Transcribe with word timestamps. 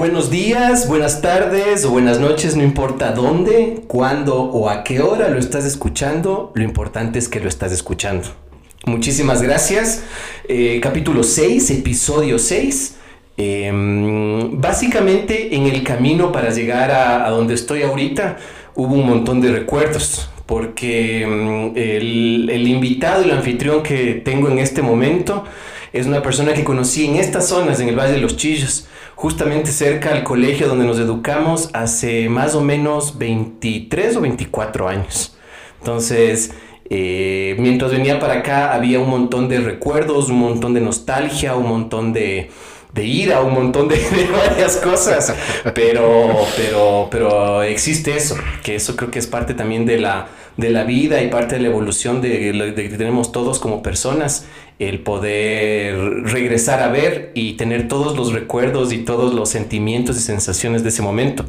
Buenos 0.00 0.30
días, 0.30 0.88
buenas 0.88 1.20
tardes 1.20 1.84
o 1.84 1.90
buenas 1.90 2.18
noches, 2.18 2.56
no 2.56 2.62
importa 2.62 3.12
dónde, 3.12 3.82
cuándo 3.86 4.44
o 4.44 4.70
a 4.70 4.82
qué 4.82 5.00
hora 5.00 5.28
lo 5.28 5.38
estás 5.38 5.66
escuchando, 5.66 6.52
lo 6.54 6.62
importante 6.62 7.18
es 7.18 7.28
que 7.28 7.38
lo 7.38 7.50
estás 7.50 7.70
escuchando. 7.70 8.26
Muchísimas 8.86 9.42
gracias. 9.42 10.02
Eh, 10.48 10.80
capítulo 10.82 11.22
6, 11.22 11.70
episodio 11.72 12.38
6. 12.38 12.96
Em, 13.36 14.58
básicamente 14.58 15.54
en 15.54 15.66
el 15.66 15.84
camino 15.84 16.32
para 16.32 16.48
llegar 16.48 16.90
a, 16.90 17.28
donde 17.28 17.52
estoy 17.52 17.82
ahorita 17.82 18.38
hubo 18.76 18.94
un 18.94 19.06
montón 19.06 19.42
de 19.42 19.52
recuerdos 19.52 20.30
porque 20.46 21.24
em, 21.24 21.76
el, 21.76 22.48
el 22.48 22.66
invitado, 22.68 23.22
el 23.22 23.32
anfitrión 23.32 23.82
que 23.82 24.14
tengo 24.14 24.48
en 24.48 24.60
este 24.60 24.80
momento 24.80 25.44
es 25.92 26.06
una 26.06 26.22
persona 26.22 26.54
que 26.54 26.64
conocí 26.64 27.04
en 27.04 27.16
estas 27.16 27.48
zonas, 27.48 27.80
en 27.80 27.90
el 27.90 27.98
Valle 27.98 28.12
de 28.12 28.20
los 28.22 28.38
Chillos 28.38 28.86
justamente 29.20 29.70
cerca 29.70 30.12
al 30.12 30.24
colegio 30.24 30.66
donde 30.66 30.86
nos 30.86 30.98
educamos 30.98 31.68
hace 31.74 32.30
más 32.30 32.54
o 32.54 32.62
menos 32.62 33.18
23 33.18 34.16
o 34.16 34.22
24 34.22 34.88
años. 34.88 35.36
Entonces, 35.78 36.54
eh, 36.88 37.54
mientras 37.58 37.92
venía 37.92 38.18
para 38.18 38.36
acá 38.36 38.72
había 38.72 38.98
un 38.98 39.10
montón 39.10 39.50
de 39.50 39.60
recuerdos, 39.60 40.30
un 40.30 40.38
montón 40.38 40.72
de 40.72 40.80
nostalgia, 40.80 41.54
un 41.54 41.68
montón 41.68 42.14
de, 42.14 42.50
de 42.94 43.04
ira, 43.04 43.42
un 43.42 43.52
montón 43.52 43.88
de, 43.88 43.96
varias 44.48 44.78
cosas, 44.78 45.34
pero, 45.74 46.46
pero, 46.56 47.08
pero 47.10 47.62
existe 47.62 48.16
eso, 48.16 48.36
que 48.62 48.76
eso 48.76 48.96
creo 48.96 49.10
que 49.10 49.18
es 49.18 49.26
parte 49.26 49.52
también 49.52 49.84
de 49.84 49.98
la, 49.98 50.28
de 50.56 50.70
la 50.70 50.84
vida 50.84 51.22
y 51.22 51.28
parte 51.28 51.56
de 51.56 51.62
la 51.62 51.68
evolución 51.68 52.20
de, 52.20 52.52
de 52.52 52.88
que 52.88 52.96
tenemos 52.96 53.32
todos 53.32 53.58
como 53.58 53.82
personas 53.82 54.46
el 54.80 55.00
poder 55.00 55.94
regresar 56.24 56.80
a 56.82 56.88
ver 56.88 57.32
y 57.34 57.52
tener 57.52 57.86
todos 57.86 58.16
los 58.16 58.32
recuerdos 58.32 58.92
y 58.94 58.98
todos 58.98 59.34
los 59.34 59.50
sentimientos 59.50 60.16
y 60.16 60.20
sensaciones 60.20 60.82
de 60.82 60.88
ese 60.88 61.02
momento. 61.02 61.44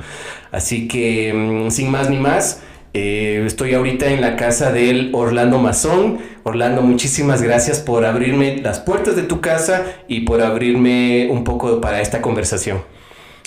Así 0.52 0.90
que, 0.90 1.34
mm, 1.34 1.72
sin 1.72 1.90
más 1.90 2.10
ni 2.10 2.18
más, 2.18 2.62
eh, 2.94 3.42
estoy 3.48 3.74
ahorita 3.74 4.08
en 4.12 4.20
la 4.20 4.36
casa 4.36 4.74
del 4.74 5.12
Orlando 5.14 5.60
Mazón. 5.60 6.20
Orlando, 6.44 6.82
muchísimas 6.82 7.42
gracias 7.42 7.80
por 7.80 8.04
abrirme 8.04 8.58
las 8.58 8.82
puertas 8.82 9.16
de 9.16 9.24
tu 9.24 9.40
casa 9.40 9.86
y 10.10 10.22
por 10.22 10.42
abrirme 10.42 11.30
un 11.32 11.46
poco 11.46 11.80
para 11.80 12.02
esta 12.02 12.22
conversación. 12.22 12.80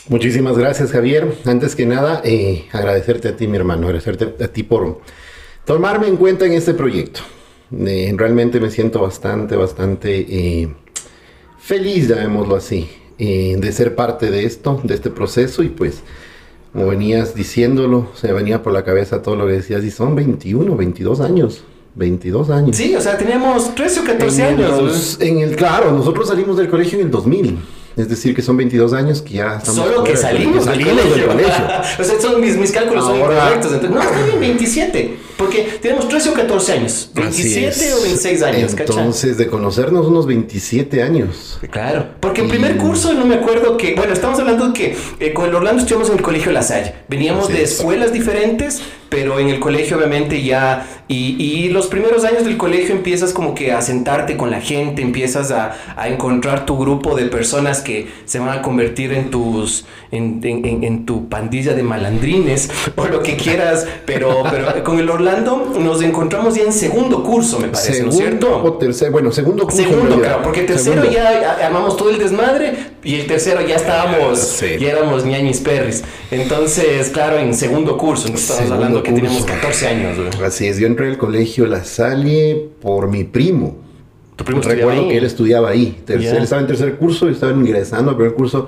Muchísimas 0.09 0.57
gracias, 0.57 0.93
Javier. 0.93 1.35
Antes 1.45 1.77
que 1.77 1.85
nada, 1.85 2.23
eh, 2.25 2.65
agradecerte 2.73 3.29
a 3.29 3.37
ti, 3.37 3.47
mi 3.47 3.59
hermano, 3.59 3.87
agradecerte 3.87 4.43
a 4.43 4.49
ti 4.49 4.63
por 4.63 5.01
tomarme 5.65 6.09
en 6.09 6.17
cuenta 6.17 6.47
en 6.47 6.53
este 6.53 6.75
proyecto. 6.75 7.21
Eh, 7.77 8.13
realmente 8.17 8.61
me 8.61 8.71
siento 8.71 9.01
bastante, 9.01 9.57
bastante 9.57 10.27
eh, 10.29 10.69
feliz, 11.59 12.09
llamémoslo 12.09 12.57
así, 12.57 12.89
eh, 13.19 13.57
de 13.59 13.73
ser 13.73 13.95
parte 13.95 14.31
de 14.31 14.45
esto, 14.45 14.81
de 14.85 14.95
este 14.95 15.11
proceso 15.11 15.63
y 15.63 15.69
pues 15.69 16.03
como 16.73 16.89
venías 16.89 17.35
diciéndolo, 17.35 18.09
se 18.15 18.33
venía 18.33 18.63
por 18.63 18.73
la 18.73 18.85
cabeza 18.85 19.23
todo 19.23 19.37
lo 19.37 19.47
que 19.47 19.53
decías 19.53 19.85
y 19.85 19.91
son 19.91 20.17
21, 20.17 20.77
22 20.77 21.21
años. 21.21 21.65
22 21.95 22.51
años. 22.51 22.77
Sí, 22.77 22.95
o 22.97 23.01
sea, 23.01 23.17
teníamos 23.17 23.73
13 23.77 24.01
o 24.01 24.05
14 24.05 24.43
años. 24.43 25.19
en 25.21 25.39
el, 25.39 25.55
claro, 25.55 25.93
nosotros 25.93 26.29
salimos 26.29 26.57
del 26.57 26.69
colegio 26.69 26.99
en 26.99 27.07
el 27.07 27.11
2000. 27.13 27.59
Es 27.97 28.09
decir, 28.09 28.35
que 28.35 28.43
son 28.43 28.57
22 28.57 28.93
años 28.93 29.23
que 29.23 29.35
ya 29.35 29.59
estamos... 29.59 29.77
Solo 29.77 30.03
que 30.03 30.17
salimos, 30.17 30.67
del 30.67 30.85
colegio. 30.85 31.29
o 32.01 32.05
sea, 32.05 32.21
son 32.21 32.41
mis, 32.41 32.57
mis 32.57 32.73
cálculos 32.73 33.05
son 33.05 33.17
incorrectos. 33.19 33.73
Entonces, 33.73 33.91
no, 33.91 34.03
está 34.03 34.25
bien, 34.25 34.41
27. 34.41 35.17
Porque 35.45 35.79
tenemos 35.81 36.09
13 36.09 36.31
o 36.31 36.35
14 36.35 36.73
años. 36.73 37.11
27 37.15 37.95
o 37.95 38.03
26 38.03 38.43
años, 38.43 38.75
Entonces, 38.79 39.37
de 39.37 39.47
conocernos 39.47 40.07
unos 40.07 40.27
27 40.27 41.03
años. 41.03 41.59
Claro. 41.71 42.07
Porque 42.21 42.41
en 42.41 42.49
primer 42.49 42.79
curso 42.79 43.13
no 43.13 43.27
me 43.27 43.35
acuerdo 43.35 43.77
que... 43.77 43.95
Bueno, 43.95 44.15
estamos 44.15 44.39
hablando 44.41 44.69
de 44.69 44.73
que 44.73 44.97
eh, 45.21 45.35
con 45.35 45.47
el 45.47 45.55
Orlando 45.55 45.83
estuvimos 45.83 46.09
en 46.09 46.17
el 46.17 46.23
colegio 46.23 46.51
La 46.51 46.63
Salle. 46.63 46.95
Veníamos 47.09 47.49
de 47.49 47.63
escuelas 47.63 48.13
diferentes, 48.13 48.81
pero 49.11 49.39
en 49.39 49.49
el 49.49 49.61
colegio 49.61 49.99
obviamente 49.99 50.43
ya... 50.43 50.87
Y, 51.07 51.37
y, 51.39 51.69
los 51.69 51.89
primeros 51.89 52.25
años 52.25 52.45
del 52.45 52.57
colegio 52.57 52.95
empiezas 52.95 53.35
como 53.35 53.55
que 53.55 53.73
a 53.73 53.83
sentarte 53.83 54.39
con 54.39 54.51
la 54.51 54.63
gente, 54.63 55.03
empiezas 55.03 55.51
a, 55.51 55.77
a 55.97 56.09
encontrar 56.09 56.65
tu 56.65 56.79
grupo 56.79 57.15
de 57.15 57.27
personas 57.27 57.83
que 57.83 58.09
se 58.25 58.39
van 58.39 58.59
a 58.59 58.63
convertir 58.63 59.13
en 59.13 59.31
tus 59.31 59.85
en, 60.15 60.41
en, 60.43 60.85
en, 60.85 61.07
tu 61.07 61.29
pandilla 61.29 61.75
de 61.75 61.83
malandrines 61.83 62.71
o 62.97 63.07
lo 63.07 63.23
que 63.23 63.37
quieras, 63.37 63.87
pero, 64.07 64.45
pero 64.51 64.85
con 64.85 64.99
el 64.99 65.11
Orlando 65.11 65.34
nos 65.41 66.03
encontramos 66.03 66.55
ya 66.55 66.63
en 66.63 66.73
segundo 66.73 67.23
curso, 67.23 67.59
me 67.59 67.69
parece, 67.69 68.03
¿no 68.03 68.11
es 68.11 68.17
cierto? 68.17 68.63
O 68.63 68.75
tercer, 68.75 69.11
bueno, 69.11 69.33
segundo 69.33 69.65
curso. 69.65 69.79
Segundo, 69.79 70.21
claro, 70.21 70.43
porque 70.43 70.63
tercero 70.63 71.05
ya 71.05 71.57
armamos 71.65 71.97
todo 71.97 72.11
el 72.11 72.19
desmadre 72.19 72.75
y 73.03 73.17
el 73.17 73.27
tercero 73.27 73.61
ya 73.67 73.77
estábamos, 73.77 74.61
ya 74.61 74.91
éramos 74.91 75.25
ñañis 75.25 75.61
perris. 75.61 76.03
Entonces, 76.31 77.09
claro, 77.11 77.39
en 77.39 77.55
segundo 77.55 77.97
curso, 77.97 78.27
entonces 78.27 78.51
estamos 78.51 78.73
hablando 78.73 79.03
que 79.03 79.13
teníamos 79.13 79.45
14 79.45 79.87
años. 79.89 80.19
Así 80.43 80.67
es, 80.67 80.79
yo 80.79 80.87
entré 80.87 81.09
al 81.09 81.19
colegio 81.19 81.67
La 81.67 81.85
Salle 81.85 82.69
por 82.81 83.09
mi 83.09 83.25
primo. 83.25 83.77
¿Tu 84.37 84.45
primo 84.45 84.61
Recuerdo 84.63 85.09
que 85.09 85.17
él 85.17 85.25
estudiaba 85.25 85.71
ahí. 85.71 86.03
Él 86.09 86.25
estaba 86.25 86.61
en 86.61 86.67
tercer 86.67 86.97
curso 86.97 87.29
y 87.29 87.33
estaba 87.33 87.53
ingresando 87.53 88.11
al 88.11 88.17
primer 88.17 88.35
curso 88.35 88.67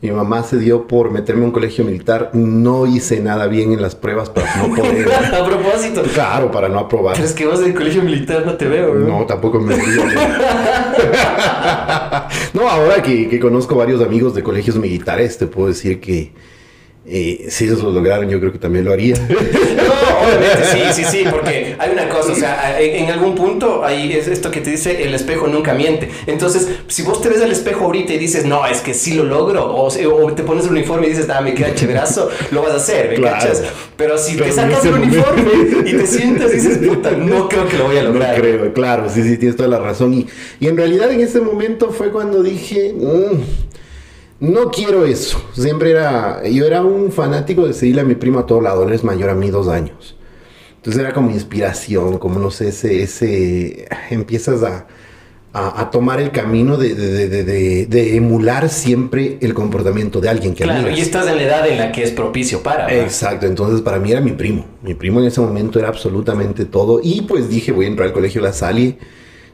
mi 0.00 0.10
mamá 0.12 0.44
se 0.44 0.58
dio 0.58 0.86
por 0.86 1.10
meterme 1.10 1.42
en 1.42 1.46
un 1.46 1.52
colegio 1.52 1.84
militar. 1.84 2.30
No 2.32 2.86
hice 2.86 3.20
nada 3.20 3.48
bien 3.48 3.72
en 3.72 3.82
las 3.82 3.96
pruebas 3.96 4.30
para 4.30 4.54
no 4.56 4.74
poder. 4.74 5.08
a 5.34 5.44
propósito. 5.44 6.02
Claro, 6.14 6.50
para 6.50 6.68
no 6.68 6.78
aprobar. 6.78 7.16
¿Crees 7.16 7.32
que 7.32 7.46
vas 7.46 7.60
del 7.60 7.74
colegio 7.74 8.02
militar? 8.02 8.46
No 8.46 8.54
te 8.54 8.68
veo, 8.68 8.94
¿no? 8.94 9.20
No, 9.20 9.26
tampoco 9.26 9.58
me 9.58 9.74
No, 12.54 12.68
ahora 12.68 13.02
que, 13.02 13.28
que 13.28 13.40
conozco 13.40 13.74
varios 13.74 14.00
amigos 14.00 14.34
de 14.34 14.42
colegios 14.42 14.76
militares, 14.76 15.36
te 15.36 15.46
puedo 15.46 15.68
decir 15.68 16.00
que 16.00 16.32
eh, 17.10 17.46
si 17.48 17.64
ellos 17.64 17.82
lo 17.82 17.90
lograron, 17.90 18.28
yo 18.28 18.38
creo 18.38 18.52
que 18.52 18.58
también 18.58 18.84
lo 18.84 18.92
haría. 18.92 19.16
no, 19.28 20.26
obviamente, 20.26 20.64
sí, 20.70 20.80
sí, 20.92 21.04
sí, 21.10 21.24
porque 21.30 21.74
hay 21.78 21.90
una 21.90 22.08
cosa, 22.08 22.32
o 22.32 22.34
sea, 22.34 22.78
en, 22.80 23.10
algún 23.10 23.34
punto 23.34 23.84
hay 23.84 24.12
es 24.12 24.28
esto 24.28 24.50
que 24.50 24.60
te 24.60 24.70
dice, 24.70 25.02
el 25.02 25.14
espejo 25.14 25.46
nunca 25.46 25.72
miente. 25.72 26.10
Entonces, 26.26 26.68
si 26.88 27.02
vos 27.02 27.22
te 27.22 27.30
ves 27.30 27.40
al 27.40 27.50
espejo 27.50 27.86
ahorita 27.86 28.12
y 28.12 28.18
dices, 28.18 28.44
no, 28.44 28.66
es 28.66 28.80
que 28.80 28.92
sí 28.92 29.14
lo 29.14 29.24
logro, 29.24 29.74
o, 29.74 29.90
te 30.34 30.42
pones 30.42 30.66
el 30.66 30.72
uniforme 30.72 31.06
y 31.06 31.10
dices, 31.10 31.28
ah, 31.30 31.40
me 31.40 31.54
queda 31.54 31.74
chéverazo, 31.74 32.28
lo 32.50 32.62
vas 32.62 32.72
a 32.72 32.76
hacer, 32.76 33.18
¿me 33.18 33.24
cachas? 33.24 33.62
Pero 33.96 34.18
si 34.18 34.36
te 34.36 34.52
sacas 34.52 34.84
el 34.84 34.94
uniforme 34.94 35.50
y 35.86 35.92
te 35.92 36.06
sientas 36.06 36.52
y 36.52 36.56
dices, 36.56 36.78
puta, 36.78 37.12
no 37.12 37.48
creo 37.48 37.66
que 37.66 37.78
lo 37.78 37.86
voy 37.86 37.96
a 37.96 38.02
lograr. 38.02 38.36
No 38.36 38.42
creo, 38.42 38.72
claro, 38.74 39.08
sí, 39.08 39.22
sí, 39.22 39.38
tienes 39.38 39.56
toda 39.56 39.68
la 39.70 39.78
razón. 39.78 40.12
Y, 40.12 40.26
y 40.60 40.68
en 40.68 40.76
realidad 40.76 41.10
en 41.10 41.20
ese 41.20 41.40
momento 41.40 41.90
fue 41.90 42.10
cuando 42.10 42.42
dije, 42.42 42.92
mm, 42.94 43.77
no 44.40 44.70
quiero 44.70 45.04
eso. 45.04 45.42
Siempre 45.52 45.90
era. 45.90 46.46
Yo 46.48 46.64
era 46.64 46.82
un 46.82 47.10
fanático 47.10 47.66
de 47.66 47.72
seguirle 47.72 48.02
a 48.02 48.04
mi 48.04 48.14
primo 48.14 48.38
a 48.38 48.46
todo 48.46 48.60
lado. 48.60 48.84
Él 48.84 48.92
es 48.92 49.04
mayor 49.04 49.30
a 49.30 49.34
mí 49.34 49.50
dos 49.50 49.68
años. 49.68 50.16
Entonces 50.76 51.00
era 51.02 51.12
como 51.12 51.30
inspiración, 51.30 52.18
como 52.18 52.38
no 52.38 52.50
sé, 52.50 52.68
ese. 52.68 53.02
ese 53.02 53.88
empiezas 54.10 54.62
a, 54.62 54.86
a, 55.52 55.90
tomar 55.90 56.20
el 56.20 56.30
camino 56.30 56.76
de, 56.76 56.94
de, 56.94 58.16
emular 58.16 58.68
siempre 58.68 59.38
el 59.40 59.54
comportamiento 59.54 60.20
de 60.20 60.28
alguien 60.28 60.54
que 60.54 60.62
Claro, 60.62 60.90
y 60.90 61.00
estás 61.00 61.26
en 61.26 61.36
la 61.36 61.42
edad 61.42 61.68
en 61.68 61.78
la 61.78 61.90
que 61.90 62.04
es 62.04 62.12
propicio 62.12 62.62
para. 62.62 62.94
Exacto, 62.94 63.46
entonces 63.46 63.80
para 63.80 63.98
mí 63.98 64.12
era 64.12 64.20
mi 64.20 64.32
primo. 64.32 64.66
Mi 64.82 64.94
primo 64.94 65.20
en 65.20 65.26
ese 65.26 65.40
momento 65.40 65.80
era 65.80 65.88
absolutamente 65.88 66.64
todo. 66.64 67.00
Y 67.02 67.22
pues 67.22 67.48
dije, 67.48 67.72
voy 67.72 67.86
a 67.86 67.88
entrar 67.88 68.08
al 68.08 68.14
colegio 68.14 68.40
La 68.40 68.52
Salle 68.52 68.98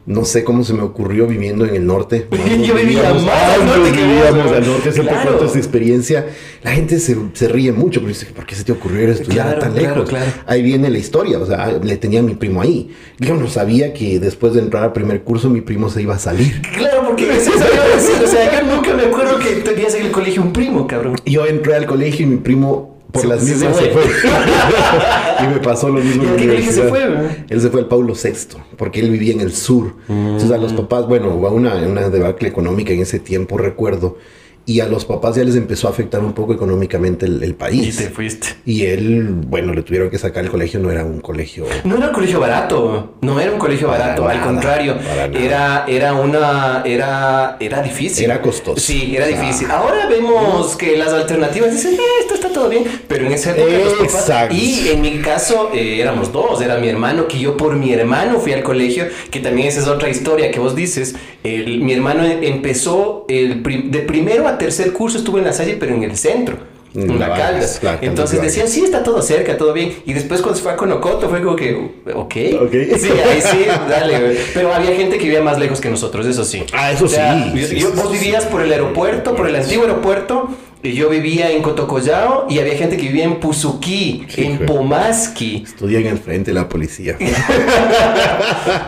no 0.06 0.25
sé 0.25 0.45
cómo 0.45 0.65
se 0.65 0.75
me 0.75 0.83
ocurrió 0.83 1.27
viviendo 1.27 1.65
en 1.65 1.75
el 1.75 1.87
norte. 1.87 2.29
Yo 2.65 2.75
vivía 2.75 3.15
más 3.15 3.59
al 3.59 3.67
norte 3.67 3.93
que 3.93 4.05
vivíamos 4.05 4.53
al 4.53 4.67
norte, 4.67 4.93
siempre 4.93 5.15
claro. 5.15 5.45
esa 5.45 5.59
experiencia. 5.59 6.27
La 6.62 6.73
gente 6.73 6.99
se, 6.99 7.17
se, 7.33 7.49
ríe 7.49 7.73
mucho, 7.73 8.01
pero 8.01 8.09
dice, 8.09 8.27
¿por 8.27 8.45
qué 8.47 8.55
se 8.55 8.65
te 8.65 8.73
ocurrió 8.73 9.11
estudiar 9.11 9.59
tan 9.59 9.75
lejos? 9.75 10.11
Ahí 10.47 10.62
viene 10.62 10.91
la 10.91 10.99
historia, 10.99 11.39
o 11.39 11.47
sea, 11.47 11.79
le 11.83 11.97
tenía 11.97 12.21
a 12.21 12.23
mi 12.23 12.35
primo 12.35 12.61
ahí. 12.61 12.91
Yo 13.19 13.35
no 13.35 13.49
sabía 13.49 13.93
que 13.95 14.19
después 14.21 14.55
de 14.55 14.61
entrar 14.61 14.85
al 14.85 14.93
primer 14.93 15.23
curso 15.23 15.49
mi 15.49 15.61
primo 15.61 15.89
se 15.89 16.03
iba 16.03 16.15
a 16.15 16.19
salir. 16.19 16.62
Claro, 16.75 17.05
porque 17.06 17.37
eso 17.37 17.51
decir, 17.53 18.23
o 18.23 18.27
sea, 18.27 18.61
yo 18.61 18.75
nunca 18.75 18.95
me 18.95 19.05
acuerdo 19.05 19.39
que 19.39 19.56
tenías 19.56 19.95
en 19.95 20.06
el 20.06 20.12
colegio 20.12 20.43
un 20.43 20.53
primo, 20.53 20.87
cabrón. 20.87 21.17
Yo 21.25 21.47
entré 21.47 21.75
al 21.75 21.87
colegio 21.87 22.27
y 22.27 22.29
mi 22.29 22.37
primo 22.37 22.94
Por 23.14 23.22
Se- 23.22 23.28
las 23.28 23.43
se 23.44 23.55
mismas 23.55 23.76
fue. 23.78 23.84
se 23.87 23.90
fue. 23.93 24.02
y 25.44 25.46
me 25.49 25.61
pasó 25.61 25.88
lo 25.88 26.00
mismo 26.00 26.25
¿Y 26.25 26.26
a 26.26 26.34
en 26.43 26.66
la 26.66 26.72
se 26.72 26.82
fue? 26.82 27.00
Él 27.49 27.61
se 27.61 27.70
fue 27.70 27.81
al 27.81 27.87
Paulo 27.88 28.12
VI, 28.14 28.58
porque 28.76 29.00
él 29.00 29.11
vivía 29.11 29.32
en 29.32 29.40
el 29.40 29.55
sur. 29.55 29.94
Entonces 30.08 30.50
a 30.50 30.58
los 30.58 30.72
Mm. 30.72 30.76
papás, 30.76 31.06
bueno, 31.06 31.28
hubo 31.34 31.49
una, 31.50 31.75
una 31.76 32.11
debacle 32.11 32.49
económica 32.49 32.93
en 32.93 33.00
ese 33.00 33.20
tiempo, 33.20 33.56
recuerdo. 33.56 34.19
Y 34.66 34.81
a 34.81 34.87
los 34.87 35.05
papás 35.05 35.37
ya 35.37 35.44
les 35.44 35.56
empezó 35.56 35.88
a 35.88 35.90
afectar 35.90 36.20
un 36.22 36.32
poco 36.32 36.55
económicamente 36.55 37.26
el, 37.26 37.43
el 37.43 37.50
Y 37.50 37.52
país. 37.52 37.96
te 37.96 38.08
fuiste. 38.08 38.49
Y 38.64 38.87
él, 38.87 39.25
bueno, 39.46 39.75
le 39.75 39.82
tuvieron 39.82 40.08
que 40.08 40.16
sacar 40.19 40.43
el 40.44 40.50
colegio, 40.50 40.81
no 40.81 40.90
era 40.90 41.05
un 41.05 41.20
colegio. 41.20 41.66
No 41.84 41.96
era 41.99 42.06
un 42.08 42.14
colegio 42.14 42.40
barato, 42.40 43.14
no 43.20 43.38
era 43.40 43.52
un 43.52 43.58
colegio 43.58 43.88
barato, 43.88 44.26
al 44.26 44.37
nada, 44.38 44.46
contrario, 44.46 44.96
para 44.99 45.28
nada. 45.28 45.44
era, 45.44 45.84
era 45.87 46.14
una, 46.14 46.82
era, 46.87 47.56
era 47.61 47.82
difícil. 47.82 48.25
Era 48.25 48.40
costoso. 48.40 48.81
Sí, 48.81 49.14
era 49.14 49.26
O 49.26 49.28
sea, 49.28 49.40
difícil. 49.40 49.70
Ahora 49.70 50.06
vemos 50.08 50.76
que 50.76 50.96
las 50.96 51.12
alternativas 51.12 51.70
dicen, 51.72 51.94
eh, 51.94 51.99
esto 52.20 52.32
está 52.34 52.49
todo 52.49 52.70
bien, 52.70 52.84
pero 53.06 53.26
en 53.26 53.32
esa 53.32 53.50
época 53.50 53.70
los 53.70 53.93
papás, 53.94 54.14
Exacto. 54.14 54.55
y 54.55 54.88
en 54.88 55.00
mi 55.02 55.19
caso 55.20 55.70
eh, 55.75 56.00
éramos 56.00 56.32
dos, 56.32 56.62
era 56.62 56.78
mi 56.78 56.88
hermano, 56.88 57.28
que 57.28 57.38
yo 57.38 57.56
por 57.58 57.76
mi 57.76 57.93
hermano 57.93 58.38
fui 58.40 58.52
al 58.55 58.62
colegio, 58.62 59.05
que 59.31 59.40
también 59.40 59.69
esa 59.69 59.81
es 59.81 59.88
otra 59.88 60.08
historia 60.08 60.50
que 60.50 60.58
vos 60.58 60.75
dices, 60.75 61.14
El- 61.43 61.82
mi 61.82 61.93
hermano 61.93 62.25
empezó 62.25 63.26
el 63.28 63.60
prim- 63.62 63.90
de 63.90 63.99
primero 64.00 64.49
a 64.49 64.54
tercer 64.59 64.93
curso 64.93 65.19
estuvo 65.19 65.39
en 65.39 65.45
la 65.45 65.53
Salle, 65.53 65.77
pero 65.79 65.95
en 65.95 66.03
el 66.03 66.17
centro. 66.17 66.56
En 66.97 67.19
la 67.19 67.27
la 67.27 67.99
Entonces 68.03 68.41
decían, 68.41 68.69
sí, 68.69 68.85
está 68.85 69.03
todo 69.03 69.21
cerca, 69.21 69.56
todo 69.56 69.73
bien. 69.73 69.95
Y 70.06 70.12
después 70.12 70.41
cuando 70.43 70.56
se 70.56 70.62
fue 70.62 70.73
a 70.73 70.77
Conocoto 70.77 71.29
fue 71.29 71.43
como 71.43 71.56
que, 71.56 71.75
ok. 71.75 72.15
Ok. 72.15 72.35
Sí, 72.99 73.09
ahí 73.11 73.41
sí, 73.43 73.67
dale, 73.89 74.21
güey. 74.21 74.37
Pero 74.55 74.73
había 74.73 74.95
gente 74.95 75.19
que 75.19 75.25
vivía 75.25 75.43
más 75.43 75.59
lejos 75.59 75.81
que 75.81 75.91
nosotros, 75.91 76.25
eso 76.25 76.45
sí. 76.45 76.62
Ah, 76.73 76.93
eso 76.93 77.09
sí, 77.09 77.17
yo- 77.55 77.67
sí, 77.67 77.77
yo- 77.81 77.89
sí, 77.91 77.95
vos 77.97 78.12
sí, 78.12 78.19
vivías 78.19 78.45
por 78.45 78.62
el 78.62 78.71
aeropuerto, 78.71 79.35
por 79.35 79.49
el 79.49 79.56
antiguo 79.56 79.87
aeropuerto. 79.87 80.51
Yo 80.92 81.08
vivía 81.08 81.50
en 81.50 81.62
Cotocollao 81.62 82.46
y 82.50 82.58
había 82.58 82.76
gente 82.76 82.98
que 82.98 83.04
vivía 83.04 83.25
en 83.25 83.40
Puzuquí, 83.40 84.26
Sí, 84.28 84.44
en. 84.44 84.66
Pomaski. 84.66 85.62
Estudia 85.66 85.98
en 86.00 86.08
el 86.08 86.19
frente 86.19 86.50
de 86.50 86.54
la 86.54 86.69
policía. 86.69 87.16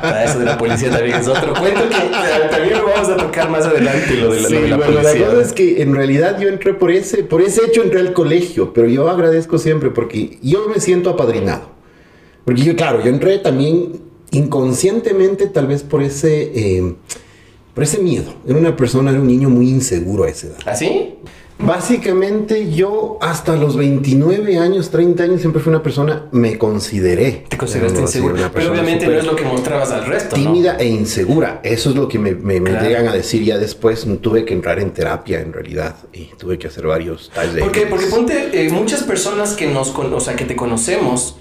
Ah, 0.02 0.24
eso 0.24 0.38
de 0.38 0.44
la 0.44 0.58
policía 0.58 0.90
también 0.90 1.16
es 1.16 1.26
otro 1.26 1.52
cuento 1.54 1.88
que 1.88 1.96
ah, 1.96 2.48
también 2.50 2.78
lo 2.78 2.86
vamos 2.86 3.08
a 3.08 3.16
tocar 3.16 3.50
más 3.50 3.64
adelante, 3.66 4.14
lo 4.14 4.32
de 4.32 4.40
la, 4.40 4.48
Sí, 4.48 4.54
lo 4.54 4.60
de 4.62 4.68
la 4.68 4.76
bueno, 4.76 5.02
la 5.02 5.12
cosa 5.12 5.40
es 5.42 5.52
que 5.52 5.82
en 5.82 5.94
realidad 5.94 6.38
yo 6.38 6.48
entré 6.48 6.74
por 6.74 6.90
ese, 6.90 7.24
por 7.24 7.42
ese 7.42 7.64
hecho 7.66 7.82
entré 7.82 8.00
al 8.00 8.12
colegio, 8.12 8.72
pero 8.72 8.88
yo 8.88 9.08
agradezco 9.08 9.58
siempre 9.58 9.90
porque 9.90 10.38
yo 10.42 10.68
me 10.68 10.80
siento 10.80 11.10
apadrinado. 11.10 11.70
Porque 12.44 12.62
yo, 12.62 12.76
claro, 12.76 13.02
yo 13.02 13.10
entré 13.10 13.38
también 13.38 14.00
inconscientemente, 14.30 15.46
tal 15.46 15.66
vez 15.66 15.82
por 15.82 16.02
ese, 16.02 16.52
eh, 16.54 16.94
por 17.74 17.84
ese 17.84 17.98
miedo. 17.98 18.34
Era 18.46 18.58
una 18.58 18.76
persona, 18.76 19.10
era 19.10 19.20
un 19.20 19.26
niño 19.26 19.50
muy 19.50 19.68
inseguro 19.68 20.24
a 20.24 20.28
esa 20.28 20.48
edad. 20.48 20.58
¿Así? 20.66 21.14
Básicamente 21.58 22.70
yo 22.70 23.18
hasta 23.22 23.56
los 23.56 23.76
29 23.76 24.58
años, 24.58 24.90
30 24.90 25.22
años, 25.22 25.40
siempre 25.40 25.62
fui 25.62 25.70
una 25.70 25.82
persona, 25.82 26.26
me 26.30 26.58
consideré. 26.58 27.44
Te 27.48 27.56
consideraste 27.56 28.20
una 28.20 28.52
Pero 28.52 28.70
obviamente 28.72 29.06
no 29.06 29.14
es 29.14 29.24
lo 29.24 29.34
que 29.34 29.44
mostrabas 29.44 29.90
al 29.90 30.04
resto, 30.06 30.36
¿no? 30.36 30.42
tímida 30.42 30.76
e 30.78 30.86
insegura. 30.86 31.60
Eso 31.62 31.90
es 31.90 31.96
lo 31.96 32.08
que 32.08 32.18
me, 32.18 32.34
me- 32.34 32.60
me 32.60 32.70
Claro. 32.70 32.86
llegan 32.86 33.08
a 33.08 33.12
decir 33.14 33.42
ya 33.42 33.56
después. 33.58 34.06
Tuve 34.20 34.44
que 34.44 34.52
entrar 34.54 34.78
en 34.80 34.90
terapia 34.92 35.40
en 35.40 35.52
realidad 35.52 35.96
y 36.12 36.26
tuve 36.38 36.58
que 36.58 36.66
hacer 36.66 36.86
varios 36.86 37.30
talleres. 37.34 37.62
Porque, 37.64 37.86
porque 37.86 38.06
ponte, 38.06 38.50
eh, 38.66 38.70
muchas 38.70 39.02
personas 39.02 39.54
que 39.54 39.66
nos, 39.66 39.88
con- 39.90 40.12
o 40.12 40.20
sea, 40.20 40.36
que 40.36 40.44
te 40.44 40.56
conocemos 40.56 41.36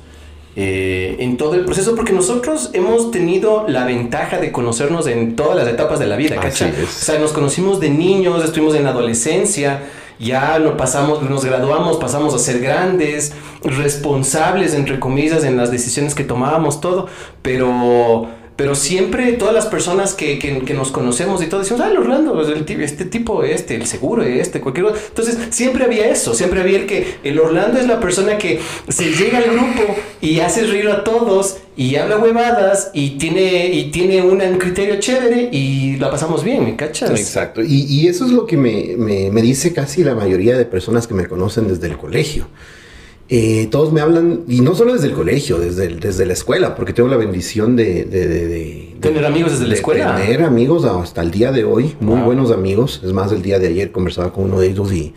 eh, 0.57 1.17
en 1.19 1.35
todo 1.35 1.55
el 1.55 1.65
proceso, 1.65 1.95
porque 1.97 2.13
nosotros 2.13 2.69
hemos 2.71 3.11
tenido 3.11 3.65
la 3.67 3.83
ventaja 3.85 4.37
de 4.39 4.53
conocernos 4.53 5.05
en 5.07 5.35
todas 5.35 5.57
las 5.57 5.67
etapas 5.67 5.99
de 5.99 6.07
la 6.07 6.15
vida, 6.15 6.37
¿cachai? 6.37 6.71
O 6.71 6.87
sea, 6.87 7.19
nos 7.19 7.33
conocimos 7.33 7.81
de 7.81 7.89
niños, 7.89 8.41
estuvimos 8.41 8.73
en 8.75 8.85
la 8.85 8.91
adolescencia, 8.91 9.83
ya 10.19 10.59
no 10.59 10.77
pasamos, 10.77 11.21
nos 11.21 11.43
graduamos, 11.43 11.97
pasamos 11.97 12.33
a 12.33 12.39
ser 12.39 12.61
grandes, 12.61 13.33
responsables, 13.63 14.73
entre 14.73 14.99
comillas, 14.99 15.43
en 15.43 15.57
las 15.57 15.71
decisiones 15.71 16.15
que 16.15 16.23
tomábamos, 16.23 16.81
todo, 16.81 17.07
pero... 17.41 18.27
Pero 18.57 18.73
siempre 18.73 19.33
todas 19.33 19.53
las 19.53 19.65
personas 19.65 20.13
que, 20.13 20.39
que- 20.39 20.59
que 20.59 20.73
nos 20.73 20.89
conocemos 20.91 21.43
y 21.43 21.47
todo 21.47 21.59
decimos, 21.59 21.81
ah, 21.81 21.91
Orlando, 21.99 22.41
es 22.41 22.47
el 22.47 22.63
ti- 22.63 22.77
este 22.79 23.03
tipo, 23.03 23.43
este, 23.43 23.75
el 23.75 23.85
seguro, 23.85 24.23
este, 24.23 24.61
cualquier 24.61 24.85
otro. 24.85 25.01
Entonces, 25.09 25.37
siempre 25.49 25.83
había 25.83 26.07
eso, 26.07 26.33
siempre 26.33 26.61
había 26.61 26.79
el 26.79 26.85
que 26.85 27.15
el 27.25 27.37
Orlando 27.37 27.79
es 27.79 27.85
la 27.87 27.99
persona 27.99 28.37
que 28.37 28.61
se 28.87 29.11
llega 29.11 29.39
al 29.39 29.51
grupo 29.51 29.95
y 30.21 30.39
hace 30.39 30.63
reír 30.65 30.87
a 30.87 31.03
todos 31.03 31.57
y 31.75 31.97
habla 31.97 32.17
huevadas 32.17 32.91
y 32.93 33.17
tiene, 33.17 33.73
y 33.73 33.91
tiene 33.91 34.21
un 34.21 34.39
criterio 34.57 35.01
chévere 35.01 35.49
y 35.51 35.97
la 35.97 36.09
pasamos 36.09 36.41
bien, 36.41 36.63
¿me 36.63 36.77
cachas? 36.77 37.09
Exacto. 37.19 37.61
Y, 37.61 37.83
y 37.89 38.07
eso 38.07 38.23
es 38.23 38.31
lo 38.31 38.45
que 38.45 38.55
me, 38.55 38.95
me- 38.97 39.31
me 39.31 39.41
dice 39.41 39.73
casi 39.73 40.01
la 40.05 40.15
mayoría 40.15 40.57
de 40.57 40.63
personas 40.63 41.07
que 41.07 41.13
me 41.13 41.25
conocen 41.27 41.67
desde 41.67 41.87
el 41.87 41.97
colegio. 41.97 42.47
Eh, 43.27 43.67
todos 43.71 43.91
me 43.91 44.01
hablan, 44.01 44.41
y 44.47 44.61
no 44.61 44.75
solo 44.75 44.93
desde 44.93 45.07
el 45.07 45.13
colegio, 45.13 45.57
desde, 45.57 45.85
el- 45.87 45.99
desde 45.99 46.27
la 46.27 46.33
escuela, 46.33 46.75
porque 46.75 46.93
tengo 46.93 47.09
la 47.09 47.17
bendición 47.17 47.75
de... 47.75 48.05
de- 48.05 48.27
de- 48.27 48.47
de- 48.47 48.95
¿Tener 48.99 49.25
amigos 49.25 49.53
desde 49.53 49.67
la 49.67 49.73
escuela? 49.73 50.15
Tener 50.15 50.43
amigos 50.43 50.85
hasta 50.85 51.21
el 51.23 51.31
día 51.31 51.51
de 51.51 51.63
hoy, 51.63 51.95
muy 51.99 52.17
Wow. 52.17 52.25
buenos 52.25 52.51
amigos. 52.51 53.01
Es 53.03 53.13
más, 53.13 53.31
el 53.31 53.41
día 53.41 53.57
de 53.57 53.67
ayer 53.67 53.91
conversaba 53.91 54.31
con 54.31 54.45
uno 54.45 54.59
de 54.59 54.67
ellos 54.67 54.91
y 54.93 55.13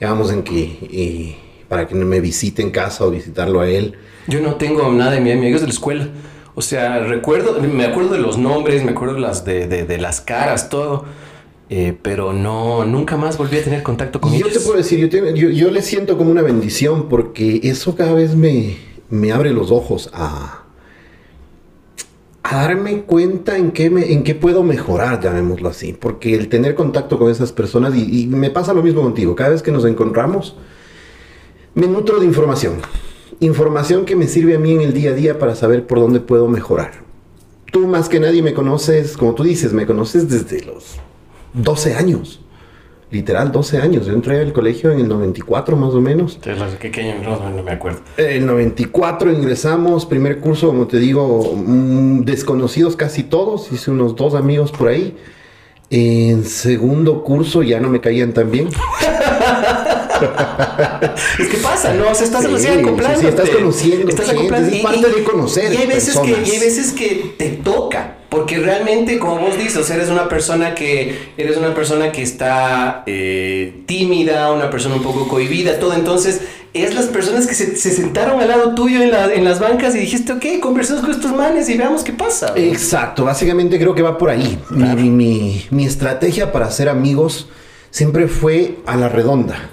quedamos 0.00 0.32
en 0.32 0.42
que... 0.42 1.36
para 1.68 1.86
que 1.86 1.94
me 1.94 2.20
visite 2.20 2.60
en 2.62 2.70
casa 2.70 3.04
o 3.04 3.10
visitarlo 3.10 3.60
a 3.60 3.68
él. 3.68 3.94
Yo 4.26 4.40
no 4.40 4.56
tengo 4.56 4.90
nada 4.92 5.12
de 5.12 5.20
mis 5.20 5.32
amigos 5.34 5.60
de 5.60 5.66
la 5.68 5.72
escuela. 5.72 6.08
O 6.56 6.62
sea, 6.62 7.00
recuerdo, 7.00 7.60
me 7.60 7.84
acuerdo 7.84 8.12
de 8.12 8.18
los 8.18 8.36
nombres, 8.38 8.84
me 8.84 8.92
acuerdo 8.92 9.18
las, 9.18 9.44
de 9.44 9.96
las 10.00 10.20
caras, 10.20 10.68
todo. 10.70 11.04
Eh, 11.70 11.96
pero 12.02 12.32
no, 12.32 12.84
nunca 12.84 13.16
más 13.16 13.38
volví 13.38 13.58
a 13.58 13.64
tener 13.64 13.82
contacto 13.82 14.20
con 14.20 14.32
Y 14.34 14.38
yo 14.38 14.46
ellos. 14.46 14.58
te 14.58 14.64
puedo 14.64 14.76
decir, 14.78 14.98
yo, 14.98 15.08
te- 15.08 15.38
yo, 15.38 15.48
yo 15.50 15.70
le 15.70 15.82
siento 15.82 16.16
como 16.18 16.30
una 16.30 16.42
bendición 16.42 17.08
porque 17.08 17.60
eso 17.64 17.94
cada 17.96 18.12
vez 18.12 18.34
me, 18.36 18.76
me 19.10 19.32
abre 19.32 19.50
los 19.52 19.70
ojos 19.70 20.10
a, 20.12 20.64
a 22.42 22.56
darme 22.56 23.02
cuenta 23.02 23.56
en 23.56 23.70
qué, 23.72 23.88
me, 23.90 24.12
en 24.12 24.22
qué 24.22 24.34
puedo 24.34 24.62
mejorar, 24.62 25.20
llamémoslo 25.22 25.68
así. 25.70 25.94
Porque 25.94 26.34
el 26.34 26.48
tener 26.48 26.74
contacto 26.74 27.18
con 27.18 27.30
esas 27.30 27.52
personas, 27.52 27.94
y, 27.96 28.22
y 28.22 28.26
me 28.26 28.50
pasa 28.50 28.74
lo 28.74 28.82
mismo 28.82 29.00
contigo, 29.02 29.34
cada 29.34 29.50
vez 29.50 29.62
que 29.62 29.72
nos 29.72 29.84
encontramos, 29.86 30.56
me 31.74 31.86
nutro 31.86 32.20
de 32.20 32.26
información. 32.26 32.74
Información 33.40 34.04
que 34.04 34.14
me 34.14 34.28
sirve 34.28 34.54
a 34.54 34.58
mí 34.58 34.72
en 34.72 34.82
el 34.82 34.92
día 34.92 35.10
a 35.10 35.14
día 35.14 35.38
para 35.38 35.54
saber 35.56 35.86
por 35.86 35.98
dónde 35.98 36.20
puedo 36.20 36.46
mejorar. 36.46 37.02
Tú 37.72 37.86
más 37.88 38.08
que 38.08 38.20
nadie 38.20 38.42
me 38.42 38.54
conoces, 38.54 39.16
como 39.16 39.34
tú 39.34 39.42
dices, 39.42 39.72
me 39.72 39.86
conoces 39.86 40.28
desde 40.28 40.64
los 40.64 40.98
12 41.54 41.94
años. 41.94 42.40
Literal, 43.10 43.52
12 43.52 43.78
años. 43.78 44.06
Yo 44.06 44.12
entré 44.12 44.40
al 44.40 44.52
colegio 44.52 44.90
en 44.90 44.98
el 45.00 45.08
94 45.08 45.76
más 45.76 45.94
o 45.94 46.00
menos. 46.00 46.34
Entonces, 46.44 46.78
que- 46.78 46.90
que- 46.90 47.14
no, 47.14 47.48
no 47.50 47.62
me 47.62 47.70
acuerdo. 47.70 48.00
El 48.16 48.44
94 48.44 49.30
ingresamos, 49.32 50.04
primer 50.04 50.40
curso, 50.40 50.66
como 50.68 50.86
te 50.88 50.98
digo, 50.98 51.54
mm, 51.54 52.24
desconocidos 52.24 52.96
casi 52.96 53.22
todos. 53.22 53.70
Hice 53.72 53.90
unos 53.92 54.16
dos 54.16 54.34
amigos 54.34 54.72
por 54.72 54.88
ahí. 54.88 55.16
En 55.90 56.44
segundo 56.44 57.22
curso 57.22 57.62
ya 57.62 57.78
no 57.78 57.88
me 57.88 58.00
caían 58.00 58.32
tan 58.32 58.50
bien. 58.50 58.68
Es 61.38 61.48
que 61.48 61.56
pasa, 61.58 61.92
¿no? 61.94 62.08
O 62.10 62.14
sea, 62.14 62.24
estás 62.26 62.42
Sí, 62.44 62.48
recién 62.50 62.84
sí, 62.84 62.90
sí, 63.20 63.26
estás 63.26 63.50
conociendo 63.50 64.08
Estás 64.08 64.26
gente, 64.26 64.42
acoplando- 64.42 64.72
es 64.76 64.82
parte 64.82 65.08
de 65.10 65.24
conocer 65.24 65.72
Y 65.74 65.76
hay, 65.76 65.86
veces 65.86 66.18
que, 66.18 66.30
y 66.30 66.50
hay 66.50 66.58
veces 66.60 66.92
que 66.92 67.34
te 67.36 67.48
toca. 67.50 68.18
Porque 68.34 68.58
realmente, 68.58 69.18
como 69.18 69.38
vos 69.38 69.56
dices, 69.56 69.88
eres 69.90 70.08
una 70.08 70.28
persona 70.28 70.74
que 70.74 71.16
eres 71.36 71.56
una 71.56 71.72
persona 71.74 72.10
que 72.10 72.22
está 72.22 73.04
eh, 73.06 73.82
tímida, 73.86 74.52
una 74.52 74.70
persona 74.70 74.96
un 74.96 75.02
poco 75.02 75.28
cohibida, 75.28 75.78
todo. 75.78 75.94
Entonces, 75.94 76.40
es 76.72 76.92
las 76.94 77.06
personas 77.06 77.46
que 77.46 77.54
se, 77.54 77.76
se 77.76 77.92
sentaron 77.92 78.40
al 78.40 78.48
lado 78.48 78.74
tuyo 78.74 79.00
en, 79.00 79.12
la- 79.12 79.32
en 79.32 79.44
las 79.44 79.60
bancas 79.60 79.94
y 79.94 79.98
dijiste, 80.00 80.32
ok, 80.32 80.44
conversemos 80.60 81.02
con 81.02 81.12
estos 81.12 81.32
manes 81.32 81.68
y 81.68 81.76
veamos 81.78 82.02
qué 82.02 82.12
pasa. 82.12 82.52
Exacto, 82.56 83.24
básicamente 83.24 83.78
creo 83.78 83.94
que 83.94 84.02
va 84.02 84.18
por 84.18 84.30
ahí. 84.30 84.58
Mi, 84.70 84.88
mi- 84.88 85.10
mi- 85.10 85.66
mi 85.70 85.84
estrategia 85.84 86.50
para 86.50 86.66
hacer 86.66 86.88
amigos 86.88 87.48
siempre 87.90 88.26
fue 88.26 88.78
a 88.86 88.96
la 88.96 89.08
redonda. 89.08 89.70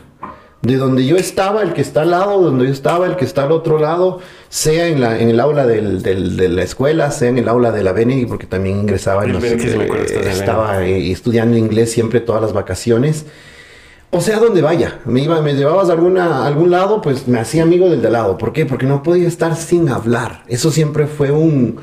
De 0.62 0.78
donde 0.78 1.06
yo 1.08 1.16
estaba, 1.18 1.64
el 1.64 1.74
que 1.74 1.82
está 1.82 2.04
al 2.04 2.12
lado, 2.12 2.40
donde 2.40 2.66
yo 2.68 2.72
estaba, 2.72 3.08
el 3.08 3.16
que 3.16 3.26
está 3.26 3.44
al 3.46 3.52
otro 3.52 3.80
lado, 3.80 4.20
sea 4.50 4.88
en, 4.88 5.02
la, 5.02 5.20
en 5.20 5.30
el 5.30 5.40
aula 5.40 5.66
del- 5.66 6.04
del- 6.04 6.38
de 6.38 6.50
la 6.50 6.62
escuela, 6.62 7.10
sea 7.10 7.30
en 7.30 7.40
el 7.40 7.50
aula 7.50 7.72
de 7.72 7.84
la 7.84 7.94
Bene, 7.94 8.26
porque 8.28 8.46
también 8.46 8.82
ingresaba, 8.82 9.24
en 9.24 9.34
los- 9.34 9.44
el 9.44 9.60
estaba 10.40 10.86
eh, 10.86 11.12
estudiando 11.12 11.58
inglés 11.58 11.92
siempre 11.92 12.20
todas 12.20 12.44
las 12.44 12.54
vacaciones. 12.54 13.26
O 14.12 14.22
sea, 14.22 14.38
donde 14.40 14.62
vaya, 14.62 15.00
me 15.06 15.22
iba, 15.22 15.42
me 15.42 15.54
llevabas 15.56 15.90
a 15.90 15.94
alguna, 15.94 16.44
a 16.44 16.48
algún 16.48 16.70
lado, 16.70 17.02
pues 17.02 17.28
me 17.28 17.40
hacía 17.40 17.64
amigo 17.64 17.90
del 17.90 18.02
de 18.02 18.08
al 18.08 18.14
lado. 18.14 18.38
¿Por 18.38 18.52
qué? 18.54 18.66
Porque 18.68 18.86
no 18.86 19.02
podía 19.04 19.28
estar 19.28 19.56
sin 19.56 19.90
hablar. 19.90 20.44
Eso 20.48 20.70
siempre 20.70 21.08
fue 21.08 21.32
un, 21.32 21.78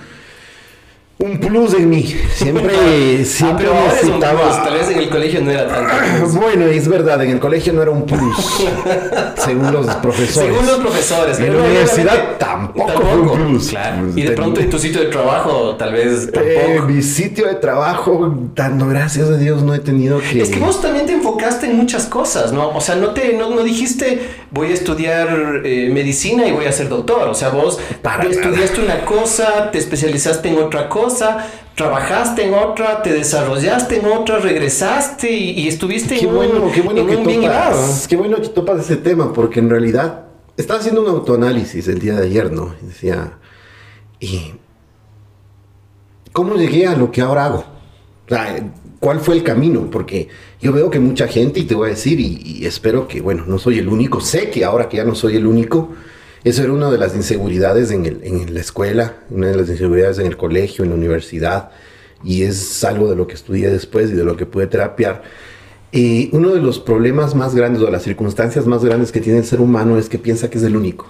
un 1.20 1.38
plus 1.40 1.74
en 1.74 1.90
mí. 1.90 2.14
Siempre, 2.34 2.72
Ah, 2.76 3.24
siempre 3.24 3.68
un 3.68 3.76
necesitaba. 3.88 4.62
Tal 4.64 4.74
vez 4.74 4.88
en 4.90 4.98
el 5.00 5.08
colegio 5.10 5.40
no 5.42 5.50
era 5.50 5.66
tanto. 5.66 6.28
Bueno, 6.38 6.66
es 6.66 6.86
verdad, 6.88 7.20
en 7.24 7.30
el 7.30 7.40
colegio 7.40 7.72
no 7.72 7.82
era 7.82 7.90
un 7.90 8.06
plus, 8.06 8.64
según 9.36 9.72
los 9.72 9.86
profesores. 9.96 10.30
Según 10.54 10.66
los 10.66 10.78
profesores. 10.78 11.38
En 11.40 11.56
la 11.56 11.62
universidad 11.62 12.36
tampoco 12.38 12.92
fue 12.92 13.20
un 13.20 13.30
plus. 13.32 13.68
Claro. 13.70 14.02
Pues, 14.04 14.16
Y 14.16 14.20
de 14.22 14.26
ten- 14.28 14.36
pronto 14.36 14.60
en 14.60 14.70
tu 14.70 14.78
sitio 14.78 15.00
de 15.00 15.06
trabajo, 15.08 15.74
tal 15.76 15.92
vez 15.92 16.28
Eh, 16.28 16.30
tampoco. 16.32 16.86
mi 16.92 17.02
sitio 17.02 17.46
de 17.48 17.54
trabajo, 17.56 18.34
dando 18.54 18.86
gracias 18.86 19.28
a 19.28 19.36
Dios, 19.36 19.62
no 19.62 19.74
he 19.74 19.80
tenido 19.80 20.20
que. 20.20 20.40
Es 20.42 20.50
que 20.50 20.60
vos 20.60 20.80
también 20.80 21.06
te 21.06 21.12
enfocaste 21.14 21.66
en 21.66 21.76
muchas 21.76 22.06
cosas, 22.06 22.52
¿no? 22.52 22.68
O 22.70 22.80
sea, 22.80 22.94
no 22.94 23.08
te 23.10 23.32
no, 23.32 23.50
no 23.50 23.62
dijiste 23.62 24.20
voy 24.50 24.68
a 24.70 24.74
estudiar 24.74 25.62
eh, 25.64 25.90
medicina 25.92 26.46
y 26.46 26.52
voy 26.52 26.66
a 26.66 26.72
ser 26.72 26.88
doctor. 26.88 27.28
O 27.28 27.34
sea, 27.34 27.48
vos 27.48 27.78
Para 28.02 28.22
estudiaste 28.24 28.80
una 28.80 29.04
cosa, 29.04 29.70
te 29.72 29.78
especializaste 29.78 30.48
en 30.48 30.58
otra 30.58 30.88
cosa, 30.88 31.07
trabajaste 31.74 32.44
en 32.44 32.54
otra, 32.54 33.02
te 33.02 33.12
desarrollaste 33.12 33.98
en 33.98 34.06
otra, 34.06 34.38
regresaste 34.38 35.30
y, 35.30 35.50
y 35.50 35.68
estuviste 35.68 36.16
Qué 36.18 36.26
en 36.26 36.34
bueno, 36.34 36.62
un, 36.64 36.72
qué 36.72 36.80
bueno 36.80 37.00
en 37.00 37.06
que 37.06 37.16
un 37.16 37.26
bien 37.26 37.42
topas. 37.42 38.06
Qué 38.08 38.16
bueno 38.16 38.36
que 38.40 38.48
topas 38.48 38.80
ese 38.80 38.96
tema, 38.96 39.32
porque 39.32 39.60
en 39.60 39.70
realidad 39.70 40.24
estaba 40.56 40.80
haciendo 40.80 41.02
un 41.02 41.08
autoanálisis 41.08 41.86
el 41.88 42.00
día 42.00 42.14
de 42.16 42.26
ayer, 42.26 42.50
¿no? 42.52 42.74
Y 42.82 42.86
decía, 42.86 43.38
¿y 44.18 44.54
cómo 46.32 46.56
llegué 46.56 46.86
a 46.86 46.96
lo 46.96 47.10
que 47.10 47.20
ahora 47.20 47.46
hago? 47.46 47.64
O 48.26 48.28
sea, 48.28 48.72
¿cuál 48.98 49.20
fue 49.20 49.36
el 49.36 49.44
camino? 49.44 49.88
Porque 49.90 50.28
yo 50.60 50.72
veo 50.72 50.90
que 50.90 50.98
mucha 50.98 51.28
gente, 51.28 51.60
y 51.60 51.64
te 51.64 51.74
voy 51.74 51.86
a 51.86 51.90
decir, 51.90 52.18
y, 52.18 52.42
y 52.44 52.66
espero 52.66 53.06
que, 53.06 53.20
bueno, 53.20 53.44
no 53.46 53.58
soy 53.58 53.78
el 53.78 53.88
único, 53.88 54.20
sé 54.20 54.50
que 54.50 54.64
ahora 54.64 54.88
que 54.88 54.96
ya 54.96 55.04
no 55.04 55.14
soy 55.14 55.36
el 55.36 55.46
único, 55.46 55.90
eso 56.44 56.62
era 56.62 56.72
una 56.72 56.90
de 56.90 56.98
las 56.98 57.14
inseguridades 57.16 57.90
en, 57.90 58.06
el- 58.06 58.20
en 58.22 58.54
la 58.54 58.60
escuela, 58.60 59.14
una 59.30 59.48
de 59.48 59.56
las 59.56 59.68
inseguridades 59.68 60.18
en 60.18 60.26
el 60.26 60.36
colegio, 60.36 60.84
en 60.84 60.90
la 60.90 60.96
universidad, 60.96 61.70
y 62.24 62.42
es 62.42 62.82
algo 62.84 63.08
de 63.10 63.16
lo 63.16 63.26
que 63.26 63.34
estudié 63.34 63.68
después 63.70 64.10
y 64.10 64.14
de 64.14 64.24
lo 64.24 64.36
que 64.36 64.46
pude 64.46 64.66
terapiar. 64.66 65.22
Eh, 65.92 66.28
uno 66.32 66.52
de 66.54 66.60
los 66.60 66.78
problemas 66.78 67.34
más 67.34 67.54
grandes 67.54 67.82
o 67.82 67.90
las 67.90 68.02
circunstancias 68.02 68.66
más 68.66 68.84
grandes 68.84 69.10
que 69.12 69.20
tiene 69.20 69.38
el 69.38 69.44
ser 69.46 69.60
humano 69.60 69.98
es 69.98 70.08
que 70.08 70.18
piensa 70.18 70.50
que 70.50 70.58
es 70.58 70.64
el 70.64 70.76
único. 70.76 71.06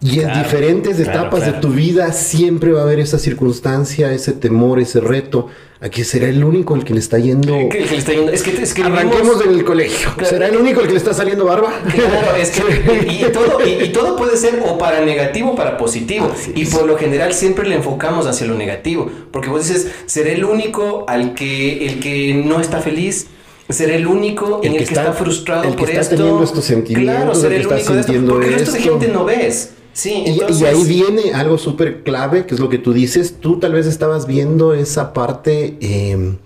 Y 0.00 0.20
en 0.20 0.26
Claro, 0.26 0.42
diferentes 0.44 0.96
claro, 0.96 1.10
etapas 1.10 1.40
claro. 1.40 1.54
de 1.54 1.60
tu 1.60 1.68
vida 1.70 2.12
siempre 2.12 2.70
va 2.72 2.80
a 2.80 2.82
haber 2.84 3.00
esa 3.00 3.18
circunstancia, 3.18 4.12
ese 4.12 4.32
temor, 4.32 4.78
ese 4.78 5.00
reto, 5.00 5.48
a 5.80 5.88
que 5.88 6.04
será 6.04 6.28
el 6.28 6.44
único 6.44 6.74
el 6.76 6.84
que 6.84 6.92
le 6.94 7.00
está 7.00 7.18
yendo... 7.18 7.52
Que- 7.70 7.84
que 7.84 7.90
le 7.90 7.96
está 7.96 8.12
yendo- 8.12 8.30
Es 8.32 8.42
que, 8.42 8.62
es 8.62 8.74
que 8.74 8.82
Arranquemos 8.82 9.38
del 9.38 9.64
colegio. 9.64 10.10
¿Será 10.22 10.48
el 10.48 10.56
único 10.56 10.80
el 10.80 10.86
que 10.86 10.92
le 10.92 10.98
está 10.98 11.14
saliendo 11.14 11.46
barba? 11.46 11.72
Claro, 11.94 12.36
es 12.38 12.50
que 12.50 12.62
y, 13.10 13.24
y 13.24 13.32
todo, 13.32 13.58
y, 13.66 13.84
y 13.84 13.88
todo 13.92 14.16
puede 14.16 14.36
ser 14.36 14.62
o 14.66 14.76
para 14.78 15.00
negativo 15.04 15.52
o 15.52 15.54
para 15.56 15.76
positivo. 15.78 16.30
Así 16.32 16.52
y 16.54 16.62
es. 16.62 16.70
por 16.70 16.86
lo 16.86 16.96
general 16.98 17.32
siempre 17.32 17.66
le 17.68 17.74
enfocamos 17.76 18.26
hacia 18.26 18.46
lo 18.46 18.54
negativo. 18.54 19.10
Porque 19.32 19.48
vos 19.48 19.66
dices, 19.66 19.88
seré 20.06 20.34
el 20.34 20.44
único 20.44 21.04
al 21.08 21.34
que 21.34 21.86
el 21.86 22.00
que 22.00 22.34
no 22.34 22.60
está 22.60 22.80
feliz. 22.80 23.28
Seré 23.68 23.96
el 23.96 24.06
único 24.06 24.60
El 24.62 24.68
en 24.68 24.72
el 24.74 24.78
que 24.80 24.84
que, 24.84 24.90
está- 24.94 25.00
está, 25.02 25.12
frustrado 25.14 25.64
el 25.64 25.70
que 25.70 25.78
por 25.78 25.88
está 25.88 26.00
esto. 26.02 26.16
teniendo 26.16 26.44
estos 26.44 26.64
sentimientos, 26.64 27.14
Claro, 27.14 27.32
el 27.32 27.40
que 27.40 27.46
el 27.46 27.60
está 27.62 27.74
único 27.74 27.92
de 27.94 28.00
esto. 28.00 28.26
Porque 28.28 28.46
el 28.46 28.52
resto 28.54 28.72
de 28.72 28.80
gente 28.80 29.08
no 29.08 29.24
ves. 29.24 29.70
Sí, 29.96 30.24
entonces, 30.26 30.60
y 30.60 30.64
ahí 30.66 30.84
viene 30.84 31.32
algo 31.32 31.56
súper 31.56 32.02
clave, 32.02 32.44
que 32.44 32.54
es 32.54 32.60
lo 32.60 32.68
que 32.68 32.76
tú 32.76 32.92
dices. 32.92 33.36
Tú 33.40 33.58
tal 33.58 33.72
vez 33.72 33.86
estabas 33.86 34.26
viendo 34.26 34.74
esa 34.74 35.14
parte 35.14 35.78
eh, 35.80 36.36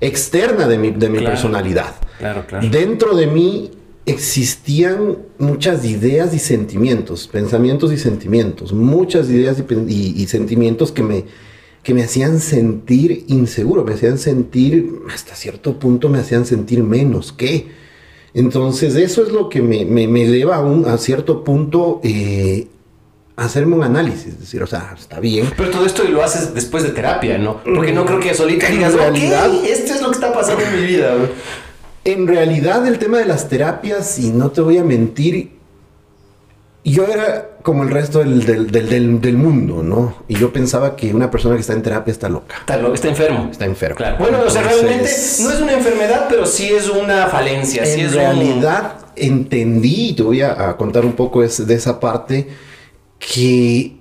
externa 0.00 0.66
de 0.66 0.76
mi, 0.76 0.90
de 0.90 1.08
mi 1.08 1.18
Claro. 1.18 1.34
personalidad. 1.34 1.94
Claro, 2.18 2.44
claro. 2.48 2.68
Dentro 2.68 3.14
de 3.14 3.28
mí 3.28 3.70
existían 4.06 5.18
muchas 5.38 5.84
ideas 5.84 6.34
y 6.34 6.40
sentimientos, 6.40 7.28
pensamientos 7.28 7.92
y 7.92 7.96
sentimientos, 7.96 8.72
muchas 8.72 9.30
ideas 9.30 9.60
y, 9.60 9.62
pen- 9.62 9.86
y- 9.88 10.20
y 10.20 10.26
sentimientos 10.26 10.90
que 10.90 11.04
me, 11.04 11.24
que 11.84 11.94
me 11.94 12.02
hacían 12.02 12.40
sentir 12.40 13.24
inseguro, 13.28 13.84
me 13.84 13.94
hacían 13.94 14.18
sentir, 14.18 14.90
hasta 15.14 15.36
cierto 15.36 15.78
punto 15.78 16.08
me 16.08 16.18
hacían 16.18 16.44
sentir 16.44 16.82
menos 16.82 17.32
que. 17.32 17.68
Entonces 18.34 18.96
eso 18.96 19.22
es 19.24 19.32
lo 19.32 19.48
que 19.48 19.62
me, 19.62 19.84
me- 19.84 20.08
me 20.08 20.26
lleva 20.26 20.56
a, 20.56 20.60
un, 20.60 20.86
a 20.86 20.98
cierto 20.98 21.44
punto 21.44 22.00
eh, 22.02 22.66
hacerme 23.44 23.76
un 23.76 23.82
análisis, 23.84 24.38
decir, 24.38 24.62
o 24.62 24.66
sea, 24.66 24.94
está 24.98 25.18
bien, 25.20 25.50
Pero 25.56 25.70
todo 25.70 25.86
esto 25.86 26.04
lo 26.04 26.22
haces 26.22 26.54
después 26.54 26.82
de 26.82 26.90
terapia, 26.90 27.38
¿no? 27.38 27.62
Porque 27.64 27.92
no 27.92 28.04
creo 28.04 28.20
que 28.20 28.34
solita 28.34 28.66
digas, 28.68 28.94
realidad- 28.94 29.48
ok, 29.48 29.64
esto 29.64 29.94
es 29.94 30.02
lo 30.02 30.08
que 30.10 30.14
está 30.16 30.32
pasando 30.32 30.62
en 30.64 30.80
mi 30.80 30.86
vida. 30.86 31.14
güey". 31.14 31.28
En 32.04 32.26
realidad 32.26 32.86
el 32.86 32.98
tema 32.98 33.18
de 33.18 33.26
las 33.26 33.48
terapias, 33.48 34.18
y 34.18 34.30
no 34.30 34.50
te 34.50 34.60
voy 34.60 34.78
a 34.78 34.84
mentir, 34.84 35.58
yo 36.84 37.04
era 37.06 37.48
como 37.62 37.82
el 37.82 37.90
resto 37.90 38.20
del, 38.20 38.44
del- 38.46 38.70
del- 38.70 39.20
del- 39.20 39.36
mundo, 39.36 39.82
¿no? 39.82 40.16
Y 40.28 40.36
yo 40.36 40.50
pensaba 40.50 40.96
que 40.96 41.12
una 41.12 41.30
persona 41.30 41.54
que 41.54 41.60
está 41.60 41.74
en 41.74 41.82
terapia 41.82 42.10
está 42.10 42.28
loca, 42.30 42.56
Está, 42.60 42.78
lo- 42.78 42.94
está 42.94 43.08
enfermo. 43.08 43.48
está 43.52 43.66
enferma. 43.66 43.96
Claro. 43.96 44.16
Bueno, 44.18 44.38
o 44.46 44.50
sea, 44.50 44.62
Entonces, 44.62 44.82
realmente 44.82 45.10
no 45.42 45.50
es 45.50 45.60
una 45.60 45.72
enfermedad, 45.74 46.26
pero 46.30 46.46
sí 46.46 46.70
es 46.72 46.88
una 46.88 47.26
falencia. 47.26 47.84
sí 47.84 48.00
en 48.00 48.06
es 48.06 48.12
un- 48.12 48.18
realidad 48.18 48.94
entendí, 49.14 50.08
y 50.08 50.12
te 50.14 50.22
voy 50.22 50.40
a, 50.40 50.70
a 50.70 50.76
contar 50.78 51.04
un 51.04 51.12
poco 51.12 51.42
es- 51.42 51.66
de 51.66 51.74
esa 51.74 52.00
parte, 52.00 52.48
que 53.20 53.96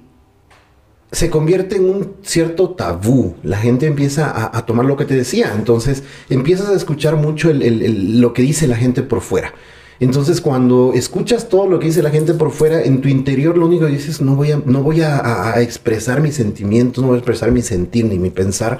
se 1.12 1.30
convierte 1.30 1.76
en 1.76 1.86
un 1.86 2.14
cierto 2.24 2.72
tabú. 2.72 3.36
La 3.44 3.58
gente 3.58 3.86
empieza 3.86 4.56
a, 4.56 4.66
tomar 4.66 4.86
lo 4.86 4.98
que 4.98 5.06
te 5.06 5.16
decía. 5.16 5.54
Entonces 5.56 6.04
empiezas 6.30 6.70
a 6.70 6.76
escuchar 6.76 7.16
mucho 7.16 7.52
lo 7.54 8.34
que 8.34 8.42
dice 8.42 8.68
la 8.68 8.76
gente 8.76 9.04
por 9.04 9.22
fuera. 9.22 9.54
Entonces 10.00 10.40
cuando 10.40 10.94
escuchas 10.94 11.50
todo 11.50 11.68
lo 11.68 11.80
que 11.80 11.88
dice 11.88 12.02
la 12.02 12.10
gente 12.10 12.34
por 12.34 12.52
fuera, 12.52 12.82
en 12.82 13.02
tu 13.02 13.10
interior 13.10 13.58
lo 13.58 13.66
único 13.66 13.86
que 13.86 13.92
dices, 13.92 14.22
no 14.22 14.36
voy 14.36 14.52
a, 14.52 14.62
no 14.66 14.82
voy 14.82 15.02
a- 15.02 15.54
a 15.54 15.62
expresar 15.62 16.22
mis 16.22 16.36
sentimientos, 16.36 17.02
no 17.02 17.10
voy 17.10 17.16
a 17.16 17.20
expresar 17.20 17.52
mi 17.52 17.62
sentir 17.62 18.06
ni 18.06 18.18
mi 18.18 18.30
pensar. 18.30 18.80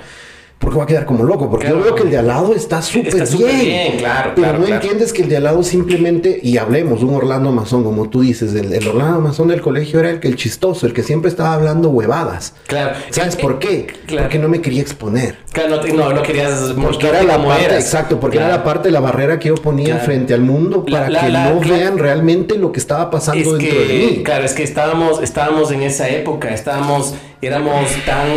Porque 0.60 0.76
voy 0.76 0.84
a 0.84 0.88
quedar 0.88 1.06
como 1.06 1.24
loco, 1.24 1.50
porque 1.50 1.68
Claro. 1.68 1.80
yo 1.80 1.86
veo 1.86 1.96
que 1.96 2.04
el 2.04 2.10
de 2.12 2.18
al 2.18 2.28
lado 2.28 2.54
está 2.54 2.82
súper 2.82 3.14
bien. 3.38 3.60
bien, 3.62 3.98
claro, 3.98 4.32
Pero 4.36 4.48
claro, 4.48 4.60
no 4.60 4.66
claro. 4.66 4.82
entiendes 4.82 5.14
que 5.14 5.22
el 5.22 5.30
de 5.30 5.38
al 5.38 5.44
lado 5.46 5.64
simplemente, 5.64 6.38
y 6.44 6.58
hablemos, 6.58 7.02
un 7.02 7.16
Orlando 7.16 7.52
Mazón, 7.54 7.86
como 7.86 8.10
tú 8.10 8.22
dices, 8.22 8.54
el, 8.54 8.74
el 8.74 8.86
Orlando 8.88 9.22
Mazón 9.22 9.48
del 9.48 9.62
colegio 9.62 10.02
era 10.02 10.10
el 10.10 10.20
que 10.20 10.28
el 10.28 10.36
chistoso, 10.36 10.86
el 10.86 10.92
que 10.94 11.02
siempre 11.02 11.30
estaba 11.30 11.54
hablando 11.54 11.90
huevadas. 11.90 12.56
Claro. 12.68 12.92
¿Sabes 13.10 13.36
Eh, 13.36 13.40
por 13.42 13.60
qué? 13.60 13.88
claro. 14.06 14.24
Porque 14.26 14.38
no 14.38 14.50
me 14.50 14.60
quería 14.60 14.82
exponer. 14.82 15.38
Claro, 15.54 15.70
no, 15.70 15.80
te- 15.80 15.94
no, 15.94 16.12
no 16.12 16.22
querías 16.24 16.60
Porque 16.60 16.82
mostrar 16.82 17.16
era 17.16 17.24
la 17.24 17.44
parte, 17.46 17.64
eras. 17.66 17.84
exacto, 17.84 18.20
porque 18.20 18.38
era 18.38 18.50
la 18.50 18.64
parte 18.64 18.90
de 18.90 18.92
la 18.92 19.00
barrera 19.00 19.40
que 19.40 19.48
yo 19.48 19.56
ponía 19.56 19.98
frente 20.00 20.34
al 20.34 20.42
mundo 20.42 20.86
para 20.86 21.10
la- 21.10 21.22
que 21.22 21.30
la- 21.30 21.52
no 21.52 21.62
vean 21.62 21.98
realmente 21.98 22.58
lo 22.58 22.74
que 22.74 22.80
estaba 22.82 23.10
pasando 23.10 23.40
Es 23.56 23.58
dentro 23.62 23.80
de 23.80 23.86
mí. 24.18 24.24
claro, 24.26 24.44
es 24.44 24.52
que 24.54 24.64
estábamos, 24.64 25.24
estábamos 25.24 25.72
en 25.72 25.84
esa 25.84 26.10
época, 26.10 26.54
estábamos, 26.54 27.16
éramos 27.42 27.90
tan, 28.06 28.28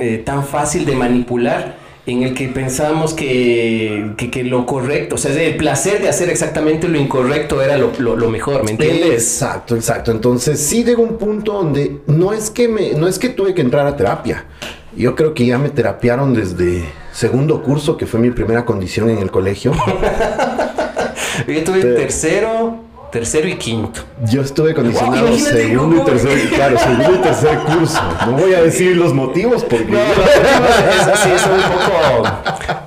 eh, 0.00 0.22
tan 0.24 0.44
fácil 0.44 0.84
de 0.84 0.94
manipular 0.94 1.76
en 2.06 2.22
el 2.22 2.34
que 2.34 2.46
pensábamos 2.48 3.14
que, 3.14 4.12
que, 4.16 4.30
que 4.30 4.44
lo 4.44 4.64
correcto, 4.64 5.16
o 5.16 5.18
sea, 5.18 5.32
el 5.42 5.56
placer 5.56 6.00
de 6.00 6.08
hacer 6.08 6.28
exactamente 6.30 6.86
lo 6.86 6.98
incorrecto 6.98 7.60
era 7.62 7.76
lo, 7.76 7.90
lo- 7.98 8.14
lo 8.14 8.30
mejor, 8.30 8.62
¿me 8.62 8.70
entiendes? 8.72 9.10
Exacto, 9.10 9.74
exacto. 9.74 10.12
Entonces 10.12 10.60
sí 10.60 10.84
llegó 10.84 11.02
un 11.02 11.18
punto 11.18 11.54
donde 11.54 11.98
no 12.06 12.32
es 12.32 12.50
que 12.50 12.68
me, 12.68 12.92
no 12.92 13.08
es 13.08 13.18
que 13.18 13.28
tuve 13.30 13.54
que 13.54 13.62
entrar 13.62 13.86
a 13.88 13.96
terapia. 13.96 14.44
Yo 14.96 15.16
creo 15.16 15.34
que 15.34 15.44
ya 15.46 15.58
me 15.58 15.68
terapiaron 15.68 16.32
desde 16.32 16.84
segundo 17.12 17.60
curso, 17.62 17.96
que 17.96 18.06
fue 18.06 18.20
mi 18.20 18.30
primera 18.30 18.64
condición 18.64 19.10
en 19.10 19.18
el 19.18 19.30
colegio. 19.32 19.72
Yo 21.48 21.64
tuve 21.64 21.80
Te- 21.82 21.94
tercero, 21.94 22.75
tercero 23.16 23.48
y 23.48 23.54
quinto. 23.56 24.02
Yo 24.30 24.42
estuve 24.42 24.74
condicionado 24.74 25.26
Wow, 25.26 25.38
segundo 25.38 25.96
y 25.96 26.04
tercer, 26.04 26.50
claro, 26.50 26.78
segundo 26.78 27.14
y 27.14 27.22
tercer 27.22 27.58
curso. 27.60 27.98
No 28.26 28.32
voy 28.32 28.52
a 28.52 28.60
decir 28.62 28.94
los 28.94 29.14
motivos 29.14 29.64
porque 29.64 29.94
es 29.94 31.06
así, 31.08 31.30
es 31.30 31.46
un 31.46 31.62
poco. 31.62 32.28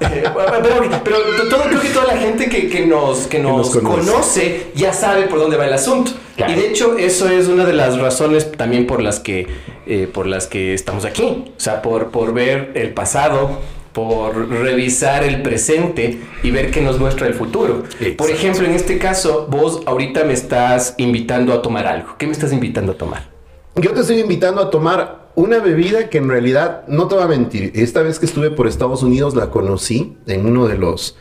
eh, 0.02 0.24
pero, 0.62 1.02
pero 1.04 1.18
todo, 1.50 1.64
creo 1.64 1.82
que 1.82 1.90
toda 1.90 2.14
la 2.14 2.18
gente 2.18 2.48
que, 2.48 2.70
que 2.70 2.86
nos, 2.86 3.26
que 3.26 3.40
nos, 3.40 3.74
nos 3.74 3.84
conoce. 3.84 4.12
conoce. 4.12 4.68
ya 4.76 4.94
sabe 4.94 5.24
por 5.24 5.40
dónde 5.40 5.58
va 5.58 5.66
el 5.66 5.74
asunto. 5.74 6.12
Claro. 6.36 6.54
Y 6.54 6.56
de 6.58 6.68
hecho, 6.68 6.96
eso 7.00 7.28
es 7.28 7.48
una 7.48 7.66
de 7.66 7.74
las 7.74 7.98
razones 7.98 8.52
también 8.52 8.86
por 8.86 9.02
las 9.02 9.20
que, 9.20 9.48
eh, 9.88 10.08
por 10.14 10.28
las 10.28 10.46
que 10.46 10.76
estamos 10.76 11.06
aquí. 11.06 11.46
O 11.58 11.60
sea, 11.60 11.82
por, 11.82 12.12
por 12.12 12.36
ver 12.36 12.70
el 12.76 12.94
pasado, 12.94 13.58
por 13.94 14.50
revisar 14.50 15.24
el 15.24 15.42
presente 15.42 16.20
y 16.44 16.52
ver 16.52 16.72
qué 16.72 16.82
nos 16.82 17.00
muestra 17.00 17.28
el 17.28 17.34
futuro. 17.34 17.84
Por 18.18 18.30
ejemplo, 18.30 18.66
en 18.66 18.74
este 18.74 18.98
caso, 18.98 19.48
vos 19.50 19.82
ahorita 19.86 20.24
me 20.24 20.34
estás 20.34 20.96
invitando 20.98 21.54
a 21.54 21.62
tomar 21.62 21.88
algo. 21.88 22.16
¿Qué 22.18 22.26
me 22.26 22.34
estás 22.34 22.54
invitando 22.54 22.94
a 22.94 22.98
tomar? 22.98 23.40
yo 23.76 23.94
te 23.94 24.02
estoy 24.02 24.20
invitando 24.20 24.62
a 24.62 24.70
tomar 24.70 25.30
una 25.36 25.60
bebida 25.60 26.10
que 26.10 26.18
en 26.18 26.28
realidad, 26.28 26.86
no 26.88 27.08
te 27.08 27.16
voy 27.16 27.24
a 27.24 27.28
mentir, 27.28 27.72
esta 27.76 28.02
vez 28.02 28.20
que 28.20 28.26
estuve 28.26 28.52
por 28.52 28.68
Estados 28.68 29.04
Unidos 29.04 29.36
la 29.36 29.52
conocí 29.52 30.18
en 30.28 30.46
uno 30.46 30.68
de 30.68 30.78
los 30.78 31.18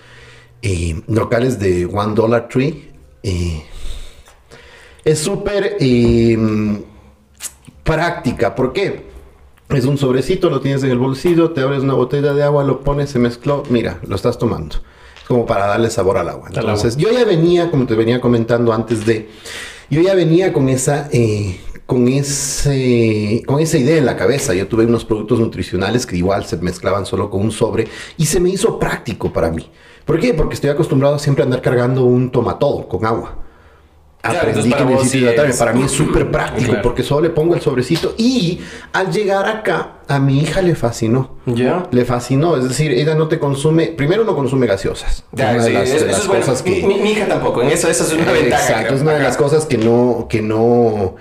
eh, 0.62 1.00
locales 1.06 1.60
de 1.60 1.86
One 1.86 2.14
Dollar 2.14 2.48
Tree. 2.48 2.90
eh, 3.22 3.62
es 5.04 5.20
súper 5.20 5.76
eh, 5.80 6.36
práctica. 7.82 8.54
¿Por 8.54 8.72
qué? 8.72 9.06
Es 9.70 9.84
un 9.84 9.98
sobrecito, 9.98 10.48
lo 10.48 10.60
tienes 10.60 10.82
en 10.82 10.90
el 10.90 10.98
bolsillo, 10.98 11.50
te 11.50 11.60
abres 11.60 11.82
una 11.82 11.92
botella 11.92 12.32
de 12.32 12.42
agua, 12.42 12.64
lo 12.64 12.80
pones, 12.80 13.10
se 13.10 13.18
mezcló, 13.18 13.64
mira, 13.68 14.00
lo 14.06 14.16
estás 14.16 14.38
tomando. 14.38 14.76
Como 15.26 15.44
para 15.44 15.66
darle 15.66 15.90
sabor 15.90 16.16
al 16.16 16.30
agua. 16.30 16.48
Entonces, 16.48 16.96
yo 16.96 17.12
ya 17.12 17.24
venía, 17.26 17.70
como 17.70 17.86
te 17.86 17.94
venía 17.94 18.18
comentando 18.18 18.72
antes 18.72 19.04
de, 19.04 19.28
yo 19.90 20.00
ya 20.00 20.14
venía 20.14 20.54
con 20.54 20.70
esa, 20.70 21.10
eh, 21.12 21.60
con, 21.84 22.08
ese, 22.08 23.42
con 23.46 23.60
esa 23.60 23.76
idea 23.76 23.98
en 23.98 24.06
la 24.06 24.16
cabeza. 24.16 24.54
Yo 24.54 24.66
tuve 24.68 24.86
unos 24.86 25.04
productos 25.04 25.38
nutricionales 25.38 26.06
que 26.06 26.16
igual 26.16 26.46
se 26.46 26.56
mezclaban 26.56 27.04
solo 27.04 27.28
con 27.28 27.42
un 27.42 27.52
sobre 27.52 27.88
y 28.16 28.24
se 28.24 28.40
me 28.40 28.48
hizo 28.48 28.78
práctico 28.78 29.34
para 29.34 29.50
mí. 29.50 29.70
¿Por 30.06 30.18
qué? 30.18 30.32
Porque 30.32 30.54
estoy 30.54 30.70
acostumbrado 30.70 31.16
a 31.16 31.18
siempre 31.18 31.44
andar 31.44 31.60
cargando 31.60 32.04
un 32.04 32.30
tomatodo 32.30 32.88
con 32.88 33.04
agua. 33.04 33.47
Aprendí 34.30 34.72
que 34.72 34.84
necesito 34.84 35.16
hidratarme. 35.18 35.54
Para 35.54 35.72
mí 35.72 35.82
es 35.84 35.90
súper 35.92 36.30
práctico 36.30 36.66
Claro. 36.70 36.82
porque 36.82 37.02
solo 37.02 37.22
le 37.22 37.30
pongo 37.30 37.54
el 37.54 37.60
sobrecito 37.60 38.14
y 38.16 38.60
al 38.92 39.10
llegar 39.12 39.46
acá 39.48 39.98
a 40.08 40.18
mi 40.18 40.40
hija 40.40 40.62
le 40.62 40.74
fascinó. 40.74 41.36
¿Ya? 41.46 41.86
Le 41.90 42.04
fascinó, 42.04 42.56
es 42.56 42.68
decir, 42.68 42.92
ella 42.92 43.14
no 43.14 43.28
te 43.28 43.38
consume, 43.38 43.86
primero 43.88 44.24
no 44.24 44.34
consume 44.34 44.66
gaseosas. 44.66 45.24
Ya, 45.32 45.50
Una 45.52 45.62
de 45.64 45.68
sí, 45.68 45.72
las- 45.72 45.88
eso, 45.88 45.92
de 45.92 45.96
eso 45.98 46.06
las 46.06 46.20
es 46.20 46.26
bueno. 46.28 46.44
cosas 46.46 46.62
que- 46.62 46.82
Mi, 46.86 46.94
mi 46.98 47.10
hija 47.12 47.26
tampoco, 47.26 47.62
en 47.62 47.68
eso, 47.70 47.88
eso 47.88 48.04
es 48.04 48.12
una 48.12 48.32
ventaja. 48.32 48.62
Exacto, 48.70 48.94
es 48.94 49.00
una 49.02 49.12
de 49.12 49.22
las 49.22 49.36
cosas 49.36 49.66
que 49.66 49.78
no, 49.78 50.26
que 50.28 50.42
no, 50.42 51.16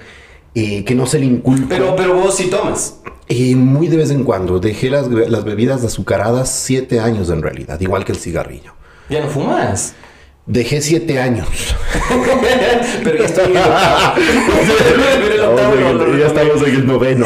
eh, 0.56 0.84
que 0.86 0.96
no 0.96 1.06
se 1.06 1.20
le 1.20 1.26
inculca. 1.26 1.66
Pero, 1.70 1.96
pero 1.96 2.16
vos 2.16 2.36
sí 2.36 2.46
tomas. 2.50 2.96
Eh, 3.30 3.56
muy 3.56 3.88
de 3.90 3.98
vez 3.98 4.10
en 4.12 4.24
cuando. 4.24 4.60
Dejé 4.60 4.90
las, 4.90 5.08
las 5.10 5.44
bebidas 5.44 5.84
azucaradas 5.84 6.50
siete 6.50 7.00
años 7.02 7.30
en 7.30 7.42
realidad, 7.42 7.80
igual 7.82 8.06
que 8.06 8.14
el 8.14 8.18
cigarrillo. 8.18 8.74
Ya 9.10 9.22
no 9.22 9.28
fumas. 9.30 9.94
Dejé 10.48 10.80
siete 10.82 11.20
años. 11.20 11.46
Pero 13.04 13.18
ya 13.18 13.26
estoy 13.26 13.46
en 13.52 13.58
el 15.34 15.40
octavo. 15.42 16.16
Ya 16.18 16.28
estamos 16.28 16.64
en 16.66 16.76
el 16.76 16.88
noveno. 16.88 17.26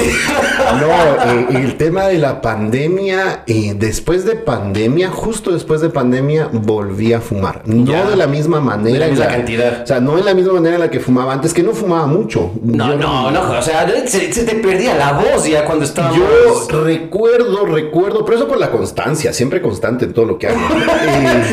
No, 0.80 1.32
eh, 1.32 1.48
el 1.52 1.78
tema 1.78 2.06
de 2.08 2.18
la 2.18 2.42
pandemia, 2.42 3.44
eh, 3.46 3.74
después 3.76 4.26
de 4.26 4.36
pandemia, 4.38 5.10
justo 5.10 5.52
después 5.52 5.82
de 5.82 5.90
pandemia, 5.90 6.50
volví 6.52 7.14
a 7.14 7.22
fumar. 7.22 7.62
No 7.66 7.92
Ya. 7.92 8.10
de 8.10 8.16
la 8.16 8.26
misma 8.26 8.60
manera. 8.60 8.94
De 8.94 9.00
la 9.00 9.08
misma 9.12 9.28
cantidad. 9.28 9.84
O 9.84 9.88
sea, 9.88 10.00
no 10.00 10.18
en 10.18 10.26
la 10.26 10.34
misma 10.34 10.54
manera 10.54 10.76
en 10.76 10.82
la 10.82 10.90
que 10.90 11.00
fumaba 11.00 11.34
antes, 11.34 11.54
que 11.54 11.62
no 11.62 11.74
fumaba 11.74 12.08
mucho. 12.08 12.54
No, 12.64 12.90
Yo- 12.94 12.98
no, 12.98 13.30
no, 13.30 13.52
o 13.52 13.62
sea, 13.62 13.88
se, 14.08 14.34
se 14.34 14.44
te 14.46 14.56
perdía 14.56 14.96
la 14.96 15.14
voz 15.14 15.46
ya 15.48 15.64
cuando 15.66 15.86
estábamos... 15.86 16.18
Yo 16.18 16.82
recuerdo, 16.84 17.68
recuerdo, 17.68 18.26
pero 18.26 18.38
eso 18.38 18.48
por 18.48 18.58
la 18.58 18.72
constancia, 18.72 19.32
siempre 19.32 19.62
constante 19.62 20.06
en 20.06 20.14
todo 20.14 20.26
lo 20.26 20.40
que 20.40 20.48
hago. 20.48 20.60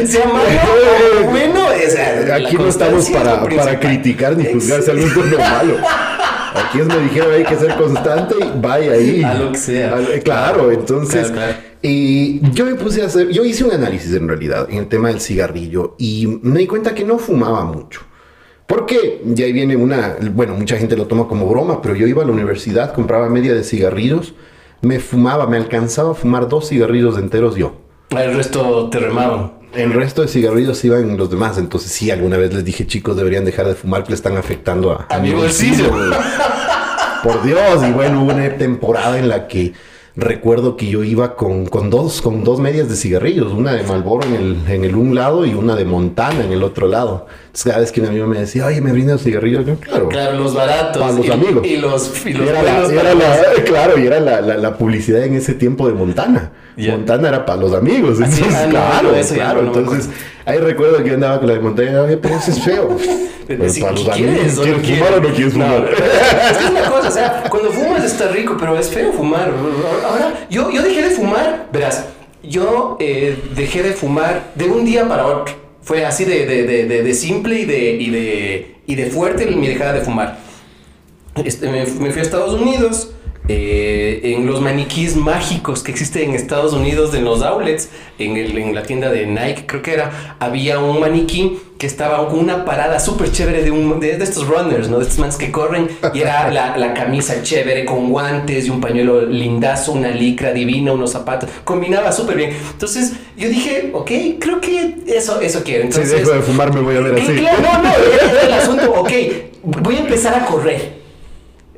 Eh, 0.09 0.61
o 1.21 1.31
bueno, 1.31 1.58
o 1.67 1.91
sea, 1.91 2.21
la 2.27 2.35
Aquí 2.37 2.57
no 2.57 2.69
estamos 2.69 3.09
es 3.09 3.17
para, 3.17 3.43
para 3.43 3.81
criticar 3.81 4.37
ni 4.37 4.45
juzgar 4.45 4.83
si 4.83 4.91
algo 4.91 5.07
es 5.07 5.15
bueno 5.15 5.37
o 5.37 5.41
malo. 5.41 5.75
Aquí 6.55 6.81
es 6.81 6.87
me 6.87 6.99
dijeron 6.99 7.33
hay 7.33 7.45
que 7.45 7.57
ser 7.57 7.75
constante 7.77 8.35
y 8.41 8.61
vaya 8.61 8.93
ahí. 8.93 9.23
A 9.23 9.35
lo 9.35 9.53
que 9.53 9.59
sea. 9.59 9.95
A 9.95 10.01
lo- 10.01 10.09
claro, 10.23 10.73
entonces. 10.73 11.31
Claro, 11.31 11.55
yo 11.83 12.65
me 12.65 12.75
puse 12.75 13.03
a 13.03 13.07
hacer, 13.07 13.29
yo 13.31 13.45
hice 13.45 13.65
un 13.65 13.73
análisis 13.73 14.13
en 14.15 14.27
realidad 14.29 14.67
en 14.71 14.79
el 14.79 14.87
tema 14.89 15.09
del 15.09 15.21
cigarrillo 15.21 15.95
y 15.99 16.27
me 16.43 16.61
di 16.61 16.67
cuenta 16.67 16.95
que 16.95 17.05
no 17.05 17.19
fumaba 17.19 17.65
mucho. 17.65 18.01
Porque 18.67 19.23
ya 19.25 19.47
ahí 19.47 19.53
viene 19.53 19.77
una, 19.77 20.17
bueno, 20.33 20.55
mucha 20.55 20.77
gente 20.77 20.97
lo 20.97 21.07
toma 21.07 21.27
como 21.27 21.47
broma, 21.47 21.81
pero 21.81 21.95
yo 21.95 22.07
iba 22.07 22.23
a 22.23 22.27
la 22.27 22.33
universidad, 22.33 22.93
compraba 22.93 23.29
media 23.31 23.55
de 23.55 23.65
cigarrillos, 23.65 24.35
me 24.83 24.99
fumaba, 25.01 25.47
me 25.47 25.57
alcanzaba 25.57 26.11
a 26.11 26.15
fumar 26.15 26.49
dos 26.49 26.69
cigarrillos 26.69 27.17
enteros 27.17 27.57
yo. 27.57 27.77
El 28.11 28.35
resto 28.35 28.89
te 28.91 28.99
remaban. 28.99 29.53
El 29.79 29.93
resto 29.93 30.23
de 30.23 30.29
cigarrillos 30.29 30.85
iban 30.85 31.17
los 31.17 31.31
demás. 31.31 31.57
Entonces, 31.57 31.93
sí, 31.93 32.11
alguna 32.11 32.37
vez 32.37 32.53
les 32.53 32.65
dije, 32.65 32.85
chicos, 32.85 33.17
deberían 33.17 33.45
dejar 33.45 33.69
de 33.69 33.77
fumar, 33.77 34.03
que 34.03 34.09
le 34.09 34.17
están 34.17 34.37
afectando 34.37 34.91
a, 34.91 35.07
A 35.09 35.21
mi 35.21 35.31
bolsillo. 35.31 35.91
Por 37.23 37.45
Dios. 37.45 37.85
Y 37.89 37.93
bueno, 37.93 38.25
hubo 38.25 38.33
una 38.33 38.57
temporada 38.57 39.21
en 39.21 39.29
la 39.29 39.47
que 39.47 39.75
recuerdo 40.17 40.77
que 40.77 40.89
yo 40.89 41.05
iba 41.05 41.37
con, 41.37 41.67
con 41.67 41.91
dos, 41.91 42.21
con 42.21 42.43
dos 42.43 42.59
medias 42.59 42.89
de 42.89 42.97
cigarrillos, 42.97 43.53
una 43.53 43.73
de 43.73 43.85
Malboro 43.85 44.27
en 44.27 44.35
el, 44.35 44.57
en 44.69 44.83
el 44.83 44.97
un 44.97 45.15
lado 45.15 45.47
y 45.47 45.55
una 45.55 45.77
de 45.77 45.85
Montana 45.85 46.45
en 46.45 46.51
el 46.51 46.65
otro 46.65 46.89
lado. 46.89 47.29
Cada 47.65 47.79
vez 47.81 47.91
que 47.93 48.01
un 48.01 48.07
amigo 48.09 48.27
me 48.27 48.39
decía, 48.41 48.67
oye, 48.67 48.81
me 48.81 48.93
brindas 48.93 49.23
cigarrillos, 49.23 49.67
yo, 49.67 49.77
claro. 49.77 50.09
Claro, 50.09 50.39
los 50.39 50.55
baratos. 50.55 51.03
Para 51.03 51.13
los 51.15 51.27
y, 51.27 51.31
amigos. 51.31 51.67
Y 51.67 51.77
los, 51.79 52.27
y 52.27 52.29
Y 52.31 52.33
los 52.35 52.49
era 52.49 52.63
la- 52.63 52.87
y 52.93 52.97
era 52.97 53.15
la- 53.15 53.65
claro, 53.65 53.99
y 53.99 54.07
era 54.07 54.21
la, 54.21 54.41
la- 54.41 54.77
publicidad 54.79 55.25
en 55.25 55.35
ese 55.35 55.55
tiempo 55.55 55.87
de 55.89 55.95
Montana. 55.95 56.53
Ya. 56.77 56.93
Montana 56.93 57.29
era 57.29 57.45
para 57.47 57.61
los 57.61 57.75
amigos. 57.75 58.19
Entonces, 58.19 58.47
ah, 58.55 58.63
no, 58.67 58.71
claro, 58.71 59.09
no, 59.11 59.17
eso 59.17 59.35
claro. 59.35 59.63
no, 59.63 59.73
no 59.73 59.79
entonces, 59.79 60.11
ahí 60.45 60.59
recuerdo 60.59 60.99
que 61.03 61.09
yo 61.09 61.15
andaba 61.15 61.39
con 61.39 61.49
la 61.49 61.55
de 61.55 61.61
Montana, 61.61 62.03
oye, 62.03 62.17
pero 62.19 62.37
eso 62.37 62.51
es 62.53 62.63
feo. 62.63 62.97
Pero 63.49 63.67
Sí, 63.71 63.81
para 63.81 63.93
los 63.95 64.03
¿quieres 64.11 64.35
amigos, 64.41 64.57
no 64.57 64.63
¿quieres 64.63 64.83
quieres? 64.83 64.99
fumar 65.07 65.19
o 65.19 65.23
no 65.23 65.35
quieres 65.35 65.53
fumar? 65.55 65.89
Es 66.53 66.59
que 66.59 66.65
es 66.67 66.71
una 66.71 66.91
cosa, 66.91 67.09
o 67.09 67.11
sea, 67.11 67.45
cuando 67.49 67.71
fumas 67.73 68.05
está 68.05 68.29
rico, 68.29 68.57
pero 68.61 68.77
es 68.79 68.91
feo 68.91 69.11
fumar. 69.15 69.51
Ahora, 70.07 70.35
yo, 70.51 70.71
yo 70.71 70.83
dejé 70.83 71.01
de 71.05 71.11
fumar, 71.13 71.67
verás, 71.73 72.05
yo 72.43 72.99
eh, 73.01 73.43
dejé 73.57 73.83
de 73.83 73.93
fumar 73.95 74.53
de 74.55 74.67
un 74.67 74.85
día 74.85 75.09
para 75.09 75.27
otro. 75.27 75.55
Fue 75.89 76.05
así 76.05 76.27
de, 76.27 76.45
de, 76.45 76.65
de, 76.65 77.03
de- 77.03 77.15
simple 77.15 77.61
y 77.61 77.65
de, 77.65 77.93
y, 77.93 78.11
de, 78.11 78.75
y 78.87 78.95
de 78.95 79.07
fuerte 79.07 79.47
mi 79.47 79.67
dejada 79.69 79.95
de 79.95 80.03
fumar. 80.03 80.39
Este, 81.43 81.67
me 81.87 82.11
fui 82.11 82.19
a 82.21 82.23
Estados 82.23 82.61
Unidos. 82.61 83.13
Eh, 83.49 84.21
en 84.25 84.47
los 84.47 84.61
maniquís 84.61 85.17
mágicos 85.17 85.83
que 85.83 85.91
existen 85.91 86.31
en 86.31 86.35
Estados 86.37 86.73
Unidos, 86.75 87.15
en 87.15 87.25
los 87.25 87.43
outlets, 87.43 87.89
en, 88.19 88.37
el- 88.37 88.59
en 88.59 88.75
la 88.75 88.83
tienda 88.83 89.11
de 89.11 89.27
Nike, 89.27 89.65
creo 89.67 89.83
que 89.83 89.95
era, 89.95 90.37
había 90.39 90.79
un 90.81 91.01
maniquí 91.01 91.59
que 91.79 91.87
estaba 91.87 92.29
con 92.29 92.41
una 92.41 92.65
parada 92.65 92.99
súper 92.99 93.31
chévere 93.31 93.63
de, 93.63 93.71
un, 93.71 94.01
de, 94.01 94.19
de 94.19 94.25
estos 94.25 94.49
runners, 94.49 94.89
¿no? 94.89 94.99
De 94.99 95.05
estos 95.05 95.19
mans 95.21 95.37
que 95.37 95.53
corren, 95.53 95.89
y 96.13 96.21
era 96.21 96.51
la, 96.51 96.77
la 96.77 96.93
camisa 96.93 97.43
chévere 97.43 97.85
con 97.85 98.11
guantes 98.11 98.67
y 98.67 98.71
un 98.71 98.81
pañuelo 98.81 99.23
lindazo, 99.23 99.93
una 99.93 100.09
licra 100.11 100.53
divina, 100.53 100.93
unos 100.93 101.13
zapatos, 101.13 101.49
combinaba 101.65 102.11
súper 102.13 102.37
bien. 102.37 102.51
Entonces 102.73 103.13
yo 103.37 103.49
dije, 103.49 103.91
ok, 103.95 104.11
creo 104.41 104.61
que 104.61 104.97
eso, 105.07 105.41
eso 105.41 105.63
quiero. 105.65 105.83
Si 105.83 105.87
Entonces, 106.01 106.19
dejo 106.19 106.33
de 106.33 106.43
fumar, 106.43 106.75
me 106.75 106.81
voy 106.81 106.97
a 106.97 107.01
ver 107.01 107.15
así. 107.23 107.37
claro, 107.37 107.59
no, 107.63 107.83
no, 107.85 107.91
era 107.95 108.43
el 108.43 108.53
asunto, 108.53 108.93
ok, 108.97 109.13
voy 109.63 109.95
a 109.97 110.01
empezar 110.01 110.35
a 110.35 110.45
correr. 110.45 110.98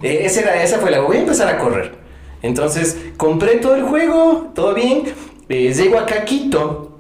Eh, 0.03 0.23
esa, 0.25 0.41
era, 0.41 0.63
esa 0.63 0.79
fue 0.79 0.91
la, 0.91 1.01
voy 1.01 1.19
a 1.19 1.21
empezar 1.21 1.49
a 1.49 1.59
correr. 1.59 1.95
Entonces, 2.43 2.97
compré 3.17 3.57
todo 3.57 3.75
el 3.75 3.83
juego, 3.83 4.51
todo 4.55 4.75
bien, 4.75 5.05
eh, 5.49 5.73
llego 5.75 5.99
acá 5.99 6.21
a 6.21 6.25
Quito 6.25 6.99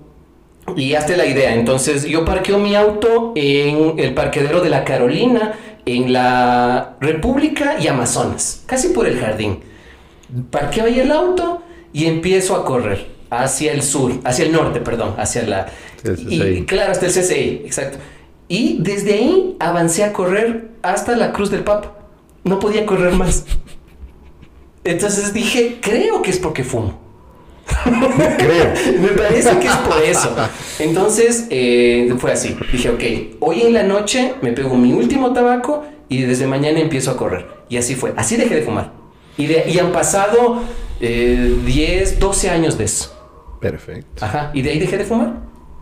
y 0.76 0.94
hazte 0.94 1.16
la 1.16 1.26
idea. 1.26 1.54
Entonces, 1.54 2.04
yo 2.04 2.24
parqueo 2.24 2.58
mi 2.58 2.74
auto 2.74 3.32
en 3.36 3.98
el 3.98 4.14
parquedero 4.14 4.60
de 4.60 4.68
la 4.68 4.84
Carolina, 4.84 5.54
en 5.86 6.12
la 6.12 6.96
República 7.00 7.76
y 7.80 7.88
Amazonas, 7.88 8.62
casi 8.66 8.88
por 8.88 9.06
el 9.06 9.18
jardín. 9.18 9.60
Parqueo 10.50 10.84
ahí 10.84 11.00
el 11.00 11.10
auto 11.10 11.62
y 11.92 12.06
empiezo 12.06 12.54
a 12.54 12.64
correr 12.64 13.06
hacia 13.30 13.72
el 13.72 13.82
sur, 13.82 14.12
hacia 14.24 14.44
el 14.44 14.52
norte, 14.52 14.80
perdón, 14.80 15.14
hacia 15.16 15.42
la... 15.44 15.66
Y, 16.28 16.62
claro, 16.64 16.92
hasta 16.92 17.06
el 17.06 17.12
CCI, 17.12 17.62
exacto. 17.64 17.98
Y 18.48 18.78
desde 18.80 19.14
ahí 19.14 19.56
avancé 19.60 20.04
a 20.04 20.12
correr 20.12 20.70
hasta 20.82 21.16
la 21.16 21.32
Cruz 21.32 21.50
del 21.50 21.62
Papa. 21.62 21.99
No 22.44 22.58
podía 22.58 22.86
correr 22.86 23.12
más. 23.14 23.44
Entonces 24.84 25.32
dije, 25.34 25.78
creo 25.80 26.22
que 26.22 26.30
es 26.30 26.38
porque 26.38 26.64
fumo. 26.64 26.98
Creo. 28.38 28.72
Me 29.00 29.08
parece 29.08 29.58
que 29.58 29.66
es 29.68 29.76
por 29.76 30.02
eso. 30.02 30.34
Entonces 30.78 31.46
eh, 31.50 32.12
fue 32.18 32.32
así. 32.32 32.56
Dije, 32.72 32.90
ok, 32.90 33.02
hoy 33.40 33.62
en 33.62 33.74
la 33.74 33.82
noche 33.82 34.34
me 34.42 34.52
pego 34.52 34.74
mi 34.76 34.92
último 34.92 35.32
tabaco 35.32 35.84
y 36.08 36.22
desde 36.22 36.46
mañana 36.46 36.80
empiezo 36.80 37.10
a 37.12 37.16
correr. 37.16 37.46
Y 37.68 37.76
así 37.76 37.94
fue. 37.94 38.12
Así 38.16 38.36
dejé 38.36 38.56
de 38.56 38.62
fumar. 38.62 38.92
Y, 39.36 39.46
de- 39.46 39.70
y 39.70 39.78
han 39.78 39.92
pasado 39.92 40.62
eh, 41.00 41.56
10, 41.64 42.18
12 42.18 42.50
años 42.50 42.76
de 42.78 42.84
eso. 42.84 43.14
Perfecto. 43.60 44.24
Ajá. 44.24 44.50
Y 44.54 44.62
de 44.62 44.70
ahí 44.70 44.78
dejé 44.78 44.96
de 44.98 45.04
fumar. 45.04 45.34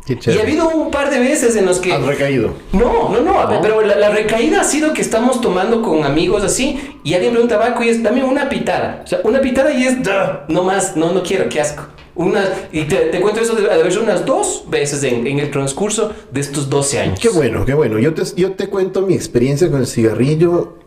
Y 0.08 0.38
ha 0.38 0.42
habido 0.42 0.68
un 0.68 0.90
par 0.90 1.10
de 1.10 1.18
veces 1.18 1.56
en 1.56 1.66
los 1.66 1.78
que... 1.78 1.92
Has 1.92 2.04
recaído. 2.04 2.54
No, 2.72 3.10
no, 3.10 3.20
no, 3.20 3.50
¿No? 3.50 3.60
pero 3.60 3.82
la, 3.82 3.96
la 3.96 4.10
recaída 4.10 4.60
ha 4.60 4.64
sido 4.64 4.92
que 4.92 5.02
estamos 5.02 5.40
tomando 5.40 5.82
con 5.82 6.04
amigos 6.04 6.42
así 6.44 6.78
y 7.04 7.14
alguien 7.14 7.36
un 7.36 7.48
tabaco 7.48 7.82
y 7.82 7.88
es 7.88 8.02
dame 8.02 8.24
una 8.24 8.48
pitada. 8.48 9.02
O 9.04 9.06
sea, 9.06 9.20
una 9.24 9.40
pitada 9.40 9.72
y 9.72 9.84
es 9.84 10.02
"Duh, 10.02 10.44
no 10.48 10.62
más, 10.64 10.96
no, 10.96 11.12
no 11.12 11.22
quiero, 11.22 11.48
qué 11.48 11.60
asco. 11.60 11.84
Una, 12.14 12.44
y 12.72 12.82
te, 12.84 12.96
te 12.96 13.20
cuento 13.20 13.40
eso 13.40 13.54
de, 13.54 13.70
haber 13.70 13.96
unas 13.98 14.26
dos 14.26 14.64
veces 14.68 15.04
en, 15.04 15.24
en 15.26 15.38
el 15.38 15.50
transcurso 15.52 16.12
de 16.32 16.40
estos 16.40 16.68
12 16.68 16.98
años. 16.98 17.20
Qué 17.20 17.28
bueno, 17.28 17.64
qué 17.64 17.74
bueno. 17.74 17.98
Yo 18.00 18.12
te, 18.12 18.22
yo 18.36 18.52
te 18.52 18.66
cuento 18.68 19.02
mi 19.02 19.14
experiencia 19.14 19.70
con 19.70 19.80
el 19.80 19.86
cigarrillo. 19.86 20.78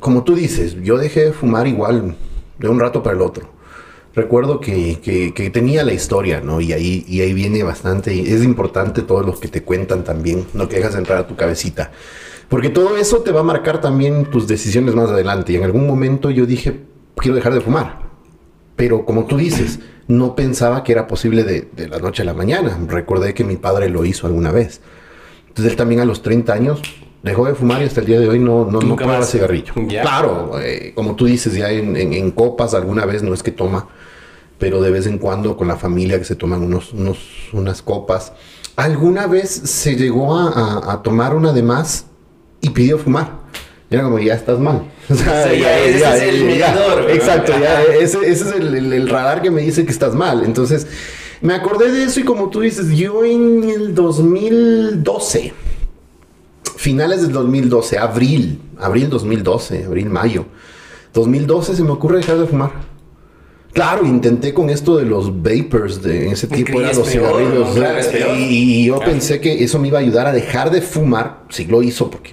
Como 0.00 0.22
tú 0.24 0.34
dices, 0.34 0.76
yo 0.82 0.96
dejé 0.96 1.26
de 1.26 1.32
fumar 1.32 1.66
igual 1.66 2.16
de 2.58 2.68
un 2.68 2.80
rato 2.80 3.02
para 3.02 3.16
el 3.16 3.22
otro. 3.22 3.48
Recuerdo 4.14 4.58
que, 4.60 4.98
que- 5.34 5.50
tenía 5.50 5.84
la 5.84 5.92
historia, 5.92 6.40
¿no? 6.40 6.60
Y 6.60 6.72
ahí, 6.72 7.04
y 7.06 7.20
ahí 7.20 7.32
viene 7.34 7.62
bastante. 7.62 8.14
y 8.14 8.26
es 8.28 8.42
importante 8.42 9.02
todo 9.02 9.22
lo 9.22 9.38
que 9.38 9.48
te 9.48 9.62
cuentan 9.62 10.02
también, 10.04 10.46
no 10.54 10.68
que 10.68 10.76
dejas 10.76 10.96
entrar 10.96 11.18
a 11.18 11.26
tu 11.26 11.36
cabecita. 11.36 11.92
Porque 12.48 12.70
todo 12.70 12.96
eso 12.96 13.18
te 13.18 13.30
va 13.30 13.40
a 13.40 13.44
marcar 13.44 13.80
también 13.80 14.24
tus 14.26 14.48
decisiones 14.48 14.94
más 14.94 15.10
adelante. 15.10 15.52
Y 15.52 15.56
en 15.56 15.64
algún 15.64 15.86
momento 15.86 16.30
yo 16.30 16.46
dije, 16.46 16.80
quiero 17.16 17.36
dejar 17.36 17.54
de 17.54 17.60
fumar. 17.60 18.00
Pero 18.74 19.04
como 19.04 19.26
tú 19.26 19.36
dices, 19.36 19.80
no 20.08 20.34
pensaba 20.34 20.82
que 20.82 20.92
era 20.92 21.06
posible 21.06 21.44
de, 21.44 21.68
de 21.76 21.88
la 21.88 21.98
noche 21.98 22.22
a 22.22 22.24
la 22.24 22.34
mañana. 22.34 22.78
Recordé 22.88 23.34
que 23.34 23.44
mi 23.44 23.56
padre 23.56 23.88
lo 23.90 24.04
hizo 24.04 24.26
alguna 24.26 24.50
vez. 24.50 24.80
Entonces 25.48 25.72
él 25.72 25.76
también 25.76 26.00
a 26.00 26.04
los 26.06 26.22
30 26.22 26.52
años 26.54 26.80
dejó 27.22 27.46
de 27.46 27.54
fumar 27.54 27.82
y 27.82 27.86
hasta 27.86 28.00
el 28.00 28.06
día 28.06 28.20
de 28.20 28.28
hoy 28.28 28.38
no, 28.38 28.64
no, 28.70 28.80
no 28.80 28.96
prueba 28.96 29.22
cigarrillo. 29.24 29.72
Ya. 29.88 30.02
Claro, 30.02 30.52
eh, 30.60 30.92
como 30.94 31.14
tú 31.16 31.26
dices, 31.26 31.54
ya 31.54 31.70
en, 31.70 31.96
en- 31.96 32.12
en 32.12 32.30
copas 32.30 32.74
alguna 32.74 33.04
vez 33.06 33.22
no 33.22 33.34
es 33.34 33.42
que 33.42 33.50
toma, 33.52 33.88
pero 34.58 34.80
de 34.80 34.90
vez 34.90 35.06
en 35.06 35.18
cuando 35.18 35.56
con 35.56 35.68
la 35.68 35.76
familia 35.76 36.18
que 36.18 36.24
se 36.24 36.34
toman 36.36 36.62
unos, 36.62 36.92
unos, 36.92 37.18
unas 37.52 37.82
copas. 37.82 38.32
Alguna 38.76 39.26
vez 39.26 39.50
se 39.50 39.96
llegó 39.96 40.36
a, 40.36 40.48
a- 40.50 40.92
a 40.92 41.02
tomar 41.02 41.34
una 41.34 41.52
de 41.52 41.62
más 41.62 42.06
y 42.60 42.70
pidió 42.70 42.98
fumar. 42.98 43.38
Y 43.90 43.94
Era 43.94 44.04
como, 44.04 44.18
ya 44.18 44.34
estás 44.34 44.58
mal. 44.58 44.82
O 45.10 45.14
sea, 45.14 45.52
ya, 45.54 45.78
ese 45.80 45.98
es 46.16 46.22
el 46.34 46.44
medidor. 46.44 47.10
exacto, 47.10 47.52
ya, 47.58 47.82
ese, 47.82 48.18
ese 48.18 48.30
es 48.30 48.52
el, 48.56 48.92
el, 48.92 49.08
radar 49.08 49.40
que 49.40 49.50
me 49.50 49.62
dice 49.62 49.84
que 49.86 49.90
estás 49.90 50.14
mal. 50.14 50.44
Entonces, 50.44 50.86
me 51.40 51.54
acordé 51.54 51.90
de 51.90 52.04
eso 52.04 52.20
y 52.20 52.24
como 52.24 52.50
tú 52.50 52.60
dices, 52.60 52.90
yo 52.90 53.24
en 53.24 53.64
el 53.70 53.94
2012, 53.94 55.52
finales 56.88 57.20
del 57.20 57.32
2012, 57.32 57.98
abril, 57.98 58.62
abril 58.78 59.10
2012, 59.10 59.84
abril, 59.84 60.08
mayo, 60.08 60.46
2012 61.12 61.76
se 61.76 61.84
me 61.84 61.90
ocurre 61.90 62.16
dejar 62.16 62.38
de 62.38 62.46
fumar. 62.46 62.70
Claro, 63.74 64.06
intenté 64.06 64.54
con 64.54 64.70
esto 64.70 64.96
de 64.96 65.04
los 65.04 65.42
vapors, 65.42 66.02
de 66.02 66.30
ese 66.30 66.46
tipo 66.46 66.80
de 66.80 66.94
los 66.94 67.06
cigarrillos. 67.06 67.76
y, 68.38 68.86
yo 68.86 69.00
pensé 69.00 69.38
que 69.38 69.62
eso 69.62 69.78
me 69.78 69.88
iba 69.88 69.98
a 69.98 70.00
ayudar 70.00 70.28
a 70.28 70.32
dejar 70.32 70.70
de 70.70 70.80
fumar. 70.80 71.40
Sí 71.50 71.66
lo 71.66 71.82
hizo 71.82 72.10
porque, 72.10 72.32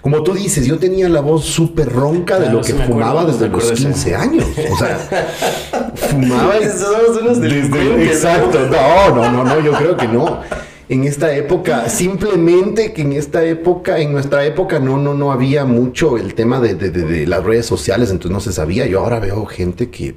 como 0.00 0.24
tú 0.24 0.34
dices, 0.34 0.66
yo 0.66 0.78
tenía 0.78 1.08
la 1.08 1.20
voz 1.20 1.44
súper 1.44 1.88
ronca 1.88 2.40
de 2.40 2.50
lo 2.50 2.62
que 2.62 2.74
fumaba 2.74 3.26
desde 3.26 3.48
los 3.48 3.70
15 3.70 4.16
años. 4.16 4.44
O 4.72 4.76
sea, 4.76 4.98
fumaba. 5.94 6.58
exacto. 6.58 8.58
No, 8.68 9.14
no, 9.14 9.30
no, 9.30 9.44
no, 9.44 9.60
yo 9.60 9.72
creo 9.72 9.96
que 9.96 10.08
no 10.08 10.40
en 10.88 11.04
esta 11.04 11.34
época, 11.34 11.88
simplemente 11.88 12.92
que 12.92 13.02
en 13.02 13.12
esta 13.12 13.42
época, 13.44 13.98
en 13.98 14.12
nuestra 14.12 14.44
época 14.44 14.78
no, 14.78 14.98
no, 14.98 15.14
no 15.14 15.32
había 15.32 15.64
mucho 15.64 16.16
el 16.16 16.34
tema 16.34 16.60
de, 16.60 17.26
las 17.26 17.42
redes 17.42 17.66
sociales, 17.66 18.10
entonces 18.10 18.30
no 18.30 18.40
se 18.40 18.52
sabía. 18.52 18.86
Yo 18.86 19.00
ahora 19.00 19.18
veo 19.18 19.46
gente 19.46 19.90
que 19.90 20.14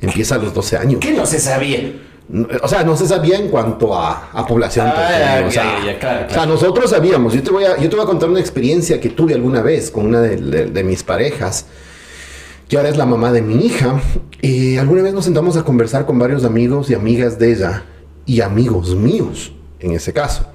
empieza 0.00 0.34
a 0.34 0.38
los 0.38 0.52
12 0.52 0.76
años. 0.78 1.00
¿Qué 1.00 1.12
no 1.12 1.26
se 1.26 1.38
sabía? 1.38 1.92
O 2.62 2.68
sea, 2.68 2.82
no 2.82 2.96
se 2.96 3.06
sabía 3.06 3.38
en 3.38 3.48
cuanto 3.48 3.96
a, 3.96 4.44
población. 4.48 4.86
Ah, 4.88 5.44
o, 5.46 5.50
sea, 5.50 6.44
nosotros 6.44 6.90
sabíamos. 6.90 7.32
Yo 7.32 7.42
te, 7.42 7.50
voy 7.50 7.64
a, 7.64 7.78
yo 7.78 7.88
te 7.88 7.94
voy 7.94 8.04
a 8.04 8.08
contar 8.08 8.28
una 8.28 8.40
experiencia 8.40 9.00
que 9.00 9.10
tuve 9.10 9.34
alguna 9.34 9.62
vez 9.62 9.92
con 9.92 10.06
una 10.06 10.20
de, 10.20 10.84
mis 10.84 11.04
parejas, 11.04 11.66
que 12.68 12.76
ahora 12.76 12.88
es 12.88 12.96
la 12.96 13.06
mamá 13.06 13.30
de 13.30 13.42
mi 13.42 13.64
hija. 13.64 14.02
Y 14.42 14.76
alguna 14.76 15.02
vez 15.02 15.14
nos 15.14 15.24
sentamos 15.24 15.56
a 15.56 15.62
conversar 15.62 16.04
con 16.04 16.18
varios 16.18 16.44
amigos 16.44 16.90
y 16.90 16.94
amigas 16.94 17.38
de 17.38 17.52
ella 17.52 17.84
y 18.26 18.40
amigos 18.40 18.94
míos 18.96 19.52
en 19.80 19.92
ese 19.92 20.12
caso. 20.12 20.46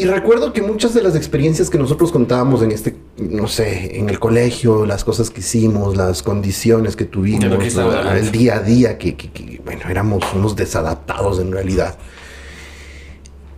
Y 0.00 0.06
recuerdo 0.06 0.54
que 0.54 0.62
muchas 0.62 0.94
de 0.94 1.02
las 1.02 1.14
experiencias 1.14 1.68
que 1.68 1.76
nosotros 1.76 2.10
contábamos 2.10 2.62
en 2.62 2.70
este, 2.70 2.96
no 3.18 3.48
sé, 3.48 3.98
en 3.98 4.08
el 4.08 4.18
colegio, 4.18 4.86
las 4.86 5.04
cosas 5.04 5.28
que 5.28 5.40
hicimos, 5.40 5.94
las 5.94 6.22
condiciones 6.22 6.96
que 6.96 7.04
tuvimos, 7.04 7.44
el 7.44 8.30
día 8.32 8.54
a 8.56 8.60
día, 8.60 8.96
que, 8.96 9.60
bueno, 9.62 9.82
éramos 9.90 10.24
unos 10.34 10.56
desadaptados 10.56 11.38
en 11.38 11.52
realidad. 11.52 11.98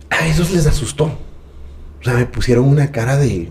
A 0.09 0.27
esos 0.27 0.51
les 0.51 0.67
asustó. 0.67 1.05
O 1.05 2.03
sea, 2.03 2.15
me 2.15 2.25
pusieron 2.25 2.65
una 2.65 2.91
cara 2.91 3.15
de... 3.15 3.47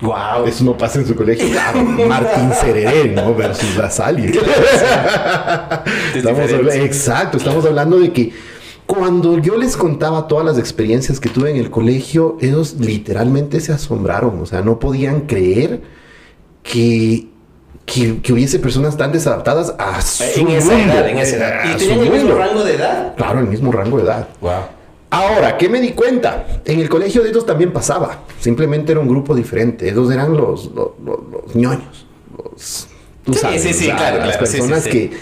wow. 0.00 0.46
Eso 0.46 0.64
no 0.64 0.78
pasa 0.78 1.00
en 1.00 1.06
su 1.06 1.14
colegio. 1.14 1.46
Martín 2.08 2.50
Cereré, 2.58 3.08
¿no? 3.10 3.34
Versus 3.34 3.76
la 3.76 3.90
Sally. 3.90 4.24
estamos 6.14 6.50
exacto, 6.50 7.36
estamos 7.36 7.66
hablando 7.66 7.98
de 7.98 8.10
que 8.10 8.32
cuando 8.90 9.38
yo 9.38 9.56
les 9.56 9.76
contaba 9.76 10.26
todas 10.26 10.44
las 10.44 10.58
experiencias 10.58 11.20
que 11.20 11.28
tuve 11.28 11.48
en 11.52 11.58
el 11.58 11.70
colegio, 11.70 12.36
ellos 12.40 12.74
literalmente 12.80 13.60
se 13.60 13.72
asombraron, 13.72 14.40
o 14.40 14.46
sea, 14.46 14.62
no 14.62 14.80
podían 14.80 15.28
creer 15.28 15.80
que, 16.64 17.28
que, 17.86 18.32
hubiese 18.32 18.58
personas 18.58 18.96
tan 18.96 19.12
desadaptadas 19.12 19.76
a 19.78 20.02
su 20.02 20.24
en 20.40 20.48
esa 20.48 20.76
edad, 20.76 21.08
en 21.08 21.18
esa 21.18 21.36
edad. 21.36 21.72
¿Y 21.72 21.78
tenían 21.78 22.00
el 22.00 22.10
mismo 22.10 22.34
rango 22.34 22.64
de 22.64 22.74
edad? 22.74 23.14
Claro, 23.14 23.38
el 23.38 23.46
mismo 23.46 23.70
rango 23.70 23.96
de 23.98 24.02
edad. 24.02 24.28
Wow. 24.40 24.52
Ahora, 25.10 25.56
¿qué 25.56 25.68
me 25.68 25.80
di 25.80 25.92
cuenta? 25.92 26.60
En 26.64 26.80
el 26.80 26.88
colegio 26.88 27.22
de 27.22 27.30
ellos 27.30 27.46
también 27.46 27.72
pasaba. 27.72 28.24
Simplemente 28.40 28.90
era 28.90 29.00
un 29.00 29.08
grupo 29.08 29.36
diferente. 29.36 29.88
Ellos 29.88 30.10
eran 30.10 30.36
los, 30.36 30.68
los, 30.74 31.54
ñoños. 31.54 32.06
Los, 32.36 32.88
tú 33.24 33.34
sabes, 33.34 33.62
sí, 33.62 33.72
sí, 33.72 33.86
claro, 33.86 34.26
las 34.26 34.36
personas 34.36 34.82
que, 34.88 35.12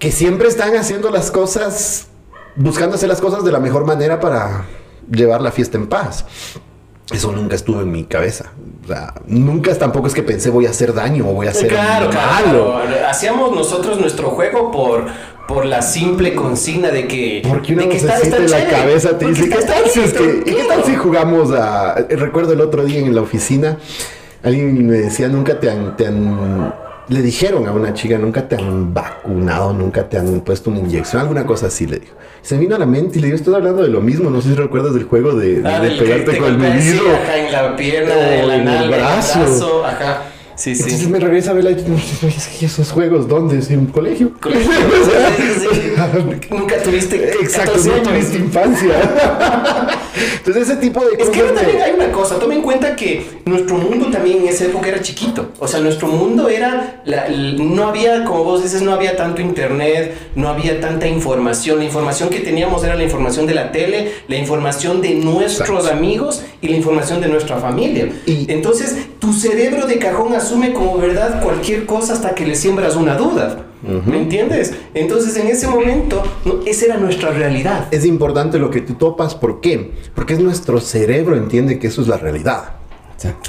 que 0.00 0.10
siempre 0.10 0.48
están 0.48 0.74
haciendo 0.74 1.10
las 1.10 1.30
cosas 1.30 2.08
buscando 2.56 2.96
hacer 2.96 3.08
las 3.08 3.20
cosas 3.20 3.44
de 3.44 3.52
la 3.52 3.60
mejor 3.60 3.84
manera 3.84 4.20
para 4.20 4.66
llevar 5.10 5.40
la 5.40 5.52
fiesta 5.52 5.78
en 5.78 5.86
paz. 5.88 6.24
Eso 7.12 7.32
nunca 7.32 7.56
estuvo 7.56 7.80
en 7.80 7.90
mi 7.90 8.04
cabeza. 8.04 8.52
O 8.84 8.86
sea, 8.86 9.14
nunca 9.26 9.74
tampoco 9.76 10.06
es 10.06 10.14
que 10.14 10.22
pensé 10.22 10.50
voy 10.50 10.66
a 10.66 10.70
hacer 10.70 10.94
daño 10.94 11.28
o 11.28 11.32
voy 11.34 11.48
a 11.48 11.50
hacer 11.50 11.68
claro, 11.68 12.10
malo. 12.12 12.80
Hacíamos 13.08 13.52
nosotros 13.52 14.00
nuestro 14.00 14.30
juego 14.30 14.70
por, 14.70 15.06
por 15.48 15.66
la 15.66 15.82
simple 15.82 16.34
consigna 16.34 16.90
de 16.90 17.08
que. 17.08 17.42
Porque 17.46 17.72
uno 17.72 17.82
de 17.82 17.88
que 17.88 17.96
está, 17.96 18.18
la 18.38 18.68
cabeza 18.68 19.18
te 19.18 19.26
dice, 19.26 19.48
¿qué 19.48 19.56
tal, 19.56 19.90
si 19.90 20.00
¿y 20.00 20.54
qué 20.54 20.64
tal 20.68 20.84
si 20.84 20.94
jugamos 20.94 21.50
a. 21.50 21.94
Recuerdo 22.10 22.52
el 22.52 22.60
otro 22.60 22.84
día 22.84 23.00
en 23.00 23.12
la 23.12 23.22
oficina, 23.22 23.78
alguien 24.44 24.86
me 24.86 24.98
decía, 24.98 25.28
nunca 25.28 25.58
te 25.58 25.68
te 25.68 26.06
han 26.06 26.72
le 27.10 27.22
dijeron 27.22 27.66
a 27.66 27.72
una 27.72 27.92
chica, 27.92 28.16
nunca 28.18 28.48
te 28.48 28.54
han 28.54 28.94
vacunado, 28.94 29.72
nunca 29.72 30.08
te 30.08 30.16
han 30.16 30.40
puesto 30.40 30.70
una 30.70 30.78
inyección, 30.78 31.20
alguna 31.20 31.44
cosa 31.44 31.66
así, 31.66 31.86
le 31.86 31.98
dijo. 31.98 32.14
Se 32.40 32.56
vino 32.56 32.76
a 32.76 32.78
la 32.78 32.86
mente 32.86 33.18
y 33.18 33.20
le 33.20 33.26
dijo, 33.26 33.36
estoy 33.36 33.54
hablando 33.54 33.82
de 33.82 33.88
lo 33.88 34.00
mismo, 34.00 34.30
no 34.30 34.40
sé 34.40 34.50
si 34.50 34.54
recuerdas 34.54 34.94
del 34.94 35.04
juego 35.04 35.34
de, 35.34 35.60
ah, 35.66 35.80
pegarte 35.82 36.38
con 36.38 36.48
el 36.48 36.58
medido. 36.58 37.02
en 37.34 37.52
la 37.52 37.76
pierna, 37.76 38.14
en, 38.54 38.68
el 38.68 38.88
brazo. 38.90 39.84
ajá. 39.84 40.22
Sí, 40.60 40.74
sí. 40.74 40.82
Entonces 40.82 41.08
me 41.08 41.18
regresa 41.18 41.52
a 41.52 41.54
ver 41.54 41.74
¿y 42.60 42.64
esos 42.66 42.92
juegos 42.92 43.26
dónde? 43.26 43.64
¿En 43.72 43.78
un 43.78 43.86
colegio? 43.86 44.32
¿Colegio? 44.38 44.70
Nunca 46.50 46.82
tuviste 46.82 47.30
Exacto, 47.40 47.78
no 47.86 48.02
tuviste 48.02 48.36
infancia. 48.36 48.90
Entonces 50.36 50.68
ese 50.68 50.76
tipo 50.76 51.02
de 51.02 51.16
cosas... 51.16 51.34
Es 51.34 51.42
que 51.42 51.48
también 51.52 51.80
hay 51.80 51.92
una 51.92 52.12
cosa, 52.12 52.38
tome 52.38 52.56
en 52.56 52.62
cuenta 52.62 52.94
que 52.94 53.24
nuestro 53.46 53.78
mundo 53.78 54.08
también 54.10 54.42
en 54.42 54.48
esa 54.48 54.66
época 54.66 54.88
era 54.88 55.00
chiquito. 55.00 55.50
O 55.58 55.66
sea, 55.66 55.80
nuestro 55.80 56.08
mundo 56.08 56.50
era... 56.50 57.02
no 57.56 57.88
había, 57.88 58.24
como 58.24 58.44
vos 58.44 58.62
dices, 58.62 58.82
no 58.82 58.92
había 58.92 59.16
tanto 59.16 59.40
internet, 59.40 60.14
no 60.34 60.48
había 60.48 60.78
tanta 60.78 61.08
información. 61.08 61.78
La 61.78 61.86
información 61.86 62.28
que 62.28 62.40
teníamos 62.40 62.84
era 62.84 62.96
la 62.96 63.04
información 63.04 63.46
de 63.46 63.54
la 63.54 63.72
tele, 63.72 64.12
la 64.28 64.36
información 64.36 65.00
de 65.00 65.14
nuestros 65.14 65.86
amigos 65.86 66.42
y 66.60 66.68
la 66.68 66.76
información 66.76 67.22
de 67.22 67.28
nuestra 67.28 67.56
familia. 67.56 68.10
Y 68.26 68.44
Entonces, 68.52 69.08
tu 69.18 69.32
cerebro 69.32 69.86
de 69.86 69.98
cajón 69.98 70.34
asume 70.50 70.72
como 70.72 70.98
verdad 70.98 71.40
cualquier 71.40 71.86
cosa 71.86 72.12
hasta 72.12 72.34
que 72.34 72.44
le 72.44 72.56
siembras 72.56 72.96
una 72.96 73.14
duda. 73.14 73.66
¿Me 73.82 74.20
entiendes? 74.20 74.74
Entonces 74.92 75.36
en 75.36 75.46
ese 75.46 75.68
momento, 75.68 76.22
esa 76.66 76.86
era 76.86 76.96
nuestra 76.98 77.30
realidad. 77.30 77.86
Es 77.92 78.04
importante 78.04 78.58
lo 78.58 78.70
que 78.70 78.80
tú 78.80 78.94
topas, 78.94 79.34
¿por 79.34 79.60
qué? 79.60 79.92
Porque 80.14 80.34
es 80.34 80.40
nuestro 80.40 80.80
cerebro 80.80 81.36
entiende 81.36 81.78
que 81.78 81.86
eso 81.86 82.02
es 82.02 82.08
la 82.08 82.18
realidad. 82.18 82.74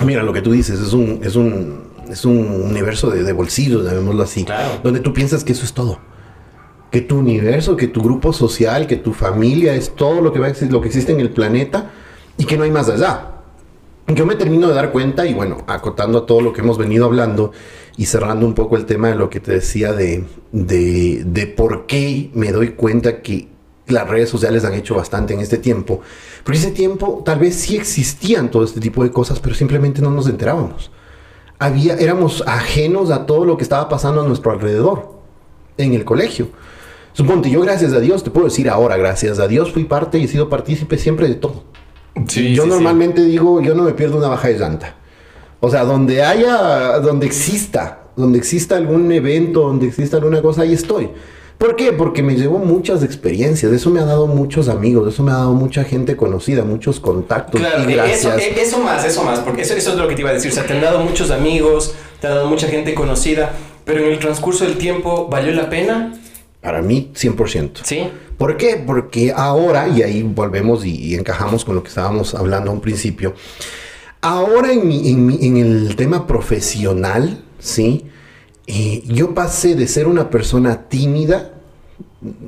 Mira, 0.05 0.21
lo 0.21 0.31
que 0.31 0.41
tú 0.41 0.51
dices 0.51 0.79
es 0.79 0.93
un, 0.93 1.21
es 1.23 1.35
un, 1.35 1.83
es 2.09 2.23
un 2.23 2.37
universo 2.69 3.09
de, 3.09 3.23
de 3.23 3.33
bolsillos, 3.33 3.83
llamémoslo 3.83 4.23
así, 4.23 4.45
donde 4.83 4.99
tú 4.99 5.11
piensas 5.11 5.43
que 5.43 5.53
eso 5.53 5.65
es 5.65 5.73
todo. 5.73 5.99
Que 6.91 7.01
tu 7.01 7.17
universo, 7.17 7.75
que 7.75 7.87
tu 7.87 8.01
grupo 8.01 8.31
social, 8.31 8.85
que 8.85 8.97
tu 8.97 9.13
familia 9.13 9.73
es 9.73 9.95
todo 9.95 10.21
lo 10.21 10.31
que, 10.31 10.39
va 10.39 10.47
a 10.47 10.65
lo 10.69 10.81
que 10.81 10.87
existe 10.87 11.13
en 11.13 11.19
el 11.19 11.31
planeta 11.31 11.91
y 12.37 12.45
que 12.45 12.57
no 12.57 12.63
hay 12.63 12.71
más 12.71 12.89
allá. 12.89 13.40
Yo 14.15 14.25
me 14.25 14.35
termino 14.35 14.67
de 14.67 14.73
dar 14.73 14.91
cuenta 14.91 15.25
y 15.25 15.33
bueno, 15.33 15.63
acotando 15.67 16.19
a 16.19 16.25
todo 16.25 16.41
lo 16.41 16.51
que 16.51 16.61
hemos 16.61 16.77
venido 16.77 17.05
hablando 17.05 17.51
y 17.95 18.07
cerrando 18.07 18.45
un 18.45 18.53
poco 18.53 18.75
el 18.75 18.85
tema 18.85 19.07
de 19.07 19.15
lo 19.15 19.29
que 19.29 19.39
te 19.39 19.53
decía 19.53 19.93
de, 19.93 20.25
de, 20.51 21.53
por 21.55 21.85
qué 21.85 22.29
me 22.33 22.51
doy 22.51 22.71
cuenta 22.71 23.21
que 23.21 23.47
las 23.87 24.09
redes 24.09 24.29
sociales 24.29 24.65
han 24.65 24.73
hecho 24.73 24.95
bastante 24.95 25.33
en 25.33 25.39
este 25.39 25.57
tiempo. 25.57 26.01
Porque 26.43 26.59
ese 26.59 26.71
tiempo 26.71 27.21
tal 27.23 27.39
vez 27.39 27.55
sí 27.55 27.77
existían 27.77 28.51
todo 28.51 28.65
este 28.65 28.81
tipo 28.81 29.03
de 29.03 29.11
cosas, 29.11 29.39
pero 29.39 29.55
simplemente 29.55 30.01
no 30.01 30.11
nos 30.11 30.27
enterábamos. 30.27 30.91
Había, 31.57 31.95
éramos 31.95 32.43
ajenos 32.47 33.11
a 33.11 33.25
todo 33.25 33.45
lo 33.45 33.55
que 33.55 33.63
estaba 33.63 33.87
pasando 33.87 34.21
a 34.21 34.27
nuestro 34.27 34.51
alrededor 34.51 35.13
en 35.77 35.93
el 35.93 36.03
colegio. 36.03 36.49
Suponte, 37.13 37.49
yo 37.49 37.61
gracias 37.61 37.93
a 37.93 37.99
Dios, 37.99 38.23
te 38.23 38.31
puedo 38.31 38.47
decir 38.47 38.69
ahora, 38.69 38.97
gracias 38.97 39.39
a 39.39 39.47
Dios 39.47 39.71
fui 39.71 39.85
parte 39.85 40.17
y 40.17 40.23
he 40.25 40.27
sido 40.27 40.49
partícipe 40.49 40.97
siempre 40.97 41.27
de 41.27 41.35
todo 41.35 41.71
yo 42.25 42.65
normalmente 42.65 43.23
digo, 43.23 43.61
yo 43.61 43.73
no 43.75 43.83
me 43.83 43.93
pierdo 43.93 44.17
una 44.17 44.27
baja 44.27 44.47
de 44.47 44.57
llanta. 44.57 44.95
O 45.59 45.69
sea, 45.69 45.83
donde 45.83 46.23
haya, 46.23 46.99
donde 46.99 47.25
exista, 47.27 47.99
donde 48.15 48.39
exista 48.39 48.75
algún 48.75 49.11
evento, 49.11 49.61
donde 49.61 49.87
exista 49.87 50.17
alguna 50.17 50.41
cosa, 50.41 50.63
ahí 50.63 50.73
estoy. 50.73 51.09
¿Por 51.61 51.75
qué? 51.75 51.93
Porque 51.93 52.23
me 52.23 52.33
llevo 52.33 52.57
muchas 52.57 53.03
experiencias, 53.03 53.71
eso 53.71 53.91
me 53.91 53.99
ha 53.99 54.05
dado 54.05 54.25
muchos 54.25 54.67
amigos, 54.67 55.13
eso 55.13 55.21
me 55.21 55.31
ha 55.31 55.35
dado 55.35 55.53
mucha 55.53 55.83
gente 55.83 56.17
conocida, 56.17 56.63
muchos 56.63 56.99
contactos. 56.99 57.61
Claro, 57.61 57.87
Eso, 58.05 58.33
eso, 58.33 58.79
más, 58.79 59.05
eso 59.05 59.23
más, 59.23 59.41
porque 59.41 59.61
eso, 59.61 59.75
eso 59.75 59.91
es 59.91 59.95
lo 59.97 60.07
que 60.07 60.15
te 60.15 60.21
iba 60.21 60.31
a 60.31 60.33
decir. 60.33 60.49
O 60.51 60.55
sea, 60.55 60.65
te 60.65 60.73
han 60.73 60.81
dado 60.81 61.01
muchos 61.01 61.29
amigos, 61.29 61.93
te 62.19 62.25
ha 62.25 62.31
dado 62.31 62.47
mucha 62.47 62.67
gente 62.67 62.95
conocida, 62.95 63.51
pero 63.85 63.99
en 63.99 64.11
el 64.11 64.17
transcurso 64.17 64.65
del 64.65 64.79
tiempo, 64.79 65.27
¿valió 65.29 65.53
la 65.53 65.69
pena? 65.69 66.13
Para 66.61 66.81
mí, 66.81 67.11
100%. 67.15 67.83
Sí. 67.83 68.09
¿Por 68.37 68.57
qué? 68.57 68.81
Porque 68.85 69.33
ahora, 69.35 69.87
y 69.87 70.03
ahí 70.03 70.23
volvemos 70.23 70.85
y, 70.85 71.15
encajamos 71.15 71.65
con 71.65 71.75
lo 71.75 71.83
que 71.83 71.89
estábamos 71.89 72.35
hablando 72.35 72.69
a 72.71 72.73
un 72.73 72.81
principio, 72.81 73.33
ahora 74.21 74.71
en, 74.71 74.91
en, 74.91 75.57
el 75.57 75.95
tema 75.95 76.27
profesional, 76.27 77.43
¿sí? 77.59 78.05
Eh, 78.67 79.03
yo 79.07 79.33
pasé 79.33 79.75
de 79.75 79.87
ser 79.87 80.07
una 80.07 80.29
persona 80.29 80.87
tímida, 80.87 81.53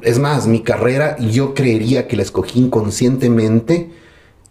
es 0.03 0.19
más, 0.19 0.45
mi 0.45 0.61
carrera 0.61 1.17
yo 1.17 1.55
creería 1.55 2.07
que 2.07 2.15
la 2.15 2.21
escogí 2.21 2.59
inconscientemente, 2.59 3.91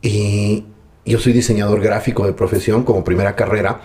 eh, 0.03 0.65
yo 1.05 1.19
soy 1.21 1.33
diseñador 1.33 1.81
gráfico 1.81 2.27
de 2.27 2.33
profesión 2.33 2.83
como 2.83 3.05
primera 3.05 3.37
carrera. 3.37 3.81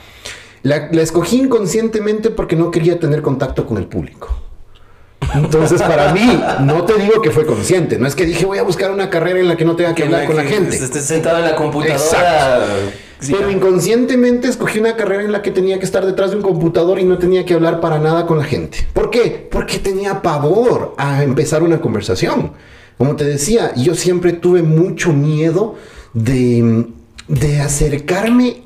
La, 0.64 0.90
la 0.92 1.02
escogí 1.02 1.38
inconscientemente 1.38 2.32
porque 2.32 2.56
no 2.56 2.72
quería 2.72 3.00
tener 3.00 3.22
contacto 3.22 3.66
con 3.66 3.78
el 3.78 3.86
público. 3.86 4.47
Entonces, 5.34 5.82
para 5.82 6.14
mí, 6.14 6.42
no 6.62 6.84
te 6.84 6.94
digo 6.96 7.22
que 7.22 7.32
fue 7.32 7.46
consciente, 7.46 7.98
no 7.98 8.08
es 8.08 8.16
que 8.16 8.26
dije 8.26 8.46
voy 8.46 8.58
a 8.58 8.64
buscar 8.64 8.92
una 8.92 9.10
carrera 9.10 9.40
en 9.40 9.48
la 9.48 9.58
que 9.58 9.66
no 9.66 9.76
tenga 9.76 9.94
que, 9.94 10.04
hablar 10.04 10.26
con 10.26 10.36
la 10.36 10.44
gente. 10.44 10.76
Estés 10.76 11.06
sentado 11.06 11.40
en 11.40 11.46
la 11.46 11.56
computadora. 11.56 12.66
Sí, 13.20 13.34
Pero 13.36 13.50
inconscientemente 13.50 14.48
escogí 14.48 14.78
una 14.78 14.96
carrera 14.96 15.24
en 15.24 15.32
la 15.32 15.42
que 15.42 15.50
tenía 15.50 15.80
que 15.80 15.86
estar 15.86 16.06
detrás 16.06 16.30
de 16.30 16.38
un 16.38 16.44
computador 16.44 17.00
y 17.00 17.04
no 17.04 17.18
tenía 17.18 17.46
que 17.46 17.56
hablar 17.56 17.82
para 17.82 17.98
nada 17.98 18.28
con 18.28 18.38
la 18.38 18.44
gente. 18.44 18.88
¿Por 18.94 19.10
qué? 19.10 19.48
Porque 19.52 19.80
tenía 19.80 20.22
pavor 20.22 20.94
a 20.98 21.24
empezar 21.24 21.64
una 21.64 21.82
conversación. 21.82 22.52
Como 22.98 23.16
te 23.16 23.24
decía, 23.24 23.74
yo 23.76 23.96
siempre 23.96 24.34
tuve 24.34 24.62
mucho 24.62 25.14
miedo 25.14 25.76
de, 26.14 26.86
de 27.28 27.60
acercarme 27.60 28.64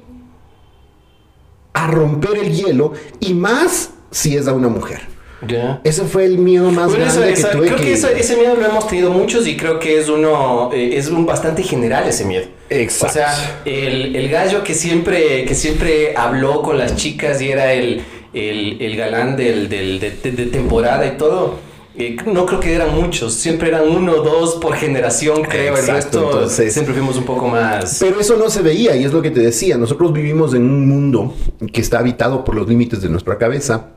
a 1.73 1.87
romper 1.87 2.37
el 2.37 2.51
hielo 2.53 2.91
y 3.21 3.33
más 3.33 3.91
si 4.11 4.35
es 4.35 4.47
a 4.47 4.53
una 4.53 4.67
mujer. 4.67 5.10
Ya. 5.47 5.81
Ese 5.83 6.03
fue 6.03 6.25
el 6.25 6.37
miedo 6.37 6.69
más 6.71 6.89
Bueno, 6.89 7.05
grande 7.05 7.31
eso- 7.31 7.33
que 7.33 7.47
eso- 7.47 7.49
tuve 7.57 7.65
creo 7.67 7.77
que, 7.77 7.83
que... 7.85 7.93
eso- 7.93 8.09
ese 8.09 8.35
miedo 8.37 8.55
lo 8.55 8.65
hemos 8.65 8.87
tenido 8.87 9.09
muchos 9.09 9.47
y 9.47 9.57
creo 9.57 9.79
que 9.79 9.99
es 9.99 10.07
uno 10.09 10.69
eh, 10.73 10.97
es 10.97 11.07
un 11.09 11.25
bastante 11.25 11.63
general 11.63 12.07
ese 12.07 12.25
miedo. 12.25 12.45
Exacto. 12.69 13.07
O 13.07 13.13
sea, 13.13 13.61
el, 13.65 14.15
el 14.15 14.29
gallo 14.29 14.63
que 14.63 14.73
siempre 14.75 15.43
que 15.45 15.55
siempre 15.55 16.13
habló 16.15 16.61
con 16.61 16.77
las 16.77 16.95
chicas 16.95 17.41
y 17.41 17.49
era 17.49 17.73
el, 17.73 18.01
el, 18.33 18.81
el 18.81 18.95
galán 18.97 19.35
del, 19.35 19.67
del- 19.67 19.99
de, 19.99 20.11
de- 20.11 20.31
de 20.31 20.45
temporada 20.45 21.05
y 21.07 21.17
todo. 21.17 21.55
eh, 21.97 22.15
no 22.25 22.45
creo 22.45 22.59
que 22.61 22.73
eran 22.73 22.95
muchos, 22.95 23.33
siempre 23.33 23.67
eran 23.67 23.89
uno 23.89 24.13
o 24.13 24.21
dos 24.23 24.55
por 24.55 24.75
generación, 24.75 25.41
creo. 25.43 25.73
Exacto, 25.75 25.89
el 25.91 25.95
resto 25.95 26.31
entonces- 26.31 26.73
siempre 26.73 26.93
fuimos 26.93 27.17
un 27.17 27.25
poco 27.25 27.47
más. 27.49 27.97
Pero 27.99 28.19
eso 28.19 28.37
no 28.37 28.49
se 28.49 28.61
veía 28.61 28.95
y 28.95 29.03
es 29.03 29.11
lo 29.11 29.21
que 29.21 29.31
te 29.31 29.41
decía. 29.41 29.75
Nosotros 29.77 30.13
vivimos 30.13 30.53
en 30.53 30.63
un 30.63 30.87
mundo 30.87 31.33
que 31.73 31.81
está 31.81 31.99
habitado 31.99 32.43
por 32.45 32.55
los 32.55 32.67
límites 32.69 33.01
de 33.01 33.09
nuestra 33.09 33.37
cabeza, 33.37 33.87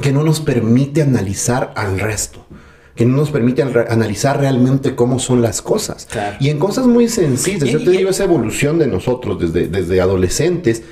que 0.00 0.12
no 0.12 0.22
nos 0.24 0.40
permite 0.40 1.02
analizar 1.02 1.72
al 1.76 2.00
resto, 2.00 2.46
que 2.94 3.04
no 3.06 3.16
nos 3.16 3.30
permite 3.30 3.62
al- 3.62 3.86
analizar 3.88 4.38
realmente 4.40 4.94
cómo 4.94 5.18
son 5.18 5.42
las 5.42 5.62
cosas. 5.62 6.06
Claro. 6.10 6.36
Y 6.40 6.48
en 6.50 6.58
cosas 6.58 6.86
muy 6.86 7.08
sencillas, 7.08 7.68
Y- 7.68 7.72
yo 7.72 7.82
te 7.84 7.90
digo, 7.90 8.10
esa 8.10 8.24
evolución 8.24 8.78
de 8.78 8.86
nosotros 8.86 9.38
desde, 9.40 9.68
desde 9.68 10.00
adolescentes 10.00 10.82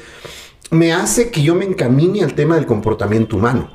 me 0.70 0.92
hace 0.92 1.30
que 1.30 1.42
yo 1.42 1.54
me 1.54 1.64
encamine 1.64 2.22
al 2.22 2.34
tema 2.34 2.54
del 2.56 2.66
comportamiento 2.66 3.36
humano. 3.36 3.70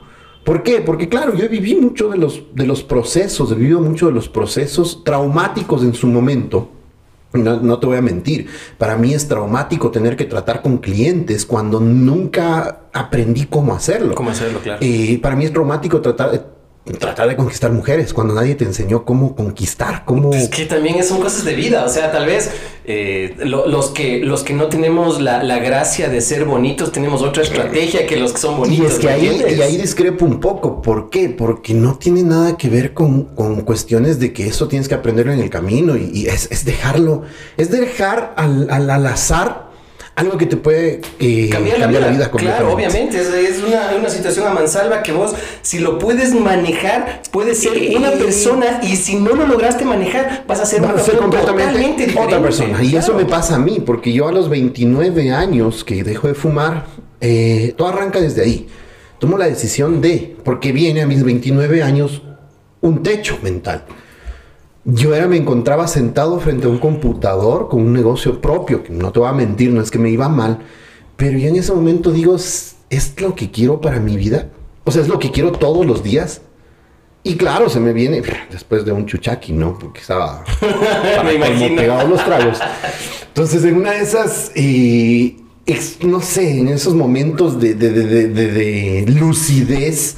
¿Por 0.46 0.62
qué? 0.64 0.80
Porque 0.82 1.10
claro, 1.10 1.34
yo 1.36 1.50
viví 1.50 1.76
mucho 1.76 2.08
de 2.10 2.18
los, 2.18 2.44
de 2.54 2.68
los 2.68 2.84
procesos, 2.84 3.52
he 3.52 3.56
vivido 3.56 3.82
mucho 3.82 4.06
de 4.08 4.12
los 4.14 4.30
procesos 4.30 5.04
traumáticos 5.04 5.82
en 5.84 5.94
su 5.96 6.06
momento. 6.08 6.70
No, 7.44 7.60
no 7.60 7.80
te 7.80 7.88
voy 7.88 7.98
a 7.98 8.02
mentir, 8.02 8.48
para 8.78 8.98
mí 8.98 9.14
es 9.14 9.28
traumático 9.28 9.92
tener 9.92 10.16
que 10.16 10.26
tratar 10.26 10.62
con 10.62 10.78
clientes 10.78 11.46
cuando 11.46 11.80
nunca 11.80 12.82
aprendí 12.94 13.46
cómo 13.46 13.74
hacerlo. 13.74 14.16
¿Cómo 14.16 14.30
hacerlo, 14.30 14.60
claro? 14.60 14.80
Eh, 14.82 15.20
para 15.22 15.36
mí 15.36 15.46
es 15.46 15.52
traumático 15.52 16.02
tratar 16.02 16.56
tratar 17.00 17.28
de 17.28 17.36
conquistar 17.36 17.72
mujeres 17.72 18.14
cuando 18.14 18.36
nadie 18.36 18.54
te 18.56 18.64
enseñó 18.64 19.06
cómo 19.06 19.36
conquistar, 19.36 20.04
cómo... 20.06 20.32
Es 20.34 20.50
que 20.50 20.66
también 20.66 21.04
son 21.04 21.20
cosas 21.20 21.44
de 21.44 21.56
vida, 21.56 21.84
o 21.84 21.90
sea, 21.90 22.12
tal 22.12 22.28
vez 22.28 22.52
eh, 22.86 23.36
lo- 23.40 23.66
los, 23.68 23.88
que, 23.90 24.20
los 24.20 24.44
que 24.44 24.54
no 24.54 24.68
tenemos 24.68 25.20
la, 25.20 25.42
la 25.42 25.58
gracia 25.58 26.10
de 26.10 26.22
ser 26.22 26.46
bonitos 26.46 26.92
tenemos 26.92 27.24
otra 27.24 27.42
estrategia 27.42 28.06
que 28.06 28.18
los 28.18 28.34
que 28.34 28.40
son 28.40 28.54
Y 28.54 28.58
bonitos. 28.60 28.92
es 28.94 29.00
que 29.00 29.08
¿me 29.08 29.14
ahí, 29.14 29.44
y 29.58 29.62
ahí 29.62 29.78
discrepo 29.78 30.26
un 30.26 30.40
poco. 30.40 30.82
¿Por 30.84 31.10
qué? 31.10 31.30
Porque 31.30 31.74
no 31.74 31.96
tiene 31.98 32.22
nada 32.22 32.56
que 32.56 32.70
ver 32.70 32.94
con, 32.94 33.24
con 33.36 33.62
cuestiones 33.62 34.20
de 34.20 34.32
que 34.32 34.46
eso 34.48 34.68
tienes 34.68 34.88
que 34.88 34.94
aprenderlo 34.94 35.34
en 35.34 35.40
el 35.40 35.50
camino 35.50 35.98
y, 35.98 36.12
y 36.14 36.28
es, 36.28 36.48
es 36.52 36.66
dejarlo, 36.66 37.24
es 37.58 37.72
dejar 37.72 38.36
al, 38.38 38.70
al, 38.70 38.90
al 38.92 39.06
azar 39.08 39.65
algo 40.16 40.38
que 40.38 40.46
te 40.46 40.56
puede 40.56 41.02
eh, 41.20 41.50
Cambiar 41.52 41.80
la 41.80 41.88
vida, 41.88 42.08
claro, 42.10 42.32
completamente. 42.32 42.74
obviamente, 42.74 43.20
es, 43.20 43.28
es 43.58 43.64
una, 43.64 43.92
una 44.00 44.10
situación 44.10 44.48
a 44.48 44.52
mansalva 44.54 45.04
que 45.04 45.12
vos, 45.12 45.34
si 45.62 45.80
lo 45.80 46.00
puedes 46.00 46.34
manejar, 46.34 47.22
puedes 47.32 47.60
ser 47.60 47.74
una 47.98 48.12
persona 48.12 48.80
y 48.82 48.96
si 48.96 49.16
no 49.16 49.36
lo 49.36 49.46
lograste 49.46 49.84
manejar, 49.84 50.46
vas 50.48 50.62
a 50.62 50.66
ser 50.66 50.82
Vas 50.82 50.94
una 50.94 51.04
ser 51.04 51.18
completamente 51.18 52.14
otra 52.18 52.42
persona. 52.42 52.82
Y 52.82 52.96
eso 52.96 53.12
Claro. 53.12 53.26
me 53.26 53.30
pasa 53.30 53.56
a 53.56 53.60
mí, 53.60 53.82
porque 53.86 54.14
yo 54.14 54.28
a 54.28 54.32
los 54.32 54.50
29 54.50 55.32
años 55.32 55.84
que 55.84 56.04
dejo 56.04 56.28
de 56.30 56.34
fumar, 56.34 56.86
eh, 57.20 57.74
todo 57.78 57.90
arranca 57.90 58.22
desde 58.22 58.42
ahí. 58.42 58.68
Tomo 59.20 59.38
la 59.38 59.48
decisión 59.48 60.02
de, 60.02 60.36
porque 60.46 60.72
viene 60.72 61.02
a 61.02 61.08
mis 61.08 61.24
29 61.24 61.84
años 61.84 62.22
un 62.82 63.04
techo 63.04 63.38
mental. 63.42 63.84
Yo 64.86 65.16
era, 65.16 65.28
me 65.28 65.38
encontraba 65.38 65.88
sentado 65.88 66.40
frente 66.40 66.68
a 66.68 66.70
un 66.70 66.78
computador 66.78 67.70
con 67.70 67.82
un 67.82 67.92
negocio 67.94 68.40
propio, 68.40 68.84
que 68.84 68.94
no 68.94 69.12
te 69.12 69.20
voy 69.20 69.30
a 69.30 69.34
mentir, 69.34 69.72
no 69.72 69.82
es 69.82 69.90
que 69.90 69.98
me 69.98 70.12
iba 70.12 70.30
mal, 70.30 70.60
pero 71.18 71.38
yo 71.40 71.48
en 71.50 71.56
ese 71.56 71.74
momento 71.74 72.12
digo, 72.12 72.36
¿es 72.36 72.76
es 72.92 73.20
lo 73.20 73.34
que 73.34 73.50
quiero 73.50 73.82
para 73.82 74.00
mi 74.00 74.16
vida? 74.16 74.50
O 74.84 74.92
sea, 74.92 75.02
es 75.02 75.08
lo 75.08 75.18
que 75.18 75.32
quiero 75.32 75.52
todos 75.52 75.86
los 75.88 76.04
días. 76.04 76.42
Y 77.24 77.36
claro, 77.36 77.68
se 77.70 77.80
me 77.80 77.92
viene 77.94 78.22
después 78.52 78.86
de 78.86 78.92
un 78.92 79.08
chuchaqui, 79.08 79.52
¿no? 79.54 79.80
Porque 79.80 80.02
estaba 80.02 80.44
imagino. 81.36 81.76
pegados 81.76 82.08
los 82.08 82.24
tragos. 82.24 82.60
Entonces, 83.30 83.64
en 83.66 83.78
una 83.78 83.94
de 83.94 84.02
esas, 84.02 84.52
eh, 84.54 85.36
ex- 85.66 86.04
no 86.04 86.22
sé, 86.22 86.60
en 86.60 86.68
esos 86.68 86.94
momentos 86.94 87.60
de- 87.60 87.74
de- 87.74 87.90
de- 87.90 88.28
de 88.28 89.06
lucidez, 89.14 90.18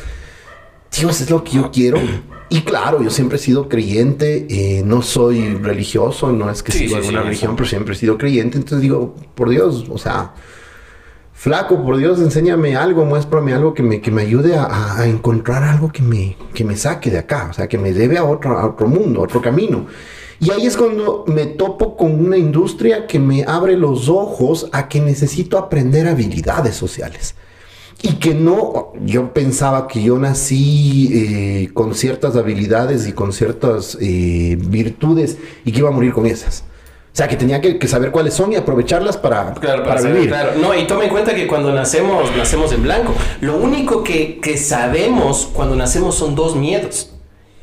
Dios 1.00 1.22
es 1.22 1.30
lo 1.30 1.42
que 1.46 1.52
yo 1.54 1.72
quiero. 1.72 2.00
Y 2.50 2.62
claro, 2.62 3.04
yo 3.04 3.10
siempre 3.10 3.38
he 3.38 3.42
sido 3.42 3.68
creyente, 3.68 4.48
eh, 4.50 4.84
no 4.86 5.02
soy 5.02 5.56
religioso, 5.56 6.32
no 6.32 6.50
es 6.50 6.64
que 6.64 6.72
Sí, 6.72 6.80
sigo 6.80 6.92
sí, 6.92 6.96
alguna 6.96 7.20
sí, 7.20 7.26
religión, 7.26 7.56
pero 7.56 7.68
siempre 7.68 7.94
he 7.94 7.98
sido 7.98 8.18
creyente. 8.18 8.58
Entonces 8.58 8.82
digo, 8.82 9.16
por 9.36 9.50
Dios, 9.50 9.86
o 9.90 9.98
sea, 9.98 10.34
flaco, 11.34 11.84
por 11.84 11.98
Dios, 11.98 12.20
enséñame 12.20 12.78
algo, 12.78 13.04
muéstrame 13.04 13.54
algo 13.54 13.74
que 13.74 13.84
me, 13.84 14.00
que 14.00 14.12
me 14.12 14.22
ayude 14.22 14.56
a, 14.58 15.06
encontrar 15.06 15.64
algo 15.64 15.92
que 15.92 16.02
me, 16.02 16.38
que 16.54 16.64
me 16.64 16.78
saque 16.78 17.12
de 17.12 17.20
acá, 17.20 17.48
o 17.50 17.54
sea, 17.54 17.68
que 17.68 17.78
me 17.78 17.94
lleve 17.94 18.18
a 18.18 18.24
otro, 18.24 18.58
a 18.58 18.66
otro 18.66 18.88
mundo, 18.88 19.20
a 19.20 19.24
otro 19.24 19.42
camino. 19.42 19.86
Y 20.40 20.52
ahí 20.52 20.68
es 20.68 20.78
cuando 20.78 21.26
me 21.28 21.48
topo 21.48 21.98
con 21.98 22.14
una 22.14 22.38
industria 22.38 23.08
que 23.08 23.20
me 23.20 23.44
abre 23.44 23.76
los 23.76 24.08
ojos 24.08 24.70
a 24.72 24.88
que 24.88 25.02
necesito 25.02 25.58
aprender 25.58 26.08
habilidades 26.08 26.76
sociales. 26.76 27.36
Y 28.02 28.14
que 28.16 28.36
no, 28.36 28.94
yo 29.04 29.34
pensaba 29.34 29.88
que 29.88 30.04
yo 30.04 30.20
nací 30.20 31.10
eh, 31.14 31.70
con 31.74 31.96
ciertas 31.96 32.36
habilidades 32.36 33.08
y 33.08 33.12
con 33.14 33.34
ciertas 33.34 33.98
eh, 34.00 34.56
virtudes 34.60 35.38
y 35.66 35.72
que 35.72 35.80
iba 35.80 35.90
a 35.90 35.92
morir 35.92 36.14
con 36.14 36.26
esas. 36.28 36.64
O 37.12 37.18
sea, 37.18 37.28
que 37.28 37.36
tenía 37.36 37.60
que, 37.60 37.80
que 37.80 37.88
saber 37.88 38.12
cuáles 38.12 38.36
son 38.36 38.54
y 38.54 38.56
aprovecharlas 38.56 39.18
para, 39.18 39.56
Claro, 39.56 39.84
para 39.84 40.02
vivir. 40.02 40.28
claro. 40.28 40.52
No, 40.62 40.76
y 40.76 40.86
tome 40.86 41.06
en 41.06 41.10
cuenta 41.10 41.34
que 41.34 41.48
cuando 41.48 41.74
nacemos, 41.74 42.30
nacemos 42.38 42.72
en 42.74 42.84
blanco. 42.84 43.16
Lo 43.42 43.58
único 43.58 44.04
que, 44.04 44.40
que 44.40 44.58
sabemos 44.58 45.50
cuando 45.52 45.76
nacemos 45.76 46.14
son 46.14 46.36
dos 46.36 46.56
miedos. 46.56 47.16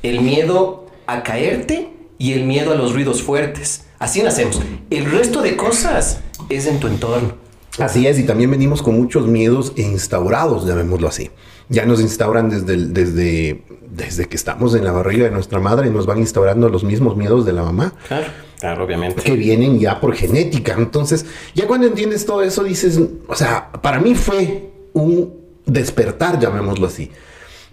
El 0.03 0.21
miedo 0.23 0.87
a 1.07 1.23
caerte 1.23 1.91
y 2.19 2.33
el 2.33 2.43
miedo 2.45 2.73
a 2.73 2.75
los 2.75 2.93
ruidos 2.93 3.23
fuertes. 3.23 3.85
Así 4.01 4.21
nacemos. 4.25 4.61
El 4.91 5.09
resto 5.09 5.41
de 5.43 5.55
cosas 5.57 6.19
es 6.49 6.67
en 6.67 6.81
tu 6.81 6.89
entorno. 6.89 7.35
Así 7.79 8.07
es, 8.07 8.19
y 8.19 8.25
también 8.25 8.51
venimos 8.51 8.83
con 8.83 8.95
muchos 8.97 9.27
miedos 9.27 9.73
instaurados, 9.77 10.67
llamémoslo 10.67 11.09
así. 11.09 11.31
Ya 11.69 11.85
nos 11.87 12.01
instauran 12.01 12.51
desde, 12.51 12.75
el- 12.75 12.93
desde, 12.93 13.63
desde 13.91 14.27
que 14.27 14.37
estamos 14.37 14.75
en 14.75 14.85
la 14.85 14.93
barriga 14.93 15.25
de 15.25 15.31
nuestra 15.31 15.59
madre 15.61 15.89
y 15.89 15.91
nos 15.91 16.07
van 16.07 16.19
instaurando 16.19 16.69
los 16.69 16.85
mismos 16.85 17.17
miedos 17.17 17.45
de 17.47 17.53
la 17.53 17.63
mamá. 17.63 17.95
Claro, 18.07 18.27
claro, 18.61 18.85
obviamente. 18.85 19.23
que 19.23 19.33
vienen 19.35 19.79
ya 19.81 20.01
por 20.01 20.15
genética. 20.15 20.75
Entonces, 20.79 21.25
ya 21.55 21.67
cuando 21.67 21.87
entiendes 21.87 22.25
todo 22.27 22.43
eso, 22.43 22.63
dices, 22.63 23.01
o 23.27 23.35
sea, 23.35 23.73
para 23.73 23.99
mí 23.99 24.15
fue 24.15 24.71
un 24.93 25.33
despertar, 25.67 26.39
llamémoslo 26.39 26.87
así. 26.87 27.11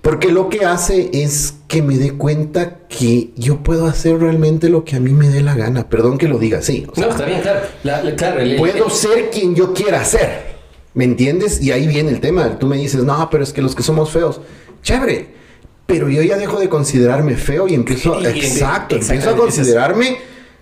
Porque 0.01 0.31
lo 0.31 0.49
que 0.49 0.65
hace 0.65 1.11
es 1.13 1.53
que 1.67 1.81
me 1.83 1.97
dé 1.97 2.13
cuenta 2.13 2.79
que 2.89 3.29
yo 3.35 3.59
puedo 3.63 3.85
hacer 3.85 4.19
realmente 4.19 4.67
lo 4.69 4.83
que 4.83 4.95
a 4.95 4.99
mí 4.99 5.11
me 5.13 5.29
dé 5.29 5.41
la 5.41 5.53
gana. 5.55 5.89
Perdón 5.89 6.17
que 6.17 6.27
lo 6.27 6.39
diga 6.39 6.57
así. 6.57 6.87
o 6.91 6.95
sea, 6.95 7.05
No, 7.05 7.11
está 7.11 7.25
bien, 7.25 7.41
claro. 7.41 7.59
La- 7.83 8.03
la- 8.03 8.15
claro, 8.15 8.39
el- 8.41 8.51
el- 8.53 8.57
puedo 8.57 8.85
el- 8.87 8.91
ser 8.91 9.29
quien 9.29 9.53
yo 9.55 9.73
quiera 9.73 10.03
ser. 10.03 10.51
¿Me 10.93 11.03
entiendes? 11.05 11.61
Y 11.61 11.71
ahí 11.71 11.87
viene 11.87 12.09
el 12.09 12.19
tema. 12.19 12.57
Tú 12.59 12.65
me 12.67 12.77
dices, 12.77 13.03
no, 13.03 13.29
pero 13.29 13.43
es 13.43 13.53
que 13.53 13.61
los 13.61 13.75
que 13.75 13.83
somos 13.83 14.09
feos, 14.11 14.41
chévere. 14.81 15.29
Pero 15.85 16.09
yo 16.09 16.21
ya 16.23 16.37
dejo 16.37 16.59
de 16.59 16.67
considerarme 16.67 17.35
feo 17.35 17.67
y 17.67 17.75
empiezo, 17.75 18.19
Y- 18.21 18.25
exacto, 18.25 18.95
empiezo 18.95 19.29
a 19.29 19.35
considerarme 19.37 20.17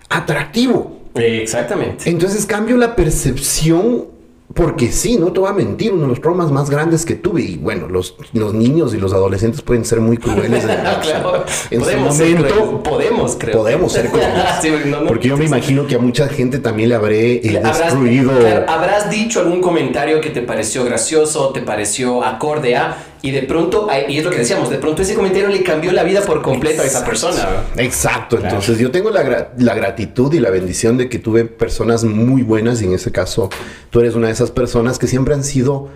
atractivo. 0.10 1.00
Exactamente. 1.16 2.10
Entonces 2.10 2.46
cambio 2.46 2.78
la 2.78 2.96
percepción 2.96 4.06
porque 4.54 4.92
sí, 4.92 5.18
no 5.18 5.32
te 5.32 5.40
voy 5.40 5.50
a 5.50 5.54
mentir, 5.54 5.94
uno 5.94 6.04
de 6.04 6.08
los 6.08 6.22
traumas 6.22 6.52
más 6.52 6.70
grandes 6.72 7.06
que 7.06 7.14
tuve, 7.16 7.42
y 7.42 7.58
bueno, 7.58 7.88
los, 7.88 8.16
los 8.34 8.54
niños 8.54 8.96
y 8.96 8.98
los 8.98 9.14
adolescentes 9.14 9.62
pueden 9.62 9.86
ser 9.86 10.02
muy 10.02 10.18
crueles 10.18 10.64
en, 10.64 10.70
claro. 11.02 11.46
en 11.70 11.80
su 11.80 11.86
podemos 11.86 12.16
ser 12.16 12.28
momento. 12.36 12.56
crueles, 12.56 12.82
podemos, 12.84 13.36
creo. 13.40 13.58
Podemos 13.58 13.92
ser 13.94 14.10
crueles. 14.10 14.30
Sí, 14.62 14.72
no, 14.86 15.02
no. 15.02 15.08
Porque 15.08 15.28
yo 15.30 15.38
me 15.38 15.46
imagino 15.46 15.86
que 15.88 15.96
a 15.96 16.00
mucha 16.00 16.28
gente 16.28 16.60
también 16.60 16.90
le 16.90 16.96
habré 16.96 17.36
eh, 17.36 17.58
Habrás, 17.58 17.80
destruido. 17.80 18.32
habrás 18.68 19.10
dicho 19.10 19.40
algún 19.40 19.62
comentario 19.62 20.20
que 20.20 20.32
te 20.32 20.42
pareció 20.42 20.84
gracioso, 20.84 21.50
te 21.50 21.62
pareció 21.62 22.24
acorde 22.24 22.76
a, 22.76 22.98
y 23.22 23.32
de 23.32 23.44
pronto, 23.44 23.88
y 24.08 24.18
es 24.18 24.24
lo 24.24 24.32
que 24.32 24.38
decíamos, 24.38 24.70
de 24.70 24.78
pronto 24.78 25.02
ese 25.02 25.14
comentario 25.14 25.50
le 25.50 25.62
cambió 25.62 25.92
la 25.92 26.04
vida 26.04 26.22
por 26.22 26.42
completo 26.42 26.82
a 26.82 26.86
esa 26.86 27.04
persona. 27.04 27.66
Exacto, 27.76 28.38
entonces 28.42 28.78
yo 28.80 28.92
tengo 28.92 29.10
la, 29.10 29.52
la, 29.58 29.76
gratitud 29.76 30.34
y 30.34 30.40
la 30.40 30.50
bendición 30.50 30.98
de 30.98 31.10
que 31.10 31.20
tuve 31.20 31.46
personas 31.46 32.04
muy 32.06 32.44
buenas 32.44 32.82
y 32.82 32.86
en 32.86 32.94
ese 32.94 33.12
caso 33.12 33.50
tú 33.90 34.00
eres 34.00 34.16
una 34.16 34.28
de 34.28 34.34
esas 34.34 34.52
personas 34.52 35.00
que 35.00 35.08
siempre 35.08 35.34
han 35.34 35.44
sido... 35.44 35.90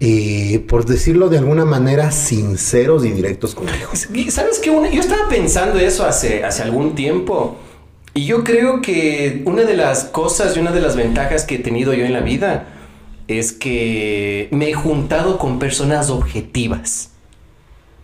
Eh, 0.00 0.64
por 0.68 0.84
decirlo 0.84 1.28
de 1.28 1.38
alguna 1.38 1.64
manera, 1.64 2.12
sinceros 2.12 3.04
y 3.04 3.10
directos 3.10 3.56
conmigo. 3.56 3.90
¿Sabes 4.30 4.60
qué? 4.60 4.70
Yo 4.70 5.00
estaba 5.00 5.28
pensando 5.28 5.76
eso 5.80 6.06
hace, 6.06 6.44
hace 6.44 6.62
algún 6.62 6.94
tiempo. 6.94 7.56
Y 8.14 8.24
yo 8.24 8.44
creo 8.44 8.80
que 8.80 9.42
una 9.44 9.64
de 9.64 9.76
las 9.76 10.04
cosas 10.04 10.56
y 10.56 10.60
una 10.60 10.70
de 10.70 10.80
las 10.80 10.94
ventajas 10.94 11.44
que 11.44 11.56
he 11.56 11.58
tenido 11.58 11.94
yo 11.94 12.04
en 12.04 12.12
la 12.12 12.20
vida 12.20 12.77
es 13.28 13.52
que 13.52 14.48
me 14.50 14.70
he 14.70 14.74
juntado 14.74 15.38
con 15.38 15.58
personas 15.58 16.10
objetivas. 16.10 17.10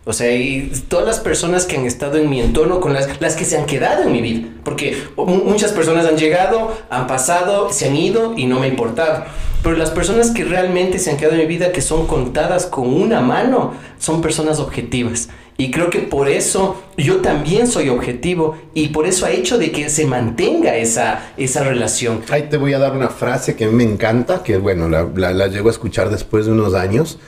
O 0.06 0.12
sea, 0.12 0.34
y 0.36 0.70
todas 0.88 1.06
las 1.06 1.18
personas 1.18 1.64
que 1.64 1.78
han 1.78 1.86
estado 1.86 2.18
en 2.18 2.28
mi 2.28 2.38
entorno, 2.38 2.78
con 2.80 2.92
las, 2.92 3.22
las 3.22 3.36
que 3.36 3.46
se 3.46 3.56
han 3.56 3.64
quedado 3.64 4.02
en 4.02 4.12
mi 4.12 4.20
vida. 4.20 4.48
Porque 4.62 4.98
muchas 5.16 5.72
personas 5.72 6.04
han 6.04 6.18
llegado, 6.18 6.76
han 6.90 7.06
pasado, 7.06 7.72
se 7.72 7.88
han 7.88 7.96
ido 7.96 8.34
y 8.36 8.44
no 8.44 8.60
me 8.60 8.66
ha 8.66 8.68
importado. 8.68 9.24
Pero 9.62 9.78
las 9.78 9.90
personas 9.90 10.30
que 10.30 10.44
realmente 10.44 10.98
se 10.98 11.10
han 11.10 11.16
quedado 11.16 11.36
en 11.36 11.40
mi 11.40 11.46
vida, 11.46 11.72
que 11.72 11.80
son 11.80 12.06
contadas 12.06 12.66
con 12.66 12.86
una 12.92 13.22
mano, 13.22 13.72
son 13.98 14.20
personas 14.20 14.60
objetivas. 14.60 15.30
Y 15.56 15.70
creo 15.70 15.88
que 15.88 16.00
por 16.00 16.28
eso 16.28 16.82
yo 16.96 17.18
también 17.18 17.68
soy 17.68 17.88
objetivo 17.88 18.56
y 18.74 18.88
por 18.88 19.06
eso 19.06 19.24
ha 19.24 19.30
hecho 19.30 19.56
de 19.56 19.70
que 19.70 19.88
se 19.88 20.04
mantenga 20.04 20.76
esa, 20.76 21.32
esa 21.36 21.62
relación. 21.62 22.22
Ahí 22.30 22.48
te 22.50 22.56
voy 22.56 22.72
a 22.72 22.80
dar 22.80 22.96
una 22.96 23.08
frase 23.08 23.54
que 23.54 23.68
me 23.68 23.84
encanta, 23.84 24.42
que 24.42 24.56
bueno, 24.56 24.88
la, 24.88 25.04
la, 25.14 25.46
llego 25.46 25.68
a 25.68 25.72
escuchar 25.72 26.10
después 26.10 26.46
de 26.46 26.52
unos 26.52 26.74
años. 26.74 27.18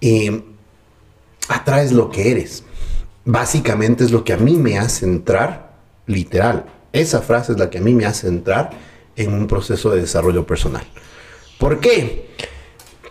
y 0.00 0.42
atraes 1.48 1.92
lo 1.92 2.10
que 2.10 2.30
eres. 2.30 2.64
Básicamente 3.24 4.04
es 4.04 4.10
lo 4.10 4.24
que 4.24 4.32
a 4.32 4.36
mí 4.36 4.56
me 4.56 4.78
hace 4.78 5.06
entrar, 5.06 5.72
literal. 6.06 6.66
Esa 6.92 7.22
frase 7.22 7.52
es 7.52 7.58
la 7.58 7.70
que 7.70 7.78
a 7.78 7.80
mí 7.80 7.94
me 7.94 8.04
hace 8.04 8.28
entrar 8.28 8.70
en 9.16 9.32
un 9.32 9.46
proceso 9.46 9.90
de 9.90 10.00
desarrollo 10.00 10.46
personal. 10.46 10.84
¿Por 11.58 11.80
qué? 11.80 12.28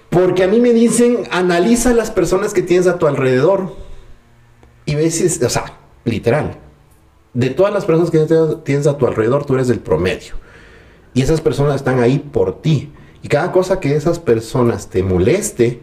Porque 0.10 0.43
a 0.43 0.47
mí 0.47 0.60
me 0.60 0.74
dicen, 0.74 1.24
analiza 1.32 1.93
las 1.93 2.12
personas 2.12 2.54
que 2.54 2.62
tienes 2.62 2.88
a 2.88 3.00
tu 3.00 3.08
alrededor 3.08 3.76
y 4.86 4.96
ves, 4.96 5.41
o 5.44 5.50
sea, 5.50 5.78
literal, 6.06 6.58
de 7.34 7.50
todas 7.50 7.74
las 7.74 7.86
personas 7.86 8.12
que 8.12 8.20
tienes 8.63 8.88
a 8.88 8.98
tu 8.98 9.08
alrededor, 9.08 9.46
tú 9.46 9.56
eres 9.56 9.70
el 9.70 9.80
promedio. 9.80 10.36
Y 11.13 11.22
esas 11.22 11.41
personas 11.41 11.76
están 11.76 12.00
ahí 12.00 12.20
por 12.20 12.62
ti. 12.62 12.91
Y 13.22 13.28
cada 13.28 13.52
cosa 13.52 13.80
que 13.80 13.96
esas 13.96 14.20
personas 14.20 14.89
te 14.89 15.04
moleste, 15.04 15.82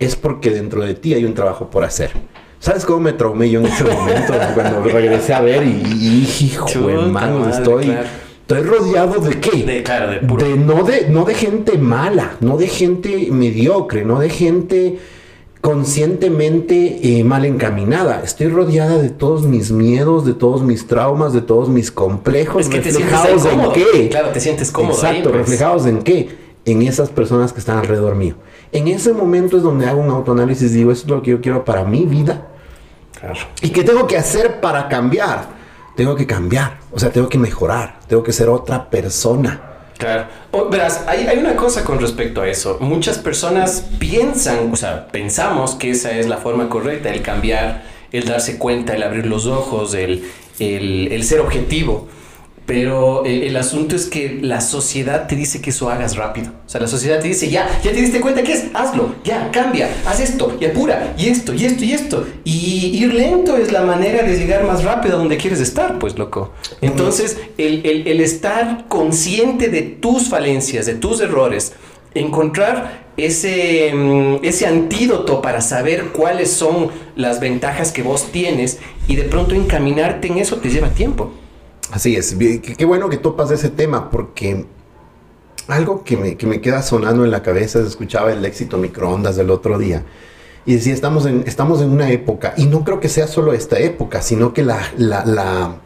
es 0.00 0.16
porque 0.16 0.50
dentro 0.50 0.82
de 0.82 0.94
ti 0.94 1.14
hay 1.14 1.24
un 1.24 1.34
trabajo 1.34 1.70
por 1.70 1.84
hacer. 1.84 2.10
¿Sabes 2.58 2.84
cómo 2.84 3.00
me 3.00 3.12
traumé 3.12 3.50
yo 3.50 3.60
en 3.60 3.66
ese 3.66 3.84
momento 3.94 4.34
cuando 4.54 4.82
regresé 4.82 5.34
a 5.34 5.40
ver 5.40 5.62
y, 5.64 6.26
hijo 6.40 6.66
de 6.66 7.50
estoy, 7.50 7.96
estoy 8.40 8.62
rodeado 8.62 9.20
de 9.20 9.40
qué? 9.40 9.62
De, 9.64 9.82
claro, 9.82 10.10
de, 10.10 10.18
puro. 10.18 10.46
de, 10.46 10.56
no 10.56 10.82
de 10.82 11.08
no 11.08 11.24
de 11.24 11.34
gente 11.34 11.78
mala, 11.78 12.36
no 12.40 12.56
de 12.56 12.68
gente 12.68 13.28
mediocre, 13.30 14.04
no 14.04 14.18
de 14.20 14.30
gente 14.30 14.98
conscientemente 15.60 17.18
eh, 17.18 17.24
mal 17.24 17.44
encaminada. 17.44 18.22
Estoy 18.24 18.48
rodeada 18.48 18.98
de 18.98 19.10
todos 19.10 19.44
mis 19.44 19.70
miedos, 19.70 20.24
de 20.24 20.34
todos 20.34 20.62
mis 20.62 20.86
traumas, 20.86 21.32
de 21.32 21.42
todos 21.42 21.68
mis 21.68 21.90
complejos. 21.90 22.62
Es 22.62 22.68
que 22.68 22.80
reflejados 22.80 23.42
te 23.42 23.52
en 23.52 23.72
qué. 23.72 24.08
Claro, 24.08 24.30
te 24.30 24.40
sientes 24.40 24.70
cómodo. 24.70 24.94
Exacto, 24.94 25.30
pues. 25.30 25.36
reflejados 25.36 25.86
en 25.86 26.02
qué. 26.02 26.50
En 26.64 26.82
esas 26.82 27.08
personas 27.08 27.52
que 27.52 27.60
están 27.60 27.78
alrededor 27.78 28.14
mío. 28.14 28.34
En 28.72 28.88
ese 28.88 29.12
momento 29.12 29.56
es 29.56 29.62
donde 29.62 29.86
hago 29.86 30.00
un 30.00 30.10
autoanálisis 30.10 30.70
y 30.72 30.76
digo, 30.76 30.92
esto 30.92 31.06
es 31.06 31.10
lo 31.10 31.22
que 31.22 31.30
yo 31.32 31.40
quiero 31.40 31.64
para 31.64 31.84
mi 31.84 32.04
vida. 32.04 32.48
Claro. 33.18 33.40
¿Y 33.62 33.70
qué 33.70 33.82
tengo 33.82 34.06
que 34.06 34.16
hacer 34.16 34.60
para 34.60 34.88
cambiar? 34.88 35.60
Tengo 35.96 36.14
que 36.14 36.26
cambiar, 36.26 36.78
o 36.92 36.98
sea, 36.98 37.10
tengo 37.10 37.28
que 37.28 37.38
mejorar, 37.38 38.00
tengo 38.06 38.22
que 38.22 38.32
ser 38.32 38.48
otra 38.48 38.88
persona. 38.88 39.69
Claro. 40.00 40.28
verás, 40.70 41.04
hay, 41.06 41.26
hay, 41.26 41.36
una 41.36 41.54
cosa 41.56 41.84
con 41.84 42.00
respecto 42.00 42.40
a 42.40 42.48
eso. 42.48 42.78
Muchas 42.80 43.18
personas 43.18 43.84
piensan, 43.98 44.72
o 44.72 44.76
sea, 44.76 45.08
pensamos 45.08 45.74
que 45.74 45.90
esa 45.90 46.12
es 46.12 46.26
la 46.26 46.38
forma 46.38 46.70
correcta, 46.70 47.10
el 47.10 47.20
cambiar, 47.20 47.82
el 48.10 48.24
darse 48.24 48.56
cuenta, 48.56 48.94
el 48.94 49.02
abrir 49.02 49.26
los 49.26 49.46
ojos, 49.46 49.92
el, 49.92 50.24
el, 50.58 51.12
el 51.12 51.22
ser 51.24 51.40
objetivo. 51.40 52.08
Pero 52.70 53.26
eh, 53.26 53.48
el 53.48 53.56
asunto 53.56 53.96
es 53.96 54.06
que 54.06 54.38
la 54.40 54.60
sociedad 54.60 55.26
te 55.26 55.34
dice 55.34 55.60
que 55.60 55.70
eso 55.70 55.90
hagas 55.90 56.14
rápido. 56.14 56.52
O 56.64 56.68
sea, 56.68 56.80
la 56.80 56.86
sociedad 56.86 57.18
te 57.18 57.26
dice, 57.26 57.50
ya, 57.50 57.68
ya 57.82 57.90
te 57.90 58.00
diste 58.00 58.20
cuenta 58.20 58.44
que 58.44 58.52
es, 58.52 58.66
hazlo, 58.74 59.16
ya, 59.24 59.50
cambia, 59.50 59.90
haz 60.06 60.20
esto, 60.20 60.56
y 60.60 60.66
apura, 60.66 61.12
y 61.18 61.30
esto, 61.30 61.52
y 61.52 61.64
esto, 61.64 61.84
y 61.84 61.92
esto. 61.94 62.28
Y 62.44 62.96
ir 62.96 63.12
lento 63.12 63.56
es 63.56 63.72
la 63.72 63.82
manera 63.82 64.22
de 64.22 64.38
llegar 64.38 64.62
más 64.62 64.84
rápido 64.84 65.16
a 65.16 65.18
donde 65.18 65.36
quieres 65.36 65.58
estar, 65.58 65.98
pues, 65.98 66.16
loco. 66.16 66.52
Entonces, 66.80 67.38
el, 67.58 67.84
el, 67.84 68.06
el 68.06 68.20
estar 68.20 68.86
consciente 68.86 69.68
de 69.68 69.82
tus 69.82 70.28
falencias, 70.28 70.86
de 70.86 70.94
tus 70.94 71.20
errores, 71.20 71.72
encontrar 72.14 73.06
ese, 73.16 73.92
mm, 73.92 74.44
ese 74.44 74.68
antídoto 74.68 75.42
para 75.42 75.60
saber 75.60 76.10
cuáles 76.12 76.52
son 76.52 76.90
las 77.16 77.40
ventajas 77.40 77.90
que 77.90 78.04
vos 78.04 78.30
tienes 78.30 78.78
y 79.08 79.16
de 79.16 79.24
pronto 79.24 79.56
encaminarte 79.56 80.28
en 80.28 80.38
eso 80.38 80.58
te 80.58 80.70
lleva 80.70 80.90
tiempo. 80.90 81.32
Así 81.90 82.16
es. 82.16 82.34
Qué 82.34 82.84
bueno 82.84 83.08
que 83.08 83.16
topas 83.16 83.50
ese 83.50 83.68
tema 83.68 84.10
porque 84.10 84.64
algo 85.70 86.04
que 86.04 86.16
me, 86.16 86.36
que 86.36 86.46
me 86.46 86.60
queda 86.60 86.82
sonando 86.82 87.24
en 87.24 87.30
la 87.30 87.42
cabeza 87.42 87.80
es 87.80 87.86
escuchaba 87.86 88.32
el 88.32 88.44
éxito 88.44 88.78
microondas 88.78 89.36
del 89.36 89.50
otro 89.50 89.78
día. 89.78 90.04
Y 90.66 90.74
decía, 90.74 90.92
estamos 90.92 91.26
en, 91.26 91.44
estamos 91.46 91.80
en 91.80 91.90
una 91.90 92.10
época, 92.10 92.52
y 92.56 92.66
no 92.66 92.84
creo 92.84 93.00
que 93.00 93.08
sea 93.08 93.26
solo 93.26 93.54
esta 93.54 93.78
época, 93.78 94.20
sino 94.20 94.52
que 94.52 94.62
la, 94.62 94.78
la, 94.98 95.24
la, 95.24 95.76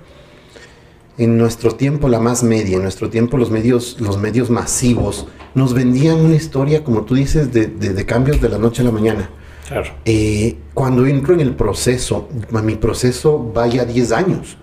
en 1.17 1.39
nuestro 1.39 1.77
tiempo, 1.77 2.09
la 2.09 2.19
más 2.19 2.43
media, 2.43 2.77
en 2.77 2.83
nuestro 2.83 3.09
tiempo 3.09 3.37
los 3.37 3.51
medios, 3.51 4.01
los 4.01 4.19
medios 4.19 4.51
masivos, 4.51 5.29
nos 5.55 5.75
vendían 5.75 6.21
una 6.21 6.35
historia, 6.35 6.83
como 6.83 7.03
tú 7.03 7.15
dices, 7.15 7.53
de, 7.53 7.67
de, 7.67 8.07
cambios 8.07 8.41
de 8.41 8.49
la 8.49 8.59
noche 8.59 8.83
a 8.83 8.87
la 8.87 8.91
mañana. 8.91 9.31
Claro. 9.69 9.91
Eh, 10.05 10.57
cuando 10.75 11.07
entro 11.07 11.35
en 11.35 11.41
el 11.41 11.55
proceso, 11.55 12.29
mi 12.51 12.75
proceso 12.75 13.39
vaya 13.55 13.85
10 13.85 14.13
años. 14.13 14.59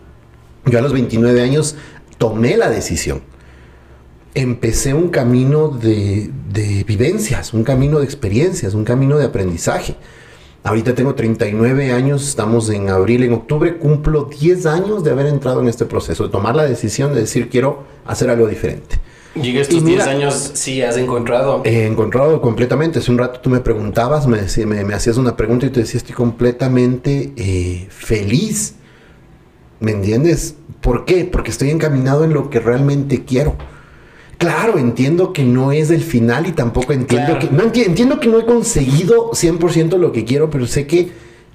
Yo 0.66 0.80
a 0.80 0.82
los 0.82 0.94
29 0.94 1.42
años 1.42 1.76
tomé 2.18 2.58
la 2.58 2.70
decisión. 2.70 3.22
Empecé 4.34 4.94
un 4.94 5.10
camino 5.10 5.70
de, 5.70 6.32
vivencias, 6.88 7.54
un 7.54 7.64
camino 7.64 8.00
de 8.00 8.06
experiencias, 8.06 8.74
un 8.74 8.86
camino 8.86 9.18
de 9.18 9.26
aprendizaje. 9.26 9.96
Ahorita 10.64 10.94
tengo 10.94 11.16
39 11.16 11.92
años, 11.92 12.28
estamos 12.28 12.70
en 12.70 12.90
abril, 12.90 13.24
en 13.24 13.34
octubre, 13.34 13.78
cumplo 13.78 14.26
10 14.26 14.68
años 14.68 15.04
de 15.04 15.12
haber 15.12 15.26
entrado 15.26 15.60
en 15.62 15.68
este 15.68 15.86
proceso, 15.86 16.26
de 16.26 16.30
tomar 16.30 16.56
la 16.56 16.66
decisión 16.66 17.14
de 17.16 17.22
decir 17.22 17.50
quiero 17.50 17.84
hacer 18.06 18.30
algo 18.30 18.48
diferente. 18.48 19.00
¿Y 19.34 19.58
estos 19.58 19.84
10 19.84 20.08
años 20.08 20.52
sí 20.54 20.82
has 20.84 20.98
encontrado? 20.98 21.62
He 21.66 21.88
encontrado 21.88 22.40
completamente. 22.42 23.00
Hace 23.00 23.12
un 23.12 23.18
rato 23.18 23.40
tú 23.40 23.50
me 23.50 23.62
preguntabas, 23.62 24.28
me, 24.28 24.40
me, 24.66 24.94
hacías 24.94 25.18
una 25.18 25.36
pregunta 25.36 25.66
y 25.66 25.70
te 25.70 25.80
decía 25.80 25.98
estoy 25.98 26.14
completamente 26.14 27.34
eh, 27.36 27.88
feliz 27.90 28.76
¿Me 29.82 29.92
entiendes? 29.92 30.56
¿Por 30.80 31.06
qué? 31.06 31.26
Porque 31.26 31.50
estoy 31.50 31.72
encaminado 31.72 32.24
en 32.24 32.34
lo 32.34 32.50
que 32.50 32.60
realmente 32.60 33.26
quiero. 33.26 33.58
Claro, 34.38 34.78
entiendo 34.78 35.34
que 35.34 35.44
no 35.44 35.72
es 35.72 35.90
el 35.90 36.02
final 36.02 36.48
y 36.48 36.52
tampoco 36.52 36.94
entiendo 36.94 37.38
que... 37.40 37.50
No 37.50 37.64
entiendo 37.64 38.20
que 38.20 38.28
no 38.28 38.40
he 38.40 38.46
conseguido 38.46 39.32
100% 39.32 39.98
lo 39.98 40.12
que 40.12 40.24
quiero, 40.24 40.50
pero 40.50 40.68
sé 40.68 40.88
que 40.88 41.12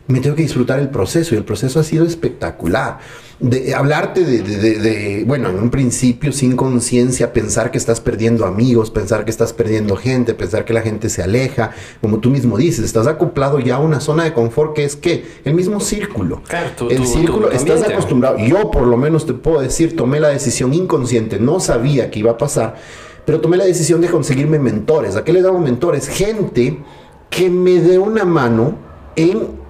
me 0.08 0.20
tengo 0.20 0.36
que 0.36 0.42
disfrutar 0.42 0.78
el 0.78 0.88
proceso 0.88 1.34
y 1.34 1.38
el 1.38 1.44
proceso 1.44 1.80
ha 1.80 1.82
sido 1.82 2.04
espectacular. 2.04 2.98
De, 3.40 3.74
hablarte 3.74 4.24
de, 4.24 5.24
bueno, 5.26 5.50
en 5.50 5.58
un 5.58 5.68
principio 5.68 6.32
sin 6.32 6.56
conciencia, 6.56 7.32
pensar 7.32 7.70
que 7.70 7.76
estás 7.76 8.00
perdiendo 8.00 8.46
amigos, 8.46 8.90
pensar 8.90 9.24
que 9.24 9.30
estás 9.30 9.52
perdiendo 9.52 9.96
gente, 9.96 10.32
pensar 10.32 10.64
que 10.64 10.72
la 10.72 10.80
gente 10.80 11.10
se 11.10 11.22
aleja, 11.22 11.72
como 12.00 12.18
tú 12.18 12.30
mismo 12.30 12.56
dices, 12.56 12.84
estás 12.84 13.06
acoplado 13.06 13.58
ya 13.58 13.76
a 13.76 13.78
una 13.80 14.00
zona 14.00 14.24
de 14.24 14.32
confort 14.32 14.74
que 14.74 14.84
es 14.84 14.96
que 14.96 15.24
el 15.44 15.54
mismo 15.54 15.80
círculo. 15.80 16.40
el 16.88 17.06
círculo, 17.06 17.50
estás 17.50 17.82
acostumbrado. 17.82 18.38
Yo 18.38 18.70
por 18.70 18.86
lo 18.86 18.96
menos 18.96 19.26
te 19.26 19.34
puedo 19.34 19.60
decir, 19.60 19.96
tomé 19.96 20.20
la 20.20 20.28
decisión 20.28 20.72
inconsciente, 20.72 21.38
no 21.38 21.60
sabía 21.60 22.10
que 22.10 22.20
iba 22.20 22.30
a 22.30 22.38
pasar, 22.38 22.76
pero 23.26 23.40
tomé 23.40 23.56
la 23.56 23.64
decisión 23.64 24.00
de 24.00 24.08
conseguirme 24.08 24.58
mentores. 24.60 25.16
¿A 25.16 25.24
qué 25.24 25.32
le 25.32 25.42
damos 25.42 25.60
mentores? 25.60 26.08
Gente 26.08 26.78
que 27.28 27.50
me 27.50 27.80
dé 27.80 27.98
una 27.98 28.24
mano 28.24 28.78
en 29.16 29.65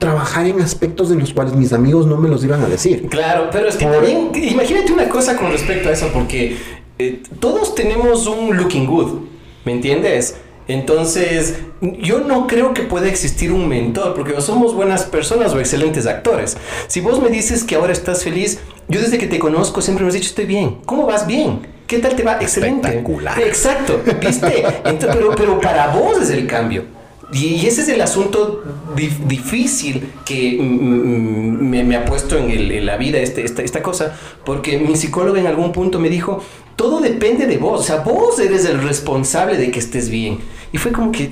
trabajar 0.00 0.46
en 0.46 0.60
aspectos 0.62 1.12
en 1.12 1.20
los 1.20 1.32
cuales 1.32 1.54
mis 1.54 1.72
amigos 1.72 2.06
no 2.06 2.16
me 2.16 2.28
los 2.28 2.42
iban 2.42 2.62
a 2.62 2.66
decir. 2.66 3.06
Claro, 3.08 3.50
pero 3.52 3.68
es 3.68 3.76
que 3.76 3.84
también, 3.84 4.32
imagínate 4.34 4.92
una 4.92 5.08
cosa 5.08 5.36
con 5.36 5.52
respecto 5.52 5.90
a 5.90 5.92
eso, 5.92 6.08
porque 6.12 6.56
eh, 6.98 7.22
todos 7.38 7.74
tenemos 7.74 8.26
un 8.26 8.56
looking 8.56 8.86
good, 8.86 9.20
¿me 9.64 9.72
entiendes? 9.72 10.36
Entonces, 10.68 11.58
yo 11.80 12.20
no 12.20 12.46
creo 12.46 12.72
que 12.72 12.82
pueda 12.82 13.08
existir 13.08 13.52
un 13.52 13.68
mentor, 13.68 14.14
porque 14.14 14.32
no 14.32 14.40
somos 14.40 14.74
buenas 14.74 15.04
personas 15.04 15.52
o 15.52 15.60
excelentes 15.60 16.06
actores. 16.06 16.56
Si 16.86 17.00
vos 17.00 17.20
me 17.20 17.28
dices 17.28 17.62
que 17.62 17.74
ahora 17.74 17.92
estás 17.92 18.24
feliz, 18.24 18.58
yo 18.88 19.00
desde 19.02 19.18
que 19.18 19.26
te 19.26 19.38
conozco 19.38 19.82
siempre 19.82 20.04
me 20.04 20.08
has 20.08 20.14
dicho 20.14 20.28
estoy 20.28 20.46
bien. 20.46 20.78
¿Cómo 20.86 21.06
vas 21.06 21.26
bien? 21.26 21.60
¿Qué 21.86 21.98
tal 21.98 22.16
te 22.16 22.22
va? 22.22 22.38
Excelente. 22.40 22.88
Espectacular. 22.88 23.38
Exacto, 23.38 24.00
¿viste? 24.20 24.64
pero, 24.82 25.34
pero 25.36 25.60
para 25.60 25.88
vos 25.88 26.22
es 26.22 26.30
el 26.30 26.46
cambio 26.46 26.99
Y, 27.32 27.66
ese 27.66 27.82
es 27.82 27.88
el 27.88 28.00
asunto 28.00 28.62
difícil 28.96 30.12
que 30.24 30.58
me, 30.60 31.96
ha 31.96 32.04
puesto 32.04 32.36
en, 32.36 32.86
la 32.86 32.96
vida 32.96 33.18
este, 33.18 33.44
esta, 33.44 33.62
esta 33.62 33.82
cosa, 33.82 34.18
porque 34.44 34.78
mi 34.78 34.96
psicólogo 34.96 35.36
en 35.36 35.46
algún 35.46 35.72
punto 35.72 36.00
me 36.00 36.08
dijo, 36.08 36.42
todo 36.76 37.00
depende 37.00 37.46
de 37.46 37.58
vos, 37.58 37.80
o 37.80 37.84
sea, 37.84 37.96
vos 37.96 38.38
eres 38.40 38.64
el 38.64 38.82
responsable 38.82 39.56
de 39.56 39.70
que 39.70 39.78
estés 39.78 40.08
bien. 40.08 40.38
Y 40.72 40.78
fue 40.78 40.92
como 40.92 41.12
que, 41.12 41.30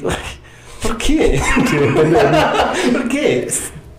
¿por 0.83 0.97
qué? 0.99 1.41
¿Por 2.93 3.09
qué? 3.09 3.49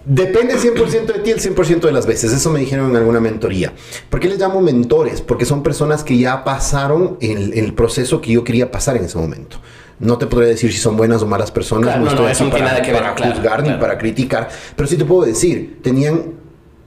Depende 0.06 0.56
100% 0.58 1.06
de 1.06 1.20
ti 1.20 1.32
el 1.32 1.40
100% 1.40 1.82
de 1.82 1.92
las 1.92 2.08
veces. 2.08 2.32
Eso 2.32 2.50
me 2.50 2.60
dijeron 2.60 2.90
en 2.90 2.96
alguna 2.96 3.20
mentoría. 3.20 3.74
¿Por 4.10 4.20
qué 4.20 4.28
les 4.28 4.40
llamo 4.40 4.62
mentores? 4.62 5.22
Porque 5.22 5.46
son 5.46 5.62
personas 5.62 6.04
que 6.04 6.18
ya 6.18 6.44
pasaron 6.44 7.18
el, 7.22 7.54
el 7.54 7.74
proceso 7.74 8.22
que 8.22 8.32
yo 8.32 8.44
quería 8.44 8.72
pasar 8.72 8.98
en 8.98 9.06
ese 9.06 9.18
momento. 9.18 9.58
No 10.00 10.18
te 10.18 10.28
podría 10.28 10.50
decir 10.50 10.72
si 10.72 10.78
son 10.78 10.96
buenas 10.96 11.22
o 11.22 11.28
malas 11.28 11.52
personas. 11.52 12.00
no, 12.00 12.28
estoy 12.28 12.62
aquí 12.62 12.92
para, 12.92 13.16
juzgar 13.16 13.64
ni 13.64 13.74
para 13.74 13.98
criticar. 13.98 14.50
Pero 14.76 14.88
sí 14.88 14.98
te 14.98 15.06
puedo 15.06 15.26
decir, 15.26 15.80
tenían, 15.82 16.36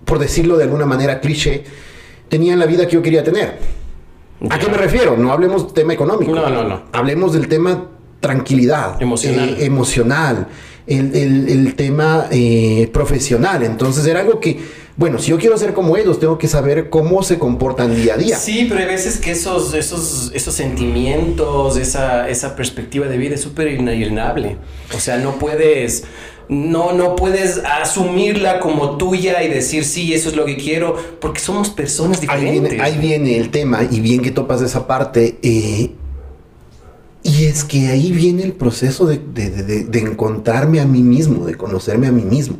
por 0.04 0.18
decirlo 0.18 0.56
de 0.56 0.64
alguna 0.64 0.86
manera 0.86 1.20
cliché, 1.20 1.64
tenían 2.28 2.58
la 2.58 2.66
vida 2.66 2.86
que 2.86 2.92
yo 2.92 3.02
quería 3.02 3.22
tener. 3.22 3.58
¿A 4.48 4.58
qué 4.58 4.68
me 4.68 4.76
refiero? 4.76 5.16
No 5.16 5.32
hablemos 5.32 5.66
del 5.66 5.74
tema 5.74 5.92
económico. 5.92 6.34
No, 6.34 6.48
no, 6.48 6.64
no. 6.64 6.82
Hablemos 6.92 7.32
del 7.32 7.48
tema 7.48 7.86
tranquilidad. 8.20 9.00
Emocional. 9.00 9.48
Eh, 9.50 9.64
emocional. 9.66 10.46
El, 10.86 11.14
el, 11.14 11.74
tema 11.76 12.26
eh, 12.30 12.90
profesional. 12.92 13.62
Entonces 13.62 14.04
era 14.06 14.20
algo 14.20 14.40
que 14.40 14.58
bueno, 14.96 15.18
si 15.18 15.30
yo 15.30 15.38
quiero 15.38 15.56
ser 15.56 15.72
como 15.72 15.96
ellos, 15.96 16.20
tengo 16.20 16.36
que 16.36 16.48
saber 16.48 16.90
cómo 16.90 17.22
se 17.22 17.38
comportan 17.38 17.96
día 17.96 18.14
a 18.14 18.16
día. 18.18 18.36
Sí, 18.36 18.66
pero 18.68 18.80
hay 18.80 18.86
veces 18.86 19.16
que 19.16 19.30
esos, 19.30 19.72
esos, 19.72 20.30
esos 20.34 20.54
sentimientos, 20.54 21.78
esa, 21.78 22.28
esa 22.28 22.54
perspectiva 22.54 23.06
de 23.06 23.16
vida 23.16 23.34
es 23.34 23.40
súper 23.40 23.68
inalienable. 23.68 24.58
O 24.94 25.00
sea, 25.00 25.16
no 25.16 25.38
puedes, 25.38 26.04
no, 26.50 26.92
no 26.92 27.16
puedes 27.16 27.62
asumirla 27.64 28.60
como 28.60 28.98
tuya 28.98 29.42
y 29.42 29.48
decir, 29.48 29.86
sí, 29.86 30.12
eso 30.12 30.28
es 30.28 30.36
lo 30.36 30.44
que 30.44 30.58
quiero, 30.58 30.94
porque 31.20 31.40
somos 31.40 31.70
personas 31.70 32.20
diferentes. 32.20 32.78
Ahí 32.78 32.98
viene, 32.98 33.38
el 33.38 33.50
tema, 33.50 33.80
y 33.90 34.00
bien 34.00 34.20
que 34.20 34.30
topas 34.30 34.60
esa 34.60 34.86
parte. 34.86 35.38
Eh, 35.42 35.92
y 37.22 37.44
es 37.44 37.64
que 37.64 37.88
ahí 37.88 38.12
viene 38.12 38.42
el 38.42 38.52
proceso 38.52 39.06
de, 39.06 39.16
de 39.16 39.98
encontrarme 40.00 40.80
a 40.80 40.84
mí 40.84 41.00
mismo, 41.00 41.46
de 41.46 41.54
conocerme 41.54 42.08
a 42.08 42.12
mí 42.12 42.22
mismo. 42.22 42.58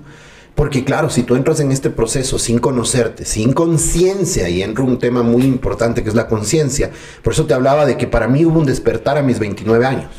Porque 0.55 0.85
claro, 0.85 1.09
si 1.09 1.23
tú 1.23 1.35
entras 1.35 1.61
en 1.61 1.73
este 1.73 1.91
proceso 1.91 2.39
sin 2.39 2.59
conocerte, 2.59 3.25
sin 3.25 3.53
conciencia, 3.53 4.49
y 4.49 4.63
entra 4.63 4.85
un 4.85 4.99
tema 4.99 5.23
muy 5.23 5.43
importante 5.45 6.03
que 6.03 6.09
es 6.09 6.15
la 6.15 6.29
conciencia, 6.29 6.91
por 7.23 7.33
eso 7.33 7.47
te 7.47 7.55
hablaba 7.55 7.87
de 7.87 7.97
que 7.97 8.07
para 8.07 8.29
mí 8.29 8.45
hubo 8.45 8.59
un 8.59 8.67
despertar 8.67 9.17
a 9.17 9.23
mis 9.23 9.39
29 9.39 9.85
años. 9.87 10.11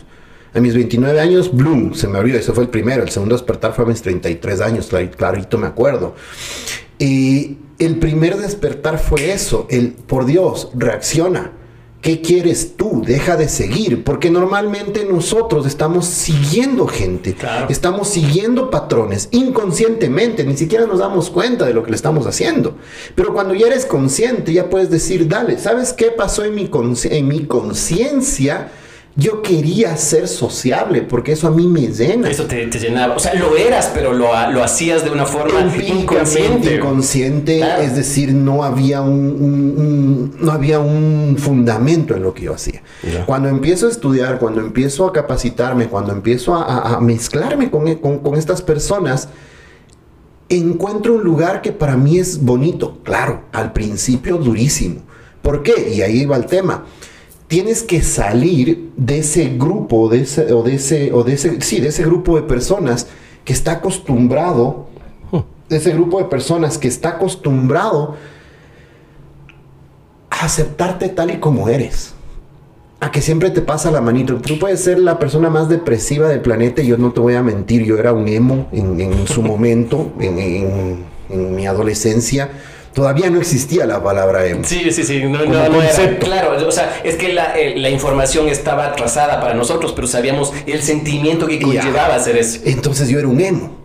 A 0.55 0.59
mis 0.59 0.73
29 0.75 1.19
años, 1.19 1.55
Bloom, 1.55 1.93
se 1.93 2.07
me 2.07 2.17
abrió, 2.17 2.37
ese 2.37 2.51
fue 2.51 2.63
el 2.63 2.69
primero, 2.69 3.03
el 3.03 3.09
segundo 3.09 3.35
despertar 3.35 3.73
fue 3.73 3.85
a 3.85 3.87
mis 3.87 4.01
33 4.01 4.61
años, 4.61 4.89
clarito 5.15 5.57
me 5.57 5.67
acuerdo. 5.67 6.15
Y 6.99 7.57
el 7.79 7.97
primer 7.97 8.37
despertar 8.37 8.99
fue 8.99 9.31
eso, 9.31 9.67
el, 9.69 9.93
por 9.93 10.25
Dios, 10.25 10.69
reacciona 10.75 11.51
¿Qué 12.03 12.19
quieres 12.19 12.75
tú? 12.75 13.01
Deja 13.01 13.37
de 13.37 13.47
seguir, 13.47 14.03
porque 14.03 14.29
normalmente 14.29 15.05
nosotros 15.05 15.65
estamos 15.65 16.05
siguiendo 16.05 16.85
gente, 16.85 17.33
estamos 17.69 18.09
siguiendo 18.09 18.69
patrones 18.69 19.29
inconscientemente, 19.31 20.43
ni 20.43 20.57
siquiera 20.57 20.85
nos 20.85 20.99
damos 20.99 21.29
cuenta 21.29 21.65
de 21.65 21.73
lo 21.73 21.81
que 21.81 21.91
le 21.91 21.95
estamos 21.95 22.27
haciendo. 22.27 22.75
Pero 23.15 23.33
cuando 23.33 23.53
ya 23.53 23.67
eres 23.67 23.85
consciente, 23.85 24.51
ya 24.51 24.69
puedes 24.69 24.89
decir, 24.89 25.29
dale, 25.29 25.57
¿sabes 25.57 25.93
qué 25.93 26.11
pasó 26.11 26.43
en 26.43 26.55
mi, 26.55 26.69
en 27.05 27.27
mi 27.29 27.45
conciencia? 27.45 28.69
Yo 29.15 29.43
quería 29.43 29.95
ser 29.95 30.27
sociable 30.27 31.03
porque 31.03 31.33
eso 31.33 31.47
a 31.47 31.51
mí 31.51 31.67
me 31.67 31.81
llena. 31.81 32.31
Eso 32.31 32.45
te, 32.45 32.65
llenaba. 32.65 33.15
O 33.15 33.19
sea, 33.19 33.35
lo 33.35 33.55
eras, 33.55 33.91
pero 33.93 34.11
lo, 34.11 34.29
lo 34.51 34.63
hacías 34.63 35.03
de 35.03 35.11
una 35.11 35.27
forma 35.27 35.59
inconsciente. 35.59 36.75
Inconsciente, 36.75 37.61
es 37.83 37.95
decir, 37.95 38.33
no 38.33 38.63
había 38.63 39.01
un, 39.01 40.35
no 40.39 40.51
había 40.51 40.79
un 40.79 41.35
fundamento 41.37 42.15
en 42.15 42.23
lo 42.23 42.33
que 42.33 42.45
yo 42.45 42.55
hacía. 42.55 42.81
Cuando 43.27 43.49
empiezo 43.49 43.85
a 43.85 43.91
estudiar, 43.91 44.39
cuando 44.39 44.61
empiezo 44.61 45.05
a 45.05 45.13
capacitarme, 45.13 45.89
cuando 45.89 46.11
empiezo 46.11 46.55
a, 46.55 46.99
mezclarme 46.99 47.69
con, 47.69 47.93
con, 47.95 48.17
con 48.17 48.35
estas 48.35 48.63
personas, 48.63 49.29
encuentro 50.49 51.13
un 51.13 51.23
lugar 51.23 51.61
que 51.61 51.71
para 51.71 51.95
mí 51.97 52.17
es 52.17 52.43
bonito. 52.43 52.97
Claro, 53.03 53.43
al 53.51 53.73
principio 53.73 54.37
durísimo. 54.37 55.01
¿Por 55.43 55.61
qué? 55.61 55.93
Y 55.93 56.01
ahí 56.01 56.25
va 56.25 56.37
el 56.37 56.47
tema 56.47 56.85
tienes 57.53 57.83
que 57.83 58.01
salir 58.01 58.89
de 58.97 59.19
ese 59.19 59.49
grupo, 59.49 60.09
de 60.09 60.21
ese, 60.21 60.51
o 60.53 60.63
de 60.63 60.73
ese, 60.73 61.13
o 61.13 61.23
de 61.23 61.33
ese, 61.33 61.61
sí, 61.61 61.79
de 61.79 61.89
ese 61.89 62.03
grupo 62.03 62.35
de 62.35 62.41
personas 62.41 63.05
que 63.45 63.53
está 63.53 63.73
acostumbrado, 63.73 64.87
ese 65.69 65.91
grupo 65.91 66.17
de 66.17 66.25
personas 66.25 66.79
que 66.79 66.87
está 66.87 67.09
acostumbrado 67.09 68.15
a 70.31 70.45
aceptarte 70.45 71.09
tal 71.09 71.29
y 71.29 71.37
como 71.37 71.69
eres. 71.69 72.15
A 72.99 73.11
que 73.11 73.21
siempre 73.21 73.51
te 73.51 73.61
pasa 73.61 73.91
la 73.91 74.01
manito. 74.01 74.37
Tú 74.37 74.57
puedes 74.57 74.79
ser 74.79 74.97
la 74.97 75.19
persona 75.19 75.51
más 75.51 75.69
depresiva 75.69 76.29
del 76.29 76.41
planeta 76.41 76.81
y 76.81 76.87
yo 76.87 76.97
no 76.97 77.11
te 77.11 77.19
voy 77.19 77.35
a 77.35 77.43
mentir. 77.43 77.83
Yo 77.83 77.99
era 77.99 78.13
un 78.13 78.27
emo 78.27 78.67
en, 78.71 79.27
su 79.27 79.43
momento, 79.43 80.11
en, 80.19 81.05
en 81.29 81.55
mi 81.55 81.67
adolescencia 81.67 82.49
Todavía 82.93 83.29
no 83.29 83.39
existía 83.39 83.85
la 83.85 84.03
palabra 84.03 84.45
emo. 84.45 84.63
Sí, 84.63 84.91
sí, 84.91 85.03
sí. 85.03 85.23
No, 85.23 85.45
no, 85.45 85.69
no 85.69 85.81
era, 85.81 86.19
claro, 86.19 86.67
o 86.67 86.71
sea, 86.71 87.01
es 87.03 87.15
que 87.15 87.33
la, 87.33 87.57
eh, 87.57 87.77
la, 87.77 87.89
información 87.89 88.47
estaba 88.49 88.87
atrasada 88.87 89.41
para 89.41 89.55
nosotros, 89.55 89.93
pero 89.93 90.07
sabíamos 90.07 90.53
el 90.67 90.81
sentimiento 90.83 91.47
que 91.47 91.59
conllevaba 91.59 92.15
hacer 92.15 92.37
eso. 92.37 92.59
Entonces 92.65 93.09
yo 93.09 93.19
era 93.19 93.27
un 93.27 93.41
emo. 93.41 93.83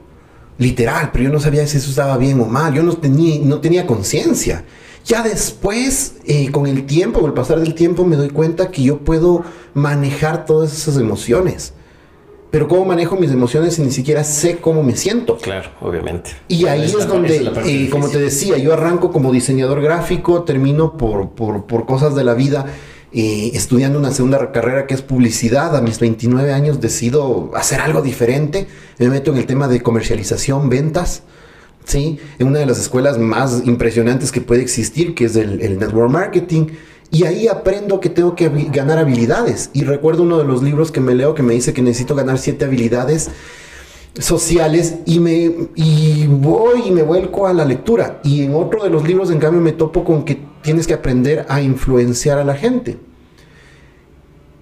Literal, 0.59 1.11
pero 1.13 1.25
yo 1.25 1.31
no 1.31 1.41
sabía 1.41 1.67
si 1.67 1.79
eso 1.79 1.89
estaba 1.89 2.19
bien 2.19 2.41
o 2.41 2.45
mal. 2.45 2.75
Yo 2.75 2.83
no 2.83 2.93
tenía, 2.97 3.41
no 3.43 3.61
tenía 3.61 3.87
conciencia. 3.87 4.65
Ya 5.05 5.23
después, 5.23 6.17
eh, 6.27 6.51
con 6.51 6.67
el 6.67 6.85
tiempo, 6.85 7.21
con 7.21 7.31
el 7.31 7.35
pasar 7.35 7.61
del 7.61 7.75
tiempo, 7.75 8.05
me 8.05 8.17
doy 8.17 8.29
cuenta 8.29 8.71
que 8.71 8.83
yo 8.83 8.99
puedo 8.99 9.45
manejar 9.73 10.45
todas 10.45 10.73
esas 10.73 10.99
emociones 10.99 11.73
pero 12.51 12.66
cómo 12.66 12.84
manejo 12.84 13.16
mis 13.16 13.30
emociones 13.30 13.74
si 13.74 13.82
ni 13.82 13.90
siquiera 13.90 14.24
sé 14.24 14.59
cómo 14.59 14.82
me 14.82 14.96
siento. 14.96 15.36
Claro, 15.36 15.70
obviamente. 15.80 16.30
Y 16.49 16.66
ahí 16.66 16.84
es, 16.84 17.07
donde, 17.07 17.53
eh, 17.66 17.90
como 17.90 18.09
te 18.09 18.18
decía, 18.18 18.57
yo 18.57 18.72
arranco 18.72 19.12
como 19.12 19.32
diseñador 19.32 19.82
gráfico, 19.82 20.44
termino 20.44 20.96
por, 20.96 21.30
por, 21.30 21.86
cosas 21.86 22.14
de 22.14 22.24
la 22.24 22.34
vida. 22.34 22.66
Eh, 23.11 23.53
estudiando 23.55 23.99
una 23.99 24.11
segunda 24.11 24.53
carrera 24.53 24.86
que 24.86 24.92
es 24.92 25.01
publicidad, 25.01 25.74
a 25.74 25.80
mis 25.80 25.99
29 25.99 26.53
años 26.53 26.78
decido 26.78 27.51
hacer 27.55 27.80
algo 27.80 28.03
diferente, 28.03 28.66
me 28.99 29.09
meto 29.09 29.30
en 29.30 29.38
el 29.38 29.46
tema 29.46 29.66
de 29.66 29.80
comercialización, 29.80 30.68
ventas, 30.68 31.22
¿sí? 31.84 32.18
en 32.38 32.49
una 32.49 32.59
de 32.59 32.66
las 32.66 32.78
escuelas 32.78 33.16
más 33.16 33.62
impresionantes 33.64 34.30
que 34.30 34.42
puede 34.42 34.61
existir, 34.61 35.14
que 35.14 35.24
es 35.24 35.36
el, 35.36 35.62
el 35.62 35.78
network 35.78 36.11
marketing, 36.11 36.66
y 37.11 37.25
ahí 37.25 37.49
aprendo 37.49 38.01
que 38.01 38.11
tengo 38.11 38.35
que 38.35 38.49
ganar 38.49 38.99
habilidades. 38.99 39.71
Y 39.73 39.85
recuerdo 39.85 40.25
uno 40.25 40.39
de 40.39 40.45
los 40.45 40.63
libros 40.63 40.93
que 40.93 41.01
me 41.01 41.15
leo 41.15 41.35
que 41.35 41.43
me 41.43 41.55
dice 41.55 41.73
que 41.73 41.83
necesito 41.83 42.15
ganar 42.15 42.39
siete 42.39 42.65
habilidades 42.65 43.31
sociales 44.19 44.97
y 45.07 45.21
me 45.21 45.53
y 45.75 46.27
voy 46.27 46.83
y 46.87 46.91
me 46.91 47.03
vuelco 47.03 47.47
a 47.47 47.55
la 47.55 47.65
lectura. 47.65 48.21
Y 48.25 48.43
en 48.43 48.55
otro 48.55 48.85
de 48.85 48.91
los 48.91 49.07
libros, 49.07 49.31
en 49.31 49.39
cambio, 49.39 49.61
me 49.61 49.73
topo 49.73 50.05
con 50.05 50.25
que 50.25 50.39
tienes 50.63 50.87
que 50.87 50.95
aprender 50.95 51.47
a 51.49 51.63
influenciar 51.63 52.39
a 52.39 52.45
la 52.45 52.55
gente. 52.55 52.99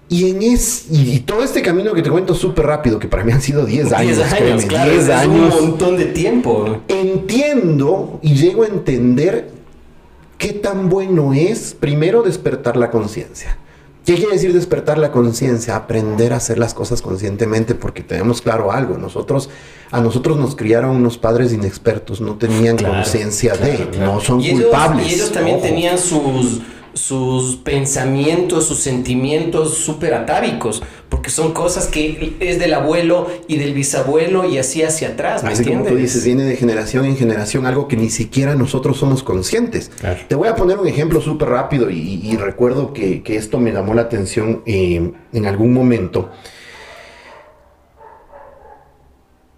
Y 0.09 0.29
en 0.29 0.41
es, 0.41 0.85
y, 0.89 1.19
todo 1.19 1.43
este 1.43 1.61
camino 1.61 1.93
que 1.93 2.01
te 2.01 2.09
cuento 2.09 2.33
súper 2.33 2.65
rápido, 2.65 2.97
que 2.97 3.09
para 3.09 3.25
mí 3.25 3.33
han 3.33 3.41
sido 3.41 3.65
10 3.65 3.91
años. 3.91 4.17
10 4.17 4.33
años, 4.33 4.65
claro, 4.65 4.91
es 4.91 5.27
un 5.27 5.49
montón 5.49 5.97
de 5.97 6.05
tiempo. 6.05 6.81
Entiendo 6.87 8.19
y 8.21 8.35
llego 8.35 8.63
a 8.63 8.67
entender 8.67 9.56
¿Qué 10.37 10.53
tan 10.53 10.89
bueno 10.89 11.33
es 11.33 11.75
primero 11.79 12.21
despertar 12.21 12.77
la 12.77 12.91
conciencia? 12.91 13.57
¿Qué 14.05 14.15
quiere 14.15 14.33
decir 14.33 14.53
despertar 14.53 14.97
la 14.97 15.11
conciencia? 15.11 15.75
Aprender 15.75 16.31
a 16.31 16.37
hacer 16.37 16.57
las 16.59 16.73
cosas 16.73 17.01
conscientemente 17.01 17.75
porque 17.75 18.03
tenemos 18.03 18.41
claro 18.41 18.71
algo. 18.71 18.97
Nosotros, 18.97 19.49
a 19.91 19.99
nosotros 19.99 20.37
nos 20.37 20.55
criaron 20.55 20.95
unos 20.95 21.17
padres 21.17 21.51
inexpertos, 21.51 22.21
no 22.21 22.35
tenían 22.35 22.77
conciencia 22.77 23.55
de, 23.55 23.99
no 23.99 24.21
son 24.21 24.41
culpables. 24.41 25.07
y 25.11 25.15
ellos 25.15 25.31
también 25.31 25.59
tenían 25.59 25.97
sus 25.97 26.61
sus 26.97 27.57
pensamientos, 27.57 28.65
sus 28.67 28.79
sentimientos 28.79 29.75
súper 29.75 30.13
atávicos, 30.13 30.83
porque 31.09 31.29
son 31.29 31.53
cosas 31.53 31.87
que 31.87 32.35
es 32.39 32.59
del 32.59 32.73
abuelo 32.73 33.27
y 33.47 33.57
del 33.57 33.73
bisabuelo 33.73 34.49
y 34.49 34.57
así 34.57 34.83
hacia 34.83 35.09
atrás. 35.09 35.43
así 35.43 35.63
como 35.63 35.85
tú 35.85 35.95
dices, 35.95 36.25
viene 36.25 36.43
de 36.43 36.55
generación 36.55 37.05
en 37.05 37.15
generación 37.15 37.65
algo 37.65 37.87
que 37.87 37.95
ni 37.95 38.09
siquiera 38.09 38.55
nosotros 38.55 38.97
somos 38.97 39.23
conscientes. 39.23 39.91
Te 40.27 40.35
voy 40.35 40.47
a 40.47 40.55
poner 40.55 40.77
un 40.77 40.87
ejemplo 40.87 41.21
súper 41.21 41.49
rápido 41.49 41.89
y, 41.89 42.35
recuerdo 42.37 42.93
que, 42.93 43.23
esto 43.27 43.59
me 43.59 43.71
llamó 43.71 43.93
la 43.93 44.01
atención 44.03 44.63
eh, 44.65 45.11
en 45.31 45.45
algún 45.45 45.73
momento. 45.73 46.31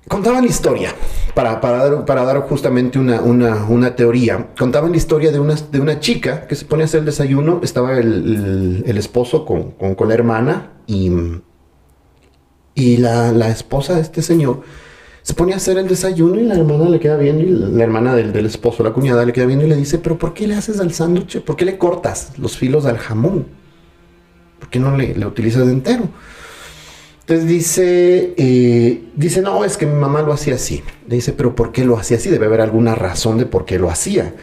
Contaban 0.10 0.44
la 0.44 0.50
historia, 0.50 0.94
para, 1.36 1.62
para, 1.62 1.78
dar, 1.88 2.06
para 2.06 2.24
dar 2.26 2.42
justamente 2.42 2.98
una, 2.98 3.22
una, 3.22 3.66
una, 3.66 3.96
teoría, 3.96 4.50
contaban 4.58 4.90
la 4.90 4.98
historia 4.98 5.32
de 5.32 5.40
una, 5.40 5.54
de 5.54 5.80
una 5.80 6.00
chica 6.00 6.48
que 6.48 6.56
se 6.56 6.66
pone 6.66 6.82
a 6.82 6.86
hacer 6.86 7.02
el 7.02 7.06
desayuno, 7.06 7.62
estaba 7.64 7.98
el, 8.00 8.84
el, 8.88 8.98
esposo 8.98 9.46
con, 9.46 9.72
con, 9.74 9.94
con, 9.94 10.08
la 10.08 10.16
hermana 10.16 10.72
y, 10.88 11.12
Y 12.74 12.98
la, 12.98 13.32
la 13.32 13.50
esposa 13.50 13.94
de 13.96 14.02
este 14.02 14.24
señor 14.24 14.64
se 15.22 15.36
pone 15.36 15.54
a 15.54 15.58
hacer 15.58 15.78
el 15.78 15.88
desayuno 15.88 16.40
y 16.40 16.46
la 16.46 16.56
hermana 16.56 16.90
le 16.90 17.00
queda 17.00 17.24
y 17.24 17.46
la 17.46 17.84
hermana 17.84 18.16
del, 18.16 18.34
del 18.34 18.48
esposo, 18.48 18.82
la 18.82 18.94
cuñada, 18.94 19.24
le 19.26 19.32
queda 19.32 19.46
viendo 19.46 19.64
y 19.64 19.70
le 19.70 19.76
dice, 19.76 20.00
pero 20.00 20.18
¿por 20.18 20.34
qué 20.34 20.48
le 20.48 20.56
haces 20.56 20.80
al 20.80 20.92
sándwich? 20.92 21.42
¿Por 21.42 21.56
qué 21.56 21.66
le 21.66 21.78
cortas 21.78 22.34
los 22.40 22.58
filos 22.58 22.88
al 22.88 22.98
jamón? 22.98 23.46
¿Por 24.58 24.70
qué 24.70 24.80
no 24.80 24.98
le, 24.98 25.14
le 25.14 25.26
utilizas 25.28 25.68
entero? 25.68 26.10
Entonces 27.30 27.48
dice, 27.48 28.34
eh, 28.38 29.04
dice, 29.16 29.44
no, 29.44 29.64
es 29.64 29.78
que 29.78 29.86
mi 29.86 29.94
mamá 29.94 30.24
lo 30.24 30.34
hacía 30.34 30.56
así. 30.56 30.82
Le 31.08 31.18
dice, 31.18 31.32
pero 31.32 31.54
¿por 31.54 31.72
qué 31.72 31.86
lo 31.86 31.96
hacía 31.96 32.18
así? 32.18 32.28
Debe 32.32 32.48
haber 32.48 32.60
alguna 32.60 32.96
razón 32.96 33.38
de 33.38 33.46
por 33.46 33.66
qué 33.66 33.78
lo 33.78 33.92
hacía. 33.92 34.34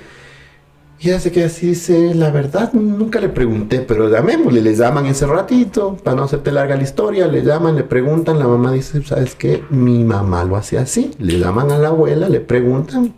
Y 1.00 1.08
se 1.10 1.32
queda 1.32 1.46
así, 1.46 1.66
dice, 1.66 2.14
la 2.14 2.30
verdad, 2.30 2.72
nunca 2.74 3.20
le 3.20 3.28
pregunté, 3.28 3.80
pero 3.80 4.08
llamémosle, 4.08 4.62
le 4.62 4.76
llaman 4.76 5.06
ese 5.06 5.26
ratito, 5.26 5.96
para 5.96 6.16
no 6.16 6.22
hacerte 6.22 6.52
larga 6.52 6.76
la 6.76 6.84
historia, 6.84 7.26
le 7.26 7.42
llaman, 7.42 7.74
le 7.74 7.82
preguntan, 7.82 8.38
la 8.38 8.46
mamá 8.46 8.70
dice, 8.70 9.02
¿sabes 9.02 9.34
qué? 9.34 9.64
Mi 9.68 10.04
mamá 10.04 10.44
lo 10.44 10.54
hacía 10.54 10.82
así. 10.82 11.10
Le 11.18 11.40
llaman 11.40 11.72
a 11.72 11.78
la 11.78 11.88
abuela, 11.88 12.28
le 12.28 12.38
preguntan. 12.38 13.14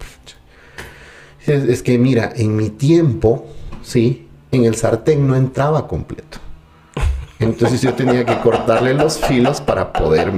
Es, 1.46 1.64
es 1.64 1.82
que 1.82 1.98
mira, 1.98 2.32
en 2.34 2.56
mi 2.56 2.70
tiempo, 2.70 3.44
sí, 3.82 4.28
en 4.50 4.64
el 4.64 4.76
sartén 4.76 5.28
no 5.28 5.36
entraba 5.36 5.86
completo. 5.86 6.38
Entonces 7.40 7.80
yo 7.82 7.94
tenía 7.94 8.24
que 8.24 8.36
cortarle 8.40 8.94
los 8.94 9.18
filos 9.18 9.60
para 9.60 9.92
poder 9.92 10.32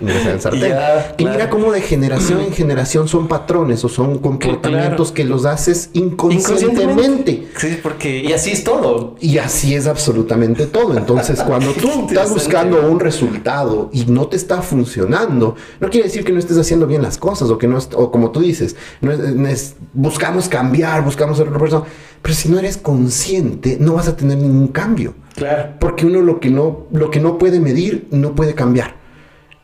ingresar 0.00 0.32
el 0.32 0.40
sartén. 0.40 0.68
Ya, 0.70 1.14
Y 1.18 1.24
mira 1.26 1.50
cómo 1.50 1.70
de 1.70 1.82
generación 1.82 2.40
en 2.40 2.52
generación 2.52 3.08
son 3.08 3.28
patrones 3.28 3.84
o 3.84 3.88
son 3.90 4.18
comportamientos 4.18 5.12
que 5.12 5.24
los 5.24 5.44
haces 5.44 5.90
inconscientemente. 5.92 7.48
Sí, 7.56 7.78
porque 7.82 8.20
y 8.20 8.32
así 8.32 8.50
es 8.52 8.64
todo. 8.64 9.16
Y 9.20 9.38
así 9.38 9.74
es 9.74 9.86
absolutamente 9.86 10.66
todo. 10.66 10.96
Entonces, 10.96 11.42
cuando 11.42 11.72
tú 11.80 12.06
estás 12.08 12.30
buscando 12.30 12.88
un 12.90 13.00
resultado 13.00 13.90
y 13.92 14.06
no 14.06 14.26
te 14.28 14.36
está 14.36 14.62
funcionando, 14.62 15.56
no 15.80 15.90
quiere 15.90 16.06
decir 16.08 16.24
que 16.24 16.32
no 16.32 16.38
estés 16.38 16.58
haciendo 16.58 16.86
bien 16.86 17.02
las 17.02 17.18
cosas 17.18 17.50
o 17.50 17.58
que 17.58 17.66
no, 17.68 17.78
o 17.94 18.10
como 18.10 18.30
tú 18.30 18.40
dices, 18.40 18.76
no 19.00 19.12
es- 19.12 19.18
no 19.18 19.46
es- 19.48 19.74
buscamos 19.92 20.48
cambiar, 20.48 21.04
buscamos 21.04 21.36
ser 21.38 21.48
otra 21.48 21.58
persona. 21.60 21.84
Pero 22.22 22.34
si 22.34 22.48
no 22.48 22.58
eres 22.58 22.76
consciente, 22.76 23.76
no 23.80 23.94
vas 23.94 24.08
a 24.08 24.16
tener 24.16 24.38
ningún 24.38 24.68
cambio. 24.68 25.14
Claro. 25.36 25.74
Porque 25.78 26.06
uno 26.06 26.20
lo 26.22 26.40
que 26.40 26.50
no, 26.50 26.86
lo 26.92 27.10
que 27.10 27.20
no 27.20 27.38
puede 27.38 27.60
medir, 27.60 28.08
no 28.10 28.34
puede 28.34 28.54
cambiar. 28.54 28.94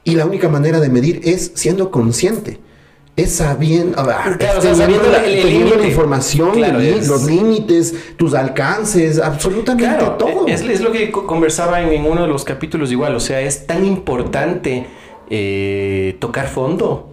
Y 0.04 0.14
la 0.16 0.26
única 0.26 0.48
manera 0.48 0.78
de 0.80 0.88
medir 0.88 1.20
es 1.24 1.52
siendo 1.54 1.90
consciente. 1.90 2.58
Es 3.14 3.32
sabiendo, 3.32 3.98
a 4.00 4.04
ver, 4.04 4.38
Claro, 4.38 4.58
o 4.58 4.62
sea, 4.62 4.74
sabiendo 4.74 5.10
la, 5.10 5.22
el- 5.24 5.34
el 5.34 5.42
teniendo 5.42 5.66
la 5.66 5.72
límite. 5.76 5.88
información, 5.90 6.52
Claro, 6.52 6.80
el 6.80 6.86
es- 6.94 7.08
los 7.08 7.24
límites, 7.24 7.94
tus 8.16 8.32
alcances, 8.34 9.18
absolutamente 9.18 9.96
Claro, 9.98 10.12
todo. 10.16 10.46
Es, 10.46 10.62
es 10.62 10.80
lo 10.80 10.92
que 10.92 11.10
co- 11.10 11.26
conversaba 11.26 11.82
en, 11.82 11.90
en 11.92 12.06
uno 12.06 12.22
de 12.22 12.28
los 12.28 12.42
capítulos 12.44 12.90
igual, 12.90 13.14
o 13.14 13.20
sea, 13.20 13.40
es 13.42 13.66
tan 13.66 13.84
importante 13.84 14.86
eh, 15.28 16.16
tocar 16.20 16.48
fondo, 16.48 17.12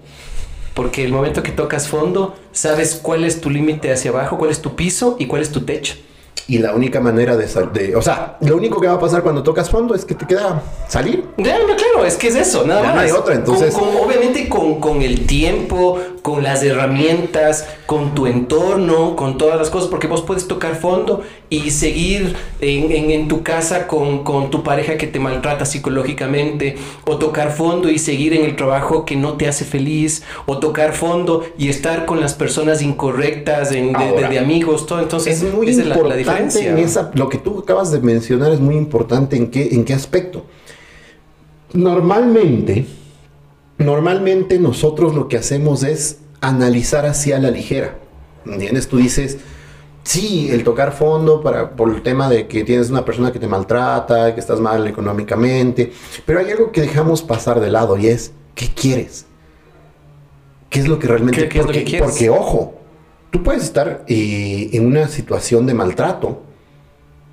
porque 0.74 1.04
el 1.04 1.12
momento 1.12 1.44
que 1.44 1.52
tocas 1.52 1.88
fondo, 1.90 2.36
sabes 2.54 2.96
cuál 3.02 3.24
es 3.26 3.42
tu 3.42 3.50
límite 3.50 3.92
hacia 3.92 4.12
abajo, 4.12 4.38
cuál 4.38 4.52
es 4.52 4.62
tu 4.62 4.76
piso 4.76 5.18
y 5.20 5.26
cuál 5.26 5.42
es 5.42 5.52
tu 5.52 5.62
techo. 5.62 5.96
Y 6.50 6.58
la 6.58 6.74
única 6.74 7.00
manera 7.00 7.38
de, 7.38 7.48
sal- 7.48 7.72
de- 7.72 7.96
o 7.96 8.02
sea, 8.02 8.38
lo 8.42 8.58
único 8.58 8.82
que 8.82 8.88
va 8.88 8.94
a 8.96 9.00
pasar 9.00 9.22
cuando 9.22 9.44
tocas 9.44 9.70
fondo 9.70 9.94
es 9.94 10.04
que 10.04 10.16
te 10.16 10.26
queda 10.26 10.62
salir. 10.88 11.26
Ya, 11.38 11.60
no, 11.60 11.76
claro, 11.76 12.04
es 12.06 12.16
que 12.16 12.28
es 12.30 12.36
eso, 12.36 12.66
nada 12.66 12.82
más. 12.82 12.96
no 12.96 13.02
hay 13.02 13.12
otra, 13.12 13.36
entonces- 13.36 13.72
Con- 13.74 13.84
con- 13.94 13.98
obviamente 14.08 14.50
con, 14.50 14.80
con 14.80 15.02
el 15.04 15.28
tiempo, 15.28 16.00
con 16.22 16.44
las 16.44 16.62
herramientas, 16.64 17.66
con 17.86 18.14
tu 18.14 18.28
entorno, 18.28 19.16
con 19.16 19.38
todas 19.38 19.58
las 19.58 19.70
cosas, 19.70 19.90
porque 19.90 20.08
vos 20.08 20.22
puedes 20.22 20.48
tocar 20.48 20.76
fondo 20.76 21.22
y 21.50 21.72
seguir 21.72 22.36
en, 22.62 22.92
en- 22.92 23.10
en 23.12 23.28
tu 23.28 23.42
casa 23.44 23.88
con, 23.88 24.24
con 24.24 24.50
tu 24.52 24.62
pareja 24.64 24.98
que 24.98 25.08
te 25.08 25.20
maltrata 25.20 25.66
psicológicamente, 25.66 26.76
o 27.06 27.18
tocar 27.18 27.52
fondo 27.52 27.90
y 27.90 27.98
seguir 28.00 28.34
en 28.34 28.44
el 28.46 28.56
trabajo 28.56 29.06
que 29.06 29.16
no 29.16 29.34
te 29.34 29.48
hace 29.48 29.66
feliz, 29.66 30.24
o 30.46 30.60
tocar 30.60 30.94
fondo 30.94 31.44
y 31.58 31.70
estar 31.70 32.06
con 32.06 32.20
las 32.20 32.34
personas 32.34 32.82
incorrectas, 32.82 33.72
en- 33.72 33.94
de, 33.94 34.28
de- 34.30 34.40
amigos, 34.40 34.86
todo. 34.86 35.02
Entonces, 35.02 35.42
es 35.42 35.54
muy 35.54 35.70
esa 35.70 35.82
es 35.82 35.88
la- 35.88 35.96
la, 35.96 36.00
importante 36.02 36.18
diferencia. 36.18 36.70
en 36.72 36.78
esa, 36.80 37.12
lo 37.16 37.30
que 37.30 37.38
tú 37.38 37.60
acabas 37.60 37.92
de 37.92 38.00
mencionar 38.00 38.52
es 38.52 38.60
muy 38.60 38.76
importante 38.76 39.36
en 39.36 39.50
qué, 39.52 39.70
en 39.72 39.86
qué 39.86 39.94
aspecto. 39.94 40.46
Normalmente, 41.74 42.86
normalmente 43.80 44.60
nosotros 44.60 45.16
lo 45.16 45.28
que 45.28 45.38
hacemos 45.38 45.84
es 45.84 46.20
analizar 46.42 47.06
hacia 47.06 47.40
la 47.40 47.50
ligera. 47.52 47.98
¿Entiendes? 48.46 48.88
Tú 48.88 48.98
dices, 48.98 49.38
sí, 50.04 50.50
el 50.52 50.64
tocar 50.64 50.92
fondo 50.94 51.42
para, 51.42 51.72
por 51.76 51.90
el 51.94 52.02
tema 52.02 52.30
de 52.30 52.48
que 52.48 52.64
tienes 52.64 52.90
una 52.90 53.04
persona 53.06 53.32
que 53.32 53.40
te 53.40 53.48
maltrata, 53.48 54.34
que 54.34 54.40
estás 54.40 54.60
mal 54.60 54.88
económicamente, 54.88 55.92
pero 56.26 56.40
hay 56.40 56.52
algo 56.52 56.72
que 56.72 56.82
dejamos 56.82 57.22
pasar 57.22 57.60
de 57.60 57.70
lado 57.72 57.98
y 57.98 58.08
es, 58.08 58.32
¿qué 58.56 58.68
quieres? 58.68 59.26
¿Qué 60.70 60.80
es 60.80 60.88
lo 60.88 61.00
que 61.00 61.08
realmente 61.08 61.42
¿Qué- 61.44 61.50
qué 61.50 61.60
es 61.60 61.66
lo 61.66 61.72
que 61.72 61.84
quieres? 61.84 62.10
porque, 62.10 62.30
ojo, 62.30 62.76
tú 63.32 63.44
puedes 63.44 63.64
estar 63.64 64.04
eh, 64.08 64.70
en 64.74 64.86
una 64.86 65.08
situación 65.08 65.66
de 65.66 65.74
maltrato 65.74 66.42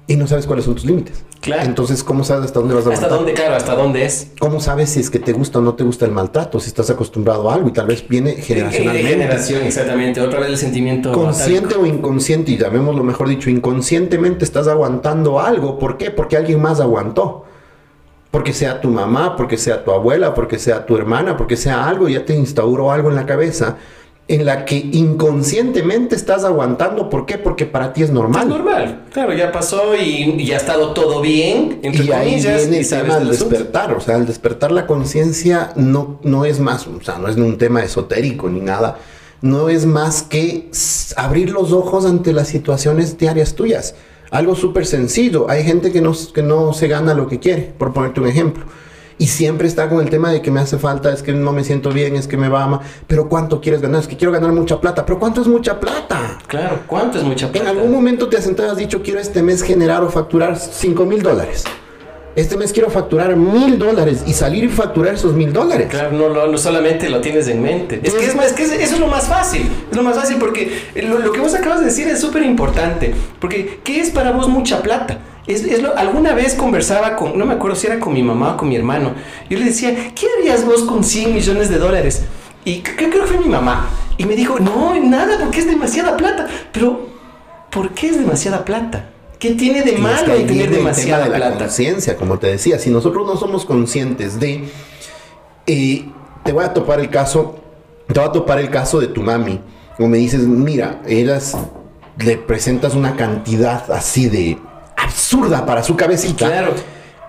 y 0.06 0.16
no 0.16 0.26
sabes 0.26 0.46
cuáles 0.46 0.64
son 0.64 0.74
tus 0.74 0.84
límites. 0.84 1.24
Claro. 1.46 1.62
Entonces, 1.62 2.02
¿cómo 2.04 2.24
sabes 2.24 2.46
hasta 2.46 2.60
dónde 2.60 2.74
vas 2.74 2.86
a 2.86 2.92
¿Hasta 2.92 3.08
dónde, 3.08 3.32
claro, 3.32 3.54
hasta 3.54 3.74
dónde 3.74 4.04
es? 4.04 4.32
¿Cómo 4.38 4.60
sabes 4.60 4.90
si 4.90 5.00
es 5.00 5.10
que 5.10 5.18
te 5.18 5.32
gusta 5.32 5.60
o 5.60 5.62
no 5.62 5.74
te 5.74 5.84
gusta 5.84 6.04
el 6.04 6.10
maltrato? 6.10 6.60
Si 6.60 6.68
estás 6.68 6.90
acostumbrado 6.90 7.48
a 7.50 7.54
algo 7.54 7.68
y 7.68 7.72
tal 7.72 7.86
vez 7.86 8.06
viene 8.06 8.34
De 8.34 8.42
generacionalmente. 8.42 9.08
generación, 9.08 9.62
exactamente. 9.62 10.20
Otra 10.20 10.40
vez 10.40 10.50
el 10.50 10.58
sentimiento. 10.58 11.12
Consciente 11.12 11.76
o 11.76 11.86
inconsciente, 11.86 12.52
y 12.52 12.58
llamémoslo 12.58 13.02
mejor 13.02 13.28
dicho, 13.28 13.48
inconscientemente 13.48 14.44
estás 14.44 14.68
aguantando 14.68 15.40
algo. 15.40 15.78
¿Por 15.78 15.96
qué? 15.96 16.10
Porque 16.10 16.36
alguien 16.36 16.60
más 16.60 16.80
aguantó. 16.80 17.44
Porque 18.30 18.52
sea 18.52 18.80
tu 18.80 18.88
mamá, 18.88 19.36
porque 19.36 19.56
sea 19.56 19.84
tu 19.84 19.92
abuela, 19.92 20.34
porque 20.34 20.58
sea 20.58 20.84
tu 20.84 20.96
hermana, 20.96 21.36
porque 21.36 21.56
sea 21.56 21.88
algo, 21.88 22.08
ya 22.08 22.24
te 22.24 22.34
instauró 22.34 22.90
algo 22.92 23.08
en 23.08 23.14
la 23.14 23.24
cabeza 23.24 23.76
en 24.28 24.44
la 24.44 24.64
que 24.64 24.76
inconscientemente 24.76 26.16
estás 26.16 26.44
aguantando. 26.44 27.08
¿Por 27.08 27.26
qué? 27.26 27.38
Porque 27.38 27.64
para 27.64 27.92
ti 27.92 28.02
es 28.02 28.08
Es 28.08 28.14
normal. 28.14 28.48
normal. 28.48 29.04
Claro, 29.12 29.32
ya 29.34 29.52
pasó 29.52 29.94
y, 29.94 30.34
y 30.38 30.46
ya 30.46 30.54
ha 30.54 30.58
estado 30.58 30.92
todo 30.92 31.20
bien, 31.20 31.78
entre 31.82 32.04
Y 32.04 32.10
ahí 32.10 32.30
comillas, 32.30 32.62
viene 32.62 32.76
y 32.76 32.80
el 32.80 32.88
tema 32.88 33.18
del 33.18 33.28
despertar. 33.28 33.92
O 33.92 34.00
sea, 34.00 34.16
el 34.16 34.26
despertar 34.26 34.72
la 34.72 34.86
conciencia 34.86 35.70
no, 35.76 36.18
no 36.22 36.44
es 36.44 36.58
más, 36.58 36.86
o 36.86 37.00
sea, 37.02 37.18
no 37.18 37.28
es 37.28 37.36
un 37.36 37.56
tema 37.56 37.82
esotérico 37.82 38.48
ni 38.48 38.60
nada. 38.60 38.98
No 39.42 39.68
es 39.68 39.86
más 39.86 40.22
que 40.22 40.70
abrir 41.16 41.50
los 41.50 41.70
ojos 41.72 42.04
ante 42.04 42.32
las 42.32 42.48
situaciones 42.48 43.18
diarias 43.18 43.54
tuyas. 43.54 43.94
Algo 44.30 44.56
súper 44.56 44.86
sencillo. 44.86 45.48
Hay 45.48 45.62
gente 45.62 45.92
que 45.92 46.00
no, 46.00 46.12
que 46.34 46.42
no 46.42 46.72
se 46.72 46.88
gana 46.88 47.14
lo 47.14 47.28
que 47.28 47.38
quiere, 47.38 47.72
por 47.78 47.92
ponerte 47.92 48.20
un 48.20 48.26
ejemplo. 48.26 48.64
Y 49.18 49.28
siempre 49.28 49.66
está 49.66 49.88
con 49.88 50.00
el 50.00 50.10
tema 50.10 50.30
de 50.30 50.42
que 50.42 50.50
me 50.50 50.60
hace 50.60 50.76
falta, 50.78 51.10
es 51.12 51.22
que 51.22 51.32
no 51.32 51.52
me 51.52 51.64
siento 51.64 51.90
bien, 51.90 52.16
es 52.16 52.26
que 52.28 52.36
me 52.36 52.48
va 52.48 52.66
mal. 52.66 52.80
Pero 53.06 53.28
¿cuánto 53.28 53.60
quieres 53.62 53.80
ganar? 53.80 54.02
Es 54.02 54.08
que 54.08 54.16
quiero 54.16 54.30
ganar 54.32 54.52
mucha 54.52 54.78
plata. 54.80 55.06
¿Pero 55.06 55.18
cuánto 55.18 55.40
es 55.40 55.48
mucha 55.48 55.80
plata? 55.80 56.38
Claro, 56.46 56.80
¿cuánto 56.86 57.18
es 57.18 57.24
mucha 57.24 57.46
En 57.46 57.52
plata? 57.52 57.70
algún 57.70 57.92
momento 57.92 58.28
te 58.28 58.36
has 58.36 58.44
sentado 58.44 58.68
y 58.68 58.72
has 58.72 58.76
dicho, 58.78 59.02
quiero 59.02 59.18
este 59.18 59.42
mes 59.42 59.62
generar 59.62 60.02
o 60.02 60.10
facturar 60.10 60.58
5 60.58 61.06
mil 61.06 61.22
dólares. 61.22 61.64
Este 62.36 62.56
mes 62.58 62.72
quiero 62.72 62.90
facturar 62.90 63.34
mil 63.34 63.78
dólares 63.78 64.22
y 64.26 64.34
salir 64.34 64.64
y 64.64 64.68
facturar 64.68 65.14
esos 65.14 65.32
mil 65.32 65.52
dólares. 65.54 65.88
Claro, 65.90 66.12
no, 66.12 66.28
no, 66.28 66.46
no 66.46 66.58
solamente 66.58 67.08
lo 67.08 67.20
tienes 67.22 67.48
en 67.48 67.62
mente. 67.62 67.98
Es 68.02 68.12
que, 68.12 68.26
es, 68.26 68.34
es 68.34 68.52
que 68.52 68.62
es- 68.64 68.72
eso 68.72 68.94
es 68.94 69.00
lo 69.00 69.06
más 69.08 69.26
fácil. 69.26 69.62
Es 69.90 69.96
lo 69.96 70.02
más 70.02 70.16
fácil 70.16 70.36
porque 70.38 70.70
lo, 71.02 71.18
lo 71.18 71.32
que 71.32 71.40
vos 71.40 71.54
acabas 71.54 71.80
de 71.80 71.86
decir 71.86 72.06
es 72.08 72.20
súper 72.20 72.42
importante. 72.42 73.14
Porque, 73.40 73.80
¿qué 73.82 74.00
es 74.00 74.10
para 74.10 74.32
vos 74.32 74.48
mucha 74.48 74.82
plata? 74.82 75.18
Es, 75.46 75.64
es 75.64 75.80
lo- 75.82 75.96
alguna 75.96 76.34
vez 76.34 76.54
conversaba 76.54 77.16
con, 77.16 77.38
no 77.38 77.46
me 77.46 77.54
acuerdo 77.54 77.74
si 77.74 77.86
era 77.86 77.98
con 77.98 78.12
mi 78.12 78.22
mamá 78.22 78.52
o 78.52 78.56
con 78.58 78.68
mi 78.68 78.76
hermano. 78.76 79.12
Yo 79.48 79.58
le 79.58 79.64
decía, 79.64 79.94
¿qué 80.14 80.26
harías 80.38 80.64
vos 80.66 80.82
con 80.82 81.04
100 81.04 81.32
millones 81.34 81.70
de 81.70 81.78
dólares? 81.78 82.22
Y 82.66 82.80
creo 82.82 83.08
que 83.10 83.18
fue 83.22 83.38
mi 83.38 83.48
mamá. 83.48 83.88
Y 84.18 84.26
me 84.26 84.36
dijo, 84.36 84.58
no, 84.58 84.94
nada, 85.00 85.38
porque 85.40 85.60
es 85.60 85.66
demasiada 85.66 86.16
plata. 86.18 86.46
Pero, 86.72 87.08
¿por 87.70 87.92
qué 87.92 88.08
es 88.08 88.18
demasiada 88.18 88.62
plata? 88.64 89.06
¿Qué 89.38 89.52
tiene 89.52 89.82
de 89.82 89.98
malo 89.98 90.34
en 90.34 90.46
tener 90.46 90.46
viene 90.46 90.62
el 90.64 90.70
tema 90.70 90.90
demasiada 90.90 91.24
de 91.24 91.30
la 91.30 91.36
plata? 91.36 91.58
conciencia, 91.66 92.16
como 92.16 92.38
te 92.38 92.46
decía. 92.48 92.78
Si 92.78 92.90
nosotros 92.90 93.26
no 93.26 93.36
somos 93.36 93.64
conscientes 93.64 94.40
de... 94.40 94.64
eh, 95.66 96.08
te 96.44 96.52
voy 96.52 96.64
a 96.64 96.72
topar 96.72 97.00
el 97.00 97.10
caso, 97.10 97.58
te 98.06 98.18
voy 98.18 98.28
a 98.28 98.32
topar 98.32 98.58
el 98.58 98.70
caso 98.70 99.00
de 99.00 99.08
tu 99.08 99.22
mami. 99.22 99.60
Como 99.96 100.08
me 100.08 100.18
dices, 100.18 100.42
mira, 100.42 101.00
eras, 101.06 101.56
le 102.18 102.36
presentas 102.38 102.94
una 102.94 103.16
cantidad 103.16 103.90
así 103.90 104.28
de 104.28 104.58
absurda 104.96 105.66
para 105.66 105.82
su 105.82 105.96
cabecita. 105.96 106.46
Claro. 106.46 106.74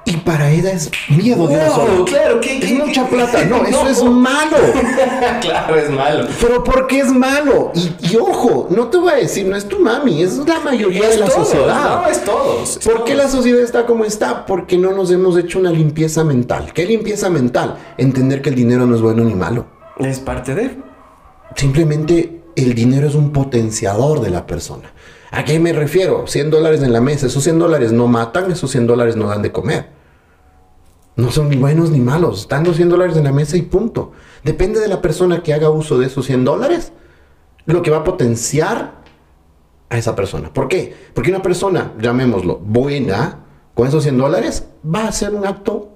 Y 0.10 0.16
para 0.18 0.50
ella 0.50 0.72
es 0.72 0.90
miedo 1.10 1.48
de 1.48 1.56
una 1.56 1.70
sola. 1.70 2.06
claro, 2.06 2.40
¿qué- 2.40 2.60
es 2.60 2.66
qué- 2.66 2.74
mucha 2.76 3.04
qué- 3.10 3.16
plata. 3.16 3.44
No, 3.44 3.64
eso 3.66 3.84
No. 3.84 3.90
es 3.90 4.04
malo. 4.04 4.58
claro, 5.42 5.76
es 5.76 5.90
malo. 5.90 6.28
Pero 6.40 6.64
¿por 6.64 6.88
qué 6.88 7.00
es 7.00 7.12
malo? 7.12 7.72
Y, 7.76 7.92
y 8.00 8.16
ojo, 8.16 8.68
no 8.70 8.88
te 8.88 8.98
voy 8.98 9.12
a 9.12 9.16
decir, 9.16 9.46
no 9.48 9.58
es 9.58 9.68
tu 9.68 9.80
mami, 9.80 10.24
es 10.24 10.38
la 10.38 10.60
mayoría 10.62 11.08
de 11.10 11.14
Es 11.16 11.20
la 11.20 11.26
todos, 11.28 11.48
sociedad. 11.50 12.02
No, 12.04 12.08
es 12.10 12.24
todos. 12.24 12.78
es 12.78 12.86
¿Por 12.88 13.04
qué 13.04 13.16
la 13.16 13.28
sociedad 13.28 13.60
está 13.62 13.86
como 13.86 14.06
está? 14.06 14.46
Porque 14.46 14.78
no 14.78 14.94
nos 14.94 15.12
hemos 15.12 15.38
hecho 15.38 15.60
una 15.60 15.72
limpieza 15.72 16.24
mental. 16.24 16.72
¿Qué 16.74 16.86
limpieza 16.86 17.30
mental? 17.30 17.76
Entender 17.98 18.42
que 18.42 18.50
el 18.50 18.56
dinero 18.56 18.86
no 18.86 18.96
es 18.96 19.02
bueno 19.02 19.26
ni 19.26 19.36
malo. 19.36 19.66
Es 20.00 20.20
parte 20.22 20.56
de. 20.56 20.78
Simplemente 21.56 22.42
el 22.56 22.74
dinero 22.76 23.08
es 23.08 23.16
un 23.16 23.32
potenciador 23.32 24.22
de 24.22 24.30
la 24.30 24.46
persona. 24.46 24.94
¿A 25.32 25.44
qué 25.44 25.60
me 25.60 25.74
refiero? 25.74 26.26
100 26.28 26.50
dólares 26.50 26.82
en 26.82 26.94
la 26.94 27.02
mesa. 27.02 27.26
Esos 27.28 27.44
100 27.44 27.60
dólares 27.60 27.92
no 27.92 28.08
matan, 28.08 28.52
esos 28.52 28.72
100 28.72 28.88
dólares 28.88 29.16
no 29.16 29.28
dan 29.28 29.42
de 29.42 29.52
comer. 29.52 29.97
No 31.18 31.32
son 31.32 31.50
ni 31.50 31.58
buenos 31.58 31.90
ni 31.90 32.00
malos. 32.00 32.42
Están 32.42 32.64
los 32.64 32.76
100 32.76 32.90
dólares 32.90 33.18
en 33.18 33.24
la 33.24 33.32
mesa 33.32 33.58
y 33.58 33.64
punto. 33.64 34.12
Depende 34.44 34.80
de 34.80 34.88
la 34.88 35.02
persona 35.02 35.42
que 35.42 35.52
haga 35.52 35.72
uso 35.72 35.98
de 35.98 36.06
esos 36.06 36.26
100 36.28 36.46
dólares, 36.46 36.94
lo 37.66 37.82
que 37.82 37.90
va 37.90 37.98
a 37.98 38.04
potenciar 38.04 39.02
a 39.90 39.98
esa 39.98 40.16
persona. 40.16 40.54
¿Por 40.54 40.68
qué? 40.68 40.96
Porque 41.16 41.32
una 41.32 41.42
persona, 41.42 41.94
llamémoslo, 42.00 42.60
buena, 42.60 43.40
con 43.74 43.88
esos 43.88 44.04
100 44.04 44.18
dólares, 44.18 44.68
va 44.86 45.06
a 45.06 45.08
hacer 45.08 45.34
un 45.34 45.46
acto, 45.46 45.90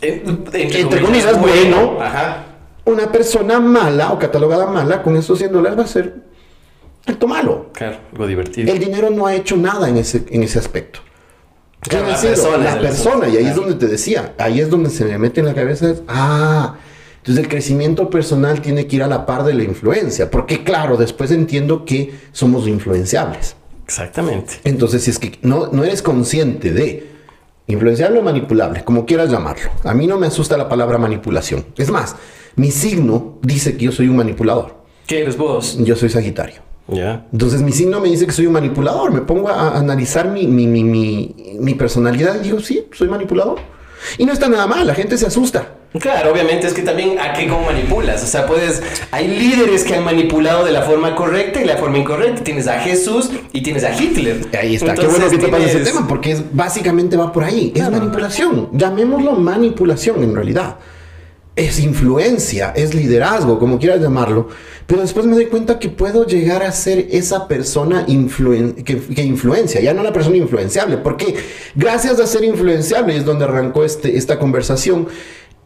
entre, 0.00 1.00
comillas, 1.00 1.40
bueno. 1.40 2.00
Ajá. 2.00 2.44
Una 2.84 3.12
persona 3.12 3.60
mala 3.60 4.12
o 4.12 4.18
catalogada 4.18 4.66
mala, 4.66 5.02
con 5.02 5.16
esos 5.16 5.38
100 5.38 5.52
dólares 5.52 5.78
va 5.78 5.84
a 5.84 5.86
ser 5.86 6.24
acto 7.06 7.28
malo. 7.28 7.70
Claro, 7.72 7.98
algo 8.12 8.26
divertido. 8.26 8.72
El 8.72 8.80
dinero 8.80 9.10
no 9.10 9.26
ha 9.26 9.34
hecho 9.34 9.56
nada 9.56 9.88
en 9.88 9.96
ese, 9.96 10.24
en 10.30 10.42
ese 10.42 10.58
aspecto. 10.58 11.00
La, 11.92 12.20
persona, 12.20 12.74
la 12.74 12.80
persona, 12.80 13.28
y 13.28 13.36
ahí 13.36 13.46
es 13.46 13.54
donde 13.54 13.74
te 13.74 13.86
decía, 13.86 14.34
ahí 14.38 14.60
es 14.60 14.70
donde 14.70 14.90
se 14.90 15.04
me 15.04 15.18
mete 15.18 15.40
en 15.40 15.46
la 15.46 15.54
cabeza, 15.54 15.94
ah, 16.08 16.76
entonces 17.18 17.44
el 17.44 17.48
crecimiento 17.48 18.10
personal 18.10 18.60
tiene 18.62 18.86
que 18.86 18.96
ir 18.96 19.02
a 19.02 19.06
la 19.06 19.26
par 19.26 19.44
de 19.44 19.54
la 19.54 19.64
influencia, 19.64 20.30
porque 20.30 20.64
claro, 20.64 20.96
después 20.96 21.30
entiendo 21.30 21.84
que 21.84 22.12
somos 22.32 22.66
influenciables. 22.66 23.56
Exactamente. 23.84 24.54
Entonces, 24.64 25.02
si 25.02 25.10
es 25.10 25.18
que 25.18 25.38
no, 25.42 25.68
no 25.72 25.82
eres 25.82 26.02
consciente 26.02 26.72
de 26.72 27.08
influenciable 27.66 28.18
o 28.18 28.22
manipulable, 28.22 28.84
como 28.84 29.06
quieras 29.06 29.30
llamarlo, 29.30 29.70
a 29.84 29.94
mí 29.94 30.06
no 30.06 30.18
me 30.18 30.26
asusta 30.26 30.56
la 30.56 30.68
palabra 30.68 30.98
manipulación. 30.98 31.66
Es 31.76 31.90
más, 31.90 32.16
mi 32.56 32.70
signo 32.70 33.38
dice 33.42 33.76
que 33.76 33.86
yo 33.86 33.92
soy 33.92 34.08
un 34.08 34.16
manipulador. 34.16 34.76
¿Qué 35.06 35.22
eres 35.22 35.36
vos? 35.36 35.78
Yo 35.80 35.96
soy 35.96 36.10
Sagitario. 36.10 36.67
Ya. 36.88 37.26
Entonces 37.32 37.62
mi 37.62 37.72
signo 37.72 38.00
me 38.00 38.08
dice 38.08 38.26
que 38.26 38.32
soy 38.32 38.46
un 38.46 38.54
manipulador. 38.54 39.12
Me 39.12 39.20
pongo 39.20 39.48
a, 39.48 39.78
analizar 39.78 40.28
mi, 40.28 40.46
mi, 40.46 40.66
mi, 40.66 41.34
mi, 41.58 41.74
personalidad 41.74 42.36
y 42.36 42.44
digo, 42.44 42.60
sí, 42.60 42.86
soy 42.92 43.08
manipulador. 43.08 43.58
Y 44.16 44.24
no 44.24 44.32
está 44.32 44.48
nada 44.48 44.66
mal, 44.66 44.86
la 44.86 44.94
gente 44.94 45.18
se 45.18 45.26
asusta. 45.26 45.74
Claro, 45.98 46.32
obviamente 46.32 46.66
es 46.66 46.74
que 46.74 46.82
también 46.82 47.18
a 47.18 47.32
qué 47.32 47.48
cómo 47.48 47.66
manipulas. 47.66 48.22
O 48.22 48.26
sea, 48.26 48.46
puedes. 48.46 48.82
Hay 49.10 49.26
líderes 49.26 49.84
que 49.84 49.94
han 49.94 50.04
manipulado 50.04 50.64
de 50.64 50.70
la 50.70 50.82
forma 50.82 51.14
correcta 51.14 51.60
y 51.60 51.64
la 51.64 51.76
forma 51.76 51.98
incorrecta. 51.98 52.44
Tienes 52.44 52.68
a 52.68 52.78
Jesús 52.80 53.30
y 53.52 53.62
tienes 53.62 53.84
a 53.84 53.98
Hitler. 53.98 54.46
Ahí 54.58 54.76
está. 54.76 54.94
qué 54.94 55.06
bueno 55.06 55.28
que 55.28 55.38
te 55.38 55.48
pasa 55.48 55.64
ese 55.64 55.80
tema, 55.80 56.06
porque 56.06 56.32
es, 56.32 56.42
básicamente 56.52 57.16
va 57.16 57.32
por 57.32 57.44
ahí. 57.44 57.72
Es 57.74 57.90
manipulación. 57.90 58.68
Llamémoslo 58.72 59.32
manipulación 59.32 60.22
en 60.22 60.34
realidad 60.34 60.76
es 61.58 61.80
influencia, 61.80 62.72
es 62.76 62.94
liderazgo, 62.94 63.58
como 63.58 63.78
quieras 63.78 64.00
llamarlo, 64.00 64.48
pero 64.86 65.02
después 65.02 65.26
me 65.26 65.34
doy 65.34 65.46
cuenta 65.46 65.80
que 65.80 65.88
puedo 65.88 66.24
llegar 66.24 66.62
a 66.62 66.70
ser 66.70 67.08
esa 67.10 67.48
persona 67.48 68.06
que, 68.06 69.22
influencia, 69.22 69.80
ya 69.80 69.92
no 69.92 70.04
la 70.04 70.12
persona 70.12 70.36
influenciable, 70.36 70.98
porque 70.98 71.34
gracias 71.74 72.20
a 72.20 72.26
ser 72.28 72.44
influenciable 72.44 73.16
es 73.16 73.24
donde 73.24 73.44
arrancó 73.44 73.84
este, 73.84 74.16
esta 74.16 74.38
conversación, 74.38 75.08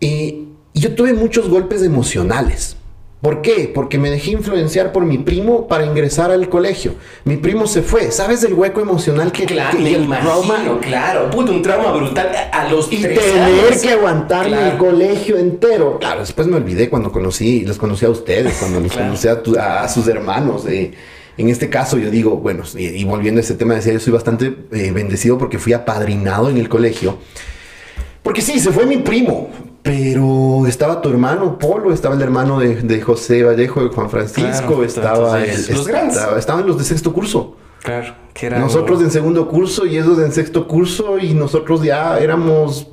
y 0.01 0.47
yo 0.75 0.95
tuve 0.95 1.13
muchos 1.13 1.49
golpes 1.49 1.83
emocionales. 1.83 2.77
¿Por 3.23 3.41
qué? 3.41 3.71
Porque 3.73 3.99
me 3.99 4.11
dejé 4.11 4.33
influenciar 4.33 4.91
por 4.91 5.05
mi 5.05 5.17
primo 5.17 5.69
para 5.69 5.87
ingresar 5.87 6.33
al 6.33 6.49
colegio. 6.49 6.97
Mi 7.25 7.37
primo 7.37 7.69
se 7.69 7.81
fue. 7.81 8.11
¿Sabes 8.11 8.43
el 8.43 8.53
hueco 8.53 8.81
emocional 8.81 9.31
que 9.31 9.47
claro, 9.47 9.79
me 9.79 9.95
el 9.95 10.09
trauma? 10.09 10.81
Claro, 10.81 11.31
puto, 11.31 11.53
un 11.53 11.63
trauma 11.63 11.93
brutal 11.93 12.33
a 12.51 12.69
los 12.69 12.93
y 12.93 12.97
tener 13.01 13.81
que 13.81 13.91
aguantarme 13.91 14.73
el 14.73 14.77
colegio 14.77 15.39
entero. 15.39 16.01
Claro, 16.01 16.19
después 16.19 16.49
me 16.49 16.57
olvidé 16.57 16.91
cuando 16.91 17.13
conocí, 17.13 17.65
les 17.65 17.79
conocí 17.79 18.05
a 18.05 18.11
ustedes, 18.11 18.57
cuando 18.59 18.81
les 18.81 18.93
conocí 18.93 19.29
a, 19.57 19.89
sus 19.89 20.09
hermanos. 20.09 20.67
en 20.67 21.49
este 21.49 21.71
caso, 21.71 21.99
yo 21.99 22.11
digo, 22.11 22.39
bueno, 22.39 22.65
y, 22.77 23.05
volviendo 23.05 23.39
a 23.39 23.43
ese 23.45 23.55
tema, 23.55 23.75
decía, 23.75 23.93
yo 23.93 24.01
soy 24.01 24.13
bastante 24.13 24.53
eh, 24.73 24.91
bendecido 24.91 25.39
porque 25.39 25.61
fui 25.61 25.75
apadrinado 25.75 26.51
en 26.51 26.57
el 26.57 26.69
colegio. 26.69 27.19
Porque 28.25 28.41
sí, 28.41 28.59
se 28.59 28.73
fue 28.73 28.85
mi 28.85 28.97
primo, 28.97 29.49
pero 29.83 30.65
estaba 30.67 31.01
tu 31.01 31.09
hermano 31.09 31.59
Polo, 31.59 31.93
estaba 31.93 32.15
el 32.15 32.23
hermano 32.23 32.61
de, 32.61 33.01
José 33.01 33.43
Vallejo, 33.43 33.83
de 33.83 33.89
Juan 33.89 34.09
Francisco, 34.11 34.85
estaba 34.85 35.41
los 35.41 35.89
estaban 36.39 36.67
los 36.67 36.79
de 36.79 36.85
sexto 36.85 37.13
curso. 37.13 37.57
Claro, 37.83 38.15
que 38.33 38.47
era 38.47 38.61
nosotros 38.61 39.03
en 39.03 39.11
segundo 39.11 39.49
curso 39.49 39.87
y 39.87 39.99
ellos 39.99 40.17
en 40.21 40.31
sexto 40.31 40.69
curso 40.69 41.19
y 41.19 41.35
nosotros 41.35 41.83
ya 41.83 42.19
éramos 42.21 42.92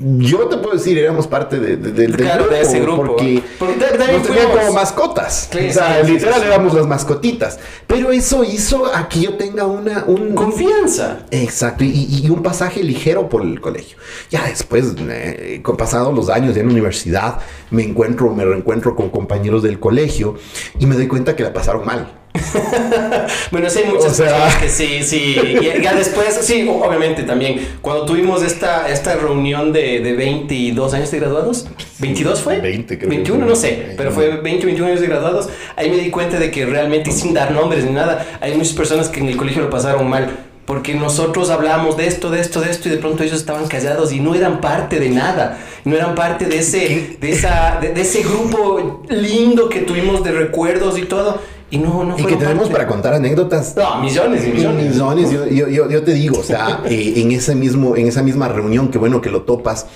yo 0.00 0.46
te 0.48 0.56
puedo 0.58 0.76
decir, 0.76 0.96
éramos 0.98 1.26
parte 1.26 1.58
de, 1.58 1.76
del 1.76 2.12
grupo, 2.12 2.50
de 2.50 2.60
ese 2.60 2.80
grupo. 2.80 3.02
Porque, 3.06 3.42
nos 3.58 4.22
tenían 4.22 4.50
como 4.50 4.72
mascotas. 4.72 5.50
o 5.52 5.72
sea, 5.72 6.02
literal 6.02 6.42
éramos 6.42 6.74
las 6.74 6.86
mascotitas. 6.86 7.58
Pero 7.86 8.10
eso 8.12 8.44
hizo 8.44 8.86
a 8.94 9.08
que 9.08 9.20
yo 9.20 9.34
tenga 9.34 9.66
una... 9.66 10.04
Un, 10.06 10.34
Confianza. 10.34 11.26
exacto. 11.30 11.84
Y, 11.84 12.28
un 12.28 12.42
pasaje 12.42 12.82
ligero 12.82 13.28
por 13.28 13.42
el 13.42 13.60
colegio. 13.60 13.96
Ya 14.30 14.44
después, 14.46 14.94
eh, 14.98 15.60
con 15.62 15.76
pasados 15.76 16.14
los 16.14 16.28
años 16.28 16.54
ya 16.54 16.60
en 16.60 16.68
la 16.68 16.72
universidad, 16.72 17.38
me 17.70 17.82
encuentro, 17.82 18.32
me 18.34 18.44
reencuentro 18.44 18.94
con 18.94 19.10
compañeros 19.10 19.62
del 19.62 19.80
colegio 19.80 20.36
y 20.78 20.86
me 20.86 20.94
doy 20.94 21.08
cuenta 21.08 21.34
que 21.34 21.42
la 21.42 21.52
pasaron 21.52 21.84
mal. 21.86 22.12
bueno, 23.50 23.70
sí 23.70 23.80
hay 23.80 23.84
muchas 23.86 24.18
cosas 24.18 24.56
que 24.56 24.68
sí, 24.68 25.02
sí. 25.02 25.36
Y 25.60 25.82
ya 25.82 25.94
después, 25.94 26.38
sí, 26.42 26.68
obviamente 26.68 27.22
también. 27.22 27.60
Cuando 27.80 28.04
tuvimos 28.04 28.42
esta, 28.42 28.88
esta 28.88 29.16
reunión 29.16 29.72
de, 29.72 30.00
de 30.00 30.12
22 30.14 30.94
años 30.94 31.10
de 31.10 31.20
graduados, 31.20 31.66
¿22 32.00 32.36
fue? 32.36 32.60
20, 32.60 32.98
creo 32.98 33.10
21, 33.10 33.46
no 33.46 33.56
sé, 33.56 33.94
pero 33.96 34.12
fue 34.12 34.28
20, 34.36 34.66
21 34.66 34.86
años 34.88 35.00
de 35.00 35.06
graduados. 35.06 35.48
Ahí 35.76 35.90
me 35.90 35.96
di 35.96 36.10
cuenta 36.10 36.38
de 36.38 36.50
que 36.50 36.66
realmente, 36.66 37.10
sin 37.12 37.34
dar 37.34 37.52
nombres 37.52 37.84
ni 37.84 37.92
nada, 37.92 38.26
hay 38.40 38.54
muchas 38.54 38.74
personas 38.74 39.08
que 39.08 39.20
en 39.20 39.28
el 39.28 39.36
colegio 39.36 39.62
lo 39.62 39.70
pasaron 39.70 40.08
mal 40.08 40.48
porque 40.68 40.94
nosotros 40.94 41.48
hablábamos 41.48 41.96
de 41.96 42.06
esto, 42.06 42.28
de 42.28 42.40
esto, 42.40 42.60
de 42.60 42.70
esto, 42.70 42.88
y 42.88 42.90
de 42.90 42.98
pronto 42.98 43.22
ellos 43.22 43.38
estaban 43.38 43.66
callados 43.68 44.12
y 44.12 44.20
no 44.20 44.34
eran 44.34 44.60
parte 44.60 45.00
de 45.00 45.08
nada, 45.08 45.58
no 45.86 45.96
eran 45.96 46.14
parte 46.14 46.44
de 46.44 46.58
ese, 46.58 47.16
de 47.18 47.32
esa, 47.32 47.80
de 47.80 47.98
ese 47.98 48.22
grupo 48.22 49.02
lindo 49.08 49.70
que 49.70 49.80
tuvimos 49.80 50.22
de 50.22 50.32
recuerdos 50.32 50.98
y 50.98 51.06
todo. 51.06 51.40
Y 51.70 51.78
no, 51.78 52.02
no 52.04 52.18
Y 52.18 52.24
que 52.24 52.36
tenemos 52.36 52.70
para 52.70 52.86
contar 52.86 53.14
anécdotas. 53.14 53.76
No, 53.76 54.00
millones 54.00 54.46
y 54.46 54.52
millones. 54.52 54.94
Millones. 54.94 55.30
Yo, 55.30 55.46
yo, 55.46 55.88
yo, 55.88 56.02
te 56.02 56.14
digo, 56.14 56.38
o 56.38 56.42
sea, 56.42 56.82
eh, 56.88 57.14
en, 57.16 57.32
ese 57.32 57.54
mismo, 57.54 57.96
en 57.96 58.06
esa 58.06 58.22
misma 58.22 58.48
reunión, 58.48 58.88
que 58.88 58.98
bueno 58.98 59.20
que 59.20 59.30
lo 59.30 59.42
topas, 59.42 59.86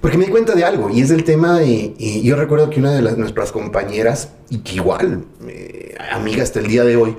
porque 0.00 0.18
me 0.18 0.24
di 0.24 0.30
cuenta 0.32 0.54
de 0.54 0.64
algo, 0.64 0.90
y 0.90 1.00
es 1.00 1.10
el 1.10 1.22
tema 1.22 1.60
de. 1.60 1.94
yo 2.22 2.34
recuerdo 2.34 2.70
que 2.70 2.80
una 2.80 2.92
de 2.92 3.02
las, 3.02 3.16
nuestras 3.16 3.52
compañeras, 3.52 4.30
y 4.50 4.58
que 4.58 4.74
igual, 4.74 5.24
eh, 5.46 5.94
amiga 6.10 6.42
hasta 6.42 6.58
el 6.58 6.66
día 6.66 6.82
de 6.82 6.96
hoy, 6.96 7.16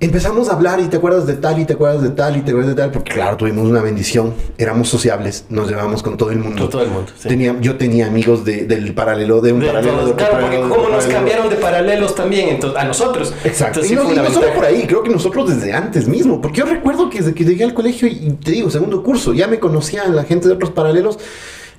empezamos 0.00 0.48
a 0.48 0.54
hablar 0.54 0.80
y 0.80 0.88
te 0.88 0.96
acuerdas 0.96 1.26
de 1.26 1.34
tal 1.34 1.58
y 1.58 1.66
te 1.66 1.74
acuerdas 1.74 2.02
de 2.02 2.08
tal 2.08 2.36
y 2.36 2.40
te 2.40 2.50
acuerdas 2.50 2.74
de 2.74 2.82
tal, 2.82 2.90
porque 2.90 3.12
claro, 3.12 3.36
tuvimos 3.36 3.68
una 3.68 3.82
bendición, 3.82 4.32
éramos 4.56 4.88
sociables, 4.88 5.44
nos 5.50 5.68
llevábamos 5.68 6.02
con 6.02 6.16
todo 6.16 6.30
el 6.30 6.38
mundo. 6.38 6.62
Con 6.62 6.70
todo 6.70 6.82
el 6.82 6.90
mundo. 6.90 7.12
Tenía, 7.22 7.54
yo 7.60 7.76
tenía 7.76 8.06
amigos 8.06 8.44
del 8.44 8.94
paralelo, 8.94 9.42
de 9.42 9.52
un 9.52 9.60
paralelo. 9.60 10.06
de 10.06 10.14
claro, 10.14 10.38
porque 10.40 10.60
como 10.60 10.88
nos 10.88 11.04
cambiaron 11.04 11.50
de 11.50 11.56
paralelos 11.56 12.14
también 12.14 12.58
a 12.76 12.84
nosotros. 12.84 13.34
Exacto. 13.44 13.84
y, 13.84 13.92
no, 13.92 14.08
solo 14.30 14.54
por 14.54 14.64
ahí, 14.64 14.84
creo 14.86 15.02
que 15.02 15.10
nosotros 15.10 15.50
desde 15.50 15.74
antes 15.74 16.08
mismo, 16.08 16.40
porque 16.40 16.60
yo 16.60 16.64
recuerdo 16.64 17.10
que 17.10 17.18
desde 17.18 17.34
que 17.34 17.44
llegué 17.44 17.64
al 17.64 17.74
colegio 17.74 18.08
y 18.08 18.38
te 18.42 18.52
digo, 18.52 18.70
segundo 18.70 19.02
curso, 19.02 19.34
ya 19.34 19.48
me 19.48 19.60
conocían 19.60 20.16
la 20.16 20.24
gente 20.24 20.48
de 20.48 20.54
otros 20.54 20.70
paralelos. 20.70 21.18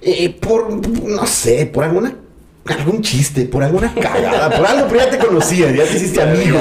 Eh, 0.03 0.35
por, 0.39 0.71
no 1.07 1.25
sé, 1.27 1.67
por 1.67 1.83
alguna 1.83 2.15
algún 2.65 3.01
chiste, 3.01 3.45
por 3.45 3.63
alguna 3.63 3.93
cagada, 3.93 4.49
por 4.55 4.65
algo, 4.65 4.87
pero 4.87 5.05
ya 5.05 5.09
te 5.09 5.17
conocían, 5.17 5.75
ya 5.75 5.83
te 5.83 5.95
hiciste 5.95 6.21
amigo. 6.21 6.59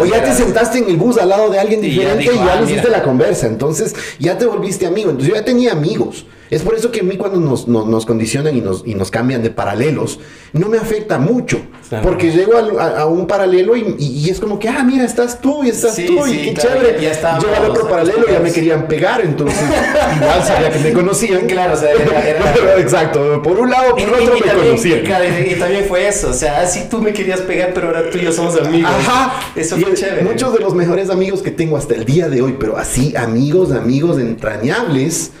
o 0.00 0.04
ya, 0.04 0.22
te 0.22 0.32
sentaste 0.32 0.78
en 0.78 0.90
el 0.90 0.96
bus 0.96 1.18
al 1.18 1.28
lado 1.28 1.50
de 1.50 1.58
alguien 1.58 1.80
diferente 1.80 2.24
y 2.24 2.36
ya, 2.36 2.60
le 2.60 2.64
hiciste 2.64 2.88
la 2.88 3.02
conversa. 3.02 3.46
Entonces 3.46 3.94
ya 4.18 4.36
te 4.36 4.46
volviste 4.46 4.86
amigo. 4.86 5.10
Entonces 5.10 5.32
yo 5.32 5.38
ya 5.38 5.44
tenía 5.44 5.72
amigos. 5.72 6.26
Es 6.50 6.62
por 6.62 6.74
eso 6.74 6.92
que 6.92 7.00
a 7.00 7.02
mí 7.02 7.16
cuando 7.16 7.40
nos, 7.40 7.66
nos, 7.66 8.06
condicionan 8.06 8.56
y 8.56 8.60
nos, 8.60 8.82
y 8.86 8.94
nos 8.94 9.10
cambian 9.10 9.42
de 9.42 9.50
paralelos, 9.50 10.20
no 10.52 10.68
me 10.68 10.78
afecta 10.78 11.18
mucho. 11.18 11.60
Porque 12.02 12.32
llego 12.32 12.56
a, 12.56 13.06
un 13.06 13.26
paralelo 13.26 13.76
y, 13.76 14.28
es 14.28 14.40
como 14.40 14.58
que, 14.58 14.68
ah, 14.68 14.82
mira, 14.84 15.04
estás 15.04 15.40
tú 15.40 15.64
y 15.64 15.68
estás 15.70 15.94
tú 15.94 16.26
y 16.26 16.38
qué 16.38 16.54
chévere. 16.54 17.00
Ya 17.00 17.38
llego 17.38 17.54
al 17.54 17.70
otro 17.70 17.88
paralelo 17.88 18.26
y 18.28 18.32
ya 18.32 18.40
me 18.40 18.52
querían 18.52 18.88
pegar, 18.88 19.20
entonces 19.20 19.58
igual 20.16 20.44
sabía 20.44 20.70
que 20.70 20.78
me 20.80 20.92
conocían. 20.92 21.46
Claro, 21.46 21.74
o 21.74 21.76
sea, 21.76 21.90
era, 21.92 22.78
Exacto, 22.78 23.42
por 23.42 23.58
un 23.58 23.70
lado, 23.70 23.90
por 23.90 24.00
el 24.00 24.14
otro 24.14 24.34
me 24.34 24.52
conocían. 24.52 25.00
Y, 25.04 25.54
también 25.54 25.84
fue 25.86 26.08
eso, 26.08 26.30
o 26.30 26.34
sea, 26.34 26.60
así 26.60 26.86
tú 26.90 27.00
me 27.00 27.12
querías 27.12 27.40
pegar, 27.40 27.72
pero 27.74 27.88
ahora 27.88 28.10
tú 28.10 28.18
y 28.18 28.22
yo 28.22 28.32
somos 28.32 28.56
amigos. 28.60 28.90
Ajá. 28.90 29.40
Eso 29.54 29.76
fue 29.76 29.94
chévere. 29.94 30.22
Muchos 30.22 30.52
de 30.52 30.60
los 30.60 30.74
mejores 30.74 31.10
amigos 31.10 31.42
que 31.42 31.50
tengo 31.50 31.76
hasta 31.76 31.94
el 31.94 32.04
día 32.04 32.28
de 32.28 32.42
hoy, 32.42 32.56
pero 32.58 32.76
así, 32.76 33.14
amigos, 33.16 33.72
amigos 33.72 34.18
entrañables 34.18 35.32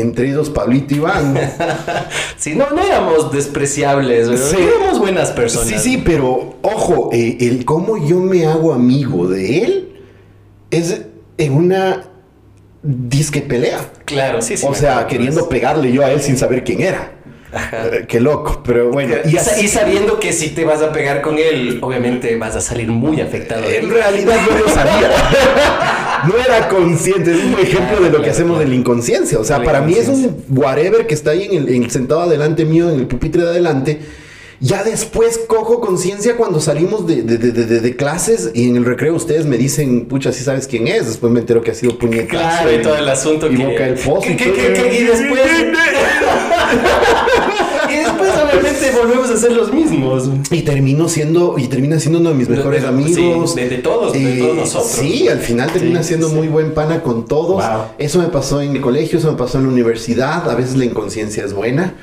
entre 0.00 0.30
ellos 0.30 0.50
Pablito 0.50 0.94
y 0.94 0.98
Iván. 0.98 1.38
sí, 2.36 2.54
no, 2.54 2.70
no 2.70 2.82
éramos 2.82 3.32
despreciables, 3.32 4.28
éramos 4.52 4.98
buenas 4.98 5.30
personas. 5.30 5.68
Sí, 5.68 5.78
sí, 5.78 6.02
pero 6.04 6.56
ojo, 6.62 7.10
eh, 7.12 7.38
el 7.40 7.64
cómo 7.64 7.96
yo 8.06 8.18
me 8.18 8.46
hago 8.46 8.72
amigo 8.72 9.28
de 9.28 9.58
él 9.64 9.88
es 10.70 11.02
en 11.38 11.52
una 11.52 12.04
disque 12.82 13.40
pelea. 13.40 13.80
Claro, 14.04 14.42
sí, 14.42 14.56
sí. 14.56 14.66
O 14.68 14.74
sea, 14.74 15.06
queriendo 15.06 15.48
pegarle 15.48 15.92
yo 15.92 16.04
a 16.04 16.10
él 16.10 16.20
sin 16.20 16.36
saber 16.36 16.64
quién 16.64 16.80
era. 16.80 17.12
Eh, 17.52 18.04
qué 18.08 18.20
loco, 18.20 18.62
pero 18.64 18.90
bueno. 18.90 19.14
Y, 19.24 19.68
sabiendo 19.68 20.20
que 20.20 20.32
si 20.32 20.50
te 20.50 20.64
vas 20.64 20.82
a 20.82 20.92
pegar 20.92 21.22
con 21.22 21.38
él, 21.38 21.78
obviamente 21.82 22.36
vas 22.36 22.56
a 22.56 22.60
salir 22.60 22.88
muy 22.88 23.20
afectado. 23.20 23.64
En 23.64 23.90
realidad 23.90 24.36
yo 24.46 24.58
lo 24.58 24.68
sabía. 24.68 25.10
no 26.26 26.36
era 26.38 26.68
consciente, 26.68 27.32
es 27.32 27.44
un 27.44 27.58
ejemplo 27.58 28.00
de 28.00 28.10
lo 28.10 28.22
que 28.22 28.30
hacemos 28.30 28.60
en 28.62 28.70
la 28.70 28.74
inconsciencia. 28.74 29.38
O 29.38 29.44
sea, 29.44 29.62
para 29.62 29.80
mí 29.80 29.94
es 29.94 30.08
un 30.08 30.44
whatever 30.50 31.06
que 31.06 31.14
está 31.14 31.30
ahí 31.30 31.44
en 31.44 31.54
el, 31.54 31.68
en 31.74 31.90
sentado 31.90 32.22
adelante 32.22 32.64
mío, 32.64 32.90
en 32.90 33.00
el 33.00 33.06
pupitre 33.06 33.42
de 33.42 33.48
adelante 33.48 34.00
ya 34.60 34.82
después 34.82 35.38
cojo 35.46 35.80
conciencia 35.80 36.36
cuando 36.36 36.60
salimos 36.60 37.06
de, 37.06 37.22
de, 37.22 37.36
de, 37.36 37.80
de, 37.80 37.96
clases 37.96 38.52
y 38.54 38.70
en 38.70 38.76
el 38.76 38.86
recreo 38.86 39.14
ustedes 39.14 39.44
me 39.44 39.58
dicen, 39.58 40.06
pucha, 40.06 40.32
si 40.32 40.42
sabes 40.44 40.66
quién 40.66 40.88
es. 40.88 41.06
Después 41.06 41.30
me 41.30 41.40
entero 41.40 41.60
que 41.60 41.72
ha 41.72 41.74
sido 41.74 41.98
puñetazo. 41.98 42.28
Claro, 42.30 42.72
y 42.72 42.82
todo 42.82 42.96
el 42.96 43.08
asunto. 43.08 43.50
Y 43.50 43.56
boca 43.56 43.86
el 43.86 43.94
pozo. 43.94 44.26
y 44.26 44.34
después... 44.34 44.98
y 44.98 45.04
después 45.04 45.42
obviamente 48.86 49.00
volvemos 49.00 49.30
a 49.30 49.36
ser 49.36 49.52
los 49.52 49.72
mismos. 49.72 50.28
Y 50.50 50.62
termino 50.62 51.08
siendo, 51.08 51.58
y 51.58 51.68
termina 51.68 51.98
siendo 51.98 52.20
uno 52.20 52.30
de 52.30 52.36
mis 52.36 52.48
mejores 52.48 52.84
amigos. 52.84 53.54
Sí, 53.54 53.60
de, 53.60 53.78
todos, 53.78 54.12
de 54.12 54.38
todos 54.38 54.56
nosotros. 54.56 54.90
Sí, 54.90 55.28
al 55.28 55.40
final 55.40 55.70
termina 55.72 56.02
siendo 56.02 56.28
muy 56.28 56.48
buen 56.48 56.74
pana 56.74 57.02
con 57.02 57.26
todos. 57.26 57.64
Eso 57.98 58.18
me 58.20 58.28
pasó 58.28 58.60
en 58.60 58.76
el 58.76 58.80
colegio, 58.80 59.18
eso 59.18 59.30
me 59.30 59.38
pasó 59.38 59.58
en 59.58 59.64
la 59.64 59.70
universidad. 59.70 60.48
A 60.50 60.54
veces 60.54 60.76
la 60.76 60.84
inconsciencia 60.84 61.44
es 61.44 61.52
buena. 61.52 61.94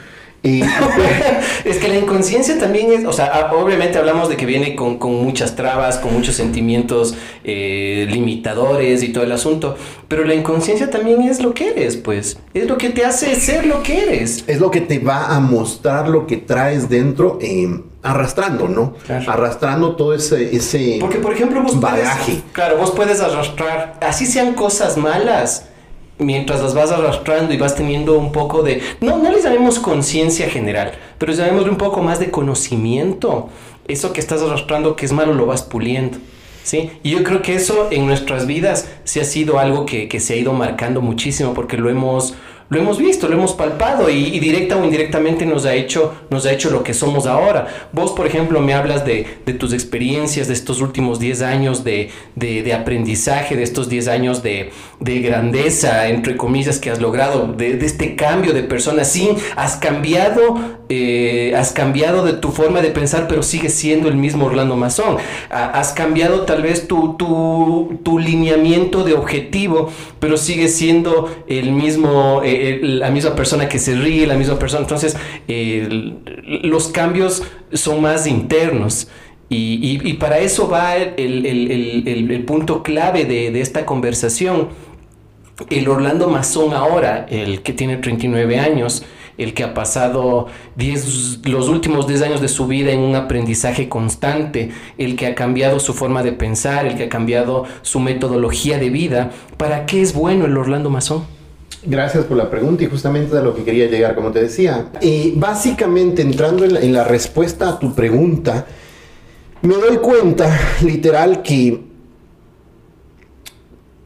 Y 0.44 0.62
es 1.66 1.78
que 1.78 1.88
la 1.88 1.98
inconsciencia 1.98 2.60
también 2.60 2.92
es, 2.92 3.06
o 3.06 3.14
sea, 3.14 3.52
obviamente 3.54 3.98
hablamos 3.98 4.28
de 4.28 4.36
que 4.36 4.46
viene 4.46 4.76
con, 4.76 5.00
muchas 5.00 5.56
trabas, 5.56 5.98
con 6.00 6.14
muchos 6.14 6.36
sentimientos 6.36 7.16
eh, 7.46 8.06
limitadores 8.10 9.04
y 9.04 9.14
todo 9.14 9.24
el 9.24 9.32
asunto, 9.32 9.78
pero 10.10 10.26
la 10.26 10.36
inconsciencia 10.36 10.90
también 10.90 11.22
es 11.22 11.42
lo 11.42 11.54
que 11.54 11.70
eres, 11.70 11.96
pues, 11.96 12.38
es 12.54 12.68
lo 12.68 12.78
que 12.78 12.90
te 12.90 13.06
hace 13.06 13.34
ser 13.36 13.66
lo 13.66 13.82
que 13.84 14.04
eres. 14.04 14.44
Es 14.46 14.60
lo 14.60 14.70
que 14.70 14.82
te 14.82 15.00
va 15.00 15.34
a 15.34 15.40
mostrar 15.40 16.10
lo 16.10 16.28
que 16.28 16.36
traes 16.36 16.90
dentro. 16.90 17.40
Eh, 17.42 17.82
arrastrando, 18.04 18.68
¿no? 18.68 18.96
Arrastrando 19.28 19.96
todo 19.96 20.14
ese, 20.14 20.54
ese 20.54 20.98
Porque, 21.00 21.20
por 21.20 21.32
ejemplo, 21.32 21.64
vos 21.64 21.80
bagaje. 21.80 22.42
claro, 22.52 22.78
vos 22.78 22.92
puedes 22.92 23.22
arrastrar, 23.22 23.98
así 24.02 24.26
sean 24.26 24.56
cosas 24.56 24.98
malas, 24.98 25.68
mientras 26.20 26.62
las 26.62 26.74
vas 26.74 26.92
arrastrando 26.92 27.54
y 27.54 27.58
vas 27.58 27.76
teniendo 27.76 28.18
un 28.18 28.32
poco 28.32 28.64
de, 28.64 28.82
no, 29.02 29.18
no 29.18 29.32
les 29.32 29.44
llamemos 29.44 29.80
conciencia 29.80 30.50
general, 30.50 30.94
pero 31.18 31.34
llamemos 31.34 31.68
un 31.68 31.78
poco 31.78 32.02
más 32.02 32.20
de 32.20 32.32
conocimiento. 32.32 33.50
Eso 33.88 34.14
que 34.14 34.22
estás 34.22 34.42
arrastrando 34.42 34.96
que 34.96 35.06
es 35.06 35.12
malo 35.12 35.34
lo 35.34 35.46
vas 35.46 35.64
puliendo. 35.64 36.18
¿Sí? 36.64 36.92
Y 37.04 37.10
yo 37.10 37.24
creo 37.26 37.42
que 37.42 37.56
eso 37.56 37.90
en 37.92 38.08
nuestras 38.08 38.48
vidas 38.48 38.88
sí 39.04 39.20
ha 39.20 39.26
sido 39.26 39.60
algo 39.60 39.86
que, 39.86 40.08
que 40.08 40.22
se 40.22 40.34
ha 40.34 40.38
ido 40.38 40.54
marcando 40.54 41.02
muchísimo 41.02 41.54
porque 41.54 41.76
lo 41.76 41.90
hemos, 41.90 42.36
lo 42.74 42.80
hemos 42.80 42.98
visto, 42.98 43.28
lo 43.28 43.36
hemos 43.36 43.54
palpado 43.54 44.10
y, 44.10 44.40
directa 44.40 44.76
o 44.76 44.84
indirectamente 44.84 45.46
nos 45.46 45.66
ha, 45.66 45.76
hecho, 45.76 46.14
nos 46.32 46.46
ha 46.46 46.52
hecho 46.52 46.72
lo 46.72 46.84
que 46.84 46.94
somos 46.94 47.28
ahora. 47.28 47.90
Vos, 47.92 48.12
por 48.12 48.26
ejemplo, 48.26 48.60
me 48.62 48.74
hablas 48.74 49.06
de, 49.06 49.26
tus 49.60 49.74
experiencias 49.74 50.48
de 50.48 50.56
estos 50.56 50.82
últimos 50.82 51.20
10 51.20 51.42
años 51.44 51.84
de, 51.84 52.10
aprendizaje, 52.76 53.56
de 53.56 53.64
estos 53.64 53.90
10 53.90 54.08
años 54.08 54.44
de, 54.44 54.72
grandeza, 55.00 56.08
entre 56.08 56.36
comillas, 56.36 56.80
que 56.80 56.90
has 56.90 57.00
logrado, 57.00 57.54
de, 57.54 57.78
este 57.86 58.16
cambio 58.16 58.54
de 58.54 58.64
persona. 58.64 59.04
Sí, 59.04 59.30
has 59.56 59.76
cambiado, 59.76 60.80
eh, 60.90 61.54
has 61.56 61.72
cambiado 61.72 62.26
de 62.26 62.34
tu 62.34 62.50
forma 62.50 62.82
de 62.82 62.90
pensar, 62.90 63.28
pero 63.28 63.44
sigues 63.44 63.74
siendo 63.74 64.10
el 64.10 64.16
mismo 64.16 64.46
Orlando 64.46 64.76
Mazón. 64.76 65.18
has 65.50 65.94
cambiado 65.94 66.42
tal 66.42 66.62
vez 66.62 66.88
tu, 66.88 67.16
tu, 67.18 68.00
tu 68.04 68.20
lineamiento 68.20 69.04
de 69.04 69.14
objetivo, 69.14 69.90
pero 70.20 70.38
sigues 70.38 70.76
siendo 70.76 71.34
el 71.48 71.72
mismo... 71.72 72.42
Eh, 72.44 72.80
la 72.84 73.12
misma 73.12 73.36
persona 73.36 73.70
que 73.70 73.80
se 73.80 73.96
ríe, 73.96 74.28
la 74.28 74.36
misma 74.36 74.60
persona. 74.60 74.82
Entonces, 74.82 75.16
los 76.64 76.88
cambios 76.90 77.44
son 77.74 78.02
más 78.02 78.28
internos. 78.28 79.08
Y, 79.56 80.14
para 80.14 80.40
eso 80.40 80.68
va 80.68 80.96
el, 80.96 82.44
punto 82.48 82.84
clave 82.84 83.26
de, 83.26 83.60
esta 83.62 83.86
conversación. 83.86 84.70
El 85.70 85.88
Orlando 85.88 86.30
Mazón 86.30 86.74
ahora, 86.74 87.28
el 87.30 87.62
que 87.62 87.74
tiene 87.74 87.98
39 87.98 88.60
años, 88.60 89.04
el 89.38 89.54
que 89.54 89.64
ha 89.64 89.74
pasado 89.74 90.48
los 91.46 91.70
últimos 91.70 92.08
10 92.08 92.22
años 92.22 92.42
de 92.42 92.48
su 92.48 92.68
vida 92.68 92.92
en 92.92 93.00
un 93.00 93.16
aprendizaje 93.16 93.90
constante, 93.90 94.72
el 94.98 95.16
que 95.16 95.28
ha 95.28 95.36
cambiado 95.36 95.80
su 95.80 95.94
forma 95.94 96.24
de 96.24 96.34
pensar, 96.34 96.86
el 96.86 96.96
que 96.96 97.04
ha 97.04 97.10
cambiado 97.10 97.66
su 97.82 98.00
metodología 98.00 98.78
de 98.78 98.90
vida. 98.90 99.32
¿Para 99.58 99.86
qué 99.86 100.02
es 100.02 100.14
bueno 100.14 100.46
el 100.46 100.58
Orlando 100.58 100.90
Mazón? 100.90 101.24
Gracias 101.86 102.24
por 102.26 102.38
la 102.38 102.50
pregunta 102.50 102.84
y 102.84 102.88
justamente 102.88 103.38
a 103.38 103.42
lo 103.42 103.54
que 103.54 103.64
quería 103.64 103.88
llegar, 103.88 104.16
como 104.16 104.32
te 104.32 104.42
decía. 104.42 104.90
Y 105.02 105.32
básicamente 105.32 106.22
entrando 106.22 106.64
en 106.64 106.94
la, 106.94 107.04
respuesta 107.04 107.70
a 107.70 107.80
tu 107.80 107.94
pregunta, 107.94 108.66
me 109.62 109.76
doy 109.76 109.98
cuenta, 109.98 110.50
literal, 110.82 111.42
que 111.42 111.84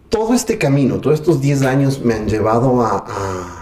todo 0.10 0.34
este 0.34 0.58
camino, 0.58 1.00
todos 1.00 1.20
estos 1.20 1.40
10 1.40 1.62
años 1.64 2.02
me 2.04 2.16
han 2.16 2.28
llevado 2.28 2.82
a, 2.82 3.57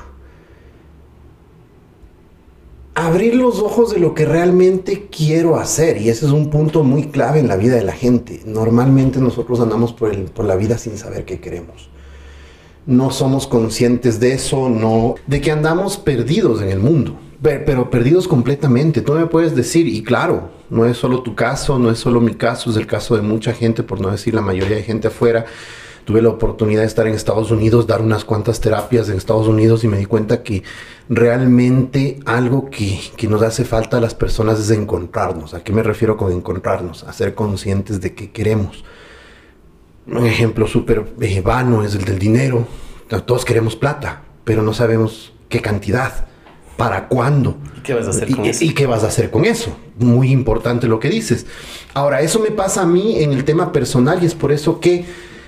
abrir 2.96 3.36
los 3.36 3.60
ojos 3.60 3.92
de 3.92 4.00
lo 4.00 4.16
que 4.16 4.26
realmente 4.26 5.08
quiero 5.16 5.58
hacer. 5.58 6.02
Y 6.02 6.10
ese 6.10 6.26
es 6.26 6.32
un 6.32 6.50
punto 6.50 6.84
muy 6.84 7.10
clave 7.10 7.40
en 7.40 7.48
la 7.48 7.58
vida 7.58 7.76
de 7.76 7.84
la 7.84 7.92
gente. 7.92 8.42
Normalmente 8.46 9.20
nosotros 9.20 9.60
andamos 9.60 9.94
por, 9.94 10.44
la 10.44 10.56
vida 10.56 10.78
sin 10.78 10.98
saber 10.98 11.26
qué 11.26 11.40
queremos 11.40 11.90
no 12.88 13.10
somos 13.10 13.48
conscientes 13.48 14.20
de 14.20 14.34
eso, 14.34 14.70
no, 14.70 15.16
de 15.26 15.42
que 15.42 15.50
andamos 15.50 15.98
perdidos 15.98 16.62
en 16.62 16.70
el 16.70 16.78
mundo, 16.78 17.18
pero 17.42 17.90
perdidos 17.90 18.28
completamente. 18.28 19.02
Tú 19.02 19.14
me 19.14 19.26
puedes 19.26 19.56
decir, 19.56 19.88
y 19.88 20.04
claro, 20.04 20.52
no 20.70 20.86
es 20.86 20.96
solo 20.96 21.24
tu 21.24 21.34
caso, 21.34 21.80
no 21.80 21.90
es 21.90 21.98
solo 21.98 22.22
mi 22.22 22.36
caso, 22.36 22.70
es 22.70 22.78
el 22.78 22.86
caso 22.86 23.16
de 23.16 23.24
mucha 23.24 23.54
gente, 23.54 23.82
por 23.82 24.00
no 24.00 24.12
decir 24.12 24.36
la 24.36 24.42
mayoría 24.42 24.76
de 24.76 24.84
gente 24.84 25.08
afuera. 25.08 25.46
Tuve 26.06 26.22
la 26.22 26.30
oportunidad 26.30 26.82
de 26.82 26.88
estar 26.88 27.08
en 27.08 27.14
Estados 27.14 27.52
Unidos, 27.52 27.88
dar 27.88 28.02
unas 28.02 28.24
cuantas 28.24 28.62
terapias 28.62 29.10
en 29.10 29.18
Estados 29.18 29.48
Unidos 29.48 29.84
y 29.84 29.88
me 29.88 29.98
di 29.98 30.06
cuenta 30.06 30.44
que 30.44 30.64
realmente 31.10 32.20
algo 32.26 32.70
que, 32.70 33.00
nos 33.28 33.42
hace 33.42 33.66
falta 33.66 33.98
a 33.98 34.00
las 34.02 34.14
personas 34.14 34.60
es 34.60 34.70
encontrarnos. 34.70 35.54
¿A 35.54 35.64
qué 35.64 35.74
me 35.74 35.84
refiero 35.84 36.16
con 36.16 36.32
encontrarnos? 36.32 37.04
A 37.04 37.12
ser 37.12 37.34
conscientes 37.36 38.02
de 38.02 38.14
qué 38.14 38.32
queremos 38.32 38.84
un 40.08 40.26
ejemplo 40.26 40.68
súper 40.68 41.06
eh, 41.20 41.42
vano 41.42 41.84
es 41.84 41.96
el 41.96 42.06
del 42.06 42.20
dinero. 42.20 42.68
Todos 43.26 43.46
queremos 43.46 43.76
plata, 43.76 44.24
pero 44.44 44.62
no 44.62 44.74
sabemos 44.74 45.34
qué 45.50 45.62
cantidad, 45.62 46.28
para 46.78 47.08
cuándo. 47.08 47.58
¿Y 47.78 47.82
qué 47.82 47.94
vas 47.94 48.08
a 48.08 48.10
hacer 48.10 48.32
con 48.32 48.46
eso? 48.46 48.64
¿Y 48.64 48.74
qué 48.74 48.86
vas 48.86 49.04
a 49.04 49.08
hacer 49.08 49.32
con 49.32 49.46
eso? 49.46 49.76
Muy 49.98 50.32
importante 50.32 50.88
lo 50.88 51.00
que 51.00 51.10
dices. 51.10 51.46
Ahora, 51.94 52.22
eso 52.22 52.40
me 52.40 52.52
pasa 52.52 52.82
a 52.82 52.86
mí 52.86 53.24
en 53.24 53.32
el 53.32 53.46
tema 53.46 53.72
personal 53.72 54.22
y 54.22 54.26
es 54.26 54.36
por 54.36 54.52
eso 54.52 54.80
que 54.80 55.06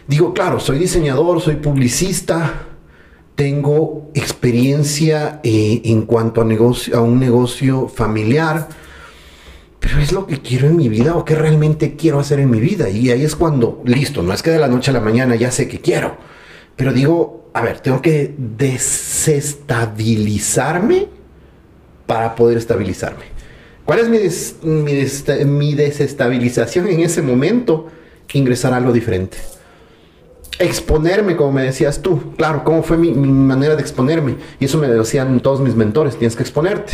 digo, 0.07 0.33
claro, 0.33 0.59
soy 0.59 0.79
diseñador, 0.79 1.41
soy 1.41 1.55
publicista, 1.55 2.65
tengo 3.35 4.09
experiencia 4.13 5.39
eh, 5.43 5.81
en 5.85 6.03
cuanto 6.03 6.41
a, 6.41 6.45
negocio, 6.45 6.97
a 6.97 7.01
un 7.01 7.19
negocio 7.19 7.87
familiar 7.87 8.67
pero 9.87 10.01
es 10.01 10.11
lo 10.11 10.27
que 10.27 10.41
quiero 10.41 10.67
en 10.67 10.75
mi 10.75 10.89
vida 10.89 11.15
o 11.15 11.23
qué 11.23 11.35
realmente 11.35 11.95
quiero 11.95 12.19
hacer 12.19 12.41
en 12.41 12.49
mi 12.49 12.59
vida. 12.59 12.89
Y 12.89 13.09
ahí 13.09 13.23
es 13.23 13.37
cuando, 13.37 13.81
listo, 13.85 14.21
no 14.21 14.33
es 14.33 14.43
que 14.43 14.49
de 14.49 14.59
la 14.59 14.67
noche 14.67 14.91
a 14.91 14.93
la 14.93 14.99
mañana 14.99 15.35
ya 15.35 15.49
sé 15.49 15.69
que 15.69 15.79
quiero, 15.79 16.17
pero 16.75 16.91
digo, 16.91 17.49
a 17.53 17.61
ver, 17.61 17.79
tengo 17.79 18.01
que 18.01 18.35
desestabilizarme 18.37 21.07
para 22.05 22.35
poder 22.35 22.57
estabilizarme. 22.57 23.23
¿Cuál 23.85 23.99
es 23.99 24.09
mi, 24.09 24.17
desestabilización 25.73 26.89
en 26.89 26.99
ese 26.99 27.21
momento? 27.21 27.87
Ingresar 28.33 28.73
a 28.73 28.77
algo 28.77 28.91
diferente. 28.91 29.37
Exponerme, 30.59 31.35
como 31.35 31.51
me 31.51 31.63
decías 31.63 32.01
tú. 32.01 32.33
Claro, 32.35 32.63
¿cómo 32.63 32.83
fue 32.83 32.97
mi, 32.97 33.11
mi 33.11 33.27
manera 33.27 33.75
de 33.75 33.81
exponerme? 33.81 34.37
Y 34.59 34.65
eso 34.65 34.77
me 34.77 34.87
decían 34.87 35.39
todos 35.39 35.59
mis 35.59 35.75
mentores, 35.75 36.17
tienes 36.17 36.35
que 36.35 36.43
exponerte. 36.43 36.93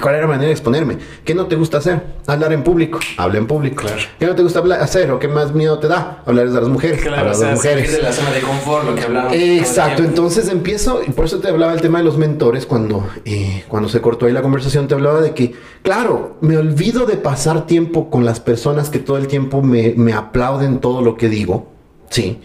¿Cuál 0.00 0.14
era 0.14 0.22
la 0.22 0.28
manera 0.28 0.46
de 0.46 0.52
exponerme? 0.52 0.98
¿Qué 1.24 1.34
no 1.34 1.46
te 1.46 1.56
gusta 1.56 1.78
hacer? 1.78 2.02
Hablar 2.26 2.52
en 2.52 2.62
público. 2.62 2.98
Habla 3.16 3.38
en 3.38 3.46
público. 3.46 3.84
¿Qué 4.18 4.26
no 4.26 4.34
te 4.34 4.42
gusta 4.42 4.60
hacer 4.80 5.10
o 5.10 5.18
qué 5.18 5.28
más 5.28 5.54
miedo 5.54 5.78
te 5.78 5.88
da? 5.88 6.22
Hablar 6.26 6.50
de 6.50 6.60
las 6.60 6.68
mujeres. 6.68 7.00
Claro, 7.00 7.18
hablar 7.18 7.36
de 7.36 7.44
las 7.44 7.54
mujeres. 7.54 7.92
de 7.92 8.02
la 8.02 8.12
zona 8.12 8.30
de 8.30 8.40
confort, 8.40 8.84
lo 8.84 8.94
que 8.94 9.02
hablamos. 9.02 9.32
Exacto. 9.34 10.02
Entonces 10.02 10.48
empiezo, 10.48 11.02
y 11.06 11.10
por 11.10 11.24
eso 11.24 11.38
te 11.38 11.48
hablaba 11.48 11.72
el 11.72 11.80
tema 11.80 11.98
de 11.98 12.04
los 12.04 12.18
mentores 12.18 12.66
cuando, 12.66 13.08
eh, 13.24 13.64
cuando 13.68 13.88
se 13.88 14.00
cortó 14.00 14.26
ahí 14.26 14.32
la 14.32 14.42
conversación, 14.42 14.86
te 14.86 14.94
hablaba 14.94 15.20
de 15.20 15.32
que, 15.32 15.54
claro, 15.82 16.36
me 16.40 16.56
olvido 16.56 17.06
de 17.06 17.16
pasar 17.16 17.66
tiempo 17.66 18.10
con 18.10 18.24
las 18.24 18.40
personas 18.40 18.90
que 18.90 18.98
todo 18.98 19.16
el 19.16 19.26
tiempo 19.28 19.62
me, 19.62 19.94
me 19.96 20.12
aplauden 20.12 20.80
todo 20.80 21.00
lo 21.00 21.16
que 21.16 21.28
digo. 21.28 21.75
Sí. 22.10 22.40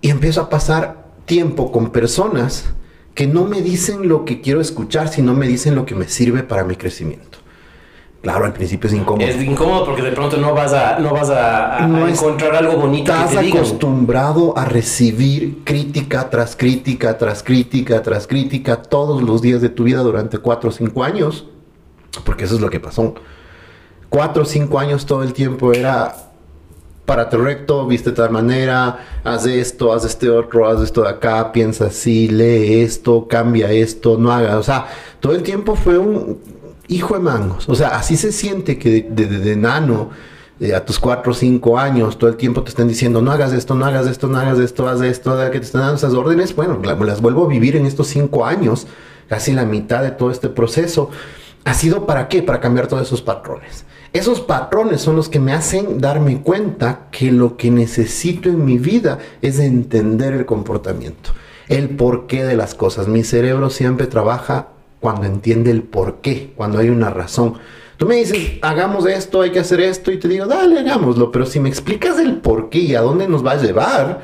Y 0.00 0.10
empiezo 0.10 0.40
a 0.40 0.48
pasar 0.50 1.04
tiempo 1.24 1.72
con 1.72 1.90
personas 1.90 2.74
que 3.14 3.26
no 3.26 3.44
me 3.44 3.62
dicen 3.62 4.08
lo 4.08 4.24
que 4.24 4.40
quiero 4.40 4.60
escuchar, 4.60 5.08
sino 5.08 5.34
me 5.34 5.46
dicen 5.46 5.74
lo 5.74 5.86
que 5.86 5.94
me 5.94 6.08
sirve 6.08 6.42
para 6.42 6.64
mi 6.64 6.76
crecimiento. 6.76 7.38
Claro, 8.24 8.46
al 8.46 8.54
principio 8.54 8.88
es 8.88 8.94
incómodo. 8.94 9.26
Es 9.26 9.40
incómodo 9.42 9.84
porque 9.84 10.00
de 10.00 10.12
pronto 10.12 10.38
no 10.38 10.54
vas 10.54 10.72
a, 10.72 10.98
no 10.98 11.12
vas 11.12 11.28
a, 11.28 11.86
encontrar 12.08 12.56
algo 12.56 12.78
bonito. 12.78 13.12
Estás 13.12 13.36
que 13.36 13.50
te 13.50 13.58
acostumbrado 13.58 14.56
a 14.56 14.64
recibir 14.64 15.62
crítica 15.62 16.30
tras 16.30 16.56
crítica, 16.56 17.18
tras 17.18 17.42
crítica, 17.42 18.02
tras 18.02 18.26
crítica 18.26 18.80
todos 18.80 19.22
los 19.22 19.42
días 19.42 19.60
de 19.60 19.68
tu 19.68 19.84
vida 19.84 20.00
durante 20.00 20.38
cuatro 20.38 20.70
o 20.70 20.72
cinco 20.72 21.04
años. 21.04 21.46
Porque 22.24 22.44
eso 22.44 22.54
es 22.54 22.62
lo 22.62 22.70
que 22.70 22.80
pasó. 22.80 23.14
Cuatro 24.08 24.44
o 24.44 24.46
cinco 24.46 24.78
años 24.78 25.04
todo 25.04 25.22
el 25.22 25.34
tiempo 25.34 25.74
era 25.74 26.23
párate 27.06 27.36
recto, 27.36 27.86
viste 27.86 28.10
de 28.10 28.16
tal 28.16 28.30
manera, 28.30 29.20
haz 29.24 29.46
esto, 29.46 29.92
haz 29.92 30.04
este 30.04 30.30
otro, 30.30 30.68
haz 30.68 30.80
esto 30.80 31.02
de 31.02 31.10
acá, 31.10 31.52
piensa 31.52 31.86
así, 31.86 32.28
lee 32.28 32.82
esto, 32.82 33.26
cambia 33.28 33.70
esto, 33.70 34.16
no 34.18 34.32
haga. 34.32 34.58
O 34.58 34.62
sea, 34.62 34.86
todo 35.20 35.34
el 35.34 35.42
tiempo 35.42 35.76
fue 35.76 35.98
un 35.98 36.38
hijo 36.88 37.14
de 37.14 37.20
mangos. 37.20 37.68
O 37.68 37.74
sea, 37.74 37.88
así 37.88 38.16
se 38.16 38.32
siente 38.32 38.78
que 38.78 39.06
de, 39.08 39.26
de, 39.26 39.56
nano. 39.56 40.10
Eh, 40.60 40.72
a 40.72 40.84
tus 40.84 41.00
cuatro 41.00 41.32
o 41.32 41.34
cinco 41.34 41.76
años, 41.80 42.16
todo 42.16 42.30
el 42.30 42.36
tiempo 42.36 42.62
te 42.62 42.68
están 42.68 42.86
diciendo, 42.86 43.20
no 43.20 43.32
hagas 43.32 43.52
esto, 43.52 43.74
no 43.74 43.86
hagas 43.86 44.06
esto, 44.06 44.28
no 44.28 44.38
hagas 44.38 44.60
esto, 44.60 44.86
haz 44.86 45.00
esto, 45.00 45.36
que 45.50 45.58
te 45.58 45.66
están 45.66 45.80
dando 45.80 45.96
esas 45.96 46.14
órdenes, 46.14 46.54
bueno, 46.54 46.80
las 46.80 47.20
vuelvo 47.20 47.46
a 47.46 47.48
vivir 47.48 47.74
en 47.74 47.86
estos 47.86 48.06
cinco 48.06 48.46
años, 48.46 48.86
casi 49.28 49.52
la 49.52 49.64
mitad 49.64 50.00
de 50.00 50.12
todo 50.12 50.30
este 50.30 50.48
proceso. 50.48 51.10
¿Ha 51.64 51.74
sido 51.74 52.06
para 52.06 52.28
qué? 52.28 52.40
Para 52.40 52.60
cambiar 52.60 52.86
todos 52.86 53.02
esos 53.02 53.20
patrones. 53.20 53.84
Esos 54.14 54.40
patrones 54.40 55.00
son 55.00 55.16
los 55.16 55.28
que 55.28 55.40
me 55.40 55.52
hacen 55.52 56.00
darme 56.00 56.40
cuenta 56.40 57.08
que 57.10 57.32
lo 57.32 57.56
que 57.56 57.72
necesito 57.72 58.48
en 58.48 58.64
mi 58.64 58.78
vida 58.78 59.18
es 59.42 59.58
entender 59.58 60.34
el 60.34 60.46
comportamiento, 60.46 61.32
el 61.66 61.90
porqué 61.96 62.44
de 62.44 62.54
las 62.54 62.76
cosas. 62.76 63.08
Mi 63.08 63.24
cerebro 63.24 63.70
siempre 63.70 64.06
trabaja 64.06 64.68
cuando 65.00 65.26
entiende 65.26 65.72
el 65.72 65.82
porqué, 65.82 66.52
cuando 66.54 66.78
hay 66.78 66.90
una 66.90 67.10
razón. 67.10 67.54
Tú 67.96 68.06
me 68.06 68.14
dices, 68.14 68.52
hagamos 68.62 69.04
esto, 69.04 69.40
hay 69.42 69.50
que 69.50 69.58
hacer 69.58 69.80
esto, 69.80 70.12
y 70.12 70.20
te 70.20 70.28
digo, 70.28 70.46
dale, 70.46 70.78
hagámoslo. 70.78 71.32
Pero 71.32 71.44
si 71.44 71.58
me 71.58 71.68
explicas 71.68 72.16
el 72.20 72.36
porqué 72.36 72.78
y 72.78 72.94
a 72.94 73.00
dónde 73.00 73.26
nos 73.26 73.44
va 73.44 73.52
a 73.52 73.62
llevar, 73.62 74.20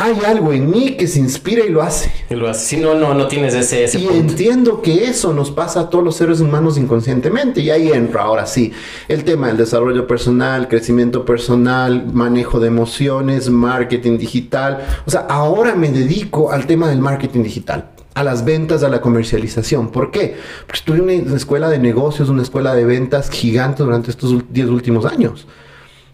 hay 0.00 0.16
algo 0.24 0.52
en 0.52 0.70
mí 0.70 0.96
que 0.96 1.08
se 1.08 1.18
inspira 1.18 1.64
y 1.64 1.70
lo 1.70 1.82
hace. 1.82 2.12
Y 2.30 2.34
lo 2.36 2.48
hace. 2.48 2.64
Si 2.64 2.76
no, 2.76 2.94
no, 2.94 3.14
no 3.14 3.26
tienes 3.26 3.52
ese, 3.54 3.82
ese 3.82 3.98
Y 3.98 4.06
entiendo 4.06 4.80
que 4.80 5.04
eso 5.04 5.32
nos 5.32 5.50
pasa 5.50 5.80
a 5.80 5.90
todos 5.90 6.04
los 6.04 6.14
seres 6.14 6.40
humanos 6.40 6.78
inconscientemente. 6.78 7.60
Y 7.60 7.70
ahí 7.70 7.90
entra 7.90 8.22
ahora 8.22 8.46
sí 8.46 8.72
el 9.08 9.24
tema 9.24 9.48
del 9.48 9.56
desarrollo 9.56 10.06
personal, 10.06 10.68
crecimiento 10.68 11.24
personal, 11.24 12.06
manejo 12.12 12.60
de 12.60 12.68
emociones, 12.68 13.50
marketing 13.50 14.18
digital. 14.18 14.86
O 15.04 15.10
sea, 15.10 15.22
ahora 15.28 15.74
me 15.74 15.90
dedico 15.90 16.52
al 16.52 16.68
tema 16.68 16.88
del 16.88 17.00
marketing 17.00 17.42
digital 17.42 17.90
a 18.14 18.22
las 18.22 18.44
ventas, 18.44 18.84
a 18.84 18.88
la 18.88 19.00
comercialización. 19.00 19.90
¿Por 19.90 20.12
qué? 20.12 20.36
Porque 20.66 20.78
estuve 20.78 21.14
en 21.14 21.26
una 21.26 21.36
escuela 21.36 21.68
de 21.68 21.80
negocios, 21.80 22.28
una 22.28 22.42
escuela 22.42 22.74
de 22.74 22.84
ventas 22.84 23.30
gigante 23.30 23.82
durante 23.82 24.10
estos 24.10 24.44
10 24.52 24.68
últimos 24.68 25.06
años. 25.06 25.46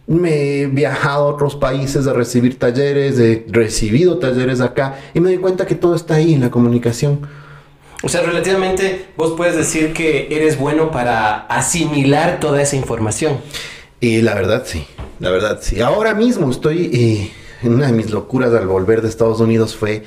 Me 0.07 0.61
he 0.61 0.67
viajado 0.67 1.25
a 1.25 1.35
otros 1.35 1.57
países 1.57 2.07
a 2.07 2.13
recibir 2.13 2.59
talleres, 2.59 3.19
he 3.19 3.47
recibido 3.49 4.19
talleres 4.19 4.61
acá 4.61 4.99
y 5.15 5.21
me 5.21 5.31
doy 5.31 5.39
cuenta 5.39 5.67
que 5.67 5.75
todo 5.75 5.95
está 5.95 6.17
ahí 6.17 6.35
en 6.35 6.41
la 6.41 6.51
comunicación. 6.51 7.27
O 8.03 8.09
sea, 8.11 8.23
relativamente 8.23 9.07
vos 9.17 9.33
puedes 9.35 9.57
decir 9.57 9.95
que 9.95 10.29
eres 10.31 10.59
bueno 10.59 10.91
para 10.91 11.47
asimilar 11.47 12.39
toda 12.39 12.61
esa 12.61 12.77
información. 12.77 13.39
Y 13.99 14.21
la 14.21 14.35
verdad 14.35 14.65
sí, 14.67 14.87
la 15.21 15.31
verdad 15.31 15.61
sí. 15.63 15.81
Ahora 15.81 16.13
mismo 16.13 16.51
estoy, 16.51 16.91
eh, 16.93 17.33
una 17.67 17.87
de 17.87 17.93
mis 17.93 18.11
locuras 18.11 18.53
al 18.53 18.67
volver 18.67 19.01
de 19.01 19.09
Estados 19.09 19.41
Unidos 19.41 19.75
fue 19.75 20.05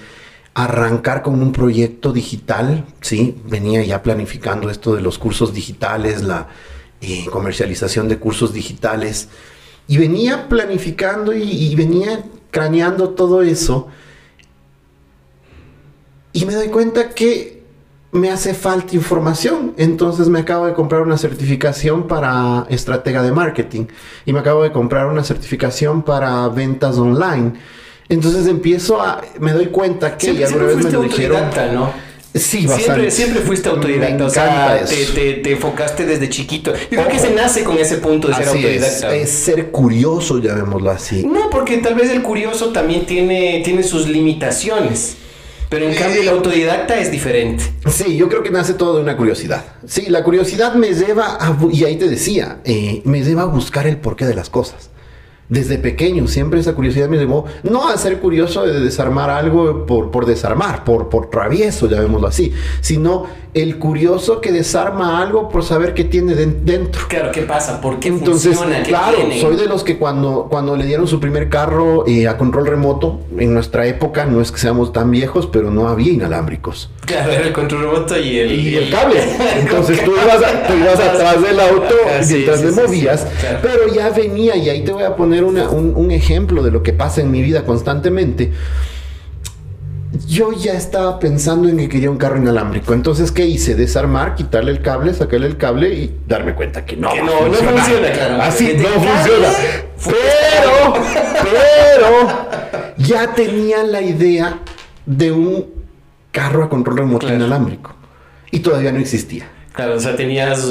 arrancar 0.53 1.23
con 1.23 1.41
un 1.41 1.51
proyecto 1.51 2.13
digital, 2.13 2.85
sí, 3.01 3.35
venía 3.45 3.83
ya 3.83 4.03
planificando 4.03 4.69
esto 4.69 4.95
de 4.95 5.01
los 5.01 5.17
cursos 5.17 5.53
digitales, 5.53 6.21
la 6.21 6.49
eh, 7.01 7.25
comercialización 7.31 8.07
de 8.07 8.17
cursos 8.17 8.53
digitales 8.53 9.29
y 9.87 9.97
venía 9.97 10.49
planificando 10.49 11.33
y, 11.33 11.73
venía 11.75 12.23
craneando 12.51 13.09
todo 13.09 13.41
eso. 13.41 13.87
Y 16.33 16.45
me 16.45 16.53
doy 16.53 16.67
cuenta 16.67 17.09
que 17.09 17.63
me 18.11 18.29
hace 18.29 18.53
falta 18.53 18.95
información. 18.95 19.73
Entonces 19.77 20.27
me 20.27 20.39
acabo 20.39 20.65
de 20.65 20.73
comprar 20.73 21.01
una 21.01 21.17
certificación 21.17 22.07
para 22.07 22.65
estratega 22.69 23.23
de 23.23 23.31
marketing. 23.31 23.85
Y 24.25 24.33
me 24.33 24.39
acabo 24.39 24.63
de 24.63 24.71
comprar 24.71 25.07
una 25.07 25.23
certificación 25.23 26.03
para 26.03 26.47
ventas 26.49 26.97
online. 26.97 27.53
Entonces 28.09 28.47
empiezo 28.47 29.01
a... 29.01 29.21
Me 29.39 29.53
doy 29.53 29.67
cuenta 29.67 30.17
que... 30.17 30.35
ya 30.35 30.47
alguna 30.47 30.65
vez 30.65 30.83
me 30.83 30.91
lo 30.91 31.01
dijeron... 31.01 31.43
¿no? 31.73 32.06
Sí, 32.33 32.67
siempre, 32.67 33.09
siempre 33.11 33.41
fuiste 33.41 33.69
autodidacta. 33.69 34.25
o 34.25 34.29
sea, 34.29 34.85
te, 34.85 35.33
te, 35.33 35.51
enfocaste 35.51 36.05
desde 36.05 36.29
chiquito. 36.29 36.73
Yo 36.73 36.97
creo 36.97 37.07
que 37.07 37.19
se 37.19 37.33
nace 37.33 37.63
con 37.63 37.77
ese 37.77 37.97
punto 37.97 38.27
de 38.27 38.35
ser 38.35 38.47
autodidacta. 38.47 39.15
Es, 39.15 39.29
ser 39.31 39.71
curioso, 39.71 40.39
llamémoslo 40.39 40.91
así. 40.91 41.25
No, 41.25 41.49
porque 41.49 41.77
tal 41.77 41.95
vez 41.95 42.09
el 42.11 42.21
curioso 42.21 42.71
también 42.71 43.05
tiene, 43.05 43.61
tiene 43.63 43.83
sus 43.83 44.07
limitaciones. 44.07 45.17
Pero 45.69 45.85
en 45.85 45.95
cambio 45.95 46.21
el 46.21 46.29
autodidacta 46.29 46.97
es 46.97 47.11
diferente. 47.11 47.63
Sí, 47.91 48.15
yo 48.15 48.29
creo 48.29 48.41
que 48.41 48.51
nace 48.51 48.73
todo 48.73 48.95
de 48.97 49.03
una 49.03 49.17
curiosidad. 49.17 49.65
Sí, 49.85 50.05
la 50.07 50.23
curiosidad 50.23 50.75
me 50.75 50.93
lleva 50.93 51.37
a, 51.39 51.57
y 51.71 51.83
ahí 51.83 51.97
te 51.97 52.07
decía, 52.07 52.59
eh, 52.63 53.01
me 53.03 53.21
lleva 53.21 53.41
a 53.41 53.45
buscar 53.45 53.85
el 53.85 53.97
porqué 53.97 54.25
de 54.25 54.33
las 54.33 54.49
cosas 54.49 54.91
desde 55.49 55.77
pequeño, 55.77 56.27
siempre 56.27 56.59
esa 56.59 56.75
curiosidad 56.75 57.07
me 57.07 57.17
llevó 57.17 57.45
no 57.63 57.87
a 57.87 57.97
ser 57.97 58.19
curioso 58.19 58.65
de 58.65 58.79
desarmar 58.81 59.29
algo 59.29 59.85
por, 59.85 60.11
por 60.11 60.25
desarmar, 60.25 60.83
por, 60.83 61.09
por 61.09 61.29
travieso, 61.29 61.87
llamémoslo 61.87 62.27
así, 62.27 62.53
sino 62.81 63.25
el 63.57 63.79
curioso 63.79 64.39
que 64.39 64.51
desarma 64.51 65.19
algo 65.19 65.49
por 65.49 65.63
saber 65.63 65.95
qué 65.95 66.03
tiene 66.03 66.35
dentro. 66.35 67.07
Claro, 67.07 67.31
¿qué 67.31 67.41
pasa? 67.41 67.81
¿Por 67.81 67.99
qué 67.99 68.09
Entonces, 68.09 68.55
funciona? 68.55 68.83
claro, 68.83 69.17
soy 69.41 69.55
de 69.55 69.65
los 69.65 69.83
que 69.83 69.97
cuando, 69.97 70.47
cuando 70.47 70.75
le 70.75 70.85
dieron 70.85 71.07
su 71.07 71.19
primer 71.19 71.49
carro 71.49 72.05
eh, 72.07 72.27
a 72.27 72.37
control 72.37 72.67
remoto, 72.67 73.19
en 73.37 73.55
nuestra 73.55 73.87
época, 73.87 74.25
no 74.25 74.41
es 74.41 74.51
que 74.51 74.59
seamos 74.59 74.93
tan 74.93 75.09
viejos, 75.09 75.47
pero 75.51 75.71
no 75.71 75.87
había 75.87 76.13
inalámbricos. 76.13 76.91
Claro, 77.05 77.31
era 77.31 77.47
el 77.47 77.53
control 77.53 77.81
remoto 77.81 78.19
y 78.19 78.37
el, 78.37 78.51
y 78.51 78.75
el 78.75 78.91
cable. 78.91 79.21
Entonces 79.59 80.03
tú 80.03 80.11
ibas, 80.11 80.41
ibas 80.79 80.99
atrás 80.99 81.41
del 81.41 81.59
auto 81.59 81.95
mientras 82.29 82.61
te 82.61 82.71
movías, 82.71 83.27
pero 83.63 83.91
ya 83.91 84.09
venía, 84.09 84.55
y 84.55 84.69
ahí 84.69 84.83
te 84.83 84.91
voy 84.91 85.03
a 85.03 85.15
poner 85.15 85.43
un, 85.43 85.57
un 85.57 86.11
ejemplo 86.11 86.61
de 86.61 86.69
lo 86.69 86.83
que 86.83 86.93
pasa 86.93 87.21
en 87.21 87.31
mi 87.31 87.41
vida 87.41 87.65
constantemente 87.65 88.51
yo 90.27 90.51
ya 90.53 90.73
estaba 90.73 91.19
pensando 91.19 91.67
en 91.67 91.77
que 91.77 91.89
quería 91.89 92.09
un 92.09 92.17
carro 92.17 92.37
inalámbrico. 92.37 92.93
Entonces, 92.93 93.31
¿qué 93.31 93.45
hice? 93.45 93.75
Desarmar, 93.75 94.35
quitarle 94.35 94.71
el 94.71 94.81
cable, 94.81 95.13
sacarle 95.13 95.47
el 95.47 95.57
cable 95.57 95.93
y 95.93 96.19
darme 96.27 96.55
cuenta 96.55 96.85
que 96.85 96.95
no. 96.95 97.11
Que 97.11 97.21
no, 97.21 97.47
no 97.47 97.53
funciona, 97.53 98.11
claro. 98.11 98.41
Así 98.41 98.73
no 98.77 98.87
funciona. 98.87 99.49
Pero, 100.05 100.93
pero, 101.43 102.95
ya 102.97 103.33
tenía 103.33 103.83
la 103.83 104.01
idea 104.01 104.59
de 105.05 105.31
un 105.31 105.65
carro 106.31 106.63
a 106.63 106.69
control 106.69 106.97
remoto 106.97 107.31
inalámbrico. 107.31 107.95
Y 108.51 108.59
todavía 108.59 108.91
no 108.91 108.99
existía. 108.99 109.49
Claro, 109.77 109.93
o 109.93 109.99
sea, 109.99 110.15
tenías 110.15 110.67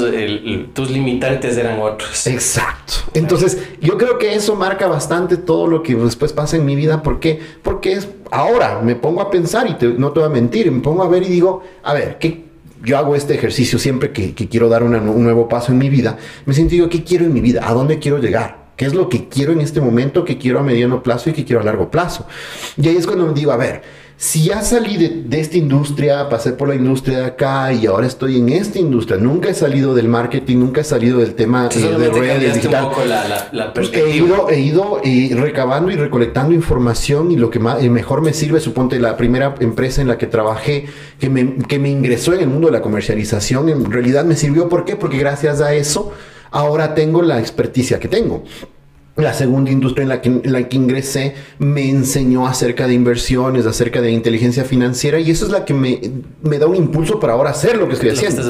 tus 0.73 0.91
limitantes 0.91 1.57
eran 1.57 1.79
otros. 1.79 2.27
Exacto. 2.27 2.93
Entonces, 3.13 3.57
yo 3.79 3.97
creo 3.97 4.17
que 4.17 4.35
eso 4.35 4.55
marca 4.55 4.87
bastante 4.87 5.37
todo 5.37 5.65
lo 5.65 5.81
que 5.81 5.95
después 5.95 6.33
pasa 6.33 6.57
en 6.57 6.65
mi 6.65 6.75
vida. 6.75 7.01
¿Por 7.01 7.21
qué? 7.21 7.39
Porque 7.63 7.93
es 7.93 8.09
ahora 8.31 8.81
me 8.81 8.95
pongo 8.95 9.21
a 9.21 9.31
pensar 9.31 9.65
y 9.65 9.77
no 9.97 10.11
te 10.11 10.19
voy 10.19 10.27
a 10.27 10.31
mentir, 10.31 10.69
me 10.69 10.81
pongo 10.81 11.03
a 11.03 11.07
ver 11.07 11.23
y 11.23 11.27
digo, 11.27 11.63
a 11.83 11.93
ver, 11.93 12.17
¿qué, 12.19 12.43
yo 12.83 12.97
hago 12.97 13.15
este 13.15 13.33
ejercicio 13.33 13.79
siempre 13.79 14.11
que, 14.11 14.33
quiero 14.33 14.67
dar 14.69 14.83
un 14.83 15.23
nuevo 15.23 15.47
paso 15.47 15.71
en 15.71 15.77
mi 15.77 15.89
vida. 15.89 16.17
Me 16.45 16.53
siento 16.53 16.71
digo, 16.71 16.89
¿qué 16.89 17.03
quiero 17.03 17.23
en 17.23 17.33
mi 17.33 17.39
vida? 17.39 17.67
¿A 17.67 17.73
dónde 17.73 17.99
quiero 17.99 18.17
llegar? 18.17 18.67
¿Qué 18.75 18.85
es 18.85 18.93
lo 18.93 19.09
que 19.09 19.27
quiero 19.29 19.53
en 19.53 19.61
este 19.61 19.81
momento? 19.81 20.25
¿Qué 20.25 20.37
quiero 20.37 20.59
a 20.59 20.63
mediano 20.63 21.01
plazo 21.01 21.29
y 21.29 21.33
qué 21.33 21.45
quiero 21.45 21.61
a 21.61 21.63
largo 21.63 21.89
plazo? 21.89 22.27
Y 22.75 22.87
ahí 22.87 22.97
es 22.97 23.07
cuando 23.07 23.25
me 23.25 23.33
digo, 23.33 23.51
a 23.51 23.57
ver, 23.57 23.81
si 24.19 24.45
ya 24.45 24.63
salí 24.63 24.97
de, 24.97 25.39
esta 25.39 25.57
industria, 25.57 26.27
pasé 26.27 26.53
por 26.53 26.67
la 26.67 26.73
industria 26.73 27.19
de 27.19 27.25
acá 27.25 27.71
y 27.71 27.85
ahora 27.85 28.07
estoy 28.07 28.37
en 28.37 28.49
esta 28.49 28.79
industria, 28.79 29.19
nunca 29.19 29.49
he 29.49 29.53
salido 29.53 29.93
del 29.93 30.07
marketing, 30.07 30.57
nunca 30.57 30.81
he 30.81 30.83
salido 30.83 31.19
del 31.19 31.35
tema 31.35 31.69
eh, 31.71 31.79
de 31.79 32.09
redes 32.09 32.55
digital. 32.55 32.89
he 33.93 34.15
ido, 34.15 34.49
he 34.49 34.59
ido 34.59 35.01
eh, 35.03 35.29
recabando 35.35 35.91
y 35.91 35.95
recolectando 35.97 36.55
información 36.55 37.29
y 37.29 37.35
lo 37.35 37.51
que 37.51 37.59
más, 37.59 37.83
eh, 37.83 37.91
mejor 37.91 38.23
me 38.23 38.33
sirve, 38.33 38.59
suponte 38.59 38.99
la 38.99 39.15
primera 39.17 39.53
empresa 39.59 40.01
en 40.01 40.07
la 40.07 40.17
que 40.17 40.25
trabajé 40.25 40.87
que 41.19 41.29
me, 41.29 41.57
que 41.67 41.77
me 41.77 41.89
ingresó 41.89 42.33
en 42.33 42.39
el 42.39 42.47
mundo 42.47 42.69
de 42.69 42.73
la 42.73 42.81
comercialización, 42.81 43.69
en 43.69 43.91
realidad 43.91 44.25
me 44.25 44.35
sirvió, 44.35 44.67
¿por 44.67 44.83
qué? 44.83 44.95
Porque 44.95 45.19
gracias 45.19 45.61
a 45.61 45.75
eso 45.75 46.11
ahora 46.49 46.95
tengo 46.95 47.21
la 47.21 47.39
experticia 47.39 47.99
que 47.99 48.07
tengo 48.07 48.43
la 49.17 49.33
segunda 49.33 49.71
industria 49.71 50.03
en 50.03 50.09
la, 50.09 50.21
que, 50.21 50.41
la 50.43 50.69
que 50.69 50.77
ingresé 50.77 51.33
me 51.57 51.89
enseñó 51.89 52.45
acerca 52.47 52.87
de 52.87 52.93
inversiones, 52.93 53.65
acerca 53.65 53.99
de 53.99 54.11
inteligencia 54.11 54.63
financiera 54.63 55.19
y 55.19 55.31
eso 55.31 55.45
es 55.45 55.51
la 55.51 55.65
que 55.65 55.73
me, 55.73 55.99
me 56.43 56.59
da 56.59 56.67
un 56.67 56.75
impulso 56.75 57.19
para 57.19 57.33
ahora 57.33 57.49
hacer 57.49 57.77
lo 57.77 57.87
que 57.87 57.95
estoy 57.95 58.09
haciendo. 58.09 58.43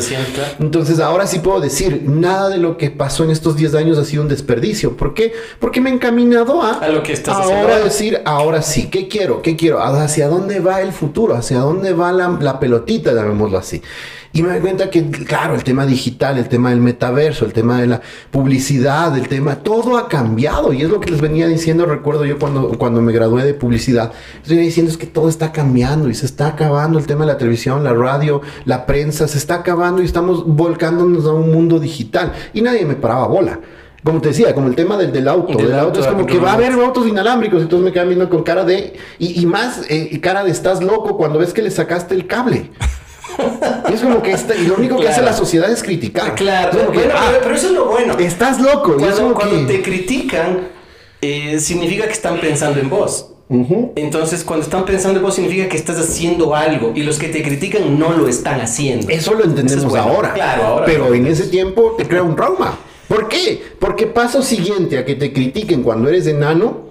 Entonces 0.60 1.00
ahora 1.00 1.26
sí 1.26 1.40
puedo 1.40 1.62
decir, 1.62 2.04
nada 2.06 2.50
de 2.50 2.58
lo 2.58 2.78
que 2.78 2.92
pasó 2.92 3.24
en 3.24 3.32
estos 3.32 3.56
10 3.56 3.76
años 3.76 3.98
ha 3.98 4.04
sido 4.04 4.24
un 4.24 4.28
desperdicio. 4.28 4.98
¿Por 4.98 5.14
qué? 5.14 5.32
Porque 5.60 5.80
me 5.80 5.90
he 5.90 5.94
encaminado 5.94 6.62
a, 6.62 6.74
a 6.74 6.90
lo 6.90 7.02
que 7.02 7.14
estás 7.14 7.38
ahora 7.38 7.80
decir, 7.80 8.22
ahora 8.26 8.62
sí, 8.62 8.90
¿qué 8.90 9.08
quiero? 9.08 9.42
¿Qué 9.42 9.56
quiero? 9.56 9.82
¿Hacia 9.82 10.28
dónde 10.28 10.60
va 10.60 10.82
el 10.82 10.92
futuro? 10.92 11.36
¿Hacia 11.36 11.60
dónde 11.60 11.94
va 11.94 12.12
la, 12.12 12.38
la 12.42 12.60
pelotita, 12.60 13.14
llamémoslo 13.14 13.58
así? 13.58 13.82
Y 14.34 14.44
me 14.44 14.50
doy 14.50 14.60
cuenta 14.60 14.90
que, 14.90 15.10
claro, 15.10 15.56
el 15.56 15.64
tema 15.64 15.86
digital, 15.86 16.38
el 16.38 16.50
tema 16.50 16.70
del 16.70 16.82
metaverso, 16.82 17.46
el 17.46 17.54
tema 17.54 17.80
de 17.80 17.88
la 17.88 18.02
publicidad, 18.30 19.18
el 19.18 19.28
tema, 19.28 19.58
todo 19.58 19.98
ha 19.98 20.08
cambiado. 20.08 20.74
Y 20.74 20.82
es 20.82 20.90
lo 20.90 21.00
que 21.00 21.12
les 21.12 21.22
venía 21.22 21.48
diciendo, 21.48 21.86
recuerdo 21.86 22.26
yo 22.26 22.38
cuando, 22.38 22.78
cuando 22.78 23.02
me 23.02 23.14
gradué 23.14 23.44
de 23.44 23.54
publicidad, 23.54 24.12
les 24.42 24.50
venía 24.50 24.66
diciendo 24.66 24.92
es 24.92 24.98
que 24.98 25.08
todo 25.08 25.30
está 25.30 25.52
cambiando 25.52 26.10
y 26.10 26.14
se 26.14 26.26
está 26.26 26.48
acabando 26.48 27.00
el 27.00 27.08
tema 27.08 27.26
de 27.26 27.32
la 27.32 27.38
televisión, 27.38 27.84
la 27.84 27.94
radio, 27.94 28.42
la 28.66 28.86
prensa, 28.86 29.28
se 29.28 29.38
está 29.38 29.56
acabando 29.56 30.02
y 30.02 30.06
estamos 30.06 30.46
volcándonos 30.46 31.26
a 31.26 31.34
un 31.34 31.52
mundo 31.52 31.80
digital. 31.80 32.34
Y 32.54 32.62
nadie 32.62 32.86
me 32.86 32.96
paraba 32.96 33.28
bola. 33.28 33.60
como 34.04 34.22
te 34.22 34.30
decía, 34.30 34.54
como 34.54 34.68
el 34.68 34.76
tema 34.76 34.98
del, 34.98 35.12
del 35.12 35.28
auto. 35.28 35.58
Del, 35.58 35.74
auto, 35.74 36.02
es 36.02 36.08
como 36.08 36.26
que 36.26 36.38
va 36.38 36.52
a 36.52 36.54
haber 36.54 36.74
autos 36.74 37.08
inalámbricos, 37.08 37.62
entonces 37.62 37.86
me 37.86 37.92
quedan 37.92 38.10
viendo 38.10 38.30
con 38.30 38.44
cara 38.44 38.64
de. 38.66 38.94
Y, 39.20 39.42
y 39.42 39.46
más 39.46 39.82
eh, 39.90 40.20
cara 40.22 40.44
de 40.44 40.52
estás 40.52 40.84
loco 40.84 41.18
cuando 41.18 41.40
ves 41.40 41.54
que 41.54 41.62
le 41.62 41.72
sacaste 41.72 42.14
el 42.14 42.28
cable. 42.28 42.72
Y 43.90 43.94
es 43.94 44.02
como 44.02 44.22
que 44.22 44.32
está, 44.32 44.56
y 44.56 44.66
lo 44.68 44.76
único 44.76 44.98
que 45.00 45.08
hace 45.08 45.22
la 45.22 45.34
sociedad 45.34 45.70
es 45.72 45.84
criticar. 45.84 46.36
Claro, 46.36 46.72
Es 46.72 46.78
como 46.78 46.92
que, 46.92 46.98
bueno, 47.00 47.14
ah, 47.16 47.26
pero, 47.30 47.42
pero 47.44 47.56
eso 47.56 47.68
es 47.68 47.74
lo 47.74 47.86
bueno. 47.86 48.18
Estás 48.18 48.60
loco. 48.62 48.96
Cuando, 48.98 49.18
como 49.18 49.34
cuando 49.36 49.68
que- 49.68 49.74
te 49.78 49.82
critican, 49.82 50.68
eh, 51.22 51.60
significa 51.60 52.06
que 52.06 52.14
están 52.14 52.40
pensando 52.40 52.80
en 52.80 52.90
vos. 52.90 53.32
Entonces, 53.96 54.44
cuando 54.44 54.66
están 54.66 54.84
pensando 54.84 55.20
en 55.20 55.24
vos, 55.26 55.36
significa 55.36 55.70
que 55.70 55.78
estás 55.78 55.98
haciendo 55.98 56.54
algo 56.54 56.92
y 56.96 57.04
los 57.04 57.18
que 57.18 57.30
te 57.30 57.42
critican 57.42 57.98
no 57.98 58.12
lo 58.12 58.28
están 58.28 58.60
haciendo. 58.60 59.08
Eso 59.10 59.34
lo 59.36 59.46
entendemos 59.46 59.86
Eso 59.86 59.88
es 59.88 59.90
bueno. 60.04 60.08
ahora. 60.18 60.34
Claro, 60.34 60.64
ahora 60.64 60.86
Pero 60.86 61.14
en 61.14 61.26
ese 61.28 61.46
tiempo 61.48 61.96
te 61.98 62.06
crea 62.06 62.24
un 62.24 62.36
trauma. 62.36 62.78
¿Por 63.08 63.30
qué? 63.30 63.64
Porque 63.80 64.06
paso 64.06 64.42
siguiente 64.42 64.98
a 64.98 65.06
que 65.06 65.16
te 65.16 65.32
critiquen 65.32 65.82
cuando 65.82 66.10
eres 66.10 66.28
enano 66.28 66.88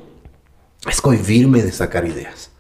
es 0.89 1.01
cohibirme 1.03 1.63
de 1.63 1.73
sacar 1.73 2.07
ideas. 2.07 2.51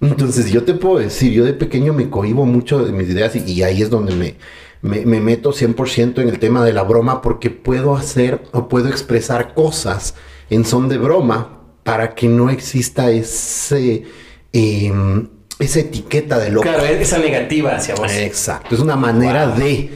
Entonces 0.00 0.50
yo 0.50 0.62
te 0.64 0.74
puedo 0.74 0.98
decir, 0.98 1.32
yo 1.32 1.44
de 1.44 1.52
pequeño 1.54 1.92
me 1.92 2.08
cohibo 2.08 2.46
mucho 2.46 2.84
de 2.84 2.92
mis 2.92 3.08
ideas 3.08 3.34
y, 3.36 3.40
y 3.50 3.62
ahí 3.62 3.82
es 3.82 3.90
donde 3.90 4.14
me, 4.14 4.36
me, 4.80 5.04
me 5.04 5.20
meto 5.20 5.52
100% 5.52 6.20
en 6.22 6.28
el 6.28 6.38
tema 6.38 6.64
de 6.64 6.72
la 6.72 6.84
broma 6.84 7.20
porque 7.20 7.50
puedo 7.50 7.96
hacer 7.96 8.42
o 8.52 8.68
puedo 8.68 8.88
expresar 8.88 9.54
cosas 9.54 10.14
en 10.50 10.64
son 10.64 10.88
de 10.88 10.98
broma 10.98 11.62
para 11.82 12.14
que 12.14 12.28
no 12.28 12.48
exista 12.50 13.10
ese, 13.10 14.04
em, 14.52 15.28
esa 15.58 15.80
etiqueta 15.80 16.38
de 16.38 16.50
loco. 16.50 16.62
Claro, 16.68 16.84
esa 16.84 17.18
negativa 17.18 17.74
hacia 17.74 17.94
vos. 17.96 18.12
Exacto, 18.12 18.74
es 18.74 18.80
una 18.80 18.94
manera 18.96 19.46
Wow. 19.48 19.58
de- 19.58 19.90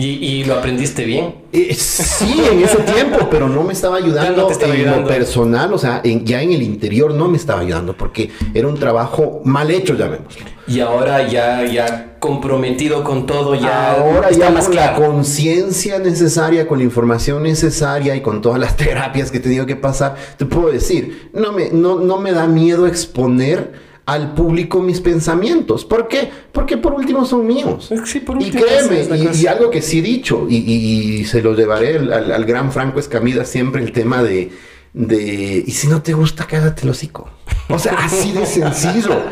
Y, 0.00 0.24
y 0.24 0.44
lo 0.44 0.54
aprendiste 0.54 1.04
bien. 1.04 1.34
Eh, 1.52 1.74
sí, 1.74 2.40
en 2.50 2.62
ese 2.62 2.78
tiempo, 2.78 3.28
pero 3.30 3.48
no 3.48 3.62
me 3.64 3.72
estaba 3.72 3.96
ayudando 3.96 4.42
no 4.42 4.50
estaba 4.50 4.72
en 4.74 4.80
ayudando. 4.80 5.02
lo 5.02 5.08
personal, 5.08 5.72
o 5.74 5.78
sea, 5.78 6.00
en- 6.04 6.24
ya 6.24 6.40
en 6.42 6.52
el 6.52 6.62
interior 6.62 7.12
no 7.12 7.28
me 7.28 7.36
estaba 7.36 7.60
ayudando 7.60 7.96
porque 7.96 8.30
era 8.54 8.68
un 8.68 8.78
trabajo 8.78 9.40
mal 9.44 9.70
hecho, 9.70 9.94
llamémoslo. 9.94 10.46
Y 10.68 10.78
ahora 10.80 11.26
ya, 11.28 11.64
ya 11.66 12.16
comprometido 12.20 13.02
con 13.02 13.26
todo, 13.26 13.54
ya 13.56 13.92
Ahora 13.92 14.28
está 14.28 14.46
ya 14.46 14.50
más 14.50 14.66
con 14.66 14.76
la 14.76 14.94
conciencia 14.94 15.98
necesaria, 15.98 16.68
con 16.68 16.78
la 16.78 16.84
información 16.84 17.42
necesaria 17.42 18.14
y 18.14 18.20
con 18.22 18.40
todas 18.40 18.60
las 18.60 18.76
terapias 18.76 19.30
que 19.30 19.40
te 19.40 19.48
digo 19.48 19.66
que 19.66 19.76
pasar, 19.76 20.14
te 20.36 20.46
puedo 20.46 20.70
decir, 20.70 21.30
no 21.34 21.52
me, 21.52 21.70
no, 21.70 21.98
no 21.98 22.18
me 22.18 22.32
da 22.32 22.46
miedo 22.46 22.86
exponer 22.86 23.89
al 24.12 24.34
público 24.34 24.80
mis 24.82 25.00
pensamientos. 25.00 25.84
¿Por 25.84 26.08
qué? 26.08 26.28
Porque 26.52 26.76
por 26.76 26.94
último 26.94 27.24
son 27.24 27.46
míos. 27.46 27.90
Sí, 28.06 28.20
por 28.20 28.40
Y 28.42 28.50
créeme, 28.50 29.06
y, 29.34 29.46
algo 29.46 29.70
que 29.70 29.80
sí 29.82 29.98
he 29.98 30.02
dicho, 30.02 30.46
y, 30.48 30.56
y- 30.56 31.20
y 31.20 31.24
se 31.24 31.42
lo 31.42 31.54
llevaré 31.54 31.96
al, 31.98 32.12
al- 32.12 32.32
al 32.32 32.44
gran 32.44 32.72
Franco 32.72 32.98
Escamida 33.00 33.44
siempre 33.44 33.82
el 33.82 33.92
tema 33.92 34.22
de, 34.22 34.50
de, 34.92 35.62
y 35.66 35.70
si 35.70 35.86
no 35.86 36.02
te 36.02 36.12
gusta, 36.14 36.46
cállate 36.46 36.82
el 36.82 36.90
hocico. 36.90 37.28
O 37.68 37.78
sea, 37.78 37.92
así 37.92 38.32
de 38.32 38.44
sencillo. 38.46 39.22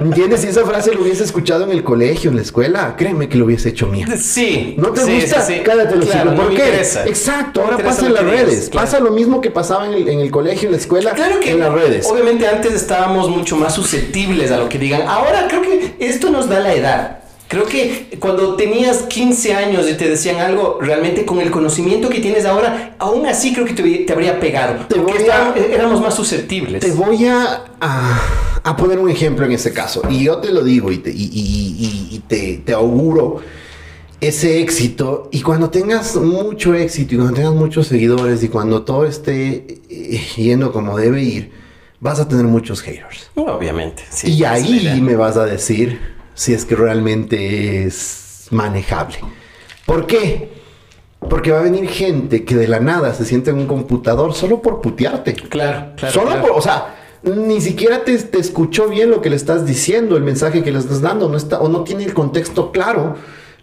¿Entiendes? 0.00 0.40
Si 0.40 0.48
esa 0.48 0.64
frase 0.64 0.94
lo 0.94 1.02
hubiese 1.02 1.24
escuchado 1.24 1.64
en 1.64 1.70
el 1.70 1.82
colegio, 1.84 2.30
en 2.30 2.36
la 2.36 2.42
escuela, 2.42 2.94
créeme 2.96 3.28
que 3.28 3.36
lo 3.36 3.44
hubiese 3.44 3.68
hecho 3.70 3.86
mía. 3.86 4.06
Sí. 4.16 4.74
¿No 4.78 4.90
te 4.92 5.02
sí, 5.02 5.20
gusta? 5.20 5.42
sí, 5.42 5.54
sí. 5.54 5.60
Cállate 5.62 5.94
el. 5.94 6.00
Claro, 6.06 6.34
¿Por 6.34 6.48
qué? 6.48 6.54
interesa. 6.54 7.06
Exacto, 7.06 7.62
ahora 7.62 7.78
pasa 7.78 8.06
en 8.06 8.14
las 8.14 8.24
redes. 8.24 8.68
claro. 8.70 8.86
Pasa 8.86 9.00
lo 9.00 9.10
mismo 9.10 9.40
que 9.40 9.50
pasaba 9.50 9.86
en 9.86 9.94
el, 9.94 10.08
en 10.08 10.20
el 10.20 10.30
colegio, 10.30 10.68
en 10.68 10.72
la 10.72 10.78
escuela, 10.78 11.12
Claro 11.12 11.40
que 11.40 11.50
en 11.50 11.60
las 11.60 11.72
redes. 11.72 12.06
Obviamente 12.06 12.46
antes 12.46 12.72
estábamos 12.72 13.28
mucho 13.28 13.56
más 13.56 13.74
susceptibles 13.74 14.50
a 14.50 14.56
lo 14.58 14.68
que 14.68 14.78
digan. 14.78 15.02
Ahora 15.06 15.46
creo 15.48 15.62
que 15.62 15.96
esto 16.00 16.30
nos 16.30 16.48
da 16.48 16.60
la 16.60 16.72
edad. 16.74 17.20
Creo 17.48 17.64
que 17.64 18.16
cuando 18.18 18.56
tenías 18.56 19.02
15 19.02 19.54
años 19.54 19.88
y 19.88 19.94
te 19.94 20.08
decían 20.08 20.36
algo, 20.36 20.78
realmente 20.80 21.24
con 21.24 21.40
el 21.40 21.50
conocimiento 21.52 22.08
que 22.08 22.18
tienes 22.20 22.44
ahora, 22.44 22.96
aún 22.98 23.24
así 23.26 23.52
creo 23.52 23.64
que 23.64 23.72
te, 23.72 23.82
te 23.82 24.12
habría 24.12 24.40
pegado. 24.40 24.84
Te 24.86 24.96
porque 24.96 25.12
voy 25.12 25.12
a- 25.12 25.20
estábamos- 25.22 25.56
éramos 25.70 26.00
más 26.00 26.14
susceptibles. 26.14 26.80
Te 26.80 26.90
voy 26.90 27.24
a, 27.26 27.64
a- 27.80 28.20
a 28.64 28.76
poner 28.76 28.98
un 28.98 29.08
ejemplo 29.08 29.46
en 29.46 29.52
este 29.52 29.72
caso. 29.72 30.02
Y 30.10 30.24
yo 30.24 30.38
te 30.38 30.50
lo 30.52 30.64
digo 30.64 30.90
y 30.90 30.98
te, 30.98 31.10
y- 31.10 31.14
y- 31.14 32.08
y- 32.10 32.16
y 32.16 32.18
te, 32.26 32.56
te 32.64 32.72
auguro 32.72 33.40
ese 34.20 34.60
éxito. 34.60 35.28
Y 35.30 35.42
cuando 35.42 35.70
tengas 35.70 36.16
mucho 36.16 36.74
éxito 36.74 37.14
y 37.14 37.18
cuando 37.18 37.34
tengas 37.34 37.54
muchos 37.54 37.86
seguidores 37.86 38.42
y 38.42 38.48
cuando 38.48 38.82
todo 38.82 39.04
esté 39.06 39.78
eh, 39.88 40.20
yendo 40.36 40.72
como 40.72 40.96
debe 40.98 41.22
ir, 41.22 41.52
vas 42.00 42.18
a 42.18 42.26
tener 42.26 42.46
muchos 42.46 42.80
haters. 42.82 43.30
Obviamente. 43.36 44.02
sí, 44.10 44.32
y 44.32 44.42
ahí 44.44 45.00
me 45.00 45.14
vas 45.14 45.36
a 45.36 45.44
decir 45.46 46.15
si 46.36 46.52
es 46.52 46.64
que 46.64 46.76
realmente 46.76 47.84
es 47.84 48.46
manejable. 48.50 49.16
¿Por 49.86 50.06
qué? 50.06 50.50
Porque 51.18 51.50
va 51.50 51.60
a 51.60 51.62
venir 51.62 51.88
gente 51.88 52.44
que 52.44 52.54
de 52.54 52.68
la 52.68 52.78
nada 52.78 53.14
se 53.14 53.24
siente 53.24 53.50
en 53.50 53.56
un 53.56 53.66
computador 53.66 54.34
solo 54.34 54.62
por 54.62 54.80
putearte. 54.80 55.34
Claro, 55.34 55.94
claro. 55.96 56.14
Solo 56.14 56.26
claro. 56.26 56.42
por, 56.42 56.50
o 56.52 56.60
sea, 56.60 56.94
ni 57.22 57.60
siquiera 57.60 58.04
te, 58.04 58.16
te 58.18 58.38
escuchó 58.38 58.88
bien 58.88 59.10
lo 59.10 59.22
que 59.22 59.30
le 59.30 59.36
estás 59.36 59.66
diciendo, 59.66 60.16
el 60.16 60.22
mensaje 60.22 60.62
que 60.62 60.70
le 60.70 60.78
estás 60.78 61.00
dando, 61.00 61.28
no 61.28 61.38
está, 61.38 61.58
o 61.60 61.68
no 61.68 61.82
tiene 61.82 62.04
el 62.04 62.14
contexto 62.14 62.70
claro, 62.70 63.16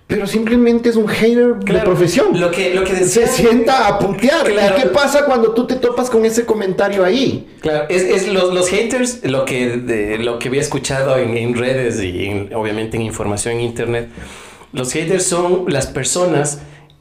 pero 0.07 0.27
simplemente 0.27 0.89
es 0.89 0.95
un 0.95 1.07
hater 1.07 1.55
de 1.55 1.79
profesión. 1.79 2.39
Lo 2.39 2.51
que, 2.51 2.73
lo 2.73 2.83
que 2.83 2.95
se 3.05 3.25
sienta 3.27 3.87
a 3.87 3.97
putear. 3.99 4.45
Claro. 4.45 4.75
¿Y 4.77 4.81
qué 4.81 4.87
pasa 4.89 5.25
cuando 5.25 5.53
tú 5.53 5.65
te 5.65 5.75
topas 5.75 6.09
con 6.09 6.25
ese 6.25 6.45
comentario 6.45 7.03
ahí? 7.03 7.47
Claro, 7.61 7.85
es, 7.89 8.03
es 8.03 8.27
los, 8.27 8.53
los 8.53 8.69
haters, 8.69 9.21
lo 9.23 9.45
que, 9.45 9.77
de- 9.77 10.19
lo 10.19 10.37
que 10.39 10.49
había 10.49 10.61
escuchado 10.61 11.17
en, 11.17 11.35
en 11.37 11.55
redes 11.55 12.01
y 12.03 12.25
en- 12.25 12.53
obviamente 12.53 12.97
en 12.97 13.03
información 13.03 13.55
en 13.55 13.61
internet, 13.61 14.09
los 14.71 14.91
haters 14.91 15.23
son 15.25 15.65
las 15.67 15.87
personas 15.87 16.59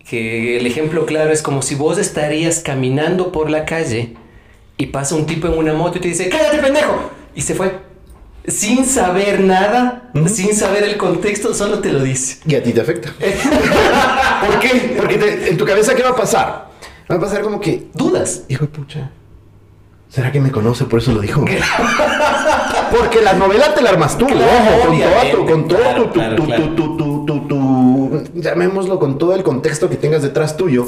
que 0.08 0.56
el 0.56 0.66
ejemplo 0.66 1.06
claro 1.06 1.32
es 1.32 1.42
como 1.42 1.62
si 1.62 1.74
vos 1.74 1.96
estarías 1.98 2.60
caminando 2.60 3.30
por 3.32 3.50
la 3.50 3.64
calle 3.64 4.14
y 4.76 4.86
pasa 4.86 5.14
un 5.14 5.26
tipo 5.26 5.46
en 5.48 5.56
una 5.58 5.74
moto 5.74 5.98
y 5.98 6.00
te 6.00 6.08
dice, 6.08 6.28
cállate 6.28 6.58
pendejo, 6.58 7.10
y 7.34 7.40
se 7.42 7.54
fue. 7.54 7.72
Sin 8.46 8.84
saber 8.84 9.40
nada, 9.40 10.10
sin 10.26 10.54
saber 10.54 10.82
el 10.82 10.96
contexto, 10.96 11.54
solo 11.54 11.78
te 11.78 11.92
lo 11.92 12.02
dice. 12.02 12.38
Y 12.46 12.54
a 12.56 12.62
ti 12.62 12.72
te 12.72 12.80
afecta. 12.80 13.12
¿Por 14.46 14.58
qué? 14.58 14.94
Porque 14.98 15.16
te- 15.16 15.50
en 15.50 15.56
tu 15.56 15.64
cabeza, 15.64 15.94
¿qué 15.94 16.02
va 16.02 16.10
a 16.10 16.16
pasar? 16.16 16.68
Va 17.10 17.16
a 17.16 17.20
pasar 17.20 17.42
como 17.42 17.60
que, 17.60 17.88
Dudas. 17.94 18.42
hijo 18.48 18.64
de 18.64 18.70
pucha, 18.72 19.10
¿será 20.08 20.32
que 20.32 20.40
me 20.40 20.50
conoce? 20.50 20.84
Por 20.86 20.98
eso 21.00 21.12
lo 21.12 21.20
dijo. 21.20 21.44
Porque 22.98 23.20
la 23.22 23.32
novela 23.34 23.72
te 23.74 23.80
la 23.80 23.90
armas 23.90 24.18
tú, 24.18 24.26
Claro, 24.26 24.44
ojo, 24.44 24.82
con 24.86 24.98
todo, 24.98 25.30
tu, 25.30 25.46
con 25.46 25.62
claro, 25.64 26.12
claro. 26.12 26.36
tu- 27.48 28.24
llamémoslo 28.34 28.98
con 28.98 29.18
todo 29.18 29.34
el 29.34 29.42
contexto 29.42 29.88
que 29.88 29.96
tengas 29.96 30.22
detrás 30.22 30.56
tuyo. 30.56 30.86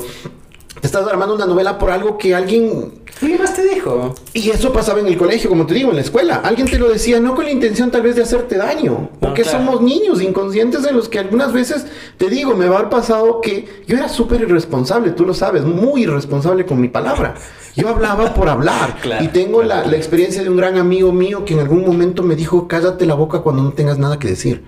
Te 0.80 0.86
estás 0.86 1.06
armando 1.06 1.34
una 1.34 1.46
novela 1.46 1.78
por 1.78 1.90
algo 1.90 2.18
que 2.18 2.34
alguien 2.34 3.04
¿Qué 3.20 3.38
más 3.38 3.54
te 3.54 3.62
dijo? 3.62 4.14
y 4.32 4.50
eso 4.50 4.72
pasaba 4.72 5.00
en 5.00 5.06
el 5.06 5.16
colegio, 5.16 5.48
como 5.48 5.66
te 5.66 5.74
digo, 5.74 5.90
en 5.90 5.96
la 5.96 6.02
escuela. 6.02 6.42
Alguien 6.44 6.68
te 6.68 6.78
lo 6.78 6.88
decía, 6.88 7.20
no 7.20 7.34
con 7.34 7.44
la 7.44 7.52
intención 7.52 7.90
tal 7.90 8.02
vez 8.02 8.16
de 8.16 8.22
hacerte 8.22 8.56
daño. 8.56 9.10
Porque 9.20 9.42
claro. 9.42 9.58
somos 9.58 9.80
niños 9.80 10.20
inconscientes 10.20 10.84
en 10.84 10.96
los 10.96 11.08
que 11.08 11.20
algunas 11.20 11.52
veces, 11.52 11.86
te 12.18 12.28
digo, 12.28 12.54
me 12.56 12.66
va 12.66 12.76
a 12.76 12.78
haber 12.80 12.90
pasado 12.90 13.40
que 13.40 13.84
yo 13.86 13.96
era 13.96 14.08
súper 14.08 14.42
irresponsable, 14.42 15.12
tú 15.12 15.24
lo 15.24 15.32
sabes, 15.32 15.64
muy 15.64 16.02
irresponsable 16.02 16.66
con 16.66 16.80
mi 16.80 16.88
palabra. 16.88 17.34
Yo 17.76 17.88
hablaba 17.88 18.34
por 18.34 18.48
hablar. 18.48 18.94
Claro, 19.04 19.22
y 19.24 19.28
tengo 19.28 19.60
claro. 19.60 19.82
la, 19.82 19.90
la 19.90 19.96
experiencia 19.96 20.42
de 20.42 20.48
un 20.48 20.56
gran 20.56 20.78
amigo 20.78 21.12
mío 21.12 21.44
que 21.44 21.52
en 21.52 21.60
algún 21.60 21.84
momento 21.84 22.22
me 22.22 22.36
dijo, 22.36 22.66
cállate 22.66 23.04
la 23.04 23.14
boca 23.14 23.40
cuando 23.40 23.62
no 23.62 23.72
tengas 23.74 23.98
nada 23.98 24.18
que 24.18 24.28
decir. 24.28 24.62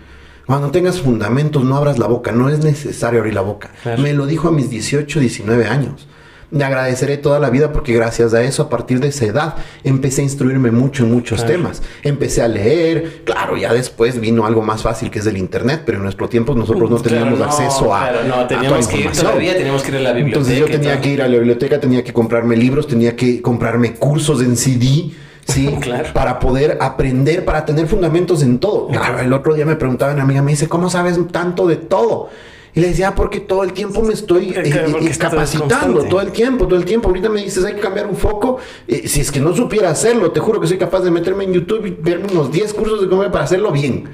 Cuando 0.47 0.71
tengas 0.71 1.01
fundamentos, 1.01 1.65
no 1.65 1.77
abras 1.77 1.99
la 1.99 2.07
boca. 2.07 2.31
No 2.33 2.49
es 2.49 2.61
necesario 2.65 3.19
abrir 3.21 3.35
la 3.35 3.41
boca. 3.41 3.71
Claro. 3.83 4.01
Me 4.03 4.13
lo 4.13 4.27
dijo 4.27 4.49
a 4.49 4.53
mis 4.53 4.71
18, 4.71 5.19
19 5.21 5.67
años. 5.67 6.07
Le 6.53 6.63
agradeceré 6.63 7.17
toda 7.17 7.41
la 7.41 7.51
vida 7.51 7.73
porque 7.73 7.93
gracias 7.93 8.33
a 8.33 8.41
eso, 8.45 8.63
a 8.63 8.69
partir 8.69 9.01
de 9.01 9.09
esa 9.09 9.25
edad, 9.25 9.55
empecé 9.83 10.21
a 10.21 10.25
instruirme 10.25 10.71
mucho 10.71 11.03
en 11.03 11.11
muchos 11.11 11.41
Claro. 11.41 11.53
temas. 11.55 11.83
Empecé 12.05 12.41
a 12.41 12.47
leer, 12.47 13.23
claro, 13.25 13.57
ya 13.57 13.73
después 13.75 14.21
vino 14.21 14.47
algo 14.47 14.63
más 14.63 14.83
fácil 14.83 15.11
que 15.11 15.19
es 15.19 15.27
el 15.27 15.37
internet, 15.39 15.83
pero 15.85 15.99
en 15.99 16.05
nuestro 16.05 16.29
tiempo 16.29 16.55
nosotros 16.55 16.89
no 16.89 16.99
Claro, 16.99 17.09
teníamos 17.25 17.39
no, 17.41 17.45
acceso 17.47 17.93
a, 17.93 18.09
claro, 18.11 18.29
no, 18.29 18.35
a 18.37 18.47
teníamos 18.47 18.87
que 18.87 19.01
ir 19.01 19.11
todavía, 19.11 19.57
teníamos 19.57 19.83
que 19.83 19.89
ir 19.91 19.97
a 19.97 20.01
la 20.01 20.13
biblioteca. 20.13 20.39
Entonces 20.39 20.59
yo 20.61 20.67
tenía 20.79 21.01
que 21.01 21.09
ir 21.09 21.23
a 21.23 21.27
la 21.29 21.35
biblioteca, 21.37 21.81
tenía 21.81 22.05
que 22.05 22.13
comprarme 22.13 22.57
libros, 22.57 22.87
tenía 22.87 23.17
que 23.17 23.43
comprarme 23.43 23.95
cursos 23.95 24.41
en 24.41 24.57
CD, 24.57 25.11
¿sí? 25.47 25.67
Claro. 25.81 26.09
Para 26.13 26.39
poder 26.39 26.79
aprender, 26.81 27.45
para 27.45 27.65
tener 27.65 27.87
fundamentos 27.87 28.43
en 28.43 28.59
todo. 28.59 28.89
Claro, 28.89 29.21
el 29.21 29.33
otro 29.33 29.55
día 29.55 29.67
me 29.67 29.77
preguntaba 29.77 30.13
una 30.13 30.23
amiga, 30.23 30.43
me 30.43 30.51
dice, 30.53 30.69
¿cómo 30.69 30.91
sabes 30.91 31.19
tanto 31.33 31.67
de 31.67 31.77
todo? 31.77 32.29
Y 32.75 32.81
le 32.81 32.89
decía, 32.89 33.09
"Ah, 33.09 33.15
porque 33.15 33.41
todo 33.41 33.63
el 33.65 33.73
tiempo 33.73 34.03
me 34.03 34.13
estoy 34.13 34.51
eh, 34.51 34.63
eh, 34.65 35.17
capacitando, 35.19 36.05
todo 36.05 36.21
el 36.21 36.31
tiempo, 36.31 36.67
todo 36.67 36.79
el 36.79 36.85
tiempo. 36.85 37.09
Ahorita 37.09 37.31
me 37.31 37.43
dices, 37.43 37.65
hay 37.65 37.73
que 37.75 37.81
cambiar 37.81 38.07
un 38.07 38.17
foco. 38.17 38.59
Eh, 38.87 39.09
si 39.09 39.23
es 39.23 39.33
que 39.33 39.41
no 39.41 39.57
supiera 39.57 39.89
hacerlo, 39.89 40.31
te 40.33 40.41
juro 40.41 40.61
que 40.61 40.67
soy 40.67 40.77
capaz 40.77 41.01
de 41.01 41.11
meterme 41.11 41.45
en 41.45 41.55
YouTube 41.55 41.87
y 41.87 41.91
verme 41.91 42.27
unos 42.31 42.53
10 42.53 42.75
cursos 42.75 43.01
de 43.01 43.09
cómo 43.09 43.23
para 43.31 43.45
hacerlo 43.45 43.73
bien. 43.73 44.05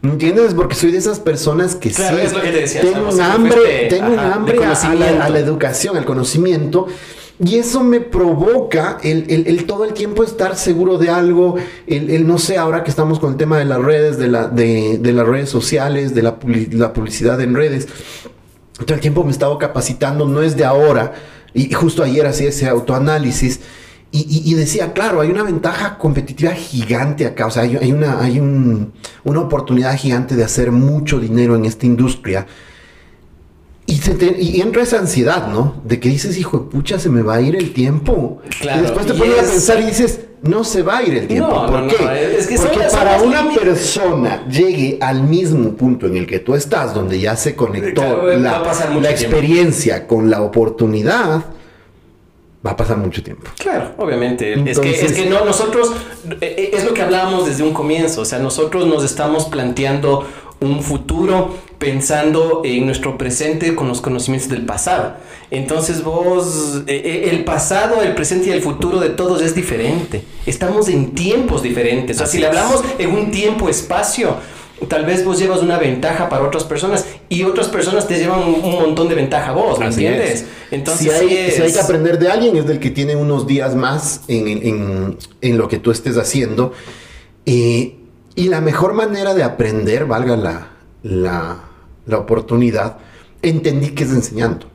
¿Me 0.00 0.10
entiendes? 0.12 0.52
Porque 0.54 0.74
soy 0.74 0.90
de 0.90 0.98
esas 0.98 1.20
personas 1.20 1.76
que 1.76 1.90
Claro, 1.90 2.16
sí 2.16 2.22
es 2.26 2.32
lo 2.32 2.40
que 2.42 2.48
te 2.50 2.60
decía, 2.60 2.80
tengo 2.80 3.08
un 3.12 3.20
hambre, 3.20 3.52
fuiste, 3.52 3.86
tengo 3.88 4.06
un 4.12 4.18
ajá, 4.18 4.28
de 4.28 4.34
hambre 4.34 4.64
a- 4.64 4.72
a, 4.72 4.94
la, 4.94 5.24
a 5.24 5.28
la 5.28 5.38
educación, 5.38 5.96
al 5.96 6.04
conocimiento. 6.04 6.86
Y 7.40 7.56
eso 7.56 7.84
me 7.84 8.00
provoca 8.00 8.98
el, 9.02 9.26
el- 9.46 9.64
todo 9.64 9.84
el 9.84 9.92
tiempo 9.92 10.24
estar 10.24 10.56
seguro 10.56 10.98
de 10.98 11.08
algo, 11.08 11.54
el, 11.86 12.10
el 12.10 12.26
no 12.26 12.36
sé, 12.38 12.56
ahora 12.58 12.82
que 12.82 12.90
estamos 12.90 13.20
con 13.20 13.32
el 13.32 13.36
tema 13.36 13.58
de 13.58 13.64
las 13.64 13.78
redes, 13.80 14.18
de, 14.18 14.26
la, 14.26 14.48
de, 14.48 14.98
de 14.98 15.12
las 15.12 15.26
redes 15.26 15.48
sociales, 15.48 16.14
de 16.14 16.22
la, 16.22 16.36
la 16.72 16.92
publicidad 16.92 17.40
en 17.40 17.54
redes. 17.54 17.86
todo 18.84 18.94
el 18.94 19.00
tiempo 19.00 19.22
me 19.22 19.28
he 19.28 19.32
estado 19.32 19.56
capacitando, 19.56 20.26
no 20.26 20.42
es 20.42 20.56
de 20.56 20.64
ahora, 20.64 21.12
y 21.54 21.72
justo 21.72 22.02
ayer 22.02 22.26
hacía 22.26 22.48
ese 22.48 22.68
autoanálisis. 22.68 23.60
Y, 24.10 24.54
decía, 24.54 24.94
claro, 24.94 25.20
hay 25.20 25.30
una 25.30 25.42
ventaja 25.42 25.98
competitiva 25.98 26.52
gigante 26.52 27.26
acá, 27.26 27.46
o 27.46 27.50
sea, 27.50 27.64
hay, 27.64 27.92
una, 27.92 28.18
hay 28.22 28.40
una 28.40 29.40
oportunidad 29.40 29.94
gigante 29.98 30.34
de 30.34 30.44
hacer 30.44 30.72
mucho 30.72 31.20
dinero 31.20 31.54
en 31.54 31.66
esta 31.66 31.84
industria. 31.84 32.46
Y, 33.90 34.60
entra 34.60 34.82
esa 34.82 34.98
ansiedad, 34.98 35.48
¿no? 35.48 35.80
De 35.82 35.98
que 35.98 36.10
dices, 36.10 36.36
hijo 36.36 36.58
de 36.58 36.64
pucha, 36.70 36.98
se 36.98 37.08
me 37.08 37.22
va 37.22 37.36
a 37.36 37.40
ir 37.40 37.56
el 37.56 37.72
tiempo. 37.72 38.42
y 38.60 38.82
después 38.82 39.06
te 39.06 39.14
pones 39.14 39.38
a 39.38 39.42
pensar 39.50 39.80
y 39.80 39.86
dices, 39.86 40.20
no 40.42 40.62
se 40.62 40.82
va 40.82 40.98
a 40.98 41.02
ir 41.02 41.14
el 41.14 41.26
tiempo. 41.26 41.66
¿Por 41.66 41.86
qué? 41.88 42.36
Es 42.38 42.46
que 42.46 42.56
Porque 42.56 42.80
para 42.92 43.22
una 43.22 43.50
persona 43.50 44.46
llegue 44.46 44.98
al 45.00 45.22
mismo 45.22 45.70
punto 45.70 46.06
en 46.06 46.18
el 46.18 46.26
que 46.26 46.40
tú 46.40 46.54
estás, 46.54 46.92
donde 46.92 47.18
ya 47.18 47.34
se 47.34 47.56
conectó 47.56 48.26
la, 48.26 48.62
la 49.00 49.10
experiencia 49.10 50.06
con 50.06 50.28
la 50.28 50.42
oportunidad, 50.42 51.46
va 52.64 52.72
a 52.72 52.76
pasar 52.76 52.98
mucho 52.98 53.22
tiempo. 53.22 53.50
Claro, 53.58 53.92
obviamente. 53.96 54.70
es, 54.70 54.78
que, 54.78 54.90
es 54.90 55.12
que 55.12 55.26
no, 55.30 55.46
nosotros, 55.46 55.92
eh, 56.42 56.54
eh, 56.58 56.70
es 56.74 56.84
lo 56.84 56.92
que 56.92 57.00
hablábamos 57.00 57.46
desde 57.46 57.62
un 57.62 57.72
comienzo, 57.72 58.20
o 58.20 58.24
sea, 58.26 58.38
nosotros 58.38 58.86
nos 58.86 59.02
estamos 59.02 59.46
planteando 59.46 60.26
un 60.60 60.82
futuro 60.82 61.54
pensando 61.78 62.62
en 62.64 62.86
nuestro 62.86 63.16
presente 63.16 63.74
con 63.74 63.88
los 63.88 64.00
conocimientos 64.00 64.50
del 64.50 64.66
pasado. 64.66 65.14
Entonces 65.50 66.02
vos, 66.02 66.82
eh, 66.86 67.28
el 67.30 67.44
pasado, 67.44 68.02
el 68.02 68.14
presente 68.14 68.48
y 68.48 68.52
el 68.52 68.62
futuro 68.62 68.98
de 68.98 69.10
todos 69.10 69.40
es 69.42 69.54
diferente. 69.54 70.24
Estamos 70.46 70.88
en 70.88 71.14
tiempos 71.14 71.62
diferentes. 71.62 72.16
O 72.16 72.18
sea, 72.18 72.26
si 72.26 72.38
le 72.38 72.46
hablamos 72.46 72.82
en 72.98 73.10
un 73.10 73.30
tiempo-espacio, 73.30 74.36
tal 74.88 75.06
vez 75.06 75.24
vos 75.24 75.38
llevas 75.38 75.60
una 75.60 75.78
ventaja 75.78 76.28
para 76.28 76.44
otras 76.44 76.64
personas 76.64 77.06
y 77.28 77.44
otras 77.44 77.68
personas 77.68 78.08
te 78.08 78.18
llevan 78.18 78.42
un, 78.42 78.72
montón 78.72 79.08
de 79.08 79.14
ventaja 79.14 79.50
a 79.50 79.54
vos, 79.54 79.78
¿me 79.78 79.86
entiendes? 79.86 80.46
Entonces, 80.70 81.12
si 81.54 81.62
hay, 81.62 81.72
que 81.72 81.80
aprender 81.80 82.18
de 82.18 82.28
alguien 82.28 82.56
es 82.56 82.66
del 82.66 82.80
que 82.80 82.90
tiene 82.90 83.16
unos 83.16 83.46
días 83.46 83.74
más 83.74 84.22
en, 84.28 85.16
lo 85.56 85.68
que 85.68 85.78
tú 85.78 85.92
estés 85.92 86.16
haciendo. 86.18 86.72
y 87.44 87.97
la 88.46 88.60
mejor 88.60 88.94
manera 88.94 89.34
de 89.34 89.42
aprender, 89.42 90.06
valga 90.06 90.36
la, 91.02 91.58
la 92.06 92.18
oportunidad, 92.18 92.98
entendí 93.42 93.90
que 93.90 94.04
es 94.04 94.10
enseñando. 94.10 94.66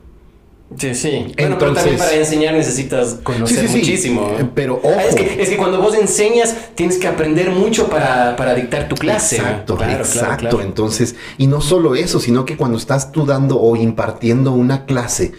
Sí, 0.76 0.94
sí. 0.94 1.32
pero 1.36 1.56
también 1.56 1.96
para 1.98 2.14
enseñar 2.14 2.54
necesitas 2.54 3.18
conocer 3.22 3.68
muchísimo. 3.68 4.28
Pero 4.54 4.80
ojo. 4.82 5.00
Es 5.00 5.14
que, 5.14 5.42
es 5.42 5.48
que, 5.48 5.56
cuando 5.56 5.80
vos 5.80 5.94
enseñas 5.94 6.54
tienes 6.74 6.98
que 6.98 7.06
aprender 7.06 7.50
mucho 7.50 7.88
para, 7.88 8.54
dictar 8.54 8.88
tu 8.88 8.96
clase. 8.96 9.36
Exacto, 9.36 9.78
exacto. 9.82 10.60
Entonces, 10.60 11.14
y 11.38 11.46
no 11.46 11.60
solo 11.60 11.94
eso, 11.94 12.18
sino 12.18 12.44
que 12.44 12.56
cuando 12.56 12.78
estás 12.78 13.12
tú 13.12 13.24
dando 13.24 13.60
o 13.60 13.76
impartiendo 13.76 14.52
una 14.52 14.84
clase, 14.86 15.32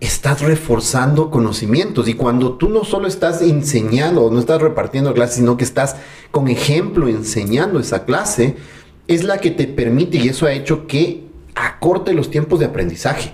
estás 0.00 0.42
reforzando 0.42 1.30
conocimientos. 1.30 2.08
Y 2.08 2.14
cuando 2.14 2.54
tú 2.54 2.68
no 2.68 2.84
solo 2.84 3.08
estás 3.08 3.42
enseñando, 3.42 4.30
no 4.30 4.38
estás 4.38 4.60
repartiendo 4.60 5.14
clases, 5.14 5.36
sino 5.36 5.56
que 5.56 5.64
estás 5.64 5.96
con 6.30 6.48
ejemplo 6.48 7.08
enseñando 7.08 7.80
esa 7.80 8.04
clase, 8.04 8.56
es 9.08 9.24
la 9.24 9.38
que 9.38 9.50
te 9.50 9.66
permite, 9.66 10.18
y 10.18 10.28
eso 10.28 10.46
ha 10.46 10.52
hecho 10.52 10.86
que 10.86 11.24
acorte 11.54 12.12
los 12.12 12.30
tiempos 12.30 12.58
de 12.60 12.66
aprendizaje. 12.66 13.32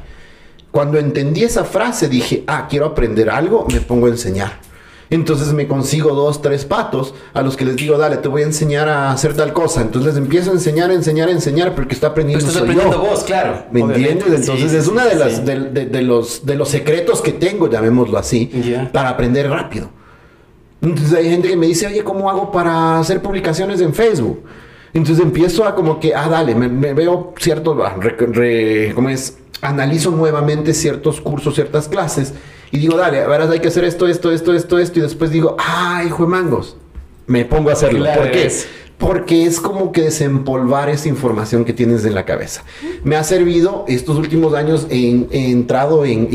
Cuando 0.70 0.98
entendí 0.98 1.44
esa 1.44 1.64
frase 1.64 2.08
dije, 2.08 2.44
ah, 2.46 2.66
quiero 2.68 2.86
aprender 2.86 3.28
algo, 3.28 3.66
me 3.70 3.80
pongo 3.80 4.06
a 4.06 4.10
enseñar. 4.10 4.60
Entonces 5.12 5.52
me 5.52 5.68
consigo 5.68 6.14
dos, 6.14 6.40
tres 6.40 6.64
patos 6.64 7.12
a 7.34 7.42
los 7.42 7.54
que 7.54 7.66
les 7.66 7.76
digo, 7.76 7.98
dale, 7.98 8.16
te 8.16 8.28
voy 8.28 8.40
a 8.40 8.46
enseñar 8.46 8.88
a 8.88 9.12
hacer 9.12 9.34
tal 9.34 9.52
cosa. 9.52 9.82
Entonces 9.82 10.14
les 10.14 10.22
empiezo 10.22 10.52
a 10.52 10.54
enseñar, 10.54 10.90
enseñar, 10.90 11.28
enseñar, 11.28 11.74
porque 11.74 11.92
está 11.92 12.06
aprendiendo. 12.08 12.46
Pero 12.46 12.48
estás 12.48 12.62
aprendiendo 12.62 12.98
vos, 12.98 13.22
claro. 13.24 13.66
¿Me 13.70 13.80
entiendes? 13.80 14.40
Entonces 14.40 14.72
es 14.72 14.88
una 14.88 15.04
de 15.04 15.14
las 15.16 15.44
de, 15.44 16.02
los, 16.02 16.46
de 16.46 16.54
los 16.54 16.70
secretos 16.70 17.20
que 17.20 17.32
tengo, 17.32 17.68
llamémoslo 17.68 18.16
así, 18.16 18.50
para 18.90 19.10
aprender 19.10 19.50
rápido. 19.50 19.90
Entonces 20.80 21.12
hay 21.12 21.28
gente 21.28 21.46
que 21.46 21.58
me 21.58 21.66
dice, 21.66 21.86
oye, 21.86 22.02
¿cómo 22.02 22.30
hago 22.30 22.50
para 22.50 22.98
hacer 22.98 23.20
publicaciones 23.20 23.82
en 23.82 23.92
Facebook? 23.92 24.42
Entonces 24.94 25.22
empiezo 25.22 25.66
a 25.66 25.74
como 25.74 26.00
que, 26.00 26.14
ah, 26.14 26.26
dale, 26.30 26.54
me, 26.54 26.94
veo 26.94 27.34
cierto, 27.38 27.78
¿cómo 28.94 29.10
es? 29.10 29.36
analizo 29.60 30.10
nuevamente 30.10 30.74
ciertos 30.74 31.20
cursos, 31.20 31.54
ciertas 31.54 31.88
clases 31.88 32.34
y 32.72 32.78
digo, 32.78 32.96
dale, 32.96 33.20
a 33.20 33.28
ver, 33.28 33.42
hay 33.42 33.60
que 33.60 33.68
hacer 33.68 33.84
esto, 33.84 34.08
esto, 34.08 34.32
esto, 34.32 34.54
esto, 34.54 34.78
esto 34.78 34.98
y 34.98 35.02
después 35.02 35.30
digo, 35.30 35.56
ay, 35.58 36.06
hijo 36.06 36.24
de 36.24 36.30
mangos, 36.30 36.76
me 37.26 37.44
pongo 37.44 37.68
a 37.68 37.74
hacerlo. 37.74 38.06
¿Por 38.16 38.30
qué? 38.30 38.50
Porque 38.96 39.44
es 39.44 39.60
como 39.60 39.92
que 39.92 40.02
desempolvar 40.02 40.88
esa 40.88 41.08
información 41.08 41.66
que 41.66 41.74
tienes 41.74 42.04
en 42.06 42.14
la 42.14 42.24
cabeza. 42.24 42.64
Me 43.04 43.16
ha 43.16 43.24
servido 43.24 43.84
estos 43.88 44.16
últimos 44.16 44.54
años, 44.54 44.86
he, 44.88 45.26
entrado 45.50 46.06
en, 46.06 46.28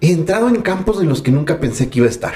he 0.00 0.12
entrado 0.12 0.48
en 0.48 0.56
campos 0.60 1.00
en 1.00 1.08
los 1.08 1.22
que 1.22 1.30
nunca 1.30 1.58
pensé 1.58 1.88
que 1.88 2.00
iba 2.00 2.08
a 2.08 2.10
estar. 2.10 2.34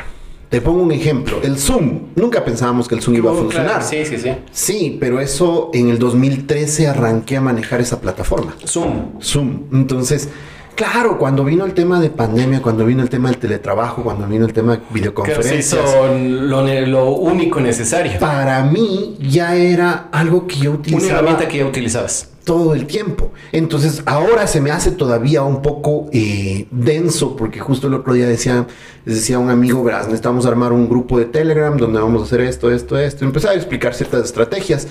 Te 0.49 0.61
pongo 0.61 0.83
un 0.83 0.93
ejemplo, 0.93 1.41
el 1.43 1.59
Zoom. 1.59 2.09
Nunca 2.15 2.45
pensábamos 2.45 2.89
que 2.89 2.95
el 2.95 3.03
Zoom 3.03 3.17
iba 3.17 3.31
a 3.31 3.35
funcionar. 3.35 3.83
Sí, 3.83 4.05
sí, 4.05 4.17
sí. 4.19 4.31
Sí, 4.53 4.97
pero 5.01 5.21
eso 5.21 5.71
en 5.75 5.89
el 5.89 5.99
2013 5.99 6.89
arranqué 6.89 7.39
a 7.39 7.41
manejar 7.41 7.81
esa 7.81 8.01
plataforma. 8.01 8.55
Zoom. 8.67 9.19
Zoom. 9.21 9.65
Entonces, 9.73 10.29
claro, 10.75 11.19
cuando 11.19 11.45
vino 11.45 11.65
el 11.65 11.75
tema 11.75 12.01
de 12.01 12.11
pandemia, 12.11 12.63
cuando 12.63 12.85
vino 12.85 13.03
el 13.03 13.11
tema 13.11 13.31
del 13.31 13.39
teletrabajo, 13.39 14.03
cuando 14.03 14.27
vino 14.27 14.45
el 14.45 14.53
tema 14.53 14.77
de 14.77 14.83
videoconferencias. 14.91 15.65
se 15.65 15.79
hizo 15.79 16.19
lo, 16.19 16.63
lo, 16.87 17.11
único 17.11 17.61
necesario. 17.61 18.19
Para 18.19 18.63
mí 18.65 19.17
ya 19.21 19.55
era 19.57 20.09
algo 20.13 20.47
que 20.47 20.57
yo 20.57 20.73
utilizaba. 20.73 21.05
Una 21.05 21.19
herramienta 21.19 21.49
que 21.49 21.59
ya 21.59 21.67
utilizabas 21.67 22.29
todo 22.45 22.75
el 22.75 22.87
tiempo. 22.87 23.33
Entonces 23.53 24.03
ahora 24.07 24.47
se 24.47 24.61
me 24.61 24.71
hace 24.71 24.91
todavía 24.91 25.43
un 25.43 25.63
poco 25.63 26.09
eh, 26.13 26.67
denso 26.71 27.37
porque 27.37 27.61
justo 27.61 27.87
el 27.87 27.95
otro 27.95 28.15
día 28.15 28.27
decía, 28.27 28.67
les 29.05 29.17
decía 29.17 29.37
a 29.37 29.39
un 29.39 29.51
amigo, 29.51 29.83
verás, 29.85 30.07
necesitamos 30.07 30.47
armar 30.47 30.73
un 30.73 30.89
grupo 30.89 31.19
de 31.19 31.27
Telegram 31.27 31.77
donde 31.77 32.01
vamos 32.01 32.23
a 32.23 32.25
hacer 32.25 32.41
esto, 32.41 32.71
esto, 32.71 32.99
esto. 32.99 33.25
Empezar 33.25 33.53
a 33.53 33.55
explicar 33.55 33.95
ciertas 33.95 34.25
estrategias 34.25 34.89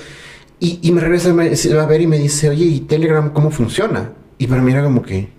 y, 0.59 0.91
me 0.91 1.01
regresa 1.01 1.31
a 1.31 1.85
ver 1.87 2.01
y 2.01 2.07
me 2.07 2.19
dice, 2.19 2.49
oye, 2.49 2.65
¿y 2.65 2.81
Telegram 2.81 3.31
cómo 3.31 3.49
funciona? 3.49 4.11
Y 4.37 4.45
para 4.45 4.61
mí 4.61 4.71
era 4.71 4.83
como 4.83 5.01
que, 5.01 5.29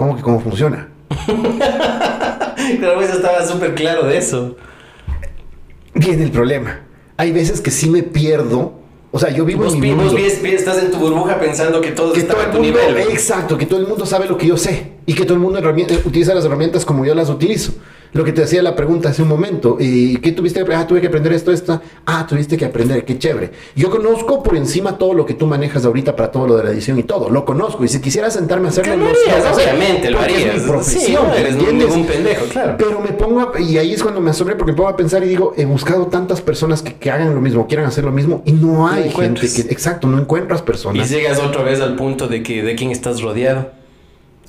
¿cómo 0.00 0.16
que 0.16 0.22
cómo 0.22 0.40
funciona? 0.40 0.88
Pero 2.80 2.94
pues 2.94 3.10
estaba 3.10 3.46
súper 3.46 3.74
claro 3.74 4.06
de 4.06 4.16
eso. 4.16 4.56
Viene 5.92 6.24
el 6.24 6.30
problema. 6.30 6.80
Hay 7.18 7.32
veces 7.32 7.60
que 7.60 7.70
sí 7.70 7.90
me 7.90 8.02
pierdo 8.02 8.80
o 9.12 9.18
sea, 9.18 9.30
yo 9.30 9.44
vivo 9.44 9.66
en 9.66 9.78
mi 9.78 9.90
mundo. 9.90 10.12
Vos 10.12 10.22
estás 10.22 10.78
en 10.78 10.90
tu 10.90 10.98
burbuja 10.98 11.38
pensando 11.38 11.80
que 11.80 11.90
todo 11.90 12.14
está 12.14 12.40
a 12.40 12.50
tu 12.50 12.60
nivel. 12.60 12.96
Exacto, 13.10 13.58
que 13.58 13.66
todo 13.66 13.80
el 13.80 13.88
mundo 13.88 14.06
sabe 14.06 14.26
lo 14.26 14.38
que 14.38 14.46
yo 14.46 14.56
sé 14.56 14.92
y 15.04 15.14
que 15.14 15.24
todo 15.24 15.34
el 15.34 15.40
mundo 15.40 15.60
utiliza 16.04 16.32
las 16.32 16.44
herramientas 16.44 16.84
como 16.86 17.04
yo 17.04 17.14
las 17.14 17.28
utilizo. 17.28 17.72
Lo 18.12 18.24
que 18.24 18.32
te 18.32 18.42
hacía 18.42 18.62
la 18.62 18.74
pregunta 18.74 19.10
hace 19.10 19.22
un 19.22 19.28
momento, 19.28 19.76
¿y 19.78 20.16
qué 20.16 20.32
tuviste 20.32 20.64
que 20.64 20.74
Ah, 20.74 20.86
tuve 20.86 21.00
que 21.00 21.06
aprender 21.06 21.32
esto, 21.32 21.52
esto. 21.52 21.80
Ah, 22.06 22.26
tuviste 22.28 22.56
que 22.56 22.64
aprender, 22.64 23.04
qué 23.04 23.18
chévere. 23.18 23.50
Yo 23.76 23.90
conozco 23.90 24.42
por 24.42 24.56
encima 24.56 24.98
todo 24.98 25.14
lo 25.14 25.26
que 25.26 25.34
tú 25.34 25.46
manejas 25.46 25.84
ahorita 25.84 26.16
para 26.16 26.30
todo 26.30 26.46
lo 26.46 26.56
de 26.56 26.64
la 26.64 26.70
edición 26.70 26.98
y 26.98 27.02
todo. 27.02 27.30
Lo 27.30 27.44
conozco. 27.44 27.84
Y 27.84 27.88
si 27.88 28.00
quisiera 28.00 28.30
sentarme 28.30 28.66
a 28.66 28.70
hacerlo, 28.70 28.96
no 28.96 29.06
obviamente, 29.06 30.10
lo 30.10 30.20
harías. 30.20 30.56
Es 30.56 30.62
mi 30.62 30.68
profesión, 30.68 31.26
sí, 31.34 31.40
eres 31.40 31.54
un 31.94 32.06
pendejo, 32.06 32.46
claro. 32.46 32.74
Pero 32.78 33.00
me 33.00 33.12
pongo, 33.12 33.40
a, 33.40 33.60
y 33.60 33.78
ahí 33.78 33.92
es 33.92 34.02
cuando 34.02 34.20
me 34.20 34.30
asombré 34.30 34.56
porque 34.56 34.72
me 34.72 34.76
pongo 34.76 34.88
a 34.88 34.96
pensar 34.96 35.22
y 35.22 35.28
digo, 35.28 35.54
he 35.56 35.64
buscado 35.64 36.06
tantas 36.06 36.40
personas 36.40 36.82
que, 36.82 36.94
que 36.94 37.10
hagan 37.10 37.34
lo 37.34 37.40
mismo, 37.40 37.66
quieran 37.66 37.86
hacer 37.86 38.04
lo 38.04 38.12
mismo, 38.12 38.42
y 38.44 38.52
no 38.52 38.88
hay 38.88 39.10
gente 39.10 39.48
que, 39.52 39.62
exacto, 39.72 40.06
no 40.08 40.18
encuentras 40.18 40.62
personas. 40.62 41.10
Y 41.10 41.14
llegas 41.14 41.38
otra 41.38 41.62
vez 41.62 41.80
al 41.80 41.96
punto 41.96 42.28
de 42.28 42.42
que 42.42 42.62
de 42.62 42.74
quién 42.74 42.90
estás 42.90 43.20
rodeado 43.22 43.79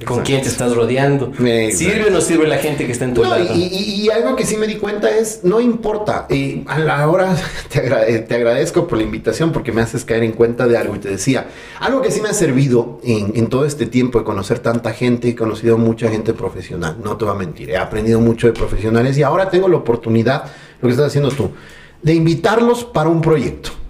con 0.06 0.22
quién 0.22 0.42
te 0.42 0.48
estás 0.48 0.76
rodeando. 0.76 1.32
¿Sirve 1.36 2.06
o 2.08 2.12
no 2.12 2.22
sirve 2.22 2.48
la 2.48 2.58
gente 2.58 2.86
que 2.86 2.92
está 2.92 3.06
en 3.06 3.14
tu 3.14 3.24
lado? 3.24 3.44
Y, 3.54 4.10
algo 4.12 4.36
que 4.36 4.46
sí 4.46 4.58
me 4.58 4.68
di 4.68 4.76
cuenta 4.76 5.10
es, 5.10 5.42
no 5.44 5.62
importa. 5.62 6.28
Y 6.30 6.64
a 6.68 6.80
la 6.80 7.08
hora 7.10 7.36
te, 7.70 7.80
te, 7.80 8.36
agradezco 8.36 8.88
por 8.88 8.98
la 8.98 9.04
invitación 9.04 9.52
porque 9.52 9.72
me 9.72 9.82
haces 9.82 10.04
caer 10.04 10.24
en 10.24 10.34
cuenta 10.34 10.68
de 10.68 10.78
algo. 10.78 10.96
Y 10.96 11.00
te 11.00 11.10
decía, 11.10 11.48
algo 11.80 12.02
que 12.02 12.12
sí 12.12 12.22
me 12.22 12.30
ha 12.30 12.34
servido 12.34 13.00
en, 13.04 13.32
en, 13.36 13.48
todo 13.48 13.66
este 13.66 13.86
tiempo 13.86 14.20
de 14.20 14.26
conocer 14.26 14.60
tanta 14.60 14.92
gente, 14.92 15.30
he 15.30 15.36
conocido 15.36 15.78
mucha 15.78 16.10
gente 16.10 16.34
profesional. 16.34 16.98
No 17.04 17.18
te 17.18 17.26
voy 17.26 17.34
a 17.34 17.38
mentir, 17.38 17.70
he 17.70 17.78
aprendido 17.78 18.20
mucho 18.20 18.48
de 18.48 18.54
profesionales 18.54 19.18
y 19.18 19.24
ahora 19.24 19.50
tengo 19.50 19.68
la 19.68 19.78
oportunidad, 19.78 20.46
lo 20.82 20.88
que 20.88 20.92
estás 20.92 21.08
haciendo 21.08 21.30
tú, 21.32 21.52
de 22.02 22.14
invitarlos 22.14 22.84
para 22.84 23.10
un 23.10 23.22
proyecto. 23.22 23.81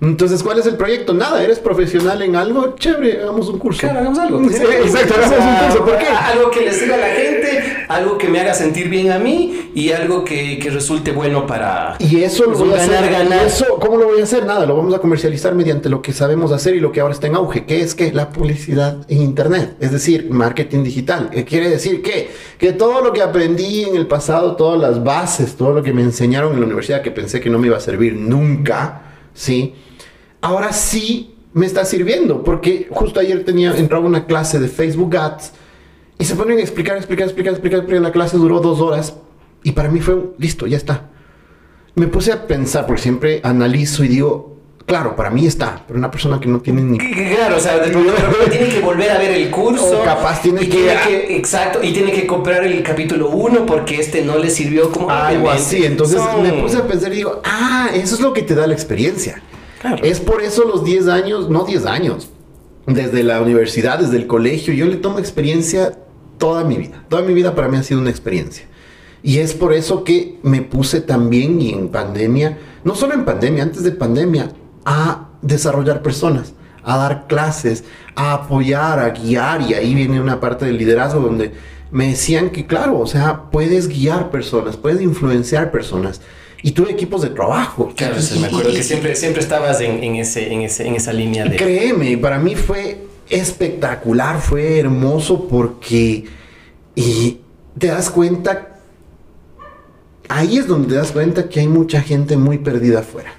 Entonces, 0.00 0.42
¿cuál 0.42 0.58
es 0.58 0.66
el 0.66 0.76
proyecto? 0.76 1.12
Nada, 1.12 1.42
eres 1.42 1.58
profesional 1.58 2.22
en 2.22 2.34
algo, 2.34 2.74
chévere, 2.76 3.22
hagamos 3.22 3.48
un 3.48 3.58
curso. 3.58 3.80
Claro, 3.80 3.98
hagamos 4.00 4.18
algo. 4.18 4.42
exacto, 4.42 5.14
hagamos 5.14 5.38
un 5.38 5.66
curso. 5.66 5.84
¿Por 5.84 5.98
qué? 5.98 6.06
Algo 6.06 6.50
que 6.50 6.60
le 6.62 6.72
sirva 6.72 6.94
a 6.94 6.98
la 6.98 7.08
gente, 7.08 7.84
algo 7.88 8.16
que 8.16 8.28
me 8.28 8.40
haga 8.40 8.54
sentir 8.54 8.88
bien 8.88 9.12
a 9.12 9.18
mí 9.18 9.70
y 9.74 9.92
algo 9.92 10.24
que, 10.24 10.58
que 10.58 10.70
resulte 10.70 11.12
bueno 11.12 11.46
para 11.46 11.96
y 11.98 12.22
eso 12.22 12.46
lo 12.46 12.56
voy 12.56 12.72
a 12.72 12.76
hacer, 12.76 13.10
ganar. 13.10 13.46
Eso, 13.46 13.78
¿Cómo 13.78 13.98
lo 13.98 14.06
voy 14.06 14.20
a 14.20 14.24
hacer? 14.24 14.46
Nada, 14.46 14.64
lo 14.64 14.76
vamos 14.76 14.94
a 14.94 14.98
comercializar 15.00 15.54
mediante 15.54 15.88
lo 15.88 16.00
que 16.00 16.12
sabemos 16.12 16.50
hacer 16.50 16.74
y 16.74 16.80
lo 16.80 16.92
que 16.92 17.00
ahora 17.00 17.12
está 17.12 17.26
en 17.26 17.34
auge, 17.36 17.66
que 17.66 17.80
es 17.80 17.94
que 17.94 18.12
la 18.12 18.30
publicidad 18.30 19.04
en 19.08 19.22
Internet, 19.22 19.76
es 19.80 19.92
decir, 19.92 20.28
marketing 20.30 20.82
digital. 20.82 21.30
¿Qué 21.30 21.44
quiere 21.44 21.68
decir? 21.68 22.02
Que, 22.02 22.30
que 22.58 22.72
todo 22.72 23.02
lo 23.02 23.12
que 23.12 23.22
aprendí 23.22 23.84
en 23.84 23.96
el 23.96 24.06
pasado, 24.06 24.56
todas 24.56 24.80
las 24.80 25.04
bases, 25.04 25.56
todo 25.56 25.72
lo 25.72 25.82
que 25.82 25.92
me 25.92 26.02
enseñaron 26.02 26.54
en 26.54 26.60
la 26.60 26.66
universidad 26.66 27.02
que 27.02 27.10
pensé 27.10 27.40
que 27.40 27.50
no 27.50 27.58
me 27.58 27.66
iba 27.66 27.76
a 27.76 27.80
servir 27.80 28.14
nunca, 28.14 29.02
¿sí? 29.34 29.74
Ahora 30.40 30.72
sí 30.72 31.34
me 31.52 31.66
está 31.66 31.84
sirviendo, 31.84 32.42
porque 32.44 32.86
justo 32.90 33.20
ayer 33.20 33.44
tenía, 33.44 33.76
entraba 33.76 34.06
una 34.06 34.26
clase 34.26 34.58
de 34.60 34.68
Facebook 34.68 35.16
Ads 35.16 35.52
y 36.18 36.24
se 36.24 36.36
ponen 36.36 36.58
a 36.58 36.60
explicar, 36.60 36.96
explicar, 36.96 37.26
explicar, 37.26 37.52
explicar, 37.52 37.78
explicar. 37.80 38.02
La 38.02 38.12
clase 38.12 38.36
duró 38.36 38.60
dos 38.60 38.80
horas 38.80 39.14
y 39.62 39.72
para 39.72 39.88
mí 39.90 40.00
fue 40.00 40.16
listo, 40.38 40.66
ya 40.66 40.76
está. 40.76 41.08
Me 41.94 42.06
puse 42.06 42.32
a 42.32 42.46
pensar, 42.46 42.86
porque 42.86 43.02
siempre 43.02 43.40
analizo 43.42 44.04
y 44.04 44.08
digo, 44.08 44.56
claro, 44.86 45.16
para 45.16 45.30
mí 45.30 45.44
está, 45.46 45.82
pero 45.86 45.98
una 45.98 46.10
persona 46.10 46.38
que 46.38 46.46
no 46.48 46.60
tiene 46.60 46.82
ni... 46.82 46.98
Claro, 46.98 47.56
o 47.56 47.60
sea, 47.60 47.78
de 47.78 47.90
pronto 47.90 48.12
tiene 48.50 48.68
que 48.68 48.80
volver 48.80 49.10
a 49.10 49.18
ver 49.18 49.32
el 49.32 49.50
curso. 49.50 50.00
O 50.00 50.04
capaz 50.04 50.40
tiene 50.40 50.62
y 50.62 50.66
que- 50.68 50.76
tiene 50.76 51.00
que... 51.06 51.36
Exacto, 51.36 51.80
y 51.82 51.92
tiene 51.92 52.12
que 52.12 52.26
comprar 52.26 52.62
el 52.64 52.80
capítulo 52.84 53.30
1 53.30 53.66
porque 53.66 53.96
este 54.00 54.22
no 54.22 54.38
le 54.38 54.50
sirvió 54.50 54.90
como... 54.92 55.10
Algo 55.10 55.50
así. 55.50 55.84
Entonces 55.84 56.20
me 56.40 56.52
puse 56.62 56.76
a 56.78 56.86
pensar 56.86 57.12
y 57.12 57.16
digo, 57.16 57.40
ah, 57.44 57.90
eso 57.92 58.14
es 58.14 58.20
lo 58.20 58.32
que 58.32 58.42
te 58.42 58.54
da 58.54 58.66
la 58.68 58.74
experiencia. 58.74 59.42
Es 60.02 60.20
por 60.20 60.42
eso 60.42 60.64
los 60.64 60.84
10 60.84 61.08
años, 61.08 61.48
no 61.48 61.64
10 61.64 61.86
años, 61.86 62.28
desde 62.86 63.22
la 63.22 63.40
universidad, 63.40 63.98
desde 63.98 64.16
el 64.16 64.26
colegio, 64.26 64.74
yo 64.74 64.86
le 64.86 64.96
tomo 64.96 65.18
experiencia 65.18 65.98
toda 66.38 66.64
mi 66.64 66.76
vida. 66.76 67.04
Toda 67.08 67.22
mi 67.22 67.34
vida 67.34 67.54
para 67.54 67.68
mí 67.68 67.76
ha 67.76 67.82
sido 67.82 68.00
una 68.00 68.10
experiencia. 68.10 68.66
Y 69.22 69.38
es 69.38 69.54
por 69.54 69.72
eso 69.72 70.04
que 70.04 70.38
me 70.42 70.62
puse 70.62 71.00
también 71.00 71.60
y 71.60 71.72
en 71.72 71.88
pandemia, 71.88 72.58
no 72.84 72.94
solo 72.94 73.14
en 73.14 73.24
pandemia, 73.24 73.62
antes 73.62 73.82
de 73.82 73.92
pandemia, 73.92 74.50
a 74.84 75.28
desarrollar 75.42 76.02
personas, 76.02 76.54
a 76.82 76.96
dar 76.96 77.26
clases, 77.26 77.84
a 78.14 78.32
apoyar, 78.32 78.98
a 78.98 79.10
guiar. 79.10 79.62
Y 79.62 79.74
ahí 79.74 79.94
viene 79.94 80.20
una 80.20 80.40
parte 80.40 80.64
del 80.64 80.78
liderazgo 80.78 81.20
donde 81.20 81.52
me 81.90 82.08
decían 82.08 82.50
que, 82.50 82.66
claro, 82.66 82.98
o 82.98 83.06
sea, 83.06 83.50
puedes 83.50 83.88
guiar 83.88 84.30
personas, 84.30 84.76
puedes 84.76 85.02
influenciar 85.02 85.70
personas. 85.70 86.22
Y 86.62 86.72
tuve 86.72 86.90
equipos 86.90 87.22
de 87.22 87.30
trabajo. 87.30 87.92
Claro, 87.96 88.20
sí, 88.20 88.38
me 88.38 88.48
acuerdo 88.48 88.70
que 88.70 88.82
siempre, 88.82 89.16
siempre 89.16 89.42
estabas 89.42 89.80
en, 89.80 90.02
en 90.02 90.16
ese, 90.16 90.52
en, 90.52 90.60
ese, 90.62 90.86
en 90.86 90.94
esa 90.94 91.12
línea 91.12 91.44
de... 91.44 91.56
Créeme, 91.56 92.18
para 92.18 92.38
mí 92.38 92.54
fue 92.54 93.06
espectacular, 93.30 94.40
fue 94.40 94.78
hermoso 94.78 95.48
porque 95.48 96.24
y 96.94 97.38
te 97.78 97.86
das 97.86 98.10
cuenta, 98.10 98.76
ahí 100.28 100.58
es 100.58 100.66
donde 100.66 100.88
te 100.88 100.94
das 100.96 101.12
cuenta 101.12 101.48
que 101.48 101.60
hay 101.60 101.68
mucha 101.68 102.02
gente 102.02 102.36
muy 102.36 102.58
perdida 102.58 103.00
afuera. 103.00 103.32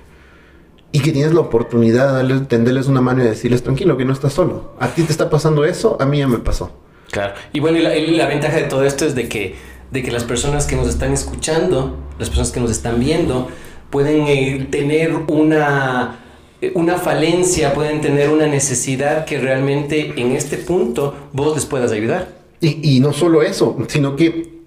Y 0.94 1.00
que 1.00 1.12
tienes 1.12 1.34
la 1.34 1.42
oportunidad 1.42 2.08
de 2.08 2.14
darles, 2.16 2.48
tenderles 2.48 2.88
una 2.88 3.02
mano 3.02 3.24
y 3.24 3.28
decirles, 3.28 3.64
tranquilo, 3.64 3.96
que 3.98 4.04
no 4.04 4.12
estás 4.12 4.34
solo. 4.34 4.74
A 4.80 4.90
ti 4.90 5.04
te 5.04 5.12
está 5.12 5.30
pasando 5.30 5.64
eso, 5.64 5.96
a 6.02 6.06
mí 6.06 6.18
ya 6.18 6.28
me 6.28 6.40
pasó. 6.40 6.72
Claro. 7.12 7.34
Y 7.54 7.60
bueno, 7.60 7.78
y 7.78 7.82
la, 7.82 7.96
y 7.96 8.16
la 8.16 8.28
ventaja 8.28 8.58
de 8.58 8.64
todo 8.64 8.84
esto 8.84 9.06
es 9.06 9.16
de 9.16 9.30
que, 9.30 9.56
de 9.92 10.04
que 10.04 10.12
las 10.12 10.24
personas 10.24 10.66
que 10.66 10.76
nos 10.76 10.88
están 10.88 11.14
escuchando, 11.14 11.98
las 12.18 12.30
personas 12.30 12.52
que 12.52 12.60
nos 12.60 12.72
están 12.72 13.00
viendo, 13.00 13.50
pueden 13.90 14.28
eh, 14.28 14.68
tener 14.72 15.14
una, 15.28 16.20
eh, 16.62 16.72
una 16.76 16.98
falencia, 16.98 17.74
pueden 17.74 18.02
tener 18.02 18.30
una 18.30 18.48
necesidad 18.48 19.26
que 19.26 19.40
realmente 19.40 20.14
en 20.16 20.32
este 20.32 20.58
punto 20.58 21.14
vos 21.34 21.56
les 21.56 21.66
puedas 21.66 21.92
ayudar. 21.92 22.30
Y, 22.62 22.96
y 22.96 23.00
no 23.00 23.12
solo 23.12 23.42
eso, 23.42 23.78
sino 23.88 24.16
que 24.16 24.62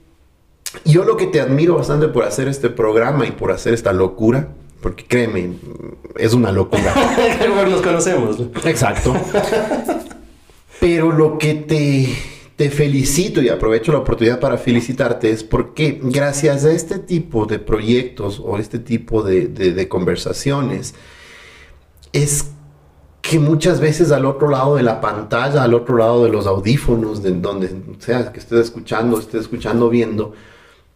yo 0.85 1.05
lo 1.05 1.17
que 1.17 1.27
te 1.27 1.41
admiro 1.41 1.77
bastante 1.77 2.09
por 2.09 2.25
hacer 2.25 2.49
este 2.49 2.69
programa 2.69 3.27
y 3.27 3.31
por 3.31 3.53
hacer 3.53 3.75
esta 3.75 3.93
locura, 3.93 4.49
porque 4.81 5.05
créeme, 5.07 5.53
es 6.17 6.35
una 6.35 6.53
locura. 6.53 6.95
Nos 7.71 7.81
conocemos. 7.81 8.37
Exacto. 8.65 9.15
Pero 10.81 11.13
lo 11.13 11.39
que 11.39 11.55
te, 11.55 12.15
te 12.57 12.71
felicito 12.71 13.43
y 13.43 13.49
aprovecho 13.49 13.91
la 13.93 13.99
oportunidad 13.99 14.39
para 14.39 14.57
felicitarte 14.59 15.31
es 15.31 15.43
porque 15.43 15.99
gracias 16.03 16.65
a 16.65 16.71
este 16.73 16.99
tipo 17.01 17.47
de 17.47 17.59
proyectos 17.59 18.41
o 18.45 18.59
este 18.59 18.79
tipo 18.79 19.23
de, 19.23 19.49
de- 19.49 19.73
de 19.73 19.89
conversaciones 19.89 20.95
es 22.13 22.51
que 23.23 23.39
muchas 23.39 23.81
veces 23.81 24.13
al 24.13 24.25
otro 24.27 24.49
lado 24.51 24.77
de 24.77 24.83
la 24.83 25.01
pantalla, 25.01 25.63
al 25.65 25.75
otro 25.75 25.97
lado 25.97 26.25
de 26.25 26.31
los 26.31 26.47
audífonos, 26.47 27.23
de 27.23 27.33
donde 27.33 27.75
sea 27.99 28.31
que 28.33 28.39
estés 28.39 28.61
escuchando, 28.61 29.19
estés 29.19 29.41
escuchando, 29.43 29.89
viendo, 29.89 30.35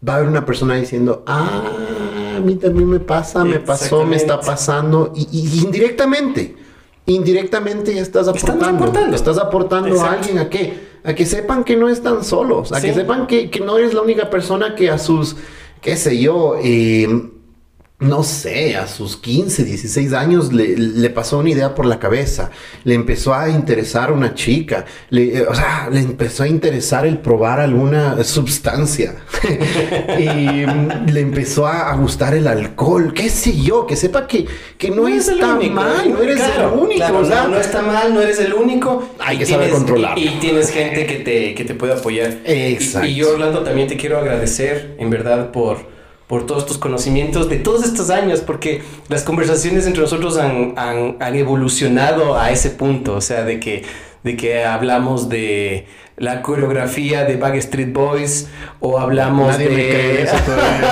va 0.06 0.12
a 0.12 0.16
haber 0.18 0.28
una 0.28 0.44
persona 0.44 0.76
diciendo, 0.76 1.24
ah, 1.26 1.62
a 2.36 2.40
mí 2.40 2.54
también 2.56 2.88
me 2.88 3.00
pasa, 3.00 3.44
me 3.44 3.58
pasó, 3.58 4.04
me 4.04 4.16
está 4.16 4.40
pasando, 4.40 5.12
y, 5.16 5.26
y 5.32 5.64
indirectamente, 5.64 6.54
indirectamente 7.06 7.94
ya 7.94 8.02
estás 8.02 8.28
aportando, 8.28 8.66
aportando. 8.84 9.16
estás 9.16 9.38
aportando 9.38 10.00
a 10.02 10.12
alguien 10.12 10.38
a 10.38 10.50
qué, 10.50 10.87
a 11.04 11.14
que 11.14 11.24
sepan 11.26 11.64
que 11.64 11.76
no 11.76 11.88
están 11.88 12.24
solos, 12.24 12.72
a 12.72 12.80
Sí. 12.80 12.88
que 12.88 12.94
sepan 12.94 13.26
que, 13.26 13.50
que 13.50 13.60
no 13.60 13.76
eres 13.78 13.94
la 13.94 14.02
única 14.02 14.30
persona 14.30 14.74
que 14.74 14.90
a 14.90 14.98
sus, 14.98 15.36
qué 15.80 15.96
sé 15.96 16.18
yo, 16.18 16.56
eh, 16.62 17.08
no 18.00 18.22
sé, 18.22 18.76
a 18.76 18.86
sus 18.86 19.16
15, 19.16 19.64
16 19.64 20.12
años 20.12 20.52
le, 20.52 20.76
le 20.76 21.10
pasó 21.10 21.38
una 21.38 21.50
idea 21.50 21.74
por 21.74 21.84
la 21.84 21.98
cabeza, 21.98 22.52
le 22.84 22.94
empezó 22.94 23.34
a 23.34 23.48
interesar 23.48 24.12
una 24.12 24.34
chica, 24.34 24.84
le, 25.10 25.38
eh, 25.38 25.46
o 25.48 25.52
sea, 25.52 25.88
le 25.90 25.98
empezó 25.98 26.44
a 26.44 26.48
interesar 26.48 27.06
el 27.06 27.18
probar 27.18 27.58
alguna 27.58 28.22
sustancia, 28.22 29.16
y 30.16 30.64
mm, 30.64 31.06
le 31.12 31.20
empezó 31.20 31.66
a, 31.66 31.92
gustar 31.96 32.34
el 32.34 32.46
alcohol, 32.46 33.12
qué 33.12 33.28
sé 33.28 33.60
yo, 33.60 33.84
que 33.84 33.96
sepa 33.96 34.28
que, 34.28 34.46
que 34.76 34.92
no, 34.92 35.08
el 35.08 35.14
está 35.14 35.54
único, 35.56 35.74
mal, 35.74 36.12
no 36.12 36.22
eres 36.22 36.36
claro, 36.36 36.74
el 36.74 36.78
único, 36.78 36.98
claro, 36.98 37.18
o 37.18 37.24
sea, 37.24 37.42
no, 37.42 37.48
no 37.48 37.56
está 37.58 37.82
mal, 37.82 38.14
no 38.14 38.20
eres 38.20 38.38
el 38.38 38.54
único. 38.54 39.08
Hay 39.18 39.38
que 39.38 39.46
saber. 39.46 39.72
Y, 40.14 40.20
y 40.20 40.38
tienes 40.40 40.70
gente 40.70 41.04
que 41.04 41.16
te, 41.16 41.54
que 41.56 41.64
te 41.64 41.74
puede 41.74 41.94
apoyar. 41.94 42.38
Exacto. 42.44 43.08
Y, 43.08 43.12
y 43.12 43.14
yo, 43.16 43.32
Orlando, 43.32 43.64
también 43.64 43.88
te 43.88 43.96
quiero 43.96 44.18
agradecer, 44.18 44.94
en 44.98 45.10
verdad, 45.10 45.50
por, 45.50 45.97
por 46.28 46.46
todos 46.46 46.66
tus 46.66 46.78
conocimientos 46.78 47.48
de 47.48 47.56
todos 47.56 47.84
estos 47.84 48.10
años, 48.10 48.40
porque 48.40 48.82
las 49.08 49.24
conversaciones 49.24 49.86
entre 49.86 50.02
nosotros 50.02 50.36
han, 50.36 50.74
han, 50.76 51.16
han 51.18 51.34
evolucionado 51.34 52.38
a 52.38 52.50
ese 52.50 52.70
punto, 52.70 53.14
o 53.16 53.20
sea, 53.20 53.44
de 53.44 53.58
que, 53.58 53.82
de 54.22 54.36
que 54.36 54.64
hablamos 54.64 55.28
de 55.30 55.86
la 56.18 56.42
coreografía 56.42 57.24
de 57.24 57.36
Backstreet 57.36 57.92
Boys, 57.92 58.48
o 58.80 58.98
hablamos 58.98 59.48
Nadie 59.48 59.68
de... 59.68 60.22
eso 60.22 60.36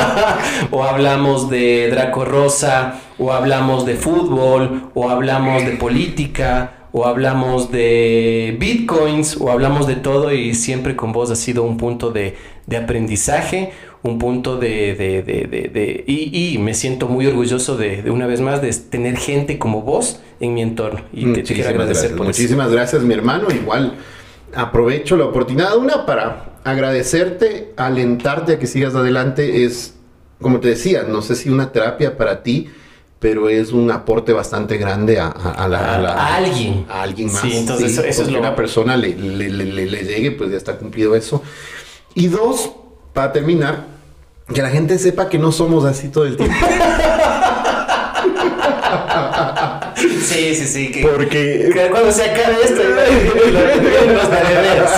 o 0.71 0.85
hablamos 0.85 1.51
de 1.51 1.91
Draco 1.91 2.25
Rosa, 2.25 3.01
o 3.19 3.33
hablamos 3.33 3.85
de 3.85 3.97
fútbol, 3.97 4.91
o 4.95 5.11
hablamos 5.11 5.65
de 5.65 5.73
política, 5.73 6.89
o 6.93 7.05
hablamos 7.05 7.71
de 7.71 8.57
bitcoins, 8.59 9.37
o 9.39 9.51
hablamos 9.51 9.87
de 9.87 9.97
todo 9.97 10.33
y 10.33 10.55
siempre 10.55 10.97
con 10.97 11.13
vos 11.13 11.31
ha 11.31 11.37
sido 11.37 11.65
un 11.65 11.77
punto 11.77 12.11
de, 12.11 12.37
de 12.67 12.77
aprendizaje, 12.79 13.73
un 14.07 14.19
punto 14.19 14.57
de... 14.59 14.95
de, 14.95 15.23
de, 15.23 15.47
de- 15.47 15.69
de- 15.73 16.05
y, 16.07 16.55
y 16.55 16.59
me 16.59 16.75
siento 16.75 17.09
muy 17.09 17.27
orgulloso 17.27 17.77
de, 17.77 18.11
una 18.11 18.27
vez 18.27 18.41
más 18.41 18.63
de 18.63 18.73
tener 18.73 19.17
gente 19.17 19.59
como 19.59 19.83
vos 19.83 20.21
en 20.41 20.55
mi 20.55 20.63
entorno. 20.63 21.01
Y 21.13 21.25
te- 21.33 21.43
te, 21.43 21.55
quiero 21.55 21.63
Muchísimas 21.65 21.67
agradecer 21.69 21.95
gracias. 22.03 22.13
por 22.19 22.27
eso. 22.31 22.41
Muchísimas 22.41 22.71
gracias, 22.73 23.03
mi 23.03 23.15
hermano. 23.15 23.49
Igual 23.51 23.95
aprovecho 24.55 25.17
la 25.17 25.25
oportunidad, 25.27 25.77
una, 25.77 26.07
para 26.07 26.55
agradecerte, 26.65 27.73
alentarte 27.77 28.55
a 28.55 28.59
que 28.59 28.67
sigas 28.67 28.95
adelante. 28.95 29.65
Es, 29.65 29.95
como 30.41 30.61
te 30.61 30.69
decía, 30.69 31.05
no 31.09 31.23
sé 31.23 31.35
si 31.35 31.49
una 31.49 31.73
terapia 31.73 32.17
para 32.17 32.43
ti, 32.43 32.69
pero 33.19 33.49
es 33.49 33.73
un 33.73 33.91
aporte 33.91 34.33
bastante 34.33 34.77
grande 34.77 35.19
a, 35.19 35.27
a- 35.29 35.65
a 35.65 35.69
la, 35.69 35.95
a 35.95 35.99
la- 36.01 36.13
A 36.13 36.37
alguien. 36.37 36.85
a 36.89 37.03
alguien 37.03 37.33
más. 37.33 37.41
Sí, 37.43 37.57
entonces 37.57 37.93
eso- 37.93 38.05
eso 38.05 38.23
es 38.23 38.31
lo- 38.31 38.39
una 38.41 38.55
persona 38.55 38.97
le, 38.97 39.17
le- 39.17 39.49
le- 39.49 39.65
le- 39.65 39.87
le 39.87 40.03
llegue, 40.05 40.33
pues 40.33 40.51
ya 40.51 40.57
está 40.59 40.77
cumplido 40.77 41.15
eso. 41.17 41.43
Y 42.15 42.29
dos, 42.29 42.71
para 43.15 43.33
terminar, 43.33 43.87
que 44.55 44.63
la 44.63 44.71
gente 44.71 44.99
sepa 44.99 45.29
que 45.29 45.39
no 45.39 45.53
somos 45.53 45.85
así 45.85 46.09
todo 46.09 46.25
el 46.25 46.37
tiempo. 46.37 46.55
Sí, 49.97 50.55
sí, 50.55 50.67
sí. 50.67 50.91
Que, 50.93 51.03
Porque 51.07 51.71
que 51.73 51.89
cuando 51.91 52.13
se 52.13 52.25
acabe 52.25 52.57
esto, 52.65 52.83
nos 54.13 54.31
daremos. 54.31 54.91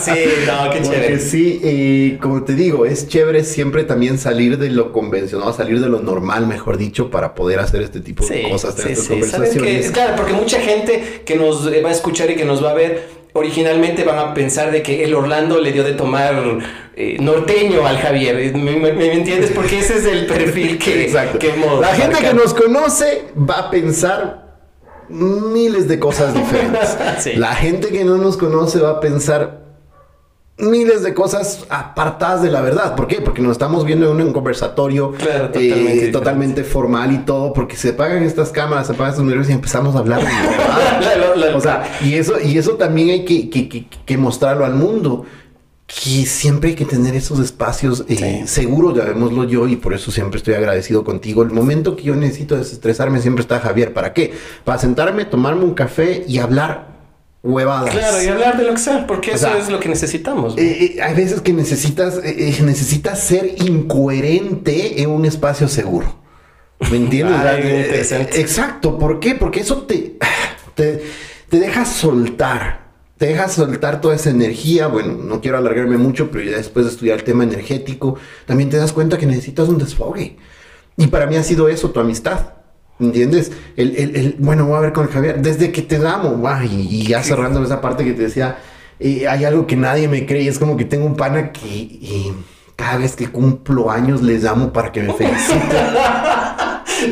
Sí, 0.00 0.10
no, 0.46 0.70
qué 0.70 0.78
Porque 0.80 0.88
chévere. 0.96 1.18
sí, 1.18 1.60
eh, 1.62 2.18
como 2.20 2.44
te 2.44 2.54
digo, 2.54 2.86
es 2.86 3.08
chévere 3.08 3.44
siempre 3.44 3.84
también 3.84 4.18
salir 4.18 4.58
de 4.58 4.70
lo 4.70 4.92
convencional, 4.92 5.52
salir 5.54 5.80
de 5.80 5.88
lo 5.88 6.00
normal, 6.00 6.46
mejor 6.46 6.76
dicho, 6.78 7.10
para 7.10 7.34
poder 7.34 7.58
hacer 7.58 7.82
este 7.82 8.00
tipo 8.00 8.24
de 8.26 8.48
cosas, 8.50 8.76
tener 8.76 8.96
sí, 8.96 9.02
estas 9.02 9.06
sí. 9.06 9.30
¿Sabes 9.30 9.30
conversaciones. 9.50 9.86
qué? 9.86 9.92
Claro, 9.92 10.14
porque 10.16 10.32
mucha 10.32 10.60
gente 10.60 11.22
que 11.24 11.36
nos 11.36 11.68
va 11.68 11.88
a 11.88 11.92
escuchar 11.92 12.30
y 12.30 12.36
que 12.36 12.44
nos 12.44 12.64
va 12.64 12.70
a 12.70 12.74
ver, 12.74 13.08
originalmente 13.32 14.04
van 14.04 14.18
a 14.18 14.34
pensar 14.34 14.70
de 14.72 14.82
que 14.82 15.04
el 15.04 15.14
Orlando 15.14 15.58
le 15.60 15.72
dio 15.72 15.84
de 15.84 15.92
tomar 15.92 16.58
eh, 16.96 17.16
norteño 17.20 17.86
al 17.86 17.98
Javier. 17.98 18.54
¿Me, 18.56 18.72
me- 18.76 18.92
me 18.92 19.12
entiendes? 19.12 19.50
Porque 19.54 19.78
ese 19.78 19.98
es 19.98 20.04
el 20.06 20.26
perfil 20.26 20.78
que, 20.78 21.04
Exacto. 21.06 21.38
que 21.38 21.50
hemos 21.54 21.80
La 21.80 21.94
gente 21.94 22.18
que 22.20 22.34
nos 22.34 22.54
conoce 22.54 23.24
va 23.38 23.58
a 23.58 23.70
pensar 23.70 24.50
miles 25.08 25.88
de 25.88 25.98
cosas 25.98 26.34
diferentes. 26.34 26.96
Sí. 27.18 27.32
La 27.34 27.54
gente 27.54 27.88
que 27.88 28.04
no 28.04 28.16
nos 28.16 28.36
conoce 28.36 28.78
va 28.78 28.90
a 28.92 29.00
pensar 29.00 29.59
miles 30.62 31.02
de 31.02 31.14
cosas 31.14 31.64
apartadas 31.68 32.42
de 32.42 32.50
la 32.50 32.60
verdad. 32.60 32.94
¿Por 32.96 33.06
qué? 33.06 33.20
Porque 33.20 33.42
nos 33.42 33.52
estamos 33.52 33.84
viendo 33.84 34.10
en 34.12 34.20
un 34.26 34.32
conversatorio 34.32 35.12
Claro, 35.12 35.44
eh, 35.44 35.48
totalmente 35.48 35.62
diferente. 35.72 36.12
totalmente 36.12 36.64
formal 36.64 37.12
y 37.12 37.18
todo, 37.18 37.52
porque 37.52 37.76
se 37.76 37.90
apagan 37.90 38.22
estas 38.22 38.50
cámaras, 38.50 38.86
se 38.86 38.92
apagan 38.92 39.10
estos 39.10 39.24
micrófonos 39.24 39.50
y 39.50 39.54
empezamos 39.54 39.96
a 39.96 39.98
hablar. 40.00 40.20
de 40.22 41.54
o 41.54 41.60
sea, 41.60 41.98
y 42.02 42.14
eso, 42.14 42.34
y 42.40 42.56
eso 42.58 42.72
también 42.72 43.10
hay 43.10 43.24
que, 43.24 43.48
que- 43.50 43.68
que- 43.68 43.86
que 44.04 44.16
mostrarlo 44.18 44.64
al 44.64 44.74
mundo. 44.74 45.24
que 45.86 46.24
siempre 46.24 46.70
hay 46.70 46.76
que 46.76 46.84
tener 46.84 47.16
esos 47.16 47.40
espacios 47.40 48.04
eh, 48.08 48.44
seguros, 48.46 48.96
llamémoslo 48.96 49.42
yo, 49.42 49.66
y 49.66 49.74
por 49.74 49.92
eso 49.92 50.12
siempre 50.12 50.38
estoy 50.38 50.54
agradecido 50.54 51.02
contigo. 51.02 51.42
El 51.42 51.50
momento 51.50 51.96
que 51.96 52.04
yo 52.04 52.14
necesito 52.14 52.56
desestresarme 52.56 53.20
siempre 53.20 53.42
está 53.42 53.58
Javier. 53.58 53.92
¿Para 53.92 54.12
qué? 54.12 54.32
Para 54.64 54.78
sentarme, 54.78 55.24
tomarme 55.24 55.64
un 55.64 55.74
café 55.74 56.24
y 56.28 56.38
hablar 56.38 56.89
huevadas. 57.42 57.90
Claro, 57.90 58.22
y 58.22 58.26
hablar 58.26 58.56
de 58.56 58.64
lo 58.64 58.72
que 58.72 58.80
sea, 58.80 59.06
porque 59.06 59.32
eso 59.32 59.54
es 59.56 59.68
lo 59.68 59.80
que 59.80 59.88
necesitamos. 59.88 60.56
Eh, 60.58 60.96
eh, 60.96 61.02
hay 61.02 61.14
veces 61.14 61.40
que 61.40 61.52
necesitas, 61.52 62.20
necesitas 62.22 63.20
ser 63.20 63.54
incoherente 63.62 65.02
en 65.02 65.10
un 65.10 65.24
espacio 65.24 65.68
seguro. 65.68 66.20
¿Me 66.90 66.96
entiendes? 66.96 68.12
exacto. 68.12 68.98
¿Por 68.98 69.20
qué? 69.20 69.34
Porque 69.34 69.60
eso 69.60 69.82
te, 69.82 70.16
te, 70.74 71.04
te 71.48 71.58
deja 71.58 71.84
soltar 71.84 72.90
te 73.20 73.26
dejas 73.26 73.52
soltar 73.52 74.00
toda 74.00 74.14
esa 74.14 74.30
energía. 74.30 74.86
Bueno, 74.86 75.12
no 75.12 75.42
quiero 75.42 75.58
alargarme 75.58 75.98
mucho, 75.98 76.30
pero 76.30 76.42
ya 76.42 76.56
después 76.56 76.86
de 76.86 76.92
estudiar 76.92 77.18
el 77.18 77.24
tema 77.24 77.44
energético, 77.44 78.16
también 78.46 78.70
te 78.70 78.78
das 78.78 78.94
cuenta 78.94 79.18
que 79.18 79.26
necesitas 79.26 79.68
un 79.68 79.76
desfogue. 79.76 80.38
Y 80.96 81.06
para 81.08 81.26
mí 81.26 81.36
ha 81.36 81.42
sido 81.42 81.68
eso, 81.68 81.90
tu 81.90 82.00
amistad. 82.00 82.54
¿Entiendes? 83.00 83.50
El, 83.76 83.96
el, 83.96 84.36
bueno, 84.38 84.66
voy 84.66 84.76
a 84.76 84.80
ver 84.80 84.92
con 84.92 85.08
Javier. 85.08 85.40
Desde 85.40 85.72
que 85.72 85.82
te 85.82 85.98
damos, 85.98 86.38
y, 86.64 87.06
ya 87.06 87.22
cerrando 87.22 87.62
esa 87.62 87.80
parte 87.80 88.04
que 88.04 88.12
te 88.12 88.22
decía, 88.22 88.58
eh, 88.98 89.26
hay 89.26 89.44
algo 89.44 89.66
que 89.66 89.76
nadie 89.76 90.06
me 90.06 90.26
cree. 90.26 90.46
Es 90.46 90.58
como 90.58 90.76
que 90.76 90.84
tengo 90.84 91.06
un 91.06 91.16
pana 91.16 91.50
que 91.52 92.32
cada 92.76 92.98
vez 92.98 93.16
que 93.16 93.28
cumplo 93.28 93.90
años 93.90 94.22
les 94.22 94.42
llamo 94.42 94.72
para 94.72 94.92
que 94.92 95.02
me 95.02 95.12
feliciten. 95.14 95.60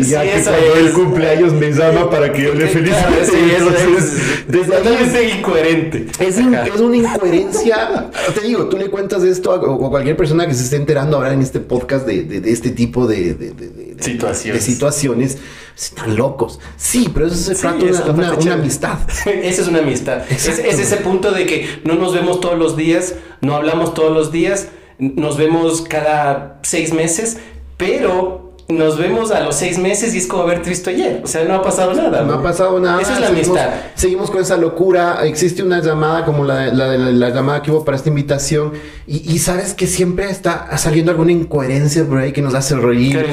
Ya 0.01 0.23
que 0.23 0.43
cuando 0.43 0.75
el 0.77 0.93
cumpleaños 0.93 1.53
me 1.53 1.71
llama 1.73 2.11
para 2.11 2.33
que 2.33 2.43
yo 2.43 2.55
le 2.55 2.69
felicite. 2.69 3.25
Sí, 3.25 3.37
eso 3.57 3.71
es, 3.71 4.49
desde 4.49 5.29
es 5.29 5.37
incoherente. 5.37 6.07
Es, 6.19 6.39
una 6.39 6.97
incoherencia. 6.97 8.11
Te 8.35 8.47
digo, 8.47 8.67
tú 8.69 8.77
le 8.77 8.89
cuentas 8.91 9.23
esto 9.23 9.53
a, 9.53 9.61
cualquier 9.91 10.17
persona 10.17 10.47
que 10.47 10.55
se 10.55 10.65
esté 10.65 10.77
enterando 10.77 11.17
ahora 11.17 11.33
en 11.33 11.43
este 11.43 11.61
podcast 11.61 12.07
de, 12.07 12.43
este 12.51 12.71
tipo 12.71 13.07
de, 13.07 13.55
situaciones. 14.01 14.65
situaciones. 14.65 15.39
Están 15.77 16.17
locos. 16.17 16.59
Sí, 16.77 17.09
pero 17.15 17.29
eso 17.29 17.37
se 17.37 17.55
trata 17.55 17.79
de 17.79 17.93
una, 17.93 18.35
una, 18.35 18.55
amistad. 18.55 18.99
Esa 19.27 19.63
es 19.63 19.69
una 19.69 19.79
amistad. 19.79 20.23
Es, 20.29 20.49
es 20.49 20.79
ese 20.79 20.97
punto 20.97 21.31
de 21.31 21.47
que 21.47 21.81
no 21.85 21.95
nos 21.95 22.13
vemos 22.13 22.41
todos 22.41 22.59
los 22.59 22.77
días, 22.77 23.15
no 23.43 23.55
hablamos 23.55 23.95
todos 23.95 24.13
los 24.13 24.33
días, 24.33 24.69
nos 24.99 25.37
vemos 25.37 25.83
cada 25.83 26.59
seis 26.63 26.93
meses, 26.93 27.37
pero 27.77 28.48
nos 28.69 28.99
vemos 28.99 29.31
a 29.31 29.41
los 29.41 29.57
seis 29.57 29.79
meses 29.79 30.15
y 30.15 30.19
es 30.19 30.27
como 30.27 30.43
haberte 30.43 30.69
visto 30.69 30.91
ayer. 30.91 31.23
O 31.25 31.27
sea, 31.27 31.43
no 31.45 31.55
ha 31.55 31.63
pasado 31.63 31.95
nada. 31.95 32.23
No, 32.23 32.35
ha 32.35 32.43
pasado 32.43 32.79
nada. 32.79 33.01
Esa 33.01 33.15
es 33.15 33.21
la 33.21 33.29
amistad. 33.29 33.71
Seguimos 33.95 34.31
con 34.31 34.43
esa 34.43 34.59
locura. 34.59 35.25
Existe 35.25 35.63
una 35.63 35.81
llamada 35.81 36.27
como 36.27 36.45
la, 36.45 36.67
la, 36.67 36.99
la, 36.99 37.31
llamada 37.31 37.63
que 37.63 37.71
hubo 37.71 37.83
para 37.83 37.97
esta 37.97 38.11
invitación. 38.11 38.75
Y, 39.07 39.39
sabes 39.39 39.73
que 39.73 39.87
siempre 39.87 40.29
está 40.29 40.77
saliendo 40.77 41.11
alguna 41.11 41.33
incoherencia 41.33 42.05
por 42.05 42.19
ahí 42.19 42.33
que 42.33 42.43
nos 42.43 42.55
hace 42.55 42.77
reír. 42.77 43.25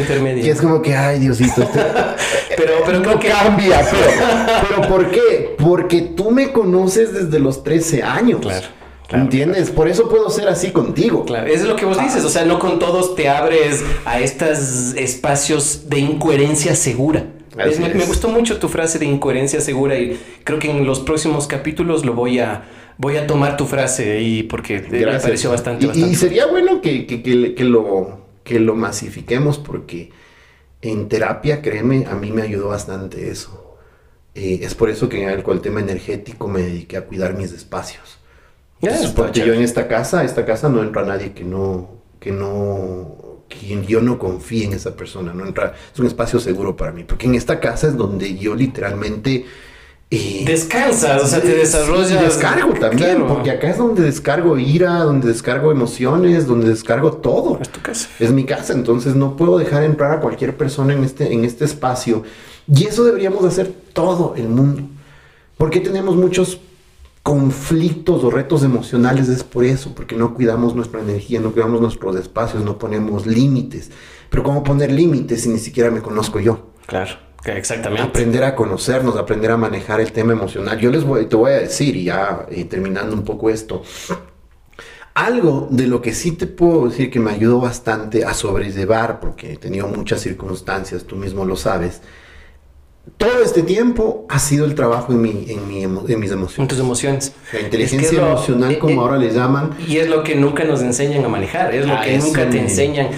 Y 0.41 0.49
es 0.49 0.61
como 0.61 0.81
que, 0.81 0.95
ay, 0.95 1.19
Diosito. 1.19 1.63
Este 1.63 1.79
pero 2.55 2.73
pero 2.85 3.01
creo 3.01 3.19
que 3.19 3.27
cambia. 3.27 3.81
Pero, 3.91 4.67
pero 4.69 4.87
¿por 4.87 5.11
qué? 5.11 5.55
Porque 5.57 6.01
tú 6.01 6.31
me 6.31 6.53
conoces 6.53 7.13
desde 7.13 7.39
los 7.39 7.61
13 7.61 8.03
años. 8.03 8.39
Claro. 8.39 8.67
¿Entiendes? 9.09 9.69
Por 9.69 9.87
eso 9.87 10.09
puedo 10.09 10.29
ser 10.29 10.47
así 10.47 10.71
contigo. 10.71 11.25
Claro, 11.25 11.47
eso 11.47 11.63
es 11.63 11.69
lo 11.69 11.75
que 11.75 11.85
vos 11.85 11.99
dices. 11.99 12.23
O 12.25 12.29
sea, 12.29 12.45
no 12.45 12.59
con 12.59 12.79
todos 12.79 13.15
te 13.15 13.29
abres 13.29 13.83
a 14.05 14.19
estos 14.19 14.95
espacios 14.95 15.89
de 15.89 15.99
incoherencia 15.99 16.75
segura. 16.75 17.25
me, 17.55 18.05
gustó 18.05 18.29
mucho 18.29 18.57
tu 18.57 18.67
frase 18.67 18.99
de 18.99 19.05
incoherencia 19.05 19.61
segura 19.61 19.97
y 19.97 20.19
creo 20.43 20.59
que 20.59 20.71
en 20.71 20.85
los 20.85 20.99
próximos 21.01 21.47
capítulos 21.47 22.03
lo 22.03 22.13
voy 22.13 22.39
a, 22.39 22.63
voy 22.97 23.17
a 23.17 23.27
tomar 23.27 23.57
tu 23.57 23.65
frase 23.65 24.21
y 24.21 24.43
porque 24.43 24.81
me 24.89 25.19
pareció 25.19 25.51
bastante, 25.51 25.87
y, 25.93 26.03
Y 26.03 26.15
sería 26.15 26.47
bueno 26.47 26.81
que, 26.81 27.05
que, 27.05 27.63
lo, 27.63 28.25
que 28.43 28.59
lo 28.59 28.75
masifiquemos 28.75 29.59
porque 29.59 30.11
en 30.81 31.07
terapia, 31.07 31.61
créeme, 31.61 32.05
a 32.05 32.15
mí 32.15 32.31
me 32.31 32.41
ayudó 32.41 32.69
bastante 32.69 33.29
eso. 33.29 33.61
Eh, 34.33 34.59
es 34.63 34.75
por 34.75 34.89
eso 34.89 35.07
que 35.07 35.23
en 35.23 35.29
el, 35.29 35.43
el 35.47 35.61
tema 35.61 35.79
energético 35.79 36.47
me 36.47 36.61
dediqué 36.61 36.97
a 36.97 37.05
cuidar 37.05 37.37
mis 37.37 37.53
espacios 37.53 38.19
porque 39.15 39.45
yo 39.45 39.53
en 39.53 39.61
esta 39.61 39.87
casa, 39.87 40.23
esta 40.23 40.45
casa 40.45 40.69
no 40.69 40.83
entra 40.83 41.03
nadie 41.03 41.33
que 41.33 41.43
no, 41.43 41.89
que 42.19 42.31
no, 42.31 43.43
que 43.47 43.85
yo 43.85 44.01
no 44.01 44.19
confíe 44.19 44.65
en 44.65 44.73
esa 44.73 44.95
persona, 44.95 45.33
no 45.33 45.45
entra, 45.45 45.73
es 45.93 45.99
un 45.99 46.07
espacio 46.07 46.39
seguro 46.39 46.75
para 46.75 46.91
mí, 46.91 47.03
porque 47.03 47.27
en 47.27 47.35
esta 47.35 47.59
casa 47.59 47.87
es 47.87 47.97
donde 47.97 48.37
yo 48.37 48.55
literalmente... 48.55 49.45
Eh, 50.11 50.43
Descansas, 50.45 51.23
o 51.23 51.27
sea, 51.27 51.41
te 51.41 51.55
desarrollas. 51.55 52.21
descargo 52.21 52.73
también, 52.73 53.25
porque 53.27 53.49
acá 53.49 53.71
es 53.71 53.77
donde 53.77 54.03
descargo 54.03 54.57
ira, 54.59 54.99
donde 54.99 55.27
descargo 55.27 55.71
emociones, 55.71 56.45
donde 56.45 56.69
descargo 56.69 57.13
todo. 57.13 57.57
Es 57.59 57.69
tu 57.69 57.81
casa. 57.81 58.09
Es 58.19 58.31
mi 58.31 58.45
casa, 58.45 58.73
entonces 58.73 59.15
no 59.15 59.35
puedo 59.35 59.57
dejar 59.57 59.83
entrar 59.83 60.11
a 60.11 60.19
cualquier 60.19 60.55
persona 60.55 60.93
en 60.93 61.03
este, 61.03 61.33
en 61.33 61.43
este 61.43 61.65
espacio. 61.65 62.21
Y 62.67 62.85
eso 62.85 63.03
deberíamos 63.03 63.43
hacer 63.45 63.73
todo 63.93 64.35
el 64.37 64.47
mundo. 64.47 64.83
Porque 65.57 65.79
tenemos 65.79 66.15
muchos 66.15 66.59
conflictos 67.25 68.23
o 68.23 68.29
retos 68.29 68.63
emocionales 68.63 69.29
es 69.29 69.43
por 69.43 69.65
eso, 69.65 69.95
porque 69.95 70.15
no 70.15 70.35
cuidamos 70.35 70.75
nuestra 70.75 71.01
energía, 71.01 71.39
no 71.39 71.53
cuidamos 71.53 71.81
nuestros 71.81 72.15
espacios, 72.17 72.63
no 72.63 72.77
ponemos 72.77 73.25
límites. 73.25 73.89
Pero 74.29 74.43
¿cómo 74.43 74.61
poner 74.61 74.91
límites 74.91 75.41
si 75.41 75.49
ni 75.49 75.57
siquiera 75.57 75.89
me 75.89 76.03
conozco 76.03 76.39
yo? 76.39 76.69
Claro. 76.85 77.15
Exactamente. 77.43 78.03
Aprender 78.03 78.43
a 78.43 78.53
conocernos, 78.53 79.15
aprender 79.15 79.49
a 79.49 79.57
manejar 79.57 80.01
el 80.01 80.11
tema 80.11 80.33
emocional. 80.33 80.77
Yo 80.77 80.91
les 80.91 81.03
voy, 81.03 81.25
te 81.25 81.35
voy 81.35 81.53
a 81.53 81.59
decir, 81.61 81.95
y 81.95 82.03
ya 82.03 82.45
eh, 82.47 82.65
terminando 82.65 83.15
un 83.15 83.23
poco 83.23 83.49
esto, 83.49 83.81
algo 85.15 85.67
de 85.71 85.87
lo 85.87 86.03
que 86.03 86.13
sí 86.13 86.33
te 86.33 86.45
puedo 86.45 86.89
decir 86.89 87.09
que 87.09 87.19
me 87.19 87.31
ayudó 87.31 87.59
bastante 87.59 88.23
a 88.23 88.35
sobrellevar, 88.35 89.19
porque 89.19 89.53
he 89.53 89.57
tenido 89.57 89.87
muchas 89.87 90.21
circunstancias, 90.21 91.05
tú 91.05 91.15
mismo 91.15 91.43
lo 91.43 91.55
sabes, 91.55 92.03
todo 93.17 93.41
este 93.43 93.63
tiempo 93.63 94.25
ha 94.29 94.39
sido 94.39 94.65
el 94.65 94.75
trabajo 94.75 95.13
en, 95.13 95.21
mi, 95.21 95.45
en, 95.47 95.67
mi, 95.67 95.83
en 95.83 96.19
mis 96.19 96.31
emociones. 96.31 96.59
En 96.59 96.67
tus 96.67 96.79
emociones. 96.79 97.33
La 97.53 97.61
inteligencia 97.61 98.19
emocional, 98.19 98.71
eh, 98.71 98.79
como 98.79 98.95
eh, 98.95 98.99
ahora 98.99 99.17
le 99.17 99.31
llaman. 99.31 99.71
Y 99.87 99.97
es 99.97 100.09
lo 100.09 100.23
que 100.23 100.35
nunca 100.35 100.63
nos 100.63 100.81
enseñan 100.81 101.23
a 101.23 101.29
manejar, 101.29 101.73
es 101.73 101.85
lo 101.85 101.93
ah, 101.93 102.01
que 102.03 102.17
nunca 102.17 102.49
te 102.49 102.59
enseñan. 102.59 103.09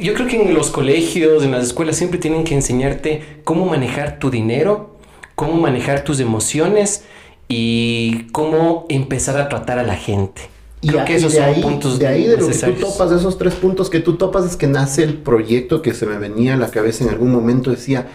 Yo 0.00 0.14
creo 0.14 0.26
que 0.26 0.42
en 0.42 0.54
los 0.54 0.70
colegios, 0.70 1.44
en 1.44 1.52
las 1.52 1.64
escuelas, 1.64 1.96
siempre 1.96 2.18
tienen 2.18 2.44
que 2.44 2.54
enseñarte 2.54 3.40
cómo 3.44 3.66
manejar 3.66 4.18
tu 4.18 4.30
dinero, 4.30 4.96
cómo 5.34 5.54
manejar 5.54 6.04
tus 6.04 6.20
emociones 6.20 7.04
y 7.46 8.26
cómo 8.32 8.86
empezar 8.88 9.38
a 9.38 9.48
tratar 9.48 9.78
a 9.78 9.82
la 9.82 9.96
gente. 9.96 10.42
Creo 10.80 11.04
que 11.04 11.16
esos 11.16 11.32
son 11.32 11.42
ahí, 11.44 11.62
puntos 11.62 11.98
De 11.98 12.06
ahí, 12.06 12.26
de 12.26 12.36
lo 12.36 12.46
que 12.46 12.54
tú 12.54 12.72
topas, 12.72 13.10
de 13.10 13.16
esos 13.16 13.38
tres 13.38 13.54
puntos 13.54 13.88
que 13.88 14.00
tú 14.00 14.16
topas, 14.16 14.44
es 14.44 14.56
que 14.56 14.66
nace 14.66 15.02
el 15.02 15.14
proyecto 15.14 15.80
que 15.80 15.94
se 15.94 16.06
me 16.06 16.18
venía 16.18 16.54
a 16.54 16.56
la 16.56 16.70
cabeza 16.70 17.04
en 17.04 17.10
algún 17.10 17.32
momento. 17.32 17.70
Decía, 17.70 18.08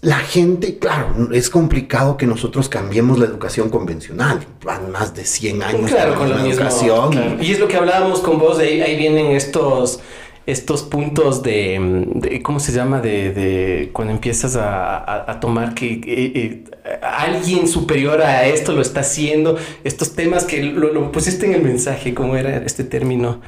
la 0.00 0.18
gente, 0.18 0.78
claro, 0.78 1.30
es 1.32 1.50
complicado 1.50 2.16
que 2.16 2.26
nosotros 2.26 2.68
cambiemos 2.68 3.18
la 3.18 3.26
educación 3.26 3.68
convencional. 3.68 4.46
Van 4.64 4.92
más 4.92 5.14
de 5.14 5.24
100 5.24 5.62
años 5.62 5.90
claro, 5.90 6.14
con 6.14 6.30
la 6.30 6.40
educación. 6.46 7.38
Y 7.40 7.50
es 7.50 7.58
lo 7.58 7.66
que 7.66 7.76
hablábamos 7.76 8.20
con 8.20 8.38
vos, 8.38 8.58
ahí, 8.58 8.80
ahí 8.80 8.96
vienen 8.96 9.32
estos 9.32 10.00
estos 10.48 10.82
puntos 10.82 11.42
de, 11.42 12.40
¿cómo 12.42 12.58
se 12.58 12.72
llama? 12.72 13.02
De, 13.02 13.90
cuando 13.92 14.14
empiezas 14.14 14.56
a, 14.56 15.38
tomar 15.42 15.74
que 15.74 15.92
eh, 15.92 16.02
eh, 16.06 16.64
alguien 17.02 17.68
superior 17.68 18.22
a 18.22 18.46
esto 18.46 18.72
lo 18.72 18.80
está 18.80 19.00
haciendo, 19.00 19.58
estos 19.84 20.14
temas 20.14 20.44
que 20.44 20.62
lo, 20.62 21.12
pusiste 21.12 21.44
en 21.44 21.52
el 21.52 21.62
mensaje, 21.62 22.14
¿cómo 22.14 22.34
era 22.34 22.56
este 22.64 22.82
término? 22.82 23.42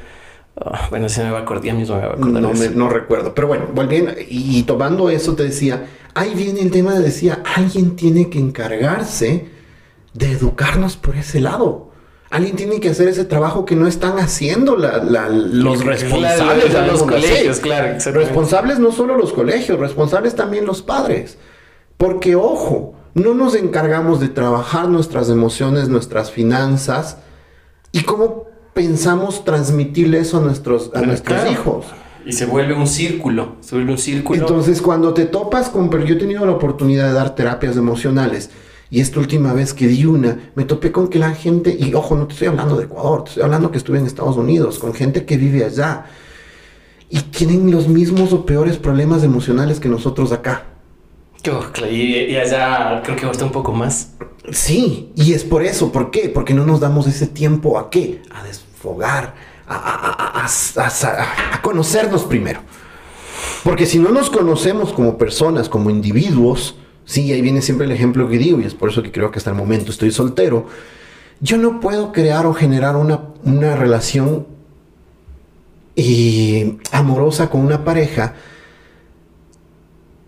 Ah, 0.62 0.88
bueno, 0.90 1.08
se 1.08 1.24
me 1.24 1.30
va 1.30 1.38
a 1.38 1.42
acordar, 1.42 1.64
ya 1.64 1.74
mismo 1.74 1.96
me 1.96 2.02
va 2.02 2.08
a 2.08 2.14
acordar. 2.14 2.42
No, 2.42 2.52
no 2.52 2.88
recuerdo, 2.88 3.34
pero 3.34 3.48
bueno, 3.48 3.68
volviendo 3.74 4.12
y 4.28 4.62
tomando 4.64 5.08
eso 5.08 5.34
te 5.34 5.44
decía, 5.44 5.86
ahí 6.14 6.34
viene 6.34 6.60
el 6.60 6.70
tema 6.70 6.94
de 6.94 7.00
decía, 7.00 7.42
alguien 7.56 7.96
tiene 7.96 8.28
que 8.28 8.38
encargarse 8.38 9.48
de 10.12 10.32
educarnos 10.32 10.96
por 10.96 11.16
ese 11.16 11.40
lado. 11.40 11.90
Alguien 12.30 12.54
tiene 12.54 12.78
que 12.78 12.90
hacer 12.90 13.08
ese 13.08 13.24
trabajo 13.24 13.64
que 13.64 13.74
no 13.74 13.88
están 13.88 14.20
haciendo 14.20 14.76
los 14.76 15.84
responsables 15.84 16.72
de 16.72 16.86
los 16.86 17.02
colegios, 17.02 17.58
claro. 17.58 17.98
Responsables 18.12 18.78
no 18.78 18.92
solo 18.92 19.16
los 19.16 19.32
colegios, 19.32 19.80
responsables 19.80 20.36
también 20.36 20.64
los 20.64 20.80
padres. 20.80 21.38
Porque, 21.96 22.36
ojo, 22.36 22.94
no 23.14 23.34
nos 23.34 23.56
encargamos 23.56 24.20
de 24.20 24.28
trabajar 24.28 24.88
nuestras 24.88 25.28
emociones, 25.28 25.88
nuestras 25.88 26.30
finanzas 26.30 27.16
y 27.90 28.02
cómo 28.04 28.49
pensamos 28.74 29.44
transmitirle 29.44 30.20
eso 30.20 30.38
a 30.38 30.40
nuestros, 30.40 30.90
a 30.94 31.00
nuestros 31.02 31.50
hijos. 31.50 31.86
Y 32.24 32.32
se 32.32 32.46
vuelve 32.46 32.74
un 32.74 32.86
círculo, 32.86 33.56
se 33.60 33.74
vuelve 33.74 33.92
un 33.92 33.98
círculo. 33.98 34.40
Entonces, 34.40 34.82
cuando 34.82 35.14
te 35.14 35.24
topas 35.24 35.68
con, 35.68 35.88
pero 35.90 36.04
yo 36.04 36.14
he 36.14 36.18
tenido 36.18 36.44
la 36.44 36.52
oportunidad 36.52 37.08
de 37.08 37.14
dar 37.14 37.34
terapias 37.34 37.76
emocionales, 37.76 38.50
y 38.90 39.00
esta 39.00 39.20
última 39.20 39.52
vez 39.52 39.72
que 39.72 39.86
di 39.86 40.04
una, 40.04 40.50
me 40.54 40.64
topé 40.64 40.90
con 40.92 41.08
que 41.08 41.18
la 41.18 41.32
gente, 41.32 41.76
y 41.78 41.94
ojo, 41.94 42.16
no 42.16 42.26
te 42.26 42.34
estoy 42.34 42.48
hablando 42.48 42.76
de 42.76 42.84
Ecuador, 42.84 43.24
te 43.24 43.30
estoy 43.30 43.44
hablando 43.44 43.70
que 43.70 43.78
estuve 43.78 43.98
en 43.98 44.06
Estados 44.06 44.36
Unidos, 44.36 44.78
con 44.78 44.92
gente 44.92 45.24
que 45.24 45.36
vive 45.36 45.64
allá, 45.64 46.06
y 47.08 47.20
tienen 47.20 47.70
los 47.70 47.88
mismos 47.88 48.32
o 48.32 48.44
peores 48.44 48.76
problemas 48.76 49.22
emocionales 49.22 49.80
que 49.80 49.88
nosotros 49.88 50.32
acá. 50.32 50.64
Y, 51.90 52.36
allá 52.36 53.02
creo 53.02 53.16
que 53.16 53.26
cuesta 53.26 53.44
un 53.44 53.52
poco 53.52 53.72
más. 53.72 54.12
Sí, 54.50 55.12
y 55.14 55.32
es 55.32 55.44
por 55.44 55.62
eso. 55.62 55.92
¿Por 55.92 56.10
qué? 56.10 56.28
Porque 56.28 56.54
no 56.54 56.66
nos 56.66 56.80
damos 56.80 57.06
ese 57.06 57.26
tiempo 57.26 57.78
a 57.78 57.90
qué? 57.90 58.22
A 58.34 58.42
desfogar, 58.44 59.34
a, 59.66 60.46
a 60.46 61.62
conocernos 61.62 62.24
primero. 62.24 62.60
Porque 63.64 63.86
si 63.86 63.98
no 63.98 64.10
nos 64.10 64.30
conocemos 64.30 64.92
como 64.92 65.18
personas, 65.18 65.68
como 65.68 65.90
individuos, 65.90 66.76
sí, 67.04 67.32
ahí 67.32 67.40
viene 67.42 67.62
siempre 67.62 67.86
el 67.86 67.92
ejemplo 67.92 68.28
que 68.28 68.38
digo, 68.38 68.60
y 68.60 68.64
es 68.64 68.74
por 68.74 68.90
eso 68.90 69.02
que 69.02 69.12
creo 69.12 69.30
que 69.30 69.38
hasta 69.38 69.50
el 69.50 69.56
momento 69.56 69.90
estoy 69.90 70.10
soltero. 70.10 70.66
Yo 71.40 71.56
no 71.56 71.80
puedo 71.80 72.12
crear 72.12 72.46
o 72.46 72.54
generar 72.54 72.96
una, 72.96 73.20
una 73.44 73.76
relación 73.76 74.46
eh, 75.96 76.76
amorosa 76.92 77.50
con 77.50 77.62
una 77.62 77.84
pareja 77.84 78.34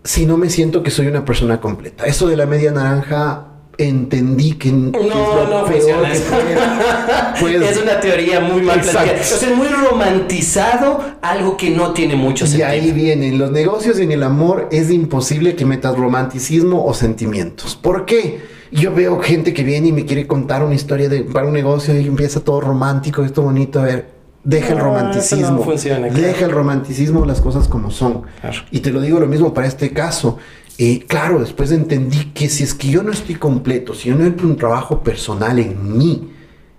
si 0.03 0.25
no 0.25 0.37
me 0.37 0.49
siento 0.49 0.83
que 0.83 0.91
soy 0.91 1.07
una 1.07 1.25
persona 1.25 1.59
completa. 1.61 2.05
Eso 2.05 2.27
de 2.27 2.37
la 2.37 2.45
media 2.45 2.71
naranja 2.71 3.47
entendí 3.77 4.53
que, 4.53 4.71
no, 4.71 4.91
es 4.99 5.05
no 5.49 5.65
funciona 5.65 6.13
es 7.69 7.81
una 7.81 7.99
teoría 7.99 8.39
muy 8.39 8.61
mal 8.61 8.79
planteada. 8.81 9.19
O 9.19 9.23
sea, 9.23 9.55
muy 9.55 9.67
romantizado 9.67 10.99
algo 11.21 11.57
que 11.57 11.71
no 11.71 11.91
tiene 11.93 12.15
mucho 12.15 12.45
sentido. 12.45 12.69
Y 12.69 12.71
ahí 12.71 12.91
vienen 12.91 13.39
los 13.39 13.51
negocios 13.51 13.99
y 13.99 14.03
en 14.03 14.11
el 14.11 14.23
amor 14.23 14.69
es 14.71 14.91
imposible 14.91 15.55
que 15.55 15.65
metas 15.65 15.97
romanticismo 15.97 16.85
o 16.85 16.93
sentimientos. 16.93 17.75
¿Por 17.75 18.05
qué? 18.05 18.41
Yo 18.71 18.93
veo 18.93 19.19
gente 19.19 19.53
que 19.53 19.63
viene 19.63 19.89
y 19.89 19.91
me 19.91 20.05
quiere 20.05 20.25
contar 20.27 20.63
una 20.63 20.73
historia 20.75 21.07
de, 21.07 21.21
para 21.21 21.47
un 21.47 21.53
negocio 21.53 21.99
y 21.99 22.07
empieza 22.07 22.39
todo 22.39 22.59
romántico, 22.59 23.23
esto 23.23 23.43
bonito. 23.43 23.79
A 23.79 23.83
ver, 23.83 24.12
deja 24.43 24.73
el 24.73 24.79
romanticismo. 24.79 25.65
Deja 26.13 26.45
el 26.45 26.51
romanticismo, 26.51 27.25
las 27.25 27.41
cosas 27.41 27.67
como 27.67 27.91
son. 27.91 28.23
Y 28.71 28.79
te 28.79 28.91
lo 28.91 29.01
digo 29.01 29.19
lo 29.19 29.27
mismo 29.27 29.53
para 29.53 29.67
este 29.67 29.91
caso. 29.91 30.37
Y 30.77 31.01
claro, 31.01 31.39
después 31.39 31.71
entendí 31.71 32.31
que 32.33 32.49
si 32.49 32.63
es 32.63 32.73
que 32.73 32.89
yo 32.89 33.03
no 33.03 33.11
estoy 33.11 33.35
completo, 33.35 33.93
si 33.93 34.09
yo 34.09 34.15
no 34.15 34.25
entro 34.25 34.47
un 34.47 34.57
trabajo 34.57 35.01
personal 35.03 35.59
en 35.59 35.97
mí, 35.97 36.31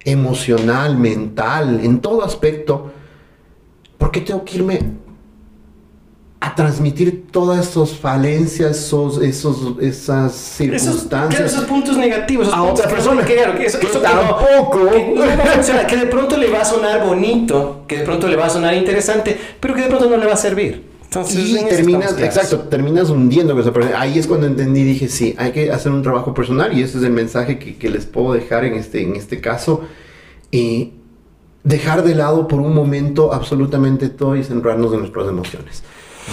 emocional, 0.04 0.98
mental, 0.98 1.80
en 1.82 2.00
todo 2.00 2.24
aspecto, 2.24 2.92
¿por 3.96 4.10
qué 4.10 4.20
tengo 4.20 4.44
que 4.44 4.56
irme 4.56 4.80
a 6.44 6.54
transmitir 6.54 7.26
todas 7.30 7.68
esas 7.68 7.92
falencias, 7.92 8.76
esos, 8.76 9.22
esos, 9.22 9.78
esas 9.80 10.32
circunstancias. 10.34 11.52
Esos, 11.52 11.64
puntos 11.64 11.96
negativos, 11.96 12.52
a 12.52 12.62
otra 12.62 12.88
persona. 12.88 13.24
Que, 13.24 13.34
que, 13.56 13.66
eso, 13.66 13.78
tampoco. 14.00 14.90
que, 14.90 15.96
de 15.96 16.06
pronto 16.06 16.36
le 16.36 16.50
va 16.50 16.60
a 16.60 16.64
sonar 16.64 17.04
bonito, 17.06 17.84
que 17.88 17.98
de 17.98 18.04
pronto 18.04 18.28
le 18.28 18.36
va 18.36 18.46
a 18.46 18.50
sonar 18.50 18.74
interesante, 18.74 19.38
pero 19.58 19.74
que 19.74 19.82
de 19.82 19.88
pronto 19.88 20.08
no 20.08 20.16
le 20.16 20.26
va 20.26 20.34
a 20.34 20.36
servir 20.36 20.94
y 21.22 21.64
terminas, 21.68 22.18
exacto, 22.18 22.60
terminas 22.60 23.10
hundiendo 23.10 23.54
Ahí 23.96 24.18
es 24.18 24.26
cuando 24.26 24.46
entendí, 24.46 24.82
dije, 24.82 25.08
sí, 25.08 25.34
hay 25.38 25.52
que 25.52 25.70
hacer 25.70 25.92
un 25.92 26.02
trabajo 26.02 26.34
personal 26.34 26.76
y 26.76 26.82
ese 26.82 26.98
es 26.98 27.04
el 27.04 27.12
mensaje 27.12 27.58
que, 27.58 27.88
les 27.88 28.06
puedo 28.06 28.32
dejar 28.32 28.64
en 28.64 28.74
este, 28.74 29.02
en 29.02 29.14
este 29.16 29.40
caso. 29.40 29.82
Y 30.50 30.92
dejar 31.62 32.04
de 32.04 32.14
lado 32.14 32.48
por 32.48 32.60
un 32.60 32.74
momento 32.74 33.32
absolutamente 33.32 34.08
todo 34.08 34.36
y 34.36 34.44
centrarnos 34.44 34.92
en 34.92 35.00
nuestras 35.00 35.28
emociones. 35.28 35.82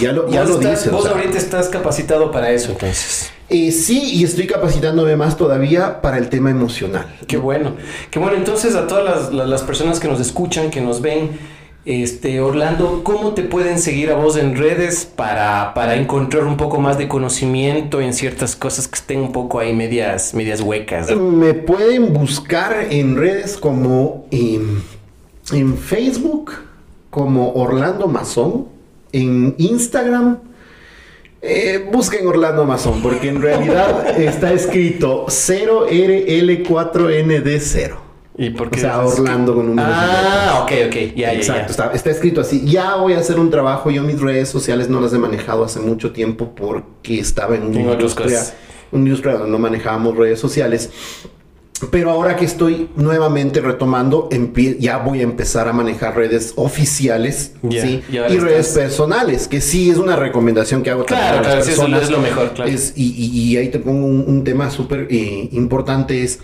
Ya 0.00 0.12
lo, 0.12 0.28
ya 0.28 0.44
lo 0.44 0.58
dices. 0.58 0.90
Vos 0.90 1.06
ahorita 1.06 1.36
estás 1.36 1.68
capacitado 1.68 2.30
para 2.30 2.50
eso, 2.50 2.72
entonces. 2.72 3.30
Eh, 3.48 3.70
sí, 3.70 4.14
y 4.14 4.24
estoy 4.24 4.46
capacitándome 4.46 5.16
más 5.16 5.36
todavía 5.36 6.00
para 6.00 6.18
el 6.18 6.30
tema 6.30 6.50
emocional. 6.50 7.06
Qué 7.26 7.36
bueno. 7.36 7.74
Qué 8.10 8.18
bueno. 8.18 8.36
Entonces, 8.36 8.74
a 8.74 8.86
todas 8.86 9.32
las, 9.32 9.48
las 9.48 9.62
personas 9.62 10.00
que 10.00 10.08
nos 10.08 10.20
escuchan, 10.20 10.70
que 10.70 10.80
nos 10.80 11.02
ven, 11.02 11.38
este, 11.84 12.40
Orlando, 12.40 13.02
¿cómo 13.02 13.34
te 13.34 13.42
pueden 13.42 13.80
seguir 13.80 14.10
a 14.10 14.14
vos 14.14 14.36
en 14.36 14.56
redes 14.56 15.04
para, 15.04 15.74
para, 15.74 15.96
encontrar 15.96 16.44
un 16.44 16.56
poco 16.56 16.78
más 16.80 16.96
de 16.96 17.08
conocimiento 17.08 18.00
en 18.00 18.12
ciertas 18.12 18.54
cosas 18.54 18.86
que 18.86 18.94
estén 18.94 19.18
un 19.18 19.32
poco 19.32 19.58
ahí 19.58 19.74
medias, 19.74 20.32
medias 20.32 20.60
huecas? 20.60 21.10
Me 21.16 21.54
pueden 21.54 22.12
buscar 22.12 22.86
en 22.90 23.16
redes 23.16 23.56
como 23.56 24.26
en, 24.30 24.82
Facebook, 25.76 26.52
como 27.10 27.52
Orlando 27.54 28.06
Mazón, 28.06 28.68
en 29.12 29.54
Instagram. 29.58 30.38
Eh, 31.40 31.88
busquen 31.90 32.26
Orlando 32.26 32.64
Mazón, 32.64 33.00
porque 33.02 33.28
en 33.28 33.40
realidad 33.42 34.18
está 34.18 34.52
escrito 34.52 35.26
0RL4ND0. 35.26 38.12
¿Y 38.38 38.50
por 38.50 38.70
qué? 38.70 38.78
O 38.78 38.80
sea, 38.80 39.04
Orlando 39.04 39.54
con 39.54 39.68
un 39.68 39.78
Ah, 39.78 40.60
ok, 40.62 40.72
ok. 40.86 41.14
Ya, 41.14 41.34
Exacto, 41.34 41.70
Está, 41.70 41.92
está, 41.92 42.10
escrito 42.10 42.40
así. 42.40 42.64
Ya 42.64 42.94
voy 42.94 43.12
a 43.12 43.18
hacer 43.18 43.38
un 43.38 43.50
trabajo. 43.50 43.90
Yo 43.90 44.02
mis 44.02 44.20
redes 44.20 44.48
sociales 44.48 44.88
no 44.88 45.00
las 45.00 45.12
he 45.12 45.18
manejado 45.18 45.64
hace 45.64 45.80
mucho 45.80 46.12
tiempo 46.12 46.54
porque 46.54 47.18
estaba 47.18 47.56
en, 47.56 47.64
una 47.64 47.92
industria, 47.92 48.40
un 48.90 49.06
industria 49.06 49.34
donde 49.34 49.50
no 49.50 49.58
manejábamos 49.58 50.16
redes 50.16 50.40
sociales. 50.40 50.90
Pero 51.90 52.10
ahora 52.10 52.36
que 52.36 52.44
estoy 52.44 52.88
nuevamente 52.96 53.60
retomando, 53.60 54.28
ya 54.78 54.98
voy 54.98 55.20
a 55.20 55.22
empezar 55.22 55.68
a 55.68 55.72
manejar 55.72 56.16
redes 56.16 56.52
oficiales 56.56 57.54
¿sí? 57.70 58.02
y, 58.08 58.18
redes 58.18 58.68
personales, 58.68 59.48
que 59.48 59.60
sí 59.60 59.90
es 59.90 59.98
una 59.98 60.16
recomendación 60.16 60.82
que 60.82 60.90
hago 60.90 61.04
claro, 61.04 61.42
claro, 61.42 61.64
Sí, 61.64 61.72
eso 61.72 61.86
es 61.86 62.10
lo 62.10 62.18
mejor, 62.18 62.52
claro. 62.52 62.70
Es, 62.70 62.92
y, 62.96 63.12
y, 63.14 63.56
ahí 63.56 63.68
te 63.68 63.78
pongo 63.78 64.06
un, 64.06 64.44
tema 64.44 64.70
súper 64.70 65.08
eh, 65.10 65.48
importante, 65.52 66.22
es 66.22 66.40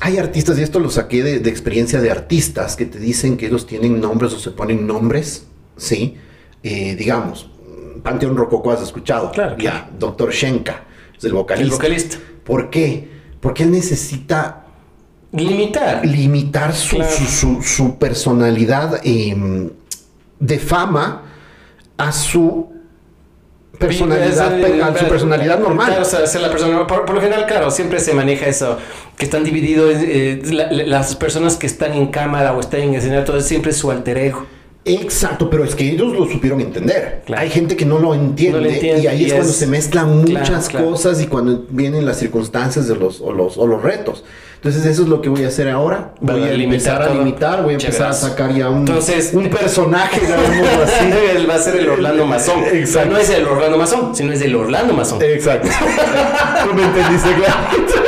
hay 0.00 0.18
artistas, 0.18 0.58
y 0.58 0.62
esto 0.62 0.80
lo 0.80 0.90
saqué 0.90 1.22
de, 1.22 1.48
experiencia 1.48 2.00
de 2.00 2.10
artistas, 2.10 2.76
que 2.76 2.86
te 2.86 2.98
dicen 2.98 3.36
que 3.36 3.46
ellos 3.46 3.66
tienen 3.66 4.00
nombres 4.00 4.32
o 4.34 4.38
se 4.38 4.50
ponen 4.50 4.86
nombres, 4.86 5.46
¿sí? 5.76 6.16
Eh, 6.62 6.94
digamos, 6.96 7.50
Panteón 8.02 8.36
Rococó 8.36 8.72
has 8.72 8.82
escuchado. 8.82 9.30
Claro. 9.32 9.56
Ya, 9.58 9.90
Doctor 9.98 10.32
Shenka, 10.32 10.84
es 11.16 11.24
el 11.24 11.32
vocalista. 11.32 11.64
El 11.64 11.70
vocalista. 11.70 12.18
¿Por 12.44 12.70
qué? 12.70 13.13
Porque 13.44 13.62
él 13.62 13.70
necesita... 13.70 14.64
Limitar. 15.32 16.06
Limitar 16.06 16.74
su, 16.74 16.96
su, 17.62 17.98
personalidad 17.98 19.00
em, 19.04 19.68
de 20.40 20.58
fama 20.58 21.22
a 21.98 22.10
su 22.10 22.72
personalidad, 23.78 24.96
su 24.96 25.08
personalidad 25.08 25.58
normal. 25.58 25.88
Claro, 25.88 26.02
o 26.02 26.26
sea, 26.26 26.40
la 26.40 26.48
persona, 26.48 26.86
por, 26.86 27.12
lo 27.12 27.20
general, 27.20 27.44
claro, 27.46 27.70
siempre 27.70 28.00
se 28.00 28.14
maneja 28.14 28.46
eso, 28.46 28.78
que 29.18 29.26
están 29.26 29.44
divididos, 29.44 29.94
eh, 29.98 30.40
las 30.86 31.14
personas 31.16 31.56
que 31.56 31.66
están 31.66 31.92
en 31.92 32.06
cámara 32.06 32.54
o 32.54 32.60
están 32.60 32.80
en 32.80 32.94
escenario, 32.94 33.24
todo 33.24 33.36
es 33.36 33.44
siempre 33.44 33.72
su 33.72 33.90
alter 33.90 34.16
ego. 34.16 34.46
Exacto, 34.84 35.48
pero 35.48 35.64
es 35.64 35.74
que 35.74 35.90
ellos 35.90 36.12
lo 36.12 36.26
supieron 36.26 36.60
entender. 36.60 37.22
Hay 37.34 37.48
gente 37.48 37.76
que 37.76 37.86
no 37.86 37.98
lo 37.98 38.14
entiende, 38.14 38.98
y 39.00 39.06
ahí 39.06 39.24
es, 39.24 39.32
cuando 39.32 39.52
se 39.52 39.66
mezclan 39.66 40.18
muchas 40.18 40.68
cosas 40.68 41.22
y 41.22 41.26
cuando 41.26 41.64
vienen 41.70 42.04
las 42.04 42.18
circunstancias 42.18 42.86
de 42.86 42.96
los, 42.96 43.20
o, 43.20 43.32
los, 43.32 43.56
o 43.56 43.66
los 43.66 43.82
retos. 43.82 44.24
Entonces 44.64 44.86
eso 44.86 45.02
es 45.02 45.08
lo 45.08 45.20
que 45.20 45.28
voy 45.28 45.44
a 45.44 45.48
hacer 45.48 45.68
ahora. 45.68 46.14
Voy 46.22 46.42
a, 46.42 46.54
empezar 46.54 47.02
a 47.02 47.12
limitar, 47.12 47.62
voy 47.62 47.74
a 47.74 47.76
empezar 47.76 48.08
a 48.08 48.12
sacar 48.14 48.50
ya 48.54 48.70
un, 48.70 48.78
Entonces, 48.78 49.32
un 49.34 49.50
personaje, 49.50 50.22
así. 50.26 51.46
Va 51.50 51.54
a 51.54 51.58
ser 51.58 51.76
el 51.76 51.88
Orlando 51.90 52.24
Mazón. 52.24 52.64
Exacto. 52.72 53.10
no 53.10 53.18
es 53.18 53.28
el 53.28 53.44
Orlando 53.44 53.76
Mazón, 53.76 54.16
sino 54.16 54.32
es 54.32 54.40
el 54.40 54.56
Orlando 54.56 54.94
Mazón. 54.94 55.20
Exacto. 55.22 55.68
Tú 56.64 56.74
me 56.74 56.82
entendiste, 56.82 57.28
claro. 57.34 58.03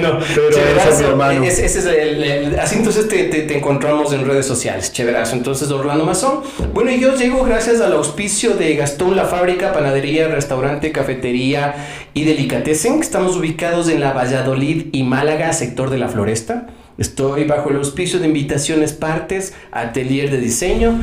Bueno, 0.00 0.18
Pero 0.34 1.44
ese 1.44 1.64
es 1.64 1.84
el, 1.84 2.58
así 2.58 2.76
entonces 2.76 3.08
te, 3.08 3.24
te, 3.24 3.56
encontramos 3.56 4.12
en 4.12 4.26
redes 4.26 4.46
sociales. 4.46 4.92
Chéverazo. 4.92 5.36
Entonces, 5.36 5.70
Orlando 5.70 6.04
Mazón. 6.04 6.40
Bueno, 6.72 6.90
y 6.90 7.00
yo 7.00 7.14
llego 7.16 7.44
gracias 7.44 7.80
al 7.80 7.92
auspicio 7.92 8.54
de 8.54 8.74
Gastón 8.76 9.16
La 9.16 9.24
Fábrica, 9.24 9.72
Panadería, 9.72 10.28
Restaurante, 10.28 10.92
Cafetería 10.92 11.74
y 12.14 12.24
Delicatessen. 12.24 13.00
Estamos 13.00 13.36
ubicados 13.36 13.88
en 13.88 14.00
la 14.00 14.12
Valladolid 14.12 14.86
y 14.92 15.02
Málaga, 15.02 15.52
sector 15.52 15.90
de 15.90 15.98
la 15.98 16.08
Floresta. 16.08 16.68
Estoy 16.98 17.44
bajo 17.44 17.70
el 17.70 17.76
auspicio 17.76 18.18
de 18.18 18.26
Invitaciones 18.26 18.92
Partes, 18.92 19.54
Atelier 19.72 20.30
de 20.30 20.38
Diseño, 20.38 20.98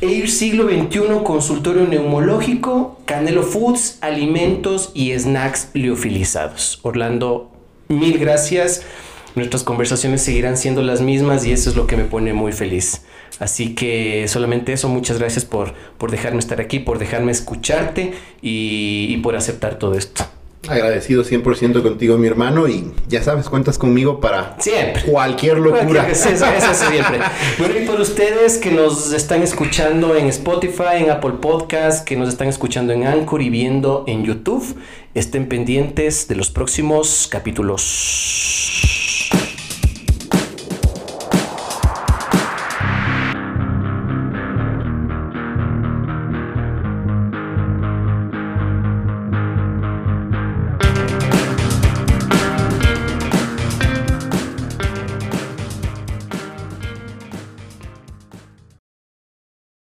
EIR 0.00 0.28
Siglo 0.28 0.68
XXI, 0.68 1.22
Consultorio 1.24 1.86
Neumológico, 1.86 2.98
Canelo 3.04 3.42
Foods, 3.42 3.98
Alimentos 4.00 4.90
y 4.94 5.16
Snacks 5.16 5.70
Liofilizados. 5.74 6.80
Orlando, 6.82 7.51
mil 7.88 8.18
gracias. 8.18 8.82
Nuestras 9.34 9.62
conversaciones 9.62 10.22
seguirán 10.22 10.56
siendo 10.56 10.82
las 10.82 11.00
mismas 11.00 11.46
y 11.46 11.52
eso 11.52 11.70
es 11.70 11.76
lo 11.76 11.86
que 11.86 11.96
me 11.96 12.04
pone 12.04 12.32
muy 12.34 12.52
feliz. 12.52 13.02
Así 13.38 13.74
que 13.74 14.26
solamente 14.28 14.74
eso, 14.74 14.88
muchas 14.88 15.18
gracias 15.18 15.44
por, 15.44 15.72
por 15.96 16.10
dejarme 16.10 16.38
estar 16.38 16.60
aquí, 16.60 16.78
por 16.78 16.98
dejarme 16.98 17.32
escucharte 17.32 18.12
y 18.42 19.16
por 19.18 19.36
aceptar 19.36 19.78
todo 19.78 19.94
esto. 19.94 20.24
Agradecido 20.68 21.24
100% 21.24 21.82
contigo, 21.82 22.16
mi 22.18 22.28
hermano, 22.28 22.68
y 22.68 22.92
ya 23.08 23.20
sabes, 23.20 23.48
cuentas 23.48 23.78
conmigo 23.78 24.20
para 24.20 24.56
siempre. 24.60 25.02
cualquier 25.02 25.58
locura. 25.58 26.08
Eso, 26.08 26.28
eso 26.28 26.46
siempre. 26.88 27.18
bueno, 27.58 27.74
y 27.80 27.84
por 27.84 28.00
ustedes 28.00 28.58
que 28.58 28.70
nos 28.70 29.12
están 29.12 29.42
escuchando 29.42 30.14
en 30.14 30.26
Spotify, 30.26 30.98
en 30.98 31.10
Apple 31.10 31.34
Podcast, 31.40 32.06
que 32.06 32.16
nos 32.16 32.28
están 32.28 32.46
escuchando 32.46 32.92
en 32.92 33.08
Anchor 33.08 33.42
y 33.42 33.50
viendo 33.50 34.04
en 34.06 34.24
YouTube, 34.24 34.76
estén 35.14 35.48
pendientes 35.48 36.28
de 36.28 36.36
los 36.36 36.50
próximos 36.50 37.26
capítulos. 37.28 39.01